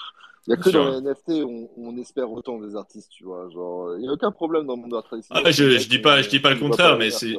Il 0.47 0.53
n'y 0.53 0.59
a 0.59 0.61
que 0.61 0.69
dans 0.69 0.91
les 0.91 1.01
NFT 1.01 1.43
on, 1.43 1.71
on, 1.75 1.97
espère 1.97 2.31
autant 2.31 2.59
des 2.59 2.75
artistes, 2.75 3.09
tu 3.09 3.23
vois. 3.23 3.49
Genre, 3.49 3.95
il 3.95 4.01
n'y 4.01 4.07
a 4.07 4.11
aucun 4.11 4.31
problème 4.31 4.67
dans 4.67 4.75
le 4.75 4.81
monde 4.81 4.91
de 4.91 4.95
la 4.95 5.01
tradition. 5.01 5.33
Ah, 5.36 5.49
je, 5.49 5.79
je 5.79 5.89
dis 5.89 5.97
pas, 5.97 6.21
je 6.21 6.29
dis 6.29 6.39
pas 6.39 6.51
le 6.51 6.59
contraire, 6.59 6.99
mais 6.99 7.09
c'est, 7.09 7.36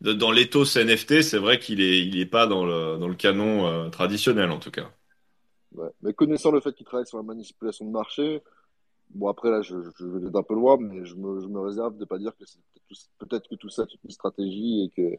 dans 0.00 0.30
l'éthos 0.30 0.76
NFT, 0.76 1.22
c'est 1.22 1.38
vrai 1.38 1.58
qu'il 1.58 1.80
est, 1.80 2.06
il 2.06 2.18
est 2.20 2.26
pas 2.26 2.46
dans 2.46 2.64
le, 2.64 2.98
dans 2.98 3.08
le 3.08 3.14
canon 3.14 3.66
euh, 3.66 3.88
traditionnel 3.88 4.50
en 4.50 4.58
tout 4.58 4.70
cas. 4.70 4.90
Ouais. 5.72 5.88
Mais 6.02 6.14
connaissant 6.14 6.50
le 6.50 6.60
fait 6.60 6.72
qu'il 6.72 6.86
travaille 6.86 7.06
sur 7.06 7.18
la 7.18 7.24
manipulation 7.24 7.84
de 7.84 7.90
marché, 7.90 8.42
bon 9.14 9.28
après 9.28 9.50
là 9.50 9.62
je, 9.62 9.76
je 9.98 10.06
vais 10.06 10.26
être 10.28 10.36
un 10.36 10.42
peu 10.42 10.54
loin, 10.54 10.76
mais 10.80 11.04
je 11.04 11.14
me, 11.14 11.40
je 11.40 11.46
me 11.46 11.60
réserve 11.60 11.96
de 11.96 12.04
pas 12.04 12.18
dire 12.18 12.32
que 12.38 12.44
c'est 12.46 12.58
peut-être 13.18 13.48
que 13.48 13.54
tout 13.54 13.68
ça 13.68 13.84
c'est 13.90 13.98
une 14.04 14.10
stratégie 14.10 14.84
et 14.84 14.88
que 14.96 15.16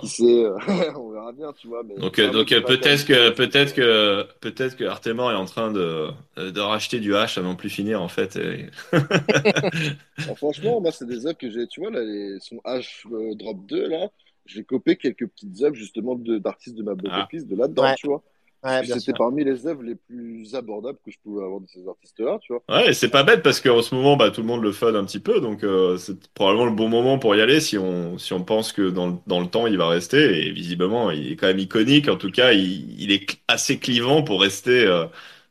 qui 0.00 0.08
sait, 0.08 0.44
euh, 0.44 0.56
on 0.96 1.10
verra 1.10 1.32
bien, 1.32 1.52
tu 1.52 1.68
vois. 1.68 1.82
Mais 1.82 1.96
donc 1.96 2.18
euh, 2.18 2.30
donc 2.30 2.48
peut-être 2.48 3.06
que 3.06 3.30
peut-être 3.30 3.74
que 3.74 4.26
peut-être 4.40 4.76
que 4.76 4.84
Artemor 4.84 5.32
est 5.32 5.36
en 5.36 5.46
train 5.46 5.72
de, 5.72 6.08
de 6.36 6.60
racheter 6.60 7.00
du 7.00 7.12
H 7.12 7.38
à 7.38 7.42
non 7.42 7.56
plus 7.56 7.70
finir 7.70 8.02
en 8.02 8.08
fait. 8.08 8.36
Et... 8.36 8.66
bon, 10.26 10.34
franchement, 10.34 10.80
moi 10.80 10.92
c'est 10.92 11.06
des 11.06 11.26
œuvres 11.26 11.38
que 11.38 11.50
j'ai, 11.50 11.66
tu 11.66 11.80
vois 11.80 11.90
là, 11.90 12.02
les, 12.02 12.38
son 12.40 12.56
H 12.64 13.06
euh, 13.12 13.34
drop 13.34 13.66
2 13.66 13.88
là, 13.88 14.08
j'ai 14.46 14.64
copé 14.64 14.96
quelques 14.96 15.26
petites 15.26 15.62
œuvres 15.62 15.76
justement 15.76 16.14
d'artistes 16.14 16.76
de, 16.76 16.82
de, 16.82 16.86
ma 16.86 16.94
blacklist 16.94 17.46
ah. 17.48 17.54
de 17.54 17.58
là-dedans, 17.58 17.82
ouais. 17.82 17.94
tu 17.96 18.06
vois. 18.06 18.22
Ouais, 18.62 18.84
c'était 18.86 19.14
parmi 19.14 19.42
les 19.44 19.66
œuvres 19.66 19.82
les 19.82 19.96
plus 19.96 20.54
abordables 20.54 20.98
que 21.04 21.10
je 21.10 21.18
pouvais 21.20 21.44
avoir 21.44 21.60
de 21.60 21.66
ces 21.66 21.86
artistes-là, 21.88 22.38
tu 22.40 22.52
vois. 22.52 22.62
Ouais, 22.68 22.92
c'est 22.92 23.08
pas 23.08 23.22
bête 23.22 23.42
parce 23.42 23.60
qu'en 23.62 23.80
ce 23.80 23.94
moment, 23.94 24.16
bah, 24.18 24.30
tout 24.30 24.42
le 24.42 24.46
monde 24.46 24.62
le 24.62 24.72
fun 24.72 24.94
un 24.94 25.04
petit 25.06 25.20
peu, 25.20 25.40
donc 25.40 25.64
euh, 25.64 25.96
c'est 25.96 26.28
probablement 26.34 26.66
le 26.66 26.72
bon 26.72 26.88
moment 26.90 27.18
pour 27.18 27.34
y 27.34 27.40
aller 27.40 27.60
si 27.60 27.78
on, 27.78 28.18
si 28.18 28.34
on 28.34 28.44
pense 28.44 28.72
que 28.74 28.90
dans 28.90 29.06
le, 29.06 29.14
dans 29.26 29.40
le 29.40 29.46
temps 29.48 29.66
il 29.66 29.78
va 29.78 29.88
rester. 29.88 30.46
Et 30.48 30.50
visiblement, 30.52 31.10
il 31.10 31.32
est 31.32 31.36
quand 31.36 31.46
même 31.46 31.58
iconique. 31.58 32.08
En 32.08 32.16
tout 32.16 32.30
cas, 32.30 32.52
il, 32.52 33.00
il 33.00 33.10
est 33.10 33.38
assez 33.48 33.78
clivant 33.78 34.22
pour 34.22 34.42
rester 34.42 34.84
euh, 34.84 35.06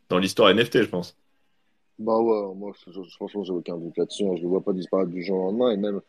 dans 0.09 0.19
l'histoire 0.19 0.49
NFT, 0.51 0.83
je 0.83 0.89
pense. 0.89 1.17
Bah 1.99 2.19
ouais, 2.19 2.53
moi, 2.55 2.73
je, 2.87 3.01
franchement, 3.15 3.43
j'ai 3.43 3.53
aucun 3.53 3.77
doute 3.77 3.97
là-dessus. 3.97 4.23
Hein. 4.25 4.35
Je 4.37 4.43
le 4.43 4.47
vois 4.49 4.63
pas 4.63 4.73
disparaître 4.73 5.09
du 5.11 5.23
jour 5.23 5.37
au 5.39 5.45
lendemain 5.47 5.71
et 5.71 5.77
même. 5.77 6.01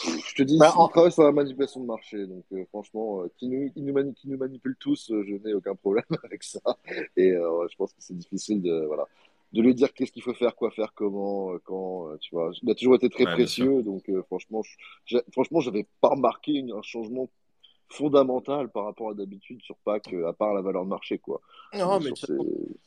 Je 0.00 0.34
te 0.34 0.42
dis, 0.42 0.58
bah, 0.58 0.74
on 0.78 0.88
travaille 0.88 1.12
sur 1.12 1.22
la 1.22 1.32
manipulation 1.32 1.80
de 1.80 1.86
marché, 1.86 2.26
donc 2.26 2.44
euh, 2.52 2.64
franchement, 2.66 3.22
euh, 3.22 3.30
qui, 3.36 3.48
nous, 3.48 3.70
qui, 3.70 3.82
nous 3.82 3.92
mani 3.92 4.14
qui 4.14 4.28
nous 4.28 4.38
manipule 4.38 4.76
tous, 4.78 5.10
euh, 5.10 5.24
je 5.26 5.34
n'ai 5.34 5.54
aucun 5.54 5.74
problème 5.74 6.04
avec 6.24 6.42
ça. 6.42 6.60
Et 7.16 7.32
euh, 7.32 7.66
je 7.70 7.76
pense 7.76 7.92
que 7.92 8.00
c'est 8.00 8.16
difficile 8.16 8.62
de, 8.62 8.84
voilà, 8.86 9.06
de 9.52 9.62
lui 9.62 9.74
dire 9.74 9.92
qu'est-ce 9.92 10.12
qu'il 10.12 10.22
faut 10.22 10.34
faire, 10.34 10.56
quoi 10.56 10.70
faire, 10.70 10.92
comment, 10.94 11.56
quand, 11.64 12.16
tu 12.20 12.34
vois. 12.34 12.52
Il 12.62 12.70
a 12.70 12.74
toujours 12.74 12.94
été 12.96 13.08
très 13.08 13.24
Ouais, 13.24 13.32
précieux, 13.32 13.82
donc 13.82 14.10
franchement, 14.26 14.62
je, 15.04 15.18
franchement, 15.32 15.60
j'avais 15.60 15.86
pas 16.00 16.08
remarqué 16.08 16.52
une- 16.52 16.72
un 16.72 16.82
changement 16.82 17.28
fondamental 17.88 18.70
par 18.70 18.84
rapport 18.84 19.10
à 19.10 19.14
d'habitude 19.14 19.60
sur 19.62 19.76
Pâques, 19.84 20.14
à 20.26 20.32
part 20.32 20.54
la 20.54 20.62
valeur 20.62 20.84
de 20.84 20.88
marché, 20.88 21.18
quoi. 21.18 21.40
Non, 21.74 22.00
mais 22.00 22.10
c'est 22.16 22.32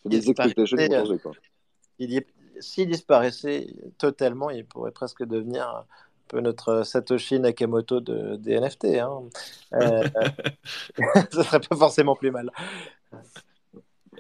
les 0.06 0.30
expectations 0.30 0.78
qui 0.78 0.84
ont 0.84 1.06
changé, 1.06 1.20
quoi. 1.20 1.32
s'il 2.60 2.90
disparaissait 2.90 3.68
totalement, 3.98 4.50
il 4.50 4.66
pourrait 4.66 4.92
presque 4.92 5.24
devenir 5.24 5.86
peu 6.28 6.42
notre 6.42 6.84
Satoshi 6.84 7.40
Nakamoto 7.40 8.00
de, 8.02 8.36
des 8.38 8.54
NFT. 8.54 9.00
Hein. 9.00 9.24
Euh, 9.74 10.04
ça 11.32 11.44
serait 11.44 11.60
pas 11.60 11.76
forcément 11.76 12.16
plus 12.16 12.32
mal. 12.32 12.52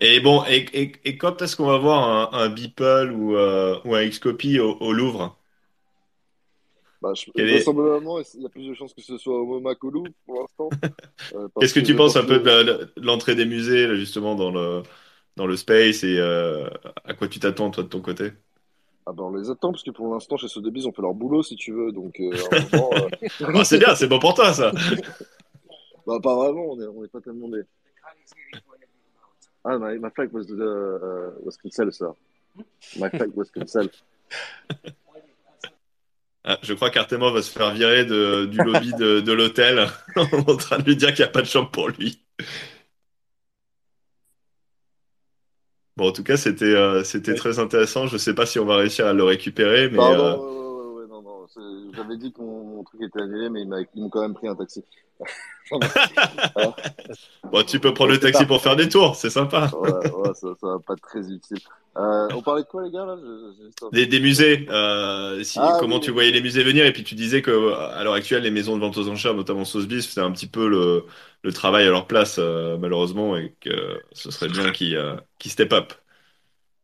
Et 0.01 0.19
bon, 0.21 0.43
et, 0.45 0.65
et, 0.73 0.91
et 1.05 1.17
quand 1.17 1.41
est-ce 1.41 1.55
qu'on 1.55 1.65
va 1.67 1.77
voir 1.77 2.33
un, 2.33 2.37
un 2.39 2.49
Beeple 2.49 3.11
ou, 3.13 3.35
euh, 3.37 3.79
ou 3.85 3.95
un 3.95 4.05
Xcopy 4.07 4.59
au, 4.59 4.73
au 4.79 4.93
Louvre? 4.93 5.37
Bah, 7.01 7.13
je, 7.13 7.29
Quel 7.35 7.49
est- 7.49 7.75
vraisemblablement, 7.75 8.19
il 8.33 8.41
y 8.41 8.45
a 8.45 8.49
plus 8.49 8.67
de 8.67 8.73
chances 8.73 8.93
que 8.93 9.01
ce 9.01 9.17
soit 9.17 9.39
au 9.39 9.45
MoMA 9.45 9.75
qu'au 9.75 9.91
Louvre 9.91 10.13
pour 10.25 10.41
l'instant. 10.41 10.75
Euh, 11.33 11.47
Qu'est-ce 11.59 11.73
que 11.73 11.79
tu 11.79 11.95
penses 11.95 12.15
pense 12.15 12.15
un 12.17 12.25
peu 12.25 12.39
de 12.39 12.93
l'entrée 12.97 13.35
des 13.35 13.45
musées, 13.45 13.87
là, 13.87 13.95
justement, 13.95 14.35
dans 14.35 14.51
le, 14.51 14.83
dans 15.37 15.47
le 15.47 15.57
space 15.57 16.03
et 16.03 16.17
euh, 16.19 16.69
à 17.05 17.13
quoi 17.13 17.27
tu 17.27 17.39
t'attends, 17.39 17.71
toi, 17.71 17.83
de 17.83 17.89
ton 17.89 18.01
côté? 18.01 18.31
Ah 19.07 19.13
ben, 19.13 19.23
on 19.23 19.35
les 19.35 19.49
attend 19.51 19.71
parce 19.71 19.83
que 19.83 19.91
pour 19.91 20.11
l'instant, 20.11 20.35
chez 20.35 20.47
Sotheby's, 20.47 20.85
on 20.85 20.91
fait 20.91 21.03
leur 21.03 21.13
boulot 21.13 21.43
si 21.43 21.55
tu 21.55 21.71
veux. 21.71 21.91
Donc, 21.91 22.19
euh, 22.19 22.31
euh, 22.53 23.09
Ah, 23.53 23.63
c'est 23.63 23.77
bien, 23.77 23.93
c'est 23.95 24.07
bon 24.07 24.17
pour 24.17 24.33
toi, 24.33 24.51
ça. 24.51 24.71
bah, 26.07 26.19
pas 26.21 26.35
vraiment, 26.35 26.71
on 26.71 26.81
est, 26.81 26.87
on 26.87 27.03
est 27.03 27.07
pas 27.07 27.21
tellement 27.21 27.47
des. 27.49 27.61
Ah, 29.63 29.77
my, 29.79 29.99
my 29.99 30.09
flight 30.09 30.31
was, 30.33 30.45
uh, 30.49 31.33
was 31.43 31.55
cancelled, 31.61 31.93
sir. 31.93 32.13
My 32.97 33.09
flight 33.09 33.35
was 33.35 33.49
cancelled. 33.53 33.91
Ah, 36.47 36.59
je 36.61 36.75
crois 36.75 36.91
qu'Artemon 36.91 37.31
va 37.31 37.41
se 37.41 37.51
faire 37.51 37.73
virer 37.73 38.05
de, 38.05 38.45
du 38.45 38.59
lobby 38.59 38.93
de, 38.93 39.19
de 39.19 39.31
l'hôtel 39.33 39.87
en 40.15 40.55
train 40.57 40.77
de 40.77 40.83
lui 40.83 40.95
dire 40.95 41.11
qu'il 41.11 41.25
n'y 41.25 41.29
a 41.29 41.31
pas 41.31 41.41
de 41.41 41.47
chambre 41.47 41.71
pour 41.71 41.89
lui. 41.89 42.23
Bon, 45.97 46.09
en 46.09 46.11
tout 46.11 46.23
cas, 46.23 46.35
c'était 46.35 46.65
euh, 46.65 47.03
c'était 47.03 47.31
Ouais. 47.31 47.37
très 47.37 47.59
intéressant. 47.59 48.07
Je 48.07 48.17
sais 48.17 48.33
pas 48.35 48.45
si 48.45 48.59
on 48.59 48.65
va 48.65 48.75
réussir 48.77 49.07
à 49.07 49.13
le 49.13 49.23
récupérer, 49.23 49.89
mais 49.89 49.97
Pardon, 49.97 50.43
euh, 50.43 51.01
ouais, 51.01 51.07
non, 51.09 51.21
non. 51.21 51.45
J'avais 51.95 52.17
dit 52.17 52.33
que 52.33 52.41
mon, 52.41 52.63
mon 52.65 52.83
truc 52.83 53.01
était 53.01 53.21
annulé, 53.21 53.49
mais 53.49 53.61
ils 53.61 54.01
m'ont 54.01 54.09
quand 54.09 54.21
même 54.21 54.33
pris 54.33 54.47
un 54.47 54.55
taxi. 54.55 54.83
bon, 57.51 57.63
tu 57.65 57.79
peux 57.79 57.93
prendre 57.93 58.11
le 58.11 58.19
taxi 58.19 58.45
pour 58.45 58.61
faire 58.61 58.75
des 58.75 58.89
tours, 58.89 59.15
c'est 59.15 59.29
sympa. 59.29 59.71
ouais, 59.73 59.91
ouais, 59.91 60.33
ça, 60.33 60.49
ça 60.59 60.67
va 60.67 60.79
pas 60.85 60.93
être 60.93 61.01
très 61.01 61.31
utile. 61.31 61.57
Euh, 61.97 62.27
on 62.35 62.41
parlait 62.41 62.63
de 62.63 62.67
quoi, 62.67 62.83
les 62.83 62.91
gars 62.91 63.05
là? 63.05 63.15
Des, 63.93 64.05
des, 64.05 64.19
musées. 64.19 64.67
Euh, 64.69 65.41
si, 65.43 65.57
ah, 65.61 65.77
comment 65.79 65.99
tu 65.99 66.11
voyais 66.11 66.31
les 66.31 66.41
musées 66.41 66.61
venir? 66.63 66.85
Et 66.85 66.91
puis 66.91 67.05
tu 67.05 67.15
disais 67.15 67.41
que 67.41 67.71
à 67.73 68.03
l'heure 68.03 68.13
actuelle, 68.15 68.43
les 68.43 68.51
maisons 68.51 68.75
de 68.75 68.81
vente 68.81 68.97
aux 68.97 69.07
enchères, 69.07 69.33
notamment 69.33 69.63
Sotheby's, 69.63 70.09
c'est 70.09 70.19
un 70.19 70.31
petit 70.31 70.47
peu 70.47 70.67
le, 70.67 71.05
le, 71.45 71.53
travail 71.53 71.85
à 71.87 71.91
leur 71.91 72.07
place, 72.07 72.37
euh, 72.39 72.77
malheureusement, 72.77 73.37
et 73.37 73.55
que 73.61 74.01
ce 74.11 74.31
serait 74.31 74.49
bien 74.49 74.71
qu'ils 74.71 74.95
euh, 74.95 75.15
qu 75.39 75.49
step 75.49 75.73
up. 75.73 75.93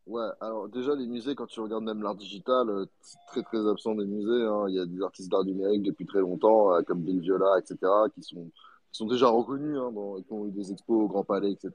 Ouais, 0.06 0.28
alors 0.40 0.68
déjà, 0.68 0.94
les 0.96 1.06
musées, 1.06 1.34
quand 1.36 1.46
tu 1.46 1.60
regardes 1.60 1.84
même 1.84 2.02
l'art 2.02 2.16
digital, 2.16 2.68
euh, 2.68 2.86
c'est 3.02 3.18
très 3.28 3.42
très 3.42 3.68
absent 3.68 3.94
des 3.94 4.04
musées. 4.04 4.44
Hein. 4.44 4.64
Il 4.68 4.74
y 4.74 4.80
a 4.80 4.86
des 4.86 5.00
artistes 5.00 5.30
d'art 5.30 5.44
numérique 5.44 5.82
depuis 5.84 6.06
très 6.06 6.18
longtemps, 6.18 6.74
euh, 6.74 6.82
comme 6.82 7.02
Bill 7.02 7.20
Viola, 7.20 7.58
etc., 7.58 7.76
qui 8.14 8.22
sont, 8.22 8.50
qui 8.90 8.98
sont 8.98 9.06
déjà 9.06 9.28
reconnus, 9.28 9.78
hein, 9.78 9.92
dans, 9.92 10.16
qui 10.20 10.32
ont 10.32 10.46
eu 10.46 10.50
des 10.50 10.72
expos 10.72 11.04
au 11.04 11.06
Grand 11.06 11.22
Palais, 11.22 11.52
etc. 11.52 11.70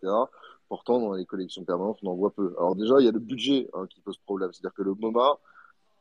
Pourtant, 0.68 1.00
dans 1.00 1.14
les 1.14 1.26
collections 1.26 1.64
permanentes, 1.64 2.00
on 2.04 2.10
en 2.12 2.16
voit 2.16 2.32
peu. 2.32 2.54
Alors 2.58 2.76
déjà, 2.76 2.96
il 3.00 3.06
y 3.06 3.10
a 3.10 3.14
le 3.14 3.20
budget 3.20 3.70
hein, 3.74 3.88
qui 3.90 4.02
pose 4.02 4.18
problème. 4.18 4.52
C'est-à-dire 4.52 4.76
que 4.76 4.84
le 4.84 4.94
MoMA, 4.94 5.38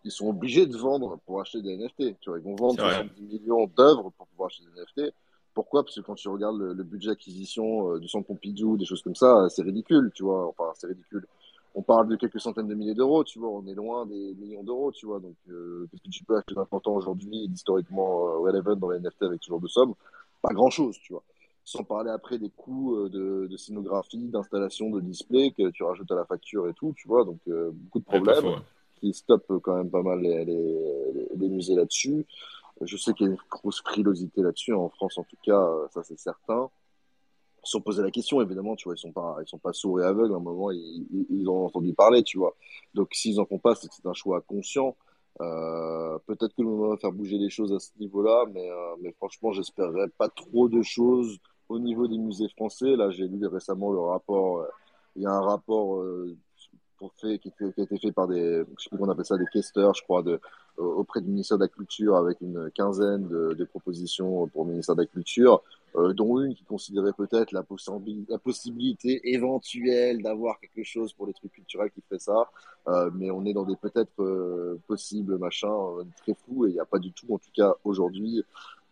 ils 0.03 0.11
sont 0.11 0.29
obligés 0.29 0.67
de 0.67 0.77
vendre 0.77 1.21
pour 1.27 1.41
acheter 1.41 1.63
des 1.63 1.77
NFT. 1.77 2.19
Tu 2.21 2.31
vois, 2.31 2.39
ils 2.39 2.45
vont 2.45 2.57
vendre 2.57 2.81
70 2.81 3.23
millions 3.23 3.71
d'œuvres 3.77 4.11
pour 4.17 4.27
pouvoir 4.27 4.49
acheter 4.49 4.65
des 4.75 5.05
NFT. 5.05 5.15
Pourquoi? 5.57 5.83
Parce 5.83 5.97
que 5.97 6.03
quand 6.03 6.15
tu 6.15 6.29
regardes 6.29 6.61
le, 6.61 6.85
budget 6.85 7.11
acquisition 7.11 7.95
euh, 7.95 7.99
du 7.99 8.07
Centre 8.07 8.29
Pompidou, 8.29 8.77
des 8.77 8.85
choses 8.85 9.03
comme 9.03 9.17
ça, 9.17 9.49
c'est 9.49 9.63
ridicule, 9.63 10.13
tu 10.15 10.23
vois. 10.23 10.47
Enfin, 10.47 10.71
c'est 10.77 10.87
ridicule 10.87 11.27
on 11.77 11.83
parle 11.83 12.09
de 12.09 12.17
quelques 12.17 12.41
centaines 12.41 12.69
de 12.69 12.75
milliers 12.75 12.95
d'euros, 12.95 13.23
tu 13.23 13.39
vois, 13.39 13.51
on 13.51 13.67
est 13.67 13.75
loin 13.75 14.07
des 14.07 14.35
millions 14.39 14.65
d'euros, 14.65 14.91
tu 14.93 15.05
vois. 15.05 15.21
Donc, 15.21 15.37
euh, 15.51 15.87
qu'est-ce 15.91 16.03
que 16.03 16.09
tu 16.09 16.25
peux 16.25 16.37
acheter 16.37 16.55
d'important 16.55 16.95
aujourd'hui, 16.95 17.51
historiquement 17.53 18.29
euh, 18.29 18.39
relevant 18.39 18.77
dans 18.77 18.91
les 18.91 18.99
NFT 18.99 19.25
avec 19.25 19.45
ce 19.45 19.51
genre 19.51 19.61
de 19.61 19.69
somme? 19.69 19.93
Pas 20.41 20.55
grand-chose, 20.55 20.97
tu 21.03 21.13
vois. 21.13 21.23
Sans 21.67 21.85
parler 21.85 22.11
après 22.11 22.39
des 22.39 22.49
coûts 22.49 22.97
euh, 22.97 23.11
de, 23.11 23.47
de 23.47 23.57
scénographie, 23.59 24.29
d'installation, 24.29 24.89
de 24.89 25.01
display 25.01 25.51
que 25.51 25.69
tu 25.69 25.83
rajoutes 25.83 26.11
à 26.11 26.15
la 26.15 26.25
facture 26.25 26.67
et 26.67 26.73
tout, 26.73 26.95
tu 26.97 27.09
vois. 27.09 27.27
Donc, 27.27 27.41
euh, 27.49 27.71
beaucoup 27.75 27.99
de 27.99 28.05
problèmes 28.05 28.57
qui 28.99 29.13
stoppent 29.13 29.61
quand 29.63 29.77
même 29.77 29.91
pas 29.91 30.03
mal 30.03 30.21
les, 30.21 30.47
les, 30.47 31.29
les 31.37 31.49
musées 31.51 31.75
là-dessus. 31.75 32.25
Je 32.83 32.97
sais 32.97 33.13
qu'il 33.15 33.27
y 33.27 33.29
a 33.31 33.33
une 33.33 33.39
grosse 33.51 33.81
frilosité 33.83 34.43
là-dessus, 34.43 34.75
en 34.75 34.89
France 34.91 35.19
en 35.19 35.25
tout 35.25 35.37
cas, 35.43 35.67
ça 35.91 36.03
c'est 36.03 36.19
certain 36.19 36.71
se 37.67 37.73
sont 37.73 37.81
posé 37.81 38.03
la 38.03 38.11
question, 38.11 38.41
évidemment, 38.41 38.77
tu 38.77 38.85
vois, 38.85 38.95
ils 38.95 39.01
sont 39.01 39.13
pas, 39.13 39.37
ils 39.43 39.49
sont 39.49 39.59
pas 39.59 39.73
sourds 39.73 40.01
et 40.01 40.05
aveugles. 40.05 40.33
À 40.33 40.37
un 40.37 40.41
moment, 40.41 40.71
ils, 40.71 41.07
ils 41.31 41.49
ont 41.49 41.67
entendu 41.67 41.93
parler, 41.93 42.23
tu 42.23 42.39
vois. 42.39 42.57
Donc, 42.95 43.09
s'ils 43.13 43.41
en 43.41 43.47
font 43.47 43.59
pas, 43.59 43.75
c'est 43.75 44.07
un 44.07 44.15
choix 44.15 44.41
conscient. 44.41 44.97
Euh, 45.41 46.19
peut-être 46.27 46.55
que 46.55 46.63
le 46.63 46.69
moment 46.69 46.89
va 46.91 46.97
faire 46.97 47.13
bouger 47.13 47.39
les 47.39 47.51
choses 47.51 47.73
à 47.73 47.79
ce 47.79 47.91
niveau-là, 48.01 48.47
mais, 48.53 48.71
euh, 48.71 48.97
mais 49.01 49.13
franchement, 49.13 49.53
j'espérerais 49.53 50.09
pas 50.17 50.29
trop 50.29 50.69
de 50.69 50.83
choses 50.83 51.39
au 51.69 51.79
niveau 51.79 52.07
des 52.07 52.19
musées 52.19 52.49
français. 52.57 52.97
Là, 52.97 53.11
j'ai 53.11 53.29
lu 53.29 53.47
récemment 53.47 53.93
le 53.93 54.01
rapport. 54.01 54.59
Euh, 54.61 54.69
il 55.17 55.23
y 55.23 55.27
a 55.27 55.31
un 55.31 55.43
rapport 55.43 56.01
euh, 56.01 56.37
pour 56.99 57.13
fait, 57.15 57.39
qui, 57.39 57.51
qui, 57.51 57.65
a 57.65 57.83
été 57.83 57.99
fait 57.99 58.13
par 58.13 58.29
des, 58.29 58.65
je 58.79 58.83
sais 58.83 58.89
plus 58.89 58.99
comment 58.99 59.11
on 59.11 59.13
appelle 59.13 59.25
ça, 59.25 59.37
des 59.37 59.47
questeurs, 59.53 59.95
je 59.95 60.03
crois, 60.03 60.23
de, 60.23 60.41
auprès 60.77 61.21
du 61.21 61.29
ministère 61.29 61.59
de 61.59 61.65
la 61.65 61.69
Culture, 61.69 62.17
avec 62.17 62.41
une 62.41 62.71
quinzaine 62.75 63.29
de, 63.29 63.55
de 63.55 63.65
propositions 63.65 64.47
pour 64.49 64.65
le 64.65 64.71
ministère 64.71 64.97
de 64.97 65.03
la 65.03 65.07
Culture. 65.07 65.63
Euh, 65.97 66.13
dont 66.13 66.41
une 66.41 66.55
qui 66.55 66.65
considérait 66.65 67.15
peut-être 67.15 67.53
la, 67.53 67.65
la, 68.29 68.39
possibilité 68.39 69.33
éventuelle 69.33 70.23
d'avoir 70.23 70.61
quelque 70.61 70.83
chose 70.83 71.15
pour 71.15 71.27
les 71.27 71.33
trucs 71.33 71.53
culturels 71.53 71.91
qui 71.91 72.03
fait 72.07 72.19
ça, 72.19 72.51
euh, 72.89 73.11
mais 73.15 73.31
on 73.31 73.47
est 73.47 73.55
dans 73.55 73.65
des 73.65 73.77
peut-être 73.77 74.21
euh, 74.21 74.79
possibles 74.87 75.39
machins 75.39 75.69
euh, 75.71 76.05
très 76.19 76.35
fous 76.35 76.67
et 76.67 76.71
il 76.71 76.75
n'y 76.75 76.81
a 76.81 76.85
pas 76.85 76.99
du 76.99 77.13
tout, 77.13 77.33
en 77.33 77.39
tout 77.39 77.51
cas 77.55 77.75
aujourd'hui, 77.85 78.45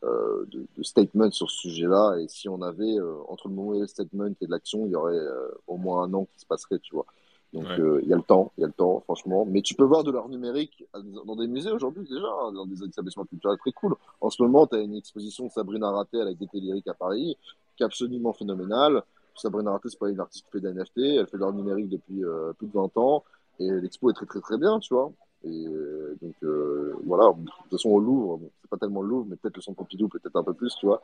euh, 0.02 0.46
de, 0.46 0.66
de, 0.78 0.82
statement 0.82 1.30
sur 1.30 1.50
ce 1.50 1.68
sujet-là. 1.68 2.16
Et 2.20 2.28
si 2.28 2.48
on 2.48 2.62
avait 2.62 2.96
entre 3.28 3.48
le 3.48 3.54
moment 3.54 3.72
a 3.72 3.80
le 3.80 3.86
statement 3.86 4.28
et 4.40 4.46
de 4.46 4.50
l'action, 4.50 4.86
il 4.86 4.92
y 4.92 4.96
aurait 4.96 5.20
au 5.66 5.76
moins 5.76 6.04
un 6.04 6.14
an 6.14 6.26
qui 6.32 6.40
se 6.40 6.46
passerait, 6.46 6.78
tu 6.78 6.94
vois. 6.94 7.06
Donc 7.54 7.66
euh, 7.78 8.00
il 8.02 8.08
y 8.08 8.12
a 8.12 8.16
le 8.16 8.22
temps, 8.22 8.50
il 8.58 8.62
y 8.62 8.64
a 8.64 8.66
le 8.66 8.72
temps, 8.72 9.00
franchement. 9.04 9.46
Mais 9.48 9.62
tu 9.62 9.76
peux 9.76 9.84
voir 9.84 10.02
de 10.02 10.10
l'art 10.10 10.28
numérique 10.28 10.84
dans 11.24 11.36
des 11.36 11.46
musées 11.46 11.70
aujourd'hui 11.70 12.02
déjà, 12.02 12.26
hein, 12.26 12.52
dans 12.52 12.66
des 12.66 12.82
établissements 12.82 13.24
culturels 13.24 13.58
très 13.58 13.70
cool. 13.70 13.94
En 14.20 14.28
ce 14.28 14.42
moment, 14.42 14.66
tu 14.66 14.74
as 14.74 14.80
une 14.80 14.96
exposition 14.96 15.46
de 15.46 15.50
Sabrina 15.52 15.88
Raté 15.88 16.20
à 16.20 16.24
la 16.24 16.34
Gaieté 16.34 16.58
Lyrique 16.58 16.88
à 16.88 16.94
Paris, 16.94 17.38
qui 17.76 17.84
est 17.84 17.86
absolument 17.86 18.32
phénoménale. 18.32 19.04
Sabrina 19.36 19.70
Raté, 19.70 19.88
c'est 19.88 20.00
pas 20.00 20.10
une 20.10 20.18
artiste 20.18 20.46
qui 20.46 20.50
fait 20.50 20.60
des 20.60 20.72
NFT, 20.72 20.98
elle 20.98 21.26
fait 21.28 21.36
de 21.36 21.42
l'art 21.42 21.52
numérique 21.52 21.88
depuis 21.88 22.24
euh, 22.24 22.52
plus 22.54 22.66
de 22.66 22.72
20 22.72 22.96
ans, 22.96 23.22
et 23.60 23.70
l'expo 23.70 24.10
est 24.10 24.14
très 24.14 24.26
très 24.26 24.40
très 24.40 24.58
bien, 24.58 24.80
tu 24.80 24.92
vois. 24.92 25.12
Et 25.46 25.66
euh, 25.66 26.16
donc 26.22 26.34
euh, 26.42 26.94
voilà, 27.04 27.32
de 27.36 27.44
toute 27.44 27.70
façon 27.70 27.90
au 27.90 28.00
Louvre, 28.00 28.38
bon, 28.38 28.50
c'est 28.62 28.70
pas 28.70 28.78
tellement 28.78 29.02
le 29.02 29.08
Louvre, 29.08 29.26
mais 29.28 29.36
peut-être 29.36 29.56
le 29.56 29.62
Centre 29.62 29.76
Pompidou, 29.76 30.08
peut-être 30.08 30.36
un 30.36 30.42
peu 30.42 30.54
plus, 30.54 30.74
tu 30.80 30.86
vois. 30.86 31.02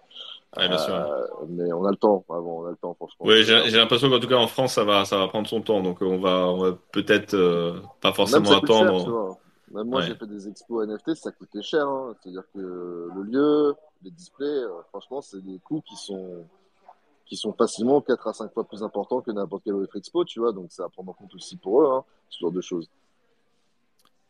Ouais, 0.57 0.69
bien 0.69 0.79
sûr. 0.79 0.95
Euh, 0.95 1.27
mais 1.49 1.73
on 1.73 1.85
a 1.85 1.91
le 1.91 1.97
temps, 1.97 2.25
avant, 2.31 2.63
on 2.63 2.67
a 2.67 2.71
le 2.71 2.77
temps, 2.77 2.95
franchement. 2.95 3.27
Oui, 3.27 3.43
j'ai 3.45 3.77
l'impression 3.77 4.09
qu'en 4.09 4.19
tout 4.19 4.29
cas 4.29 4.37
en 4.37 4.47
France, 4.47 4.75
ça 4.75 4.85
va, 4.85 5.05
ça 5.05 5.19
va 5.19 5.29
prendre 5.29 5.47
son 5.47 5.61
temps, 5.61 5.83
donc 5.83 5.99
on 6.01 6.19
va, 6.19 6.47
on 6.49 6.59
va 6.59 6.79
peut-être 6.93 7.37
pas 8.01 8.13
forcément 8.13 8.51
attendre. 8.51 8.97
Cher, 8.97 9.05
tu 9.05 9.11
vois. 9.11 9.39
Même 9.73 9.87
moi, 9.89 10.01
ouais. 10.01 10.07
j'ai 10.07 10.15
fait 10.17 10.27
des 10.27 10.49
expos 10.49 10.87
NFT, 10.87 11.15
ça 11.15 11.31
coûtait 11.31 11.63
cher. 11.63 11.87
Hein. 11.87 12.15
C'est-à-dire 12.21 12.43
que 12.53 13.09
le 13.15 13.23
lieu, 13.23 13.75
les 14.03 14.11
displays, 14.11 14.47
euh, 14.47 14.83
franchement, 14.89 15.21
c'est 15.21 15.43
des 15.45 15.59
coûts 15.61 15.83
qui 15.83 15.97
sont 15.97 16.45
qui 17.27 17.37
sont 17.37 17.53
facilement 17.53 18.01
4 18.01 18.27
à 18.27 18.33
5 18.33 18.53
fois 18.53 18.65
plus 18.65 18.83
importants 18.83 19.21
que 19.21 19.31
n'importe 19.31 19.63
quelle 19.63 19.75
autre 19.75 19.97
expo, 19.97 20.25
tu 20.25 20.41
vois. 20.41 20.53
Donc, 20.53 20.67
c'est 20.71 20.83
à 20.83 20.89
prendre 20.89 21.11
en 21.11 21.13
compte 21.13 21.33
aussi 21.37 21.57
pour 21.57 21.83
eux, 21.83 21.87
hein, 21.89 22.03
ce 22.29 22.41
genre 22.41 22.51
de 22.51 22.61
choses. 22.61 22.91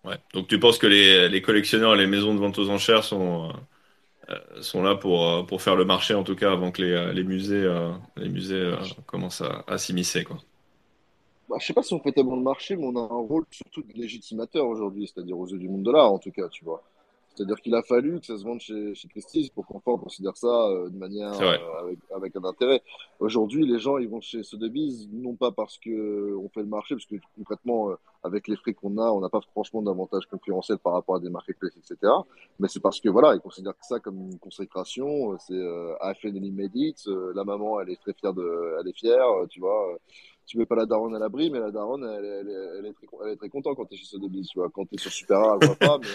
Ouais. 0.04 0.16
Donc 0.32 0.48
tu 0.48 0.58
penses 0.58 0.78
que 0.78 0.86
les, 0.86 1.28
les, 1.28 1.42
collectionneurs 1.42 1.94
et 1.94 1.98
les 1.98 2.06
maisons 2.06 2.34
de 2.34 2.38
vente 2.40 2.58
aux 2.58 2.70
enchères 2.70 3.04
sont, 3.04 3.50
euh, 4.30 4.62
sont 4.62 4.82
là 4.82 4.94
pour, 4.94 5.26
euh, 5.26 5.42
pour 5.42 5.62
faire 5.62 5.76
le 5.76 5.84
marché, 5.84 6.14
en 6.14 6.24
tout 6.24 6.36
cas, 6.36 6.52
avant 6.52 6.70
que 6.70 6.82
les, 6.82 7.12
les 7.12 7.24
musées, 7.24 7.64
euh, 7.64 7.92
les 8.16 8.28
musées 8.28 8.54
euh, 8.54 8.76
commencent 9.06 9.42
à, 9.42 9.64
à 9.66 9.78
s'immiscer. 9.78 10.24
Quoi. 10.24 10.38
Bah, 11.48 11.56
je 11.60 11.66
sais 11.66 11.72
pas 11.72 11.82
si 11.82 11.92
on 11.94 12.00
fait 12.00 12.12
tellement 12.12 12.36
le 12.36 12.42
marché, 12.42 12.76
mais 12.76 12.86
on 12.86 12.96
a 12.96 13.00
un 13.00 13.26
rôle 13.26 13.44
surtout 13.50 13.82
de 13.82 13.92
légitimateur 13.92 14.66
aujourd'hui, 14.66 15.10
c'est-à-dire 15.12 15.38
aux 15.38 15.48
yeux 15.48 15.58
du 15.58 15.68
monde 15.68 15.82
de 15.82 15.90
l'art, 15.90 16.12
en 16.12 16.18
tout 16.18 16.30
cas, 16.30 16.48
tu 16.48 16.64
vois. 16.64 16.82
C'est-à-dire 17.34 17.60
qu'il 17.60 17.74
a 17.74 17.82
fallu 17.82 18.20
que 18.20 18.26
ça 18.26 18.36
se 18.36 18.44
vende 18.44 18.60
chez, 18.60 18.94
chez 18.94 19.08
Prestige 19.08 19.50
pour 19.52 19.64
qu'on 19.64 19.80
considère 19.80 20.36
ça 20.36 20.48
euh, 20.48 20.88
de 20.88 20.96
manière 20.96 21.32
euh, 21.40 21.80
avec, 21.80 21.98
avec, 22.14 22.36
un 22.36 22.44
intérêt. 22.44 22.82
Aujourd'hui, 23.20 23.66
les 23.66 23.78
gens 23.78 23.98
ils 23.98 24.08
vont 24.08 24.20
chez 24.20 24.42
Sotheby's 24.42 25.08
non 25.12 25.36
pas 25.36 25.52
parce 25.52 25.78
que 25.78 26.34
on 26.36 26.48
fait 26.48 26.60
le 26.60 26.66
marché, 26.66 26.94
parce 26.94 27.06
que 27.06 27.16
concrètement, 27.36 27.90
euh, 27.90 27.94
avec 28.24 28.48
les 28.48 28.56
frais 28.56 28.74
qu'on 28.74 28.98
a, 28.98 29.10
on 29.10 29.20
n'a 29.20 29.28
pas 29.28 29.40
franchement 29.52 29.80
d'avantage 29.80 30.26
concurrentiel 30.26 30.78
par 30.78 30.92
rapport 30.92 31.16
à 31.16 31.20
des 31.20 31.30
marketplaces, 31.30 31.76
etc. 31.76 32.12
Mais 32.58 32.68
c'est 32.68 32.80
parce 32.80 33.00
que 33.00 33.08
voilà, 33.08 33.34
ils 33.34 33.40
considèrent 33.40 33.74
ça 33.80 34.00
comme 34.00 34.20
une 34.20 34.38
consécration. 34.38 35.38
C'est 35.38 35.54
euh, 35.54 35.94
I 36.02 36.14
finally 36.20 36.50
made 36.50 36.74
it. 36.74 37.06
la 37.34 37.44
maman, 37.44 37.80
elle 37.80 37.90
est 37.90 38.00
très 38.00 38.12
fière 38.12 38.34
de, 38.34 38.76
elle 38.80 38.88
est 38.88 38.96
fière, 38.96 39.26
tu 39.48 39.60
vois 39.60 39.98
tu 40.46 40.58
mets 40.58 40.66
pas 40.66 40.74
la 40.74 40.84
daronne 40.84 41.14
à 41.14 41.20
l'abri, 41.20 41.48
mais 41.48 41.60
la 41.60 41.70
daronne, 41.70 42.02
elle, 42.02 42.24
elle, 42.24 42.76
elle, 42.78 42.86
est, 42.86 42.92
très, 42.92 43.06
elle 43.22 43.28
est 43.30 43.36
très 43.36 43.48
contente 43.48 43.76
quand 43.76 43.84
tu 43.84 43.94
es 43.94 43.96
chez 43.96 44.06
Sotheby's, 44.06 44.48
tu 44.48 44.58
vois. 44.58 44.68
Quand 44.68 44.84
tu 44.84 44.96
es 44.96 44.98
sur 44.98 45.12
Super 45.12 45.38
A, 45.38 45.58
elle 45.60 45.68
voit 45.68 45.76
pas, 45.76 45.98
mais 45.98 46.08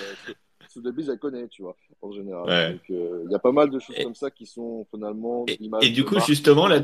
Sotheby's, 0.76 1.10
elle 1.10 1.20
connaît, 1.20 1.48
tu 1.48 1.64
vois, 1.64 1.76
en 2.02 2.12
général. 2.12 2.48
Ouais. 2.48 2.72
Donc, 2.74 2.82
il 2.90 2.96
euh, 2.96 3.28
y 3.30 3.36
a 3.36 3.40
pas 3.40 3.52
mal 3.52 3.70
de 3.70 3.80
choses 3.80 3.96
et, 3.98 4.04
comme 4.04 4.16
ça 4.16 4.30
qui 4.32 4.46
sont 4.46 4.86
finalement. 4.92 5.46
Et, 5.48 5.60
et 5.82 5.90
du 5.90 6.06
coup, 6.06 6.20
justement, 6.20 6.68
là, 6.68 6.82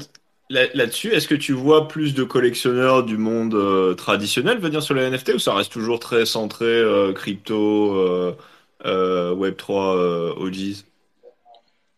là-dessus, 0.52 1.10
est-ce 1.10 1.28
que 1.28 1.36
tu 1.36 1.54
vois 1.54 1.88
plus 1.88 2.14
de 2.14 2.24
collectionneurs 2.24 3.04
du 3.04 3.18
monde 3.18 3.56
euh, 3.56 3.94
traditionnel 3.94 4.60
venir 4.60 4.84
sur 4.84 4.94
les 4.94 5.10
NFT 5.10 5.36
ou 5.36 5.40
ça 5.40 5.54
reste 5.54 5.72
toujours 5.72 6.00
très 6.00 6.26
centré 6.26 6.66
euh, 6.66 7.14
crypto, 7.14 7.96
euh, 7.96 8.36
euh, 8.86 9.36
Web3, 9.36 10.38
OGs 10.38 10.86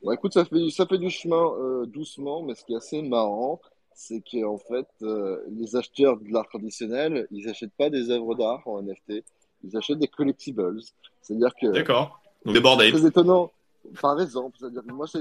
Bon, 0.03 0.11
écoute, 0.11 0.33
ça 0.33 0.45
fait, 0.45 0.69
ça 0.69 0.85
fait 0.85 0.97
du 0.97 1.09
chemin 1.09 1.85
doucement, 1.87 2.43
mais 2.43 2.55
ce 2.55 2.65
qui 2.65 2.73
est 2.73 2.77
assez 2.77 3.01
marrant, 3.01 3.61
c'est 3.93 4.21
qu'en 4.21 4.57
fait, 4.57 4.87
les 5.49 5.77
acheteurs 5.77 6.17
de 6.17 6.29
l'art 6.29 6.47
traditionnel, 6.49 7.25
ils 7.31 7.45
n'achètent 7.45 7.75
pas 7.77 7.89
des 7.89 8.09
œuvres 8.09 8.35
d'art 8.35 8.67
en 8.67 8.81
NFT 8.81 9.23
ils 9.63 9.77
achètent 9.77 9.99
des 9.99 10.07
collectibles. 10.07 10.81
C'est-à-dire 11.21 11.53
que. 11.59 11.67
D'accord. 11.67 12.19
Des 12.45 12.59
bordels. 12.59 12.91
C'est 12.91 12.99
très 12.99 13.07
étonnant. 13.07 13.51
Par 14.01 14.19
exemple, 14.19 14.57
c'est-à-dire 14.59 14.83
que 14.83 14.91
moi, 14.91 15.05
j'ai 15.07 15.19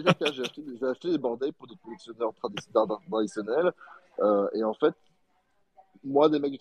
acheté, 0.86 1.11
des 1.11 1.18
bordels 1.18 1.53
pour 1.53 1.66
des 1.66 1.76
collectionneurs 1.82 2.32
traditionnels. 3.09 3.72
Euh, 4.20 4.49
et 4.55 4.62
en 4.62 4.74
fait, 4.74 4.95
moi, 6.05 6.28
des, 6.28 6.38
mecs 6.38 6.53
du 6.53 6.59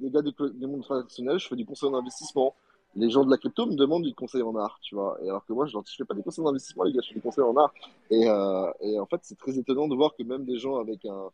des 0.00 0.10
gars 0.10 0.22
du, 0.22 0.32
du 0.32 0.66
monde 0.66 0.82
traditionnel, 0.82 1.38
je 1.38 1.48
fais 1.48 1.56
du 1.56 1.64
conseil 1.64 1.88
en 1.90 1.94
investissement. 1.94 2.54
Les 2.94 3.10
gens 3.10 3.24
de 3.24 3.30
la 3.30 3.36
crypto 3.36 3.66
me 3.66 3.74
demandent 3.74 4.04
du 4.04 4.14
conseil 4.14 4.42
en 4.42 4.56
art, 4.56 4.78
tu 4.80 4.94
vois. 4.94 5.18
Et 5.22 5.28
alors 5.28 5.44
que 5.44 5.52
moi, 5.52 5.66
je 5.66 5.76
ne 5.76 5.82
fais 5.84 6.04
pas 6.04 6.14
des 6.14 6.22
conseils 6.22 6.44
en 6.44 6.48
investissement, 6.48 6.84
les 6.84 6.92
gars, 6.92 7.00
je 7.02 7.08
fais 7.08 7.14
du 7.14 7.20
conseil 7.20 7.44
en 7.44 7.56
art. 7.56 7.72
Et, 8.10 8.28
euh, 8.28 8.70
et 8.80 8.98
en 8.98 9.06
fait, 9.06 9.20
c'est 9.22 9.36
très 9.36 9.58
étonnant 9.58 9.86
de 9.86 9.94
voir 9.94 10.14
que 10.16 10.22
même 10.22 10.44
des 10.44 10.58
gens 10.58 10.78
avec 10.78 11.04
un, 11.04 11.30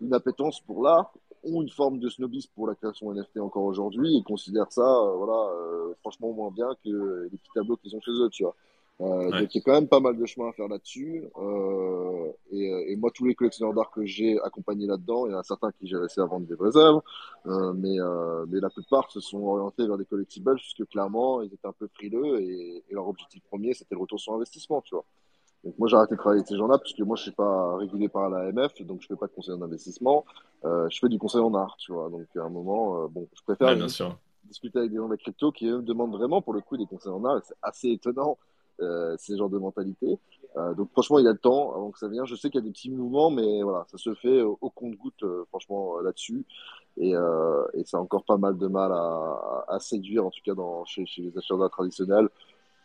une 0.00 0.12
appétence 0.12 0.60
pour 0.60 0.82
l'art 0.82 1.12
ont 1.44 1.62
une 1.62 1.70
forme 1.70 1.98
de 1.98 2.08
snobisme 2.08 2.50
pour 2.54 2.66
la 2.66 2.74
création 2.74 3.12
NFT 3.12 3.38
encore 3.38 3.64
aujourd'hui 3.64 4.16
et 4.16 4.22
considèrent 4.22 4.72
ça, 4.72 4.82
euh, 4.82 5.16
voilà, 5.16 5.50
euh, 5.54 5.94
franchement 6.00 6.32
moins 6.32 6.50
bien 6.50 6.68
que 6.84 7.28
les 7.30 7.38
petits 7.38 7.50
tableaux 7.54 7.76
qu'ils 7.76 7.94
ont 7.96 8.00
chez 8.00 8.12
eux, 8.12 8.28
tu 8.30 8.44
vois. 8.44 8.54
Euh, 9.02 9.30
ouais. 9.30 9.40
Donc 9.40 9.54
il 9.54 9.58
y 9.58 9.60
a 9.60 9.64
quand 9.64 9.72
même 9.72 9.88
pas 9.88 10.00
mal 10.00 10.16
de 10.16 10.24
chemin 10.24 10.48
à 10.48 10.52
faire 10.52 10.68
là-dessus. 10.68 11.24
Euh, 11.36 12.32
et, 12.50 12.92
et, 12.92 12.96
moi, 12.96 13.10
tous 13.14 13.26
les 13.26 13.34
collectionneurs 13.34 13.74
d'art 13.74 13.90
que 13.90 14.04
j'ai 14.06 14.40
accompagnés 14.40 14.86
là-dedans, 14.86 15.26
il 15.26 15.32
y 15.32 15.34
en 15.34 15.38
a 15.38 15.42
certains 15.42 15.70
qui 15.72 15.86
j'ai 15.86 15.96
réussi 15.96 16.20
à 16.20 16.24
vendre 16.24 16.46
des 16.46 16.54
vraies 16.54 16.76
œuvres, 16.76 17.04
euh, 17.46 17.72
mais, 17.74 18.00
euh, 18.00 18.46
mais 18.48 18.60
la 18.60 18.70
plupart 18.70 19.10
se 19.10 19.20
sont 19.20 19.42
orientés 19.42 19.86
vers 19.86 19.98
des 19.98 20.06
collectibles 20.06 20.54
puisque 20.56 20.86
clairement, 20.86 21.42
ils 21.42 21.52
étaient 21.52 21.68
un 21.68 21.72
peu 21.72 21.88
frileux 21.88 22.40
et, 22.40 22.84
et 22.88 22.94
leur 22.94 23.08
objectif 23.08 23.42
premier, 23.44 23.74
c'était 23.74 23.94
le 23.94 24.00
retour 24.00 24.18
sur 24.18 24.34
investissement, 24.34 24.80
tu 24.82 24.94
vois. 24.94 25.04
Donc 25.66 25.74
moi 25.80 25.88
j'ai 25.88 25.96
arrêté 25.96 26.14
de 26.14 26.20
travailler 26.20 26.38
avec 26.42 26.48
ces 26.48 26.56
gens-là 26.56 26.78
parce 26.78 26.92
que 26.92 27.02
moi 27.02 27.16
je 27.16 27.22
suis 27.22 27.32
pas 27.32 27.76
régulé 27.76 28.08
par 28.08 28.30
l'AMF, 28.30 28.80
donc 28.82 29.02
je 29.02 29.08
fais 29.08 29.16
pas 29.16 29.26
de 29.26 29.32
conseil 29.32 29.52
en 29.52 29.62
investissement. 29.62 30.24
Euh, 30.64 30.88
je 30.88 31.00
fais 31.00 31.08
du 31.08 31.18
conseil 31.18 31.40
en 31.40 31.52
art, 31.54 31.74
tu 31.76 31.90
vois. 31.92 32.08
Donc 32.08 32.24
à 32.36 32.42
un 32.44 32.48
moment, 32.48 33.02
euh, 33.02 33.08
bon, 33.08 33.26
je 33.34 33.42
préfère 33.42 33.66
Ouais, 33.70 33.74
bien 33.74 33.88
sûr. 33.88 34.16
discuter 34.44 34.78
avec 34.78 34.92
des 34.92 34.96
gens 34.96 35.06
de 35.06 35.10
la 35.10 35.16
crypto 35.16 35.50
qui 35.50 35.66
eux 35.66 35.78
me 35.78 35.82
demandent 35.82 36.12
vraiment 36.12 36.40
pour 36.40 36.54
le 36.54 36.60
coup 36.60 36.76
des 36.76 36.86
conseils 36.86 37.10
en 37.10 37.24
art. 37.24 37.40
C'est 37.44 37.56
assez 37.62 37.90
étonnant 37.90 38.38
euh, 38.80 39.16
ces 39.18 39.36
genres 39.36 39.50
de 39.50 39.58
mentalité. 39.58 40.18
Donc 40.78 40.90
franchement, 40.92 41.18
il 41.18 41.26
y 41.26 41.28
a 41.28 41.32
le 41.32 41.38
temps 41.38 41.74
avant 41.74 41.90
que 41.90 41.98
ça 41.98 42.08
vienne. 42.08 42.24
Je 42.24 42.34
sais 42.34 42.48
qu'il 42.48 42.58
y 42.60 42.64
a 42.64 42.64
des 42.64 42.70
petits 42.70 42.90
mouvements, 42.90 43.28
mais 43.28 43.62
voilà, 43.62 43.84
ça 43.90 43.98
se 43.98 44.14
fait 44.14 44.40
au, 44.40 44.56
compte-goutte, 44.74 45.22
franchement, 45.50 46.00
là-dessus. 46.00 46.46
Et, 46.96 47.10
et 47.10 47.84
ça 47.84 47.98
a 47.98 48.00
encore 48.00 48.24
pas 48.24 48.38
mal 48.38 48.56
de 48.56 48.66
mal 48.66 48.90
à, 48.90 49.66
à 49.68 49.78
séduire, 49.80 50.24
en 50.24 50.30
tout 50.30 50.40
cas 50.42 50.54
dans, 50.54 50.82
chez, 50.86 51.04
chez 51.04 51.20
les 51.20 51.36
acheteurs 51.36 51.58
d'art 51.58 51.68
traditionnels, 51.68 52.30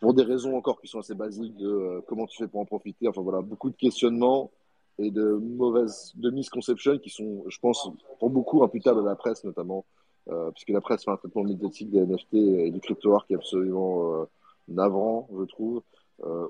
pour 0.02 0.14
des 0.14 0.24
raisons 0.24 0.56
encore 0.56 0.80
qui 0.80 0.88
sont 0.88 0.98
assez 0.98 1.14
basiques 1.14 1.56
de 1.56 1.68
euh, 1.68 2.00
comment 2.08 2.26
tu 2.26 2.36
fais 2.36 2.48
pour 2.48 2.58
en 2.58 2.64
profiter. 2.64 3.06
Enfin 3.06 3.22
voilà, 3.22 3.40
beaucoup 3.40 3.70
de 3.70 3.76
questionnements 3.76 4.50
et 4.98 5.12
de 5.12 5.22
mauvaises, 5.34 6.12
de 6.16 6.28
misconceptions 6.30 6.98
qui 6.98 7.08
sont, 7.08 7.44
je 7.48 7.56
pense, 7.60 7.88
pour 8.18 8.28
beaucoup 8.28 8.64
imputables 8.64 8.98
à 8.98 9.04
la 9.04 9.14
presse 9.14 9.44
notamment, 9.44 9.84
euh, 10.28 10.50
puisque 10.50 10.70
la 10.70 10.80
presse 10.80 11.04
fait 11.04 11.12
un 11.12 11.16
traitement 11.16 11.44
médiatique 11.44 11.88
des 11.90 12.00
NFT 12.04 12.34
et 12.34 12.70
du 12.72 12.80
crypto 12.80 13.14
art 13.14 13.24
qui 13.28 13.34
est 13.34 13.36
absolument 13.36 14.22
euh, 14.22 14.24
navrant, 14.66 15.28
je 15.38 15.44
trouve, 15.44 15.82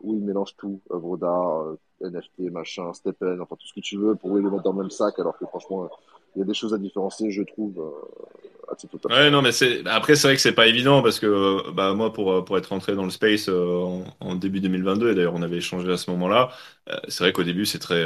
où 0.02 0.14
ils 0.14 0.22
mélangent 0.22 0.56
tout, 0.56 0.80
œuvres 0.90 1.16
d'art, 1.16 1.76
NFT, 2.02 2.50
machin, 2.50 2.92
Steppen, 2.92 3.40
enfin 3.40 3.56
tout 3.56 3.66
ce 3.66 3.72
que 3.72 3.80
tu 3.80 3.96
veux, 3.96 4.16
pour 4.16 4.36
les 4.36 4.42
mettre 4.42 4.62
dans 4.62 4.72
le 4.72 4.78
même 4.78 4.90
sac, 4.90 5.18
alors 5.18 5.38
que 5.38 5.46
franchement, 5.46 5.88
il 6.36 6.40
y 6.40 6.42
a 6.42 6.44
des 6.44 6.54
choses 6.54 6.74
à 6.74 6.78
différencier, 6.78 7.30
je 7.30 7.42
trouve, 7.42 7.78
euh, 7.80 8.72
à 8.72 8.76
titre 8.76 8.98
Ouais, 9.08 9.30
non, 9.30 9.42
mais 9.42 9.50
c'est 9.50 9.84
après 9.88 10.14
c'est 10.14 10.28
vrai 10.28 10.36
que 10.36 10.40
c'est 10.40 10.52
pas 10.54 10.66
évident 10.68 11.02
parce 11.02 11.18
que 11.18 11.26
euh, 11.26 11.72
bah 11.72 11.92
moi 11.92 12.12
pour 12.12 12.32
euh, 12.32 12.42
pour 12.44 12.56
être 12.56 12.66
rentré 12.68 12.94
dans 12.94 13.04
le 13.04 13.10
space 13.10 13.48
euh, 13.48 13.80
en, 13.82 14.04
en 14.20 14.34
début 14.36 14.60
2022 14.60 15.10
et 15.10 15.14
d'ailleurs 15.16 15.34
on 15.34 15.42
avait 15.42 15.56
échangé 15.56 15.90
à 15.92 15.96
ce 15.96 16.08
moment-là, 16.12 16.50
euh, 16.88 16.96
c'est 17.08 17.24
vrai 17.24 17.32
qu'au 17.32 17.42
début 17.42 17.66
c'est 17.66 17.80
très 17.80 18.04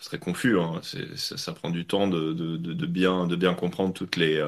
très 0.00 0.18
confus. 0.20 0.58
Hein. 0.58 0.80
C'est, 0.82 1.16
ça, 1.18 1.52
prend 1.52 1.70
du 1.70 1.86
temps 1.86 2.06
de, 2.06 2.32
de, 2.32 2.56
de, 2.56 2.86
bien 2.86 3.26
de 3.26 3.34
bien 3.36 3.52
comprendre 3.54 3.92
toutes 3.92 4.14
les 4.16 4.46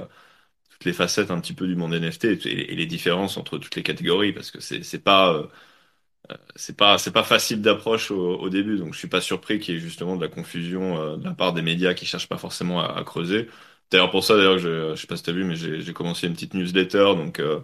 toutes 0.70 0.84
les 0.84 0.92
facettes 0.94 1.30
un 1.30 1.40
petit 1.40 1.54
peu 1.54 1.66
du 1.66 1.76
monde 1.76 1.94
NFT 1.94 2.26
et, 2.26 2.74
les 2.76 2.86
différences 2.86 3.36
entre 3.36 3.58
toutes 3.58 3.76
les 3.76 3.82
catégories 3.82 4.32
parce 4.32 4.50
que 4.50 4.60
c'est 4.60 4.82
c'est 4.84 5.00
pas 5.04 5.48
c'est 6.56 6.76
pas 6.76 6.98
c'est 6.98 7.12
pas 7.12 7.22
facile 7.24 7.62
d'approche 7.62 8.10
au, 8.10 8.38
au 8.38 8.48
début 8.48 8.76
donc 8.78 8.94
je 8.94 8.98
suis 8.98 9.08
pas 9.08 9.20
surpris 9.20 9.58
qu'il 9.58 9.74
y 9.74 9.76
ait 9.78 9.80
justement 9.80 10.16
de 10.16 10.22
la 10.22 10.28
confusion 10.28 10.98
euh, 11.00 11.16
de 11.16 11.24
la 11.24 11.34
part 11.34 11.52
des 11.52 11.62
médias 11.62 11.94
qui 11.94 12.06
cherchent 12.06 12.28
pas 12.28 12.38
forcément 12.38 12.80
à, 12.80 12.98
à 12.98 13.04
creuser. 13.04 13.48
D'ailleurs 13.90 14.10
pour 14.10 14.24
ça 14.24 14.36
d'ailleurs 14.36 14.58
je 14.58 14.94
je 14.94 15.00
sais 15.00 15.06
pas 15.06 15.16
si 15.16 15.22
t'as 15.22 15.32
vu 15.32 15.44
mais 15.44 15.56
j'ai 15.56 15.80
j'ai 15.80 15.92
commencé 15.92 16.26
une 16.26 16.34
petite 16.34 16.54
newsletter 16.54 17.14
donc 17.16 17.40
euh, 17.40 17.60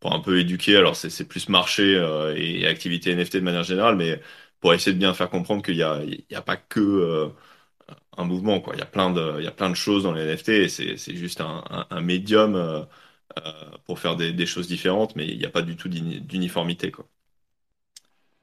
pour 0.00 0.12
un 0.14 0.20
peu 0.20 0.38
éduquer. 0.38 0.76
Alors 0.76 0.96
c'est 0.96 1.10
c'est 1.10 1.26
plus 1.28 1.48
marché 1.48 1.96
euh, 1.96 2.34
et 2.36 2.66
activité 2.66 3.10
NFT 3.12 3.38
de 3.38 3.44
manière 3.44 3.64
générale 3.64 3.96
mais 3.96 4.20
pour 4.60 4.74
essayer 4.74 4.92
de 4.94 4.98
bien 4.98 5.14
faire 5.14 5.30
comprendre 5.30 5.62
qu'il 5.62 5.76
y 5.76 5.82
a 5.82 6.02
il 6.04 6.24
y 6.30 6.34
a 6.36 6.42
pas 6.42 6.56
que 6.56 6.80
euh, 6.80 7.28
un 8.18 8.24
mouvement 8.24 8.60
quoi. 8.60 8.74
Il 8.76 8.80
y 8.80 8.82
a 8.82 8.86
plein 8.86 9.10
de 9.12 9.36
il 9.40 9.44
y 9.44 9.48
a 9.48 9.52
plein 9.52 9.70
de 9.70 9.74
choses 9.76 10.04
dans 10.04 10.12
les 10.12 10.22
NFT 10.22 10.52
et 10.64 10.68
c'est 10.68 10.96
c'est 10.98 11.16
juste 11.16 11.40
un 11.42 11.64
un, 11.70 11.86
un 11.90 12.00
médium 12.00 12.54
euh, 12.56 12.82
euh, 13.38 13.52
pour 13.86 13.98
faire 14.00 14.16
des 14.16 14.32
des 14.32 14.46
choses 14.46 14.68
différentes 14.68 15.16
mais 15.16 15.28
il 15.28 15.38
n'y 15.38 15.46
a 15.46 15.50
pas 15.50 15.62
du 15.62 15.76
tout 15.76 15.88
d'uni- 15.90 16.20
d'uniformité 16.22 16.90
quoi. 16.92 17.06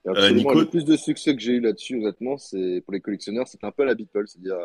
Et 0.05 0.09
Euh, 0.09 0.11
absolument, 0.11 0.49
Nico, 0.49 0.59
le 0.59 0.69
plus 0.69 0.85
de 0.85 0.97
succès 0.97 1.35
que 1.35 1.41
j'ai 1.41 1.53
eu 1.53 1.59
là-dessus, 1.59 1.97
honnêtement, 1.97 2.37
c'est 2.37 2.81
pour 2.81 2.93
les 2.93 3.01
collectionneurs, 3.01 3.47
c'est 3.47 3.63
un 3.63 3.71
peu 3.71 3.83
la 3.83 3.95
Beeple. 3.95 4.27
C'est-à-dire, 4.27 4.57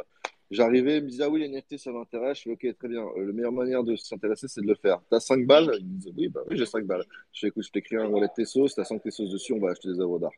j'arrivais, 0.51 0.99
ils 0.99 1.05
me 1.05 1.09
disaient, 1.09 1.25
ah 1.25 1.29
oui, 1.31 1.41
les 1.41 1.49
NFT, 1.49 1.79
ça 1.79 1.93
m'intéresse. 1.93 2.39
Je 2.39 2.43
fais, 2.45 2.51
ok, 2.51 2.77
très 2.79 2.89
bien. 2.89 3.03
Euh, 3.17 3.27
la 3.27 3.33
meilleure 3.33 3.53
manière 3.53 3.83
de 3.85 3.97
s'intéresser, 3.97 4.47
c'est 4.49 4.61
de 4.61 4.67
le 4.67 4.75
faire. 4.75 5.01
T'as 5.11 5.21
5 5.21 5.47
balles? 5.47 5.71
Ils 5.81 5.87
me 5.87 5.97
disaient, 5.99 6.13
oui, 6.17 6.29
bah 6.29 6.41
oui, 6.49 6.57
j'ai 6.57 6.67
5 6.67 6.85
balles. 6.87 7.05
Je 7.33 7.41
fais, 7.41 7.49
écoute, 7.49 7.65
je 7.65 7.71
t'écris 7.71 7.97
un 7.97 8.07
wallet 8.09 8.29
Tessos, 8.35 8.69
t'as 8.75 8.85
5 8.85 9.03
Tessos 9.03 9.29
dessus, 9.29 9.53
on 9.53 9.59
va 9.61 9.71
acheter 9.71 9.89
des 9.93 10.01
œuvres 10.01 10.19
d'art. 10.19 10.31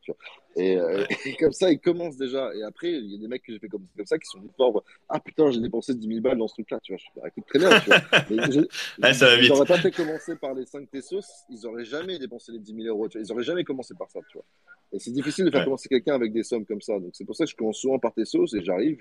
Et, 0.55 0.77
euh, 0.77 1.03
et 1.25 1.35
comme 1.35 1.51
ça, 1.53 1.71
ils 1.71 1.79
commencent 1.79 2.17
déjà. 2.17 2.53
Et 2.55 2.63
après, 2.63 2.91
il 2.91 3.11
y 3.11 3.15
a 3.15 3.17
des 3.19 3.27
mecs 3.27 3.43
que 3.43 3.53
j'ai 3.53 3.59
fait 3.59 3.67
comme, 3.69 3.85
comme 3.95 4.05
ça 4.05 4.17
qui 4.17 4.27
sont 4.29 4.39
forts. 4.57 4.83
Ah 5.07 5.19
putain, 5.19 5.51
j'ai 5.51 5.61
dépensé 5.61 5.93
10 5.95 6.07
000 6.07 6.21
balles 6.21 6.37
dans 6.37 6.47
ce 6.47 6.53
truc-là, 6.55 6.79
tu 6.81 6.93
vois. 6.93 6.97
Je 6.97 7.05
fais, 7.13 7.21
bah, 7.21 7.27
écoute, 7.27 7.45
très 7.47 7.59
bien, 7.59 7.79
tu 7.79 7.89
vois. 7.89 7.97
Mais 8.29 8.51
je, 8.51 8.59
ouais, 9.03 9.13
ça 9.13 9.25
va 9.27 9.35
ils 9.35 9.41
vite. 9.41 9.49
n'auraient 9.51 9.65
pas 9.67 9.77
fait 9.77 9.91
commencer 9.91 10.35
par 10.35 10.53
les 10.53 10.65
5 10.65 10.89
Tessos, 10.89 11.21
ils 11.49 11.65
auraient 11.65 11.85
jamais 11.85 12.17
dépensé 12.19 12.51
les 12.51 12.59
10 12.59 12.73
000 12.73 12.87
euros, 12.87 13.07
tu 13.07 13.17
vois. 13.17 13.25
Ils 13.27 13.31
auraient 13.31 13.43
jamais 13.43 13.63
commencé 13.63 13.93
par 13.97 14.09
ça, 14.09 14.19
tu 14.29 14.37
vois. 14.37 14.45
Et 14.91 14.97
c'est 14.99 15.11
difficile 15.11 15.45
de 15.45 15.51
faire 15.51 15.59
Ouais. 15.59 15.65
commencer 15.65 15.87
quelqu'un 15.87 16.15
avec 16.15 16.33
des 16.33 16.41
sommes 16.41 16.65
comme 16.65 16.81
ça. 16.81 16.97
Donc 16.99 17.11
c'est 17.13 17.23
pour 17.25 17.35
ça 17.35 17.45
que 17.45 17.51
je 17.51 17.55
commence 17.55 17.77
souvent 17.77 17.99
par 17.99 18.11
tes 18.13 18.25
sauces 18.25 18.55
et 18.55 18.63
j'arrive, 18.63 18.97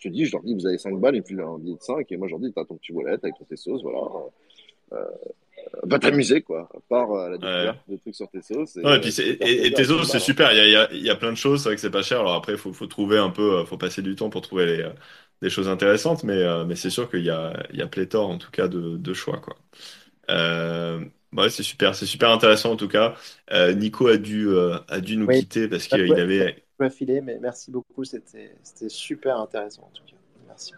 je 0.00 0.08
te 0.08 0.14
dis, 0.14 0.26
je 0.26 0.32
leur 0.32 0.42
dis, 0.44 0.54
vous 0.54 0.66
avez 0.66 0.78
5 0.78 0.98
balles 1.00 1.16
et 1.16 1.22
puis 1.22 1.40
un 1.40 1.58
billet 1.58 1.76
de 1.76 1.82
5 1.82 2.10
et 2.12 2.18
moi 2.18 2.28
je 2.28 2.32
leur 2.32 2.40
dis, 2.40 2.52
t'as 2.54 2.64
ton 2.66 2.76
petit 2.76 2.92
wallet 2.92 3.12
avec 3.22 3.36
ton 3.38 3.44
tes 3.46 3.56
sauces, 3.56 3.82
voilà. 3.82 4.00
Euh, 4.92 5.04
va 5.84 5.98
t'amuser 5.98 6.42
quoi, 6.42 6.68
part 6.88 7.14
à 7.14 7.28
la 7.30 7.38
Ouais. 7.42 7.72
découverte 7.72 7.78
de 7.88 7.96
trucs 7.96 8.14
sur 8.16 8.30
tes 8.30 8.42
sauces 8.42 8.76
et 8.78 8.80
Non, 8.82 8.94
et 8.94 9.00
euh, 9.00 9.00
puis 9.00 9.12
tu 9.12 9.12
c'est, 9.12 9.26
peux 9.26 9.34
faire 9.36 9.50
et, 9.50 9.66
et 9.66 9.72
plaisir 9.72 9.80
à 9.80 9.84
5 9.84 9.98
Tezos, 9.98 10.04
c'est 10.04 10.18
balles. 10.18 10.20
Super. 10.20 10.52
Il 10.52 10.56
y 10.56 10.60
a, 10.60 10.66
il 10.66 10.72
y 10.72 10.76
a, 10.76 10.92
il 10.92 11.02
y 11.04 11.10
a 11.10 11.16
plein 11.16 11.30
de 11.32 11.36
choses. 11.36 11.62
C'est 11.62 11.68
vrai 11.68 11.74
que 11.76 11.82
c'est 11.82 11.90
pas 11.90 12.02
cher. 12.02 12.20
Alors 12.20 12.34
après, 12.34 12.56
faut, 12.56 12.72
faut 12.72 12.86
trouver 12.86 13.18
un 13.18 13.28
peu, 13.30 13.58
euh, 13.60 13.64
faut 13.66 13.76
passer 13.76 14.00
du 14.00 14.14
temps 14.16 14.30
pour 14.30 14.40
trouver 14.40 14.64
les, 14.66 14.80
euh, 14.82 14.90
des 15.42 15.50
choses 15.50 15.68
intéressantes. 15.68 16.24
Mais, 16.24 16.32
euh, 16.34 16.64
mais 16.64 16.76
c'est 16.76 16.88
sûr 16.90 17.10
qu'il 17.10 17.20
y 17.24 17.30
a, 17.30 17.52
il 17.72 17.78
y 17.78 17.82
a 17.82 17.86
pléthore, 17.86 18.30
en 18.30 18.38
tout 18.38 18.50
cas, 18.50 18.68
de, 18.68 18.96
de 18.96 19.12
choix, 19.14 19.38
quoi. 19.38 19.56
Euh, 20.30 21.04
bah 21.32 21.44
ouais, 21.44 21.50
c'est 21.50 21.62
super. 21.64 21.94
C'est 21.94 22.06
super 22.06 22.30
intéressant, 22.30 22.72
en 22.72 22.76
tout 22.76 22.88
cas. 22.88 23.16
Euh, 23.52 23.74
Nico 23.74 24.08
a 24.08 24.18
dû, 24.18 24.48
euh, 24.48 24.78
a 24.88 25.00
dû 25.00 25.16
nous 25.16 25.28
Oui, 25.28 25.30
quitter 25.30 25.68
parce 25.68 25.88
je 25.90 25.96
qu'il 25.96 26.18
avait, 26.20 26.64
dois 26.80 26.90
filer, 26.90 27.20
mais 27.20 27.38
merci 27.40 27.70
beaucoup. 27.70 28.04
C'était 28.04 28.56
c'était 28.62 28.88
super 28.88 29.38
intéressant 29.40 29.84
en 29.84 29.90
tout 29.90 30.04
cas. 30.04 30.16
Merci. 30.46 30.74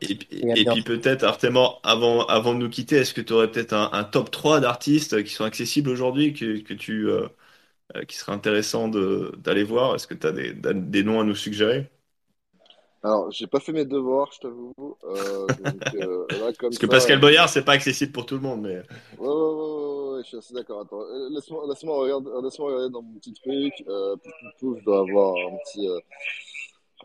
et, 0.00 0.14
puis- 0.16 0.28
Et 0.42 0.52
à 0.52 0.56
et 0.56 0.66
puis 0.66 0.82
bientôt. 0.82 0.82
peut-être, 0.82 1.24
Artemon, 1.24 1.76
avant, 1.82 2.24
avant 2.26 2.54
de 2.54 2.58
nous 2.60 2.70
quitter, 2.70 2.96
est-ce 2.96 3.12
que 3.14 3.20
tu 3.20 3.32
aurais 3.32 3.50
peut-être 3.50 3.72
un, 3.74 3.90
un 3.92 4.04
top 4.04 4.30
3 4.30 4.60
d'artistes 4.60 5.22
qui 5.24 5.30
sont 5.32 5.44
accessibles 5.44 5.90
aujourd'hui, 5.90 6.32
que, 6.32 6.60
que 6.60 6.74
tu, 6.74 7.08
euh, 7.08 7.28
euh, 7.96 8.04
qui 8.06 8.16
serait 8.16 8.32
intéressant 8.32 8.88
de, 8.88 9.34
d'aller 9.38 9.64
voir? 9.64 9.94
Est-ce 9.96 10.06
que 10.08 10.14
tu 10.14 10.26
as 10.28 10.32
des, 10.32 10.54
des 10.54 11.04
noms 11.04 11.20
à 11.20 11.24
nous 11.24 11.34
suggérer? 11.36 11.90
Alors, 13.02 13.30
j'ai 13.30 13.46
pas 13.46 13.60
fait 13.60 13.72
mes 13.72 13.84
devoirs, 13.86 14.30
je 14.32 14.40
t'avoue. 14.40 14.74
Euh, 15.04 15.54
euh, 15.94 16.26
Parce 16.68 16.78
que 16.78 16.86
Pascal 16.86 17.20
Boyard, 17.20 17.48
c'est 17.48 17.64
pas 17.64 17.72
accessible 17.72 18.12
pour 18.12 18.26
tout 18.26 18.34
le 18.36 18.40
monde, 18.42 18.62
mais 18.62 18.82
Ouais, 19.16 19.26
ouais, 19.26 19.32
ouais, 19.34 19.89
ouais, 20.20 20.24
je 20.24 20.28
suis 20.28 20.36
assez 20.36 20.54
d'accord. 20.54 20.80
Attends, 20.82 21.00
euh, 21.02 21.28
laisse-moi 21.30 21.64
laisse-moi 21.68 21.96
regarder, 21.98 22.30
laisse-moi 22.42 22.68
regarder 22.72 22.92
dans 22.92 23.02
mon 23.02 23.18
petit 23.18 23.32
truc. 23.34 23.72
Euh, 23.88 24.16
pouf, 24.58 24.78
je 24.78 24.84
dois 24.84 25.00
avoir 25.00 25.34
un 25.36 25.56
petit, 25.64 25.88
euh, 25.88 25.98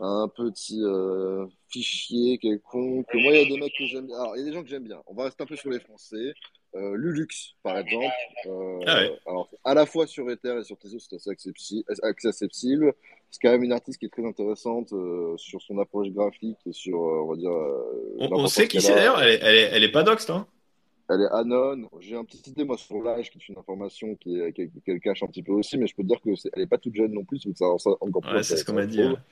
un 0.00 0.28
petit 0.28 0.82
euh, 0.82 1.46
fichier 1.68 2.38
quelconque. 2.38 3.06
Moi, 3.14 3.32
il 3.32 3.42
y 3.42 3.46
a 3.46 3.48
des 3.54 3.60
mecs 3.60 3.72
que 3.78 3.86
j'aime 3.86 4.06
bien. 4.06 4.16
Alors, 4.16 4.36
il 4.36 4.40
y 4.40 4.42
a 4.42 4.46
des 4.46 4.52
gens 4.52 4.62
que 4.62 4.68
j'aime 4.68 4.84
bien. 4.84 5.02
On 5.06 5.14
va 5.14 5.24
rester 5.24 5.42
un 5.42 5.46
peu 5.46 5.56
sur 5.56 5.70
les 5.70 5.80
Français. 5.80 6.34
Euh, 6.74 6.94
Lulux, 6.94 7.54
par 7.62 7.78
exemple. 7.78 8.04
ah 8.44 8.48
Euh, 8.48 8.78
ouais, 8.84 9.18
alors, 9.26 9.48
à 9.64 9.72
la 9.72 9.86
fois 9.86 10.06
sur 10.06 10.28
Ether 10.30 10.58
et 10.60 10.64
sur 10.64 10.76
Tezos, 10.76 10.98
c'est 11.08 11.16
assez 11.16 11.30
accessi- 11.30 11.84
accessible. 12.02 12.92
C'est 13.30 13.40
quand 13.40 13.50
même 13.50 13.62
une 13.62 13.72
artiste 13.72 13.98
qui 13.98 14.04
est 14.04 14.10
très 14.10 14.26
intéressante 14.26 14.92
euh, 14.92 15.34
sur 15.38 15.62
son 15.62 15.78
approche 15.78 16.08
graphique 16.08 16.58
et 16.66 16.72
sur, 16.72 16.98
euh, 16.98 17.22
on 17.22 17.28
va 17.30 17.36
dire, 17.36 17.50
euh, 17.50 18.16
on, 18.18 18.30
on 18.32 18.46
sait 18.46 18.68
qui 18.68 18.82
c'est 18.82 18.94
d'ailleurs. 18.94 19.22
Elle 19.22 19.30
est, 19.30 19.38
elle 19.42 19.54
est, 19.54 19.70
elle 19.72 19.84
est 19.84 19.92
pas 19.92 20.02
doxte, 20.02 20.28
hein. 20.28 20.46
Elle 21.10 21.22
est 21.22 21.32
anon. 21.32 21.88
J'ai 22.00 22.16
un 22.16 22.24
petit 22.24 22.50
idée, 22.50 22.64
moi, 22.64 22.76
sur 22.78 23.02
l'âge, 23.02 23.30
qui 23.30 23.38
est 23.38 23.48
une 23.48 23.58
information 23.58 24.14
qui 24.16 24.38
qu'elle 24.54 24.70
qu'elle 24.84 25.00
cache 25.00 25.22
un 25.22 25.26
petit 25.28 25.42
peu 25.42 25.52
aussi, 25.52 25.78
mais 25.78 25.86
je 25.86 25.94
peux 25.94 26.02
te 26.02 26.08
dire 26.08 26.20
que 26.20 26.34
c'est- 26.36 26.50
elle 26.54 26.62
est 26.62 26.66
pas 26.66 26.78
toute 26.78 26.94
jeune 26.94 27.12
non 27.12 27.24
plus, 27.24 27.44
donc 27.44 27.56
ça 27.56 27.66
rend 27.66 27.78
ça 27.78 27.90
encore 28.00 28.24
plus 28.24 28.40
Ouais, 28.40 28.42
c'est 28.42 28.56
ce 28.56 28.64
qu'on 28.64 28.74
m'a 28.74 28.86
dit. 28.86 29.02
hein. 29.02 29.22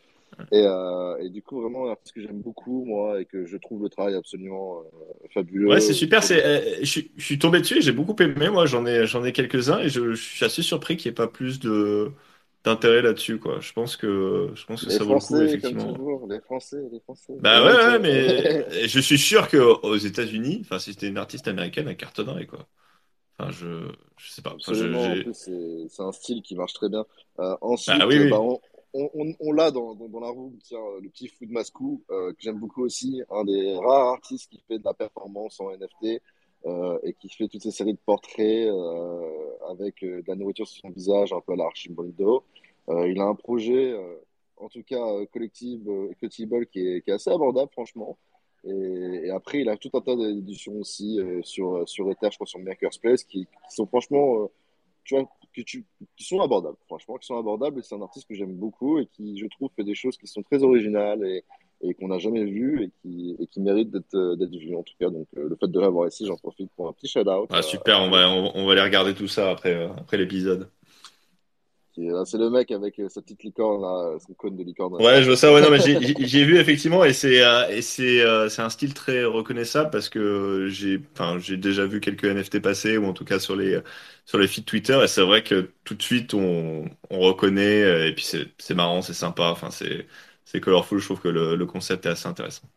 Et, 0.52 0.62
euh, 0.66 1.18
et 1.20 1.30
du 1.30 1.42
coup, 1.42 1.60
vraiment, 1.60 1.90
un 1.90 1.96
que 2.14 2.20
j'aime 2.20 2.40
beaucoup, 2.40 2.84
moi, 2.84 3.20
et 3.20 3.24
que 3.26 3.46
je 3.46 3.56
trouve 3.56 3.82
le 3.82 3.88
travail 3.88 4.14
absolument 4.14 4.80
euh, 4.80 5.28
Ouais, 5.66 5.80
c'est 5.80 5.94
fabuleux. 5.94 5.94
super. 5.94 6.22
C'est, 6.22 6.44
euh, 6.44 6.76
je, 6.80 6.84
suis 6.84 7.10
je 7.16 7.24
suis 7.24 7.38
tombé 7.38 7.60
dessus 7.60 7.80
j'ai 7.80 7.92
beaucoup 7.92 8.14
aimé. 8.22 8.50
Moi, 8.50 8.66
j'en 8.66 8.84
ai, 8.84 9.06
j'en 9.06 9.24
ai 9.24 9.32
quelques-uns 9.32 9.78
et 9.80 9.88
je, 9.88 10.12
je 10.14 10.22
suis 10.22 10.44
assez 10.44 10.62
surpris 10.62 10.96
qu'il 10.96 11.08
n'y 11.10 11.12
ait 11.12 11.14
pas 11.14 11.26
plus 11.28 11.58
de 11.58 12.12
d'intérêt 12.64 13.02
là-dessus, 13.02 13.38
quoi. 13.38 13.60
Je 13.60 13.72
pense 13.72 13.96
que, 13.96 14.50
je 14.54 14.64
pense 14.66 14.84
que 14.84 14.90
Les 14.90 14.98
ça 14.98 15.04
vaut 15.04 15.14
le 15.14 15.20
coup, 15.20 15.40
Français, 15.40 15.58
comme 15.60 15.76
effectivement. 15.76 15.92
toujours, 15.94 16.26
les 16.28 16.40
Français, 16.40 16.82
les 16.92 17.00
Français. 17.00 17.34
Bah 17.40 17.64
ouais, 17.64 17.98
mais 17.98 18.86
je 18.88 19.00
suis 19.00 19.18
sûr 19.18 19.48
que 19.48 19.56
aux 19.58 19.96
États-Unis, 19.96 20.60
enfin, 20.64 20.78
si 20.78 20.92
c'était 20.92 21.08
une 21.08 21.18
artiste 21.18 21.48
américaine, 21.48 21.88
elle 21.88 21.96
cartonnerait, 21.96 22.46
quoi. 22.46 22.66
Enfin, 23.38 23.50
je, 23.50 23.88
je 24.16 24.30
sais 24.30 24.42
pas. 24.42 24.56
C'est 24.60 26.02
un 26.02 26.12
style 26.12 26.42
qui 26.42 26.54
marche 26.54 26.72
très 26.74 26.88
bien. 26.88 27.04
Euh, 27.40 27.56
bah 27.86 27.96
ensuite, 27.96 28.04
oui, 28.06 28.28
bah, 28.28 28.40
on, 28.40 28.60
on, 28.94 29.10
on, 29.14 29.34
on 29.40 29.52
l'a 29.52 29.70
dans, 29.70 29.94
dans, 29.94 30.08
dans 30.08 30.20
la 30.20 30.28
roue, 30.28 30.56
tiens, 30.62 30.78
le 31.02 31.08
petit 31.10 31.28
Food 31.28 31.50
Mascou, 31.50 32.02
euh, 32.10 32.30
que 32.32 32.38
j'aime 32.40 32.58
beaucoup 32.58 32.82
aussi, 32.84 33.22
un 33.30 33.44
des 33.44 33.76
rares 33.76 34.08
artistes 34.14 34.50
qui 34.50 34.60
fait 34.68 34.78
de 34.78 34.84
la 34.84 34.94
performance 34.94 35.60
en 35.60 35.70
NFT 35.70 36.22
euh, 36.66 36.98
et 37.02 37.14
qui 37.14 37.28
fait 37.28 37.48
toutes 37.48 37.62
ces 37.62 37.72
séries 37.72 37.94
de 37.94 37.98
portraits 38.06 38.68
euh, 38.68 39.30
avec 39.70 40.02
euh, 40.04 40.22
de 40.22 40.28
la 40.28 40.36
nourriture 40.36 40.66
sur 40.68 40.80
son 40.80 40.90
visage, 40.90 41.32
un 41.32 41.40
peu 41.40 41.52
à 41.52 41.56
la 41.56 41.64
Archibald. 41.64 42.14
Euh, 42.88 43.08
il 43.08 43.18
a 43.20 43.24
un 43.24 43.34
projet, 43.34 43.92
euh, 43.92 44.16
en 44.56 44.68
tout 44.68 44.82
cas 44.82 45.04
euh, 45.04 45.26
collective, 45.32 45.84
collectible, 46.20 46.66
qui 46.66 46.80
est, 46.86 47.00
qui 47.02 47.10
est 47.10 47.14
assez 47.14 47.30
abordable, 47.30 47.70
franchement. 47.72 48.18
Et, 48.66 49.26
et 49.26 49.30
après, 49.30 49.60
il 49.60 49.68
a 49.68 49.76
tout 49.76 49.90
un 49.94 50.00
tas 50.00 50.16
d'éditions 50.16 50.74
aussi 50.78 51.20
euh, 51.20 51.40
sur, 51.42 51.86
sur 51.88 52.10
Ether, 52.10 52.28
je 52.30 52.36
crois, 52.36 52.46
sur 52.46 52.60
Maker's 52.60 52.98
Place, 52.98 53.24
qui, 53.24 53.46
qui 53.46 53.74
sont 53.74 53.86
franchement, 53.86 54.42
euh, 54.42 54.46
tu 55.04 55.14
vois, 55.14 55.28
que 55.54 55.60
tu, 55.60 55.84
qui 56.16 56.24
sont 56.24 56.40
abordables, 56.40 56.76
franchement, 56.86 57.16
qui 57.16 57.26
sont 57.26 57.38
abordables. 57.38 57.78
Et 57.78 57.82
c'est 57.82 57.94
un 57.94 58.02
artiste 58.02 58.26
que 58.26 58.34
j'aime 58.34 58.54
beaucoup 58.54 58.98
et 58.98 59.06
qui, 59.06 59.38
je 59.38 59.46
trouve, 59.48 59.70
fait 59.76 59.84
des 59.84 59.94
choses 59.94 60.16
qui 60.16 60.26
sont 60.26 60.42
très 60.42 60.62
originales 60.62 61.24
et, 61.26 61.44
et 61.82 61.92
qu'on 61.92 62.08
n'a 62.08 62.18
jamais 62.18 62.44
vues 62.44 62.84
et 62.84 62.90
qui, 63.02 63.36
et 63.38 63.46
qui 63.46 63.60
méritent 63.60 63.90
d'être 63.90 64.36
d'être 64.36 64.56
vues, 64.56 64.74
en 64.74 64.82
tout 64.82 64.94
cas. 64.98 65.10
Donc, 65.10 65.26
euh, 65.36 65.48
le 65.48 65.56
fait 65.56 65.68
de 65.68 65.78
l'avoir 65.80 66.08
ici, 66.08 66.24
j'en 66.26 66.36
profite 66.36 66.70
pour 66.74 66.88
un 66.88 66.92
petit 66.94 67.06
shout-out 67.08 67.48
Ah, 67.50 67.60
super. 67.60 68.00
On 68.00 68.10
va, 68.10 68.30
on, 68.30 68.50
on 68.54 68.66
va 68.66 68.72
aller 68.72 68.80
regarder 68.80 69.14
tout 69.14 69.28
ça 69.28 69.50
après, 69.50 69.74
après 69.84 70.16
l'épisode. 70.16 70.70
C'est 71.94 72.38
le 72.38 72.50
mec 72.50 72.70
avec 72.70 73.00
sa 73.08 73.22
petite 73.22 73.42
licorne, 73.44 73.82
là, 73.82 74.18
son 74.18 74.34
cône 74.34 74.56
de 74.56 74.62
licorne. 74.64 74.94
Ouais, 75.00 75.22
je 75.22 75.26
vois 75.26 75.36
ça. 75.36 75.52
Ouais, 75.52 75.60
non, 75.60 75.70
mais 75.72 75.80
j'ai 75.80 76.44
vu 76.44 76.56
effectivement, 76.58 77.04
et 77.04 77.12
c'est 77.12 77.42
et 77.70 77.82
c'est 77.82 78.22
un 78.62 78.70
style 78.70 78.94
très 78.94 79.24
reconnaissable 79.24 79.90
parce 79.90 80.08
que 80.08 80.68
j'ai 80.68 80.98
déjà 81.56 81.84
vu 81.84 82.00
quelques 82.00 82.24
NFT 82.24 82.60
passer 82.60 82.96
ou 82.96 83.06
en 83.06 83.12
tout 83.12 83.24
cas 83.24 83.40
sur 83.40 83.56
les 83.56 83.82
feeds 84.46 84.64
Twitter 84.64 85.00
et 85.02 85.08
c'est 85.08 85.22
vrai 85.22 85.42
que 85.42 85.72
tout 85.82 85.94
de 85.96 86.02
suite 86.02 86.32
on, 86.34 86.84
on 87.10 87.18
reconnaît 87.18 88.08
et 88.08 88.14
puis 88.14 88.24
c'est 88.58 88.74
marrant, 88.74 89.02
c'est 89.02 89.14
sympa. 89.14 89.44
Enfin 89.50 89.70
c'est 89.72 90.60
colorful. 90.60 91.00
Je 91.00 91.06
trouve 91.06 91.20
que 91.20 91.28
le 91.28 91.66
concept 91.66 92.06
est 92.06 92.10
assez 92.10 92.28
intéressant. 92.28 92.68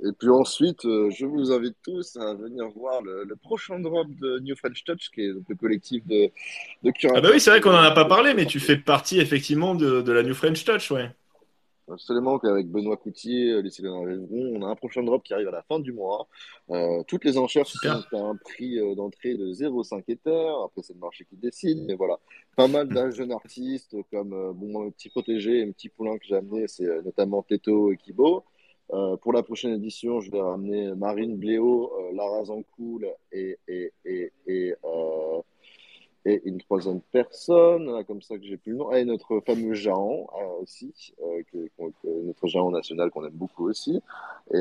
Et 0.00 0.12
puis 0.18 0.28
ensuite, 0.28 0.84
euh, 0.84 1.10
je 1.10 1.26
vous 1.26 1.52
invite 1.52 1.76
tous 1.82 2.16
à 2.16 2.34
venir 2.34 2.68
voir 2.70 3.02
le, 3.02 3.36
prochain 3.36 3.78
drop 3.78 4.06
de 4.20 4.38
New 4.40 4.56
French 4.56 4.84
Touch, 4.84 5.10
qui 5.12 5.22
est 5.22 5.32
le 5.48 5.54
collectif 5.54 6.06
de, 6.06 6.30
de 6.82 6.92
Ah 7.14 7.20
bah 7.20 7.28
oui, 7.32 7.40
c'est 7.40 7.50
vrai 7.50 7.60
qu'on 7.60 7.72
n'en 7.72 7.78
a 7.78 7.90
pas 7.90 8.06
parlé, 8.06 8.34
mais 8.34 8.46
tu 8.46 8.60
fais 8.60 8.76
partie 8.76 9.20
effectivement 9.20 9.74
de, 9.74 10.02
de 10.02 10.12
la 10.12 10.22
New 10.22 10.34
French 10.34 10.64
Touch, 10.64 10.90
ouais. 10.90 11.10
Absolument, 11.88 12.40
qu'avec 12.40 12.66
Benoît 12.66 12.96
Coutier, 12.96 13.62
les 13.62 13.70
on 13.86 14.62
a 14.62 14.66
un 14.66 14.74
prochain 14.74 15.04
drop 15.04 15.22
qui 15.22 15.32
arrive 15.32 15.46
à 15.46 15.52
la 15.52 15.62
fin 15.62 15.78
du 15.78 15.92
mois. 15.92 16.26
Euh, 16.70 17.04
toutes 17.06 17.24
les 17.24 17.38
enchères 17.38 17.68
sont 17.68 17.86
à 18.12 18.18
un 18.18 18.34
prix 18.34 18.80
euh, 18.80 18.96
d'entrée 18.96 19.36
de 19.36 19.52
0,5 19.52 20.02
Ether. 20.08 20.52
Après, 20.64 20.82
c'est 20.82 20.94
le 20.94 20.98
marché 20.98 21.24
qui 21.26 21.36
décide. 21.36 21.84
Mais 21.86 21.94
voilà, 21.94 22.18
pas 22.56 22.66
mal 22.66 22.88
d'un 22.88 23.10
jeune 23.10 23.30
artiste 23.30 23.94
comme 24.10 24.52
bon, 24.54 24.88
un 24.88 24.90
petit 24.90 25.10
protégé 25.10 25.60
et 25.60 25.62
un 25.62 25.70
petit 25.70 25.88
poulain 25.88 26.18
que 26.18 26.24
j'ai 26.26 26.34
amené, 26.34 26.66
c'est 26.66 27.04
notamment 27.04 27.44
Teto 27.44 27.92
et 27.92 27.96
Kibo. 27.96 28.42
Euh, 28.92 29.16
pour 29.16 29.32
la 29.32 29.42
prochaine 29.42 29.72
édition, 29.72 30.20
je 30.20 30.30
vais 30.30 30.40
ramener 30.40 30.94
Marine 30.94 31.36
Bléau, 31.36 31.92
euh, 31.98 32.12
Lara 32.14 32.44
Zancoul 32.44 33.08
et, 33.32 33.58
et, 33.66 33.92
et, 34.04 34.32
et, 34.46 34.74
euh, 34.84 35.40
une 36.24 36.58
troisième 36.58 37.00
personne, 37.12 38.04
comme 38.04 38.20
ça 38.20 38.36
que 38.36 38.44
j'ai 38.44 38.56
plus 38.56 38.72
le 38.72 38.78
nom, 38.78 38.90
et 38.90 39.04
notre 39.04 39.40
fameux 39.46 39.74
Jean 39.74 40.26
aussi, 40.60 41.14
que, 41.52 41.70
notre 42.24 42.48
Jean 42.48 42.72
national 42.72 43.12
qu'on 43.12 43.24
aime 43.24 43.32
beaucoup 43.32 43.68
aussi. 43.68 44.02
Et, 44.52 44.60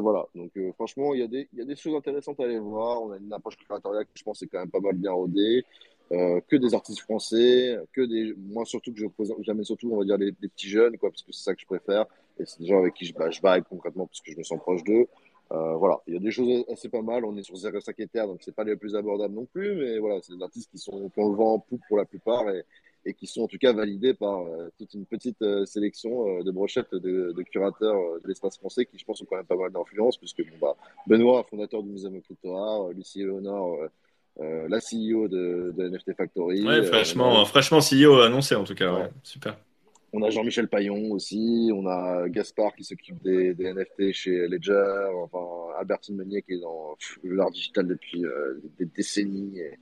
voilà, 0.00 0.26
donc 0.34 0.50
franchement, 0.74 1.14
il 1.14 1.20
y, 1.20 1.56
y 1.56 1.60
a 1.60 1.64
des 1.64 1.76
choses 1.76 1.94
intéressantes 1.94 2.40
à 2.40 2.44
aller 2.44 2.58
voir. 2.58 3.00
On 3.00 3.12
a 3.12 3.18
une 3.18 3.32
approche 3.32 3.56
curatoriale 3.56 4.06
que 4.06 4.10
je 4.16 4.24
pense 4.24 4.42
est 4.42 4.48
quand 4.48 4.58
même 4.58 4.72
pas 4.72 4.80
mal 4.80 4.96
bien 4.96 5.12
rodée. 5.12 5.64
Euh, 6.12 6.40
que 6.48 6.56
des 6.56 6.74
artistes 6.74 7.00
français, 7.00 7.78
que 7.94 8.02
des, 8.02 8.34
moi 8.36 8.66
surtout 8.66 8.92
que 8.92 9.00
je 9.00 9.06
jamais 9.42 9.64
surtout, 9.64 9.90
on 9.90 9.96
va 9.96 10.04
dire 10.04 10.18
les, 10.18 10.32
petits 10.32 10.68
jeunes, 10.68 10.98
quoi, 10.98 11.10
parce 11.10 11.22
que 11.22 11.32
c'est 11.32 11.44
ça 11.44 11.54
que 11.54 11.62
je 11.62 11.66
préfère, 11.66 12.04
et 12.38 12.46
c'est 12.46 12.60
des 12.60 12.66
gens 12.66 12.78
avec 12.78 12.94
qui 12.94 13.06
je, 13.06 13.14
bah, 13.14 13.30
je 13.30 13.40
concrètement 13.68 14.06
parce 14.06 14.20
que 14.20 14.32
je 14.32 14.38
me 14.38 14.42
sens 14.42 14.58
proche 14.60 14.82
d'eux. 14.84 15.06
Euh, 15.52 15.74
voilà, 15.76 16.00
il 16.06 16.14
y 16.14 16.16
a 16.16 16.20
des 16.20 16.30
choses 16.30 16.64
assez 16.72 16.88
pas 16.88 17.02
mal. 17.02 17.24
On 17.24 17.36
est 17.36 17.42
sur 17.42 17.54
0,5 17.54 17.94
Ether, 17.98 18.26
donc 18.26 18.38
c'est 18.42 18.54
pas 18.54 18.64
les 18.64 18.76
plus 18.76 18.96
abordables 18.96 19.34
non 19.34 19.46
plus, 19.46 19.74
mais 19.76 19.98
voilà, 19.98 20.20
c'est 20.22 20.34
des 20.34 20.42
artistes 20.42 20.70
qui 20.70 20.78
sont 20.78 21.10
qui 21.10 21.20
ont 21.20 21.30
le 21.30 21.36
vent 21.36 21.54
en 21.54 21.58
poupe 21.58 21.82
pour 21.86 21.98
la 21.98 22.06
plupart 22.06 22.48
et, 22.48 22.64
et 23.04 23.12
qui 23.12 23.26
sont 23.26 23.42
en 23.42 23.46
tout 23.46 23.58
cas 23.58 23.72
validés 23.72 24.14
par 24.14 24.40
euh, 24.40 24.70
toute 24.78 24.94
une 24.94 25.04
petite 25.04 25.44
sélection 25.66 26.42
de 26.42 26.50
brochettes 26.50 26.94
de, 26.94 27.32
de 27.32 27.42
curateurs 27.42 28.20
de 28.22 28.26
l'espace 28.28 28.56
français 28.56 28.86
qui, 28.86 28.98
je 28.98 29.04
pense, 29.04 29.20
ont 29.20 29.26
quand 29.26 29.36
même 29.36 29.46
pas 29.46 29.56
mal 29.56 29.70
d'influence, 29.70 30.16
puisque 30.16 30.42
bon, 30.42 30.56
bah, 30.60 30.76
Benoît, 31.06 31.44
fondateur 31.44 31.82
du 31.82 31.90
Musée 31.90 32.08
Crypto 32.22 32.90
Lucie 32.92 33.18
Léonard, 33.18 33.90
euh, 34.40 34.66
la 34.68 34.78
CEO 34.78 35.28
de, 35.28 35.72
NFT 35.78 36.16
Factory. 36.16 36.66
Ouais, 36.66 36.82
fraîchement, 36.82 37.40
euh, 37.40 37.44
fraîchement 37.44 37.78
CEO 37.78 38.20
annoncé 38.20 38.56
en 38.56 38.64
tout 38.64 38.74
cas. 38.74 38.92
Ouais. 38.92 39.10
Super. 39.22 39.56
On 40.16 40.22
a 40.22 40.30
Jean-Michel 40.30 40.68
Paillon 40.68 41.10
aussi, 41.10 41.72
on 41.74 41.88
a 41.88 42.28
Gaspard 42.28 42.76
qui 42.76 42.84
s'occupe 42.84 43.20
des, 43.24 43.52
NFT 43.58 44.12
chez 44.12 44.46
Ledger, 44.46 45.08
enfin 45.16 45.74
Albertine 45.76 46.14
Meunier 46.14 46.40
qui 46.42 46.52
est 46.52 46.60
dans 46.60 46.96
l'art 47.24 47.50
digital 47.50 47.88
depuis 47.88 48.24
euh, 48.24 48.62
des 48.78 48.84
décennies. 48.84 49.58
Et, 49.58 49.76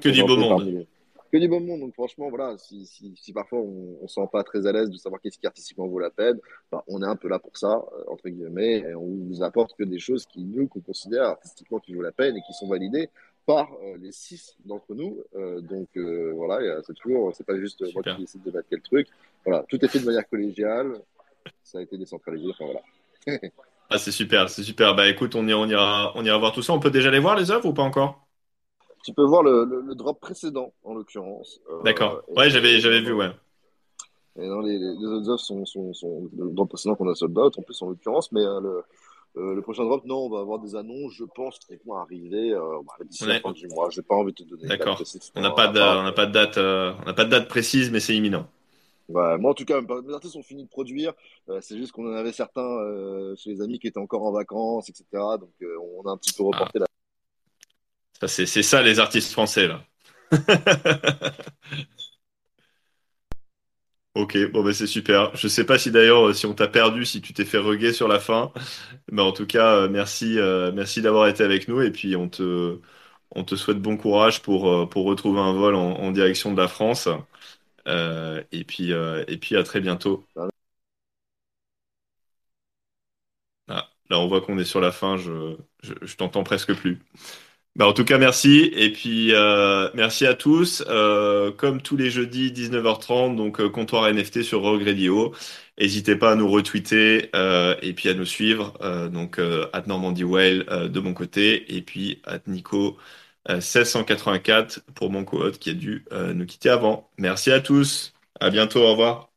que 0.00 0.08
du 0.08 0.24
beau 0.24 0.38
monde. 0.38 0.86
Que 1.30 1.36
du 1.36 1.46
beau 1.46 1.60
monde, 1.60 1.80
donc 1.80 1.92
franchement, 1.92 2.30
voilà, 2.30 2.56
si, 2.56 2.86
si, 2.86 3.32
parfois 3.34 3.58
on 3.58 3.98
ne 4.00 4.06
se 4.06 4.14
sent 4.14 4.26
pas 4.32 4.42
très 4.44 4.66
à 4.66 4.72
l'aise 4.72 4.88
de 4.88 4.96
savoir 4.96 5.20
qu'est-ce 5.20 5.38
qui 5.38 5.46
artistiquement 5.46 5.86
vaut 5.86 5.98
la 5.98 6.08
peine, 6.08 6.38
bah, 6.72 6.82
on 6.88 7.02
est 7.02 7.06
un 7.06 7.16
peu 7.16 7.28
là 7.28 7.38
pour 7.38 7.58
ça, 7.58 7.84
entre 8.08 8.30
guillemets, 8.30 8.78
et 8.78 8.94
on 8.94 9.26
vous 9.26 9.42
apporte 9.42 9.76
que 9.76 9.84
des 9.84 9.98
choses 9.98 10.24
qui, 10.24 10.42
nous, 10.42 10.68
qu'on 10.68 10.80
considère 10.80 11.24
artistiquement 11.24 11.80
qui 11.80 11.92
vaut 11.92 12.02
la 12.02 12.12
peine 12.12 12.34
et 12.34 12.40
qui 12.40 12.54
sont 12.54 12.68
validées 12.68 13.10
par 13.46 13.68
euh, 13.82 13.96
les 13.98 14.12
six 14.12 14.56
d'entre 14.64 14.94
nous. 14.94 15.22
Euh, 15.36 15.60
donc 15.60 15.88
euh, 15.96 16.32
voilà, 16.34 16.82
c'est 16.82 16.94
toujours, 16.94 17.32
c'est 17.34 17.46
pas 17.46 17.56
juste 17.56 17.82
moi 17.94 18.02
qui 18.02 18.20
décide 18.20 18.42
de 18.42 18.50
battre 18.50 18.66
quel 18.68 18.82
truc. 18.82 19.08
Voilà, 19.44 19.64
tout 19.68 19.82
est 19.82 19.88
fait 19.88 20.00
de 20.00 20.04
manière 20.04 20.28
collégiale. 20.28 21.00
Ça 21.62 21.78
a 21.78 21.82
été 21.82 21.96
décentralisé. 21.96 22.50
Enfin 22.50 22.64
voilà. 22.66 23.40
ah, 23.90 23.98
c'est 23.98 24.10
super, 24.10 24.50
c'est 24.50 24.64
super. 24.64 24.94
Bah 24.94 25.08
écoute, 25.08 25.34
on 25.36 25.46
ira, 25.46 25.60
on 25.60 25.68
ira, 25.68 26.12
on 26.16 26.24
ira 26.24 26.36
voir 26.38 26.52
tout 26.52 26.62
ça. 26.62 26.72
On 26.72 26.80
peut 26.80 26.90
déjà 26.90 27.10
les 27.10 27.20
voir 27.20 27.36
les 27.36 27.50
œuvres 27.50 27.66
ou 27.66 27.72
pas 27.72 27.82
encore? 27.82 28.26
Tu 29.04 29.14
peux 29.14 29.24
voir 29.24 29.44
le, 29.44 29.64
le, 29.64 29.94
drop 29.94 30.20
précédent 30.20 30.72
en 30.82 30.94
l'occurrence. 30.94 31.60
D'accord. 31.84 32.24
ouais, 32.36 32.50
j'avais, 32.50 32.80
j'avais 32.80 33.00
vu, 33.00 33.12
ouais. 33.12 33.30
Et 34.36 34.48
non, 34.48 34.58
les, 34.60 34.76
les, 34.80 35.06
autres 35.06 35.30
œuvres 35.30 35.40
sont, 35.40 35.64
sont, 35.64 35.94
sont, 35.94 36.28
le 36.36 36.50
drop 36.50 36.68
précédent 36.68 36.96
qu'on 36.96 37.08
a 37.08 37.14
sold 37.14 37.38
out 37.38 37.56
en 37.56 37.62
plus 37.62 37.80
en 37.82 37.90
l'occurrence, 37.90 38.32
mais 38.32 38.40
le 38.42 38.82
euh, 39.36 39.54
le 39.54 39.60
prochain 39.60 39.84
drop, 39.84 40.04
non, 40.06 40.26
on 40.26 40.30
va 40.30 40.40
avoir 40.40 40.58
des 40.58 40.74
annonces, 40.76 41.12
je 41.12 41.24
pense, 41.24 41.58
qui 41.58 41.74
vont 41.84 41.96
arriver 41.96 42.52
euh, 42.52 42.80
bah, 42.86 43.04
d'ici 43.04 43.26
la 43.26 43.40
fin 43.40 43.52
du 43.52 43.68
mois. 43.68 43.90
Je 43.90 44.00
n'ai 44.00 44.06
pas 44.06 44.14
envie 44.14 44.32
de 44.32 44.36
te 44.36 44.48
donner. 44.48 44.66
D'accord. 44.66 45.02
On 45.34 45.40
n'a 45.42 45.50
pas, 45.50 45.68
de, 45.68 45.80
on 45.80 46.12
pas 46.12 46.26
de 46.26 46.32
date, 46.32 46.56
euh, 46.56 46.94
on 47.02 47.04
n'a 47.04 47.12
pas 47.12 47.24
de 47.24 47.30
date 47.30 47.48
précise, 47.48 47.90
mais 47.90 48.00
c'est 48.00 48.16
imminent. 48.16 48.48
Ouais, 49.08 49.36
moi, 49.38 49.50
en 49.50 49.54
tout 49.54 49.66
cas, 49.66 49.80
mes 49.80 50.14
artistes 50.14 50.36
ont 50.36 50.42
fini 50.42 50.64
de 50.64 50.68
produire. 50.68 51.12
c'est 51.60 51.76
juste 51.76 51.92
qu'on 51.92 52.10
en 52.10 52.16
avait 52.16 52.32
certains 52.32 52.78
chez 53.36 53.50
les 53.50 53.60
amis 53.60 53.78
qui 53.78 53.86
étaient 53.86 54.00
encore 54.00 54.24
en 54.24 54.32
vacances, 54.32 54.88
etc. 54.88 55.04
Donc, 55.12 55.52
on 55.62 56.08
a 56.08 56.12
un 56.12 56.16
petit 56.16 56.32
peu 56.32 56.42
reporté 56.42 56.78
ah. 56.80 56.86
là. 58.20 58.28
C'est 58.28 58.46
ça, 58.46 58.82
les 58.82 58.98
artistes 58.98 59.30
français, 59.30 59.68
là. 59.68 59.82
Ok, 64.16 64.34
bon 64.50 64.62
bah 64.64 64.72
c'est 64.72 64.86
super. 64.86 65.36
Je 65.36 65.46
sais 65.46 65.66
pas 65.66 65.78
si 65.78 65.90
d'ailleurs 65.90 66.34
si 66.34 66.46
on 66.46 66.54
t'a 66.54 66.68
perdu, 66.68 67.04
si 67.04 67.20
tu 67.20 67.34
t'es 67.34 67.44
fait 67.44 67.58
reguer 67.58 67.92
sur 67.92 68.08
la 68.08 68.18
fin, 68.18 68.50
mais 69.12 69.20
en 69.20 69.32
tout 69.32 69.46
cas 69.46 69.74
euh, 69.76 69.88
merci, 69.90 70.38
euh, 70.38 70.72
merci 70.72 71.02
d'avoir 71.02 71.28
été 71.28 71.44
avec 71.44 71.68
nous 71.68 71.82
et 71.82 71.90
puis 71.90 72.16
on 72.16 72.28
te, 72.30 72.80
on 73.32 73.44
te 73.44 73.56
souhaite 73.56 73.78
bon 73.82 73.98
courage 73.98 74.40
pour, 74.42 74.70
euh, 74.72 74.86
pour 74.86 75.04
retrouver 75.04 75.40
un 75.40 75.52
vol 75.52 75.74
en, 75.74 76.12
direction 76.12 76.52
de 76.54 76.62
la 76.62 76.68
France 76.68 77.08
et 78.52 78.64
puis 78.64 78.92
et 78.92 79.36
puis 79.38 79.56
à 79.56 79.62
très 79.62 79.80
bientôt. 79.80 80.24
Ah, 83.68 83.88
là 84.10 84.18
on 84.20 84.26
voit 84.28 84.40
qu'on 84.40 84.58
est 84.58 84.64
sur 84.64 84.80
la 84.80 84.92
fin, 84.92 85.16
je, 85.16 85.56
je 85.82 86.16
t'entends 86.16 86.44
presque 86.44 86.74
plus. 86.74 87.00
Bah, 87.76 87.86
en 87.86 87.92
tout 87.92 88.04
cas, 88.06 88.16
merci. 88.16 88.70
Et 88.74 88.90
puis, 88.90 89.34
euh, 89.34 89.90
merci 89.94 90.26
à 90.26 90.32
tous. 90.34 90.82
Euh, 90.88 91.52
comme 91.52 91.82
tous 91.82 91.96
les 91.98 92.10
jeudis, 92.10 92.50
19h30, 92.50 93.36
donc 93.36 93.60
euh, 93.60 93.68
comptoir 93.68 94.10
NFT 94.10 94.42
sur 94.42 94.62
Rogue 94.62 94.82
Radio. 94.82 95.34
N'hésitez 95.78 96.16
pas 96.16 96.32
à 96.32 96.34
nous 96.36 96.48
retweeter 96.48 97.30
et 97.82 97.92
puis 97.92 98.08
à 98.08 98.14
nous 98.14 98.24
suivre. 98.24 98.72
donc, 99.12 99.38
at 99.38 99.82
Normandie 99.86 100.24
Whale 100.24 100.64
de 100.90 101.00
mon 101.00 101.12
côté 101.12 101.76
et 101.76 101.82
puis 101.82 102.22
at 102.24 102.40
Nico 102.46 102.96
1684 103.48 104.80
pour 104.94 105.10
mon 105.10 105.24
co 105.24 105.50
qui 105.52 105.70
a 105.70 105.74
dû 105.74 106.06
nous 106.34 106.46
quitter 106.46 106.70
avant. 106.70 107.10
Merci 107.18 107.52
à 107.52 107.60
tous. 107.60 108.14
À 108.40 108.48
bientôt. 108.50 108.80
Au 108.84 108.92
revoir. 108.92 109.35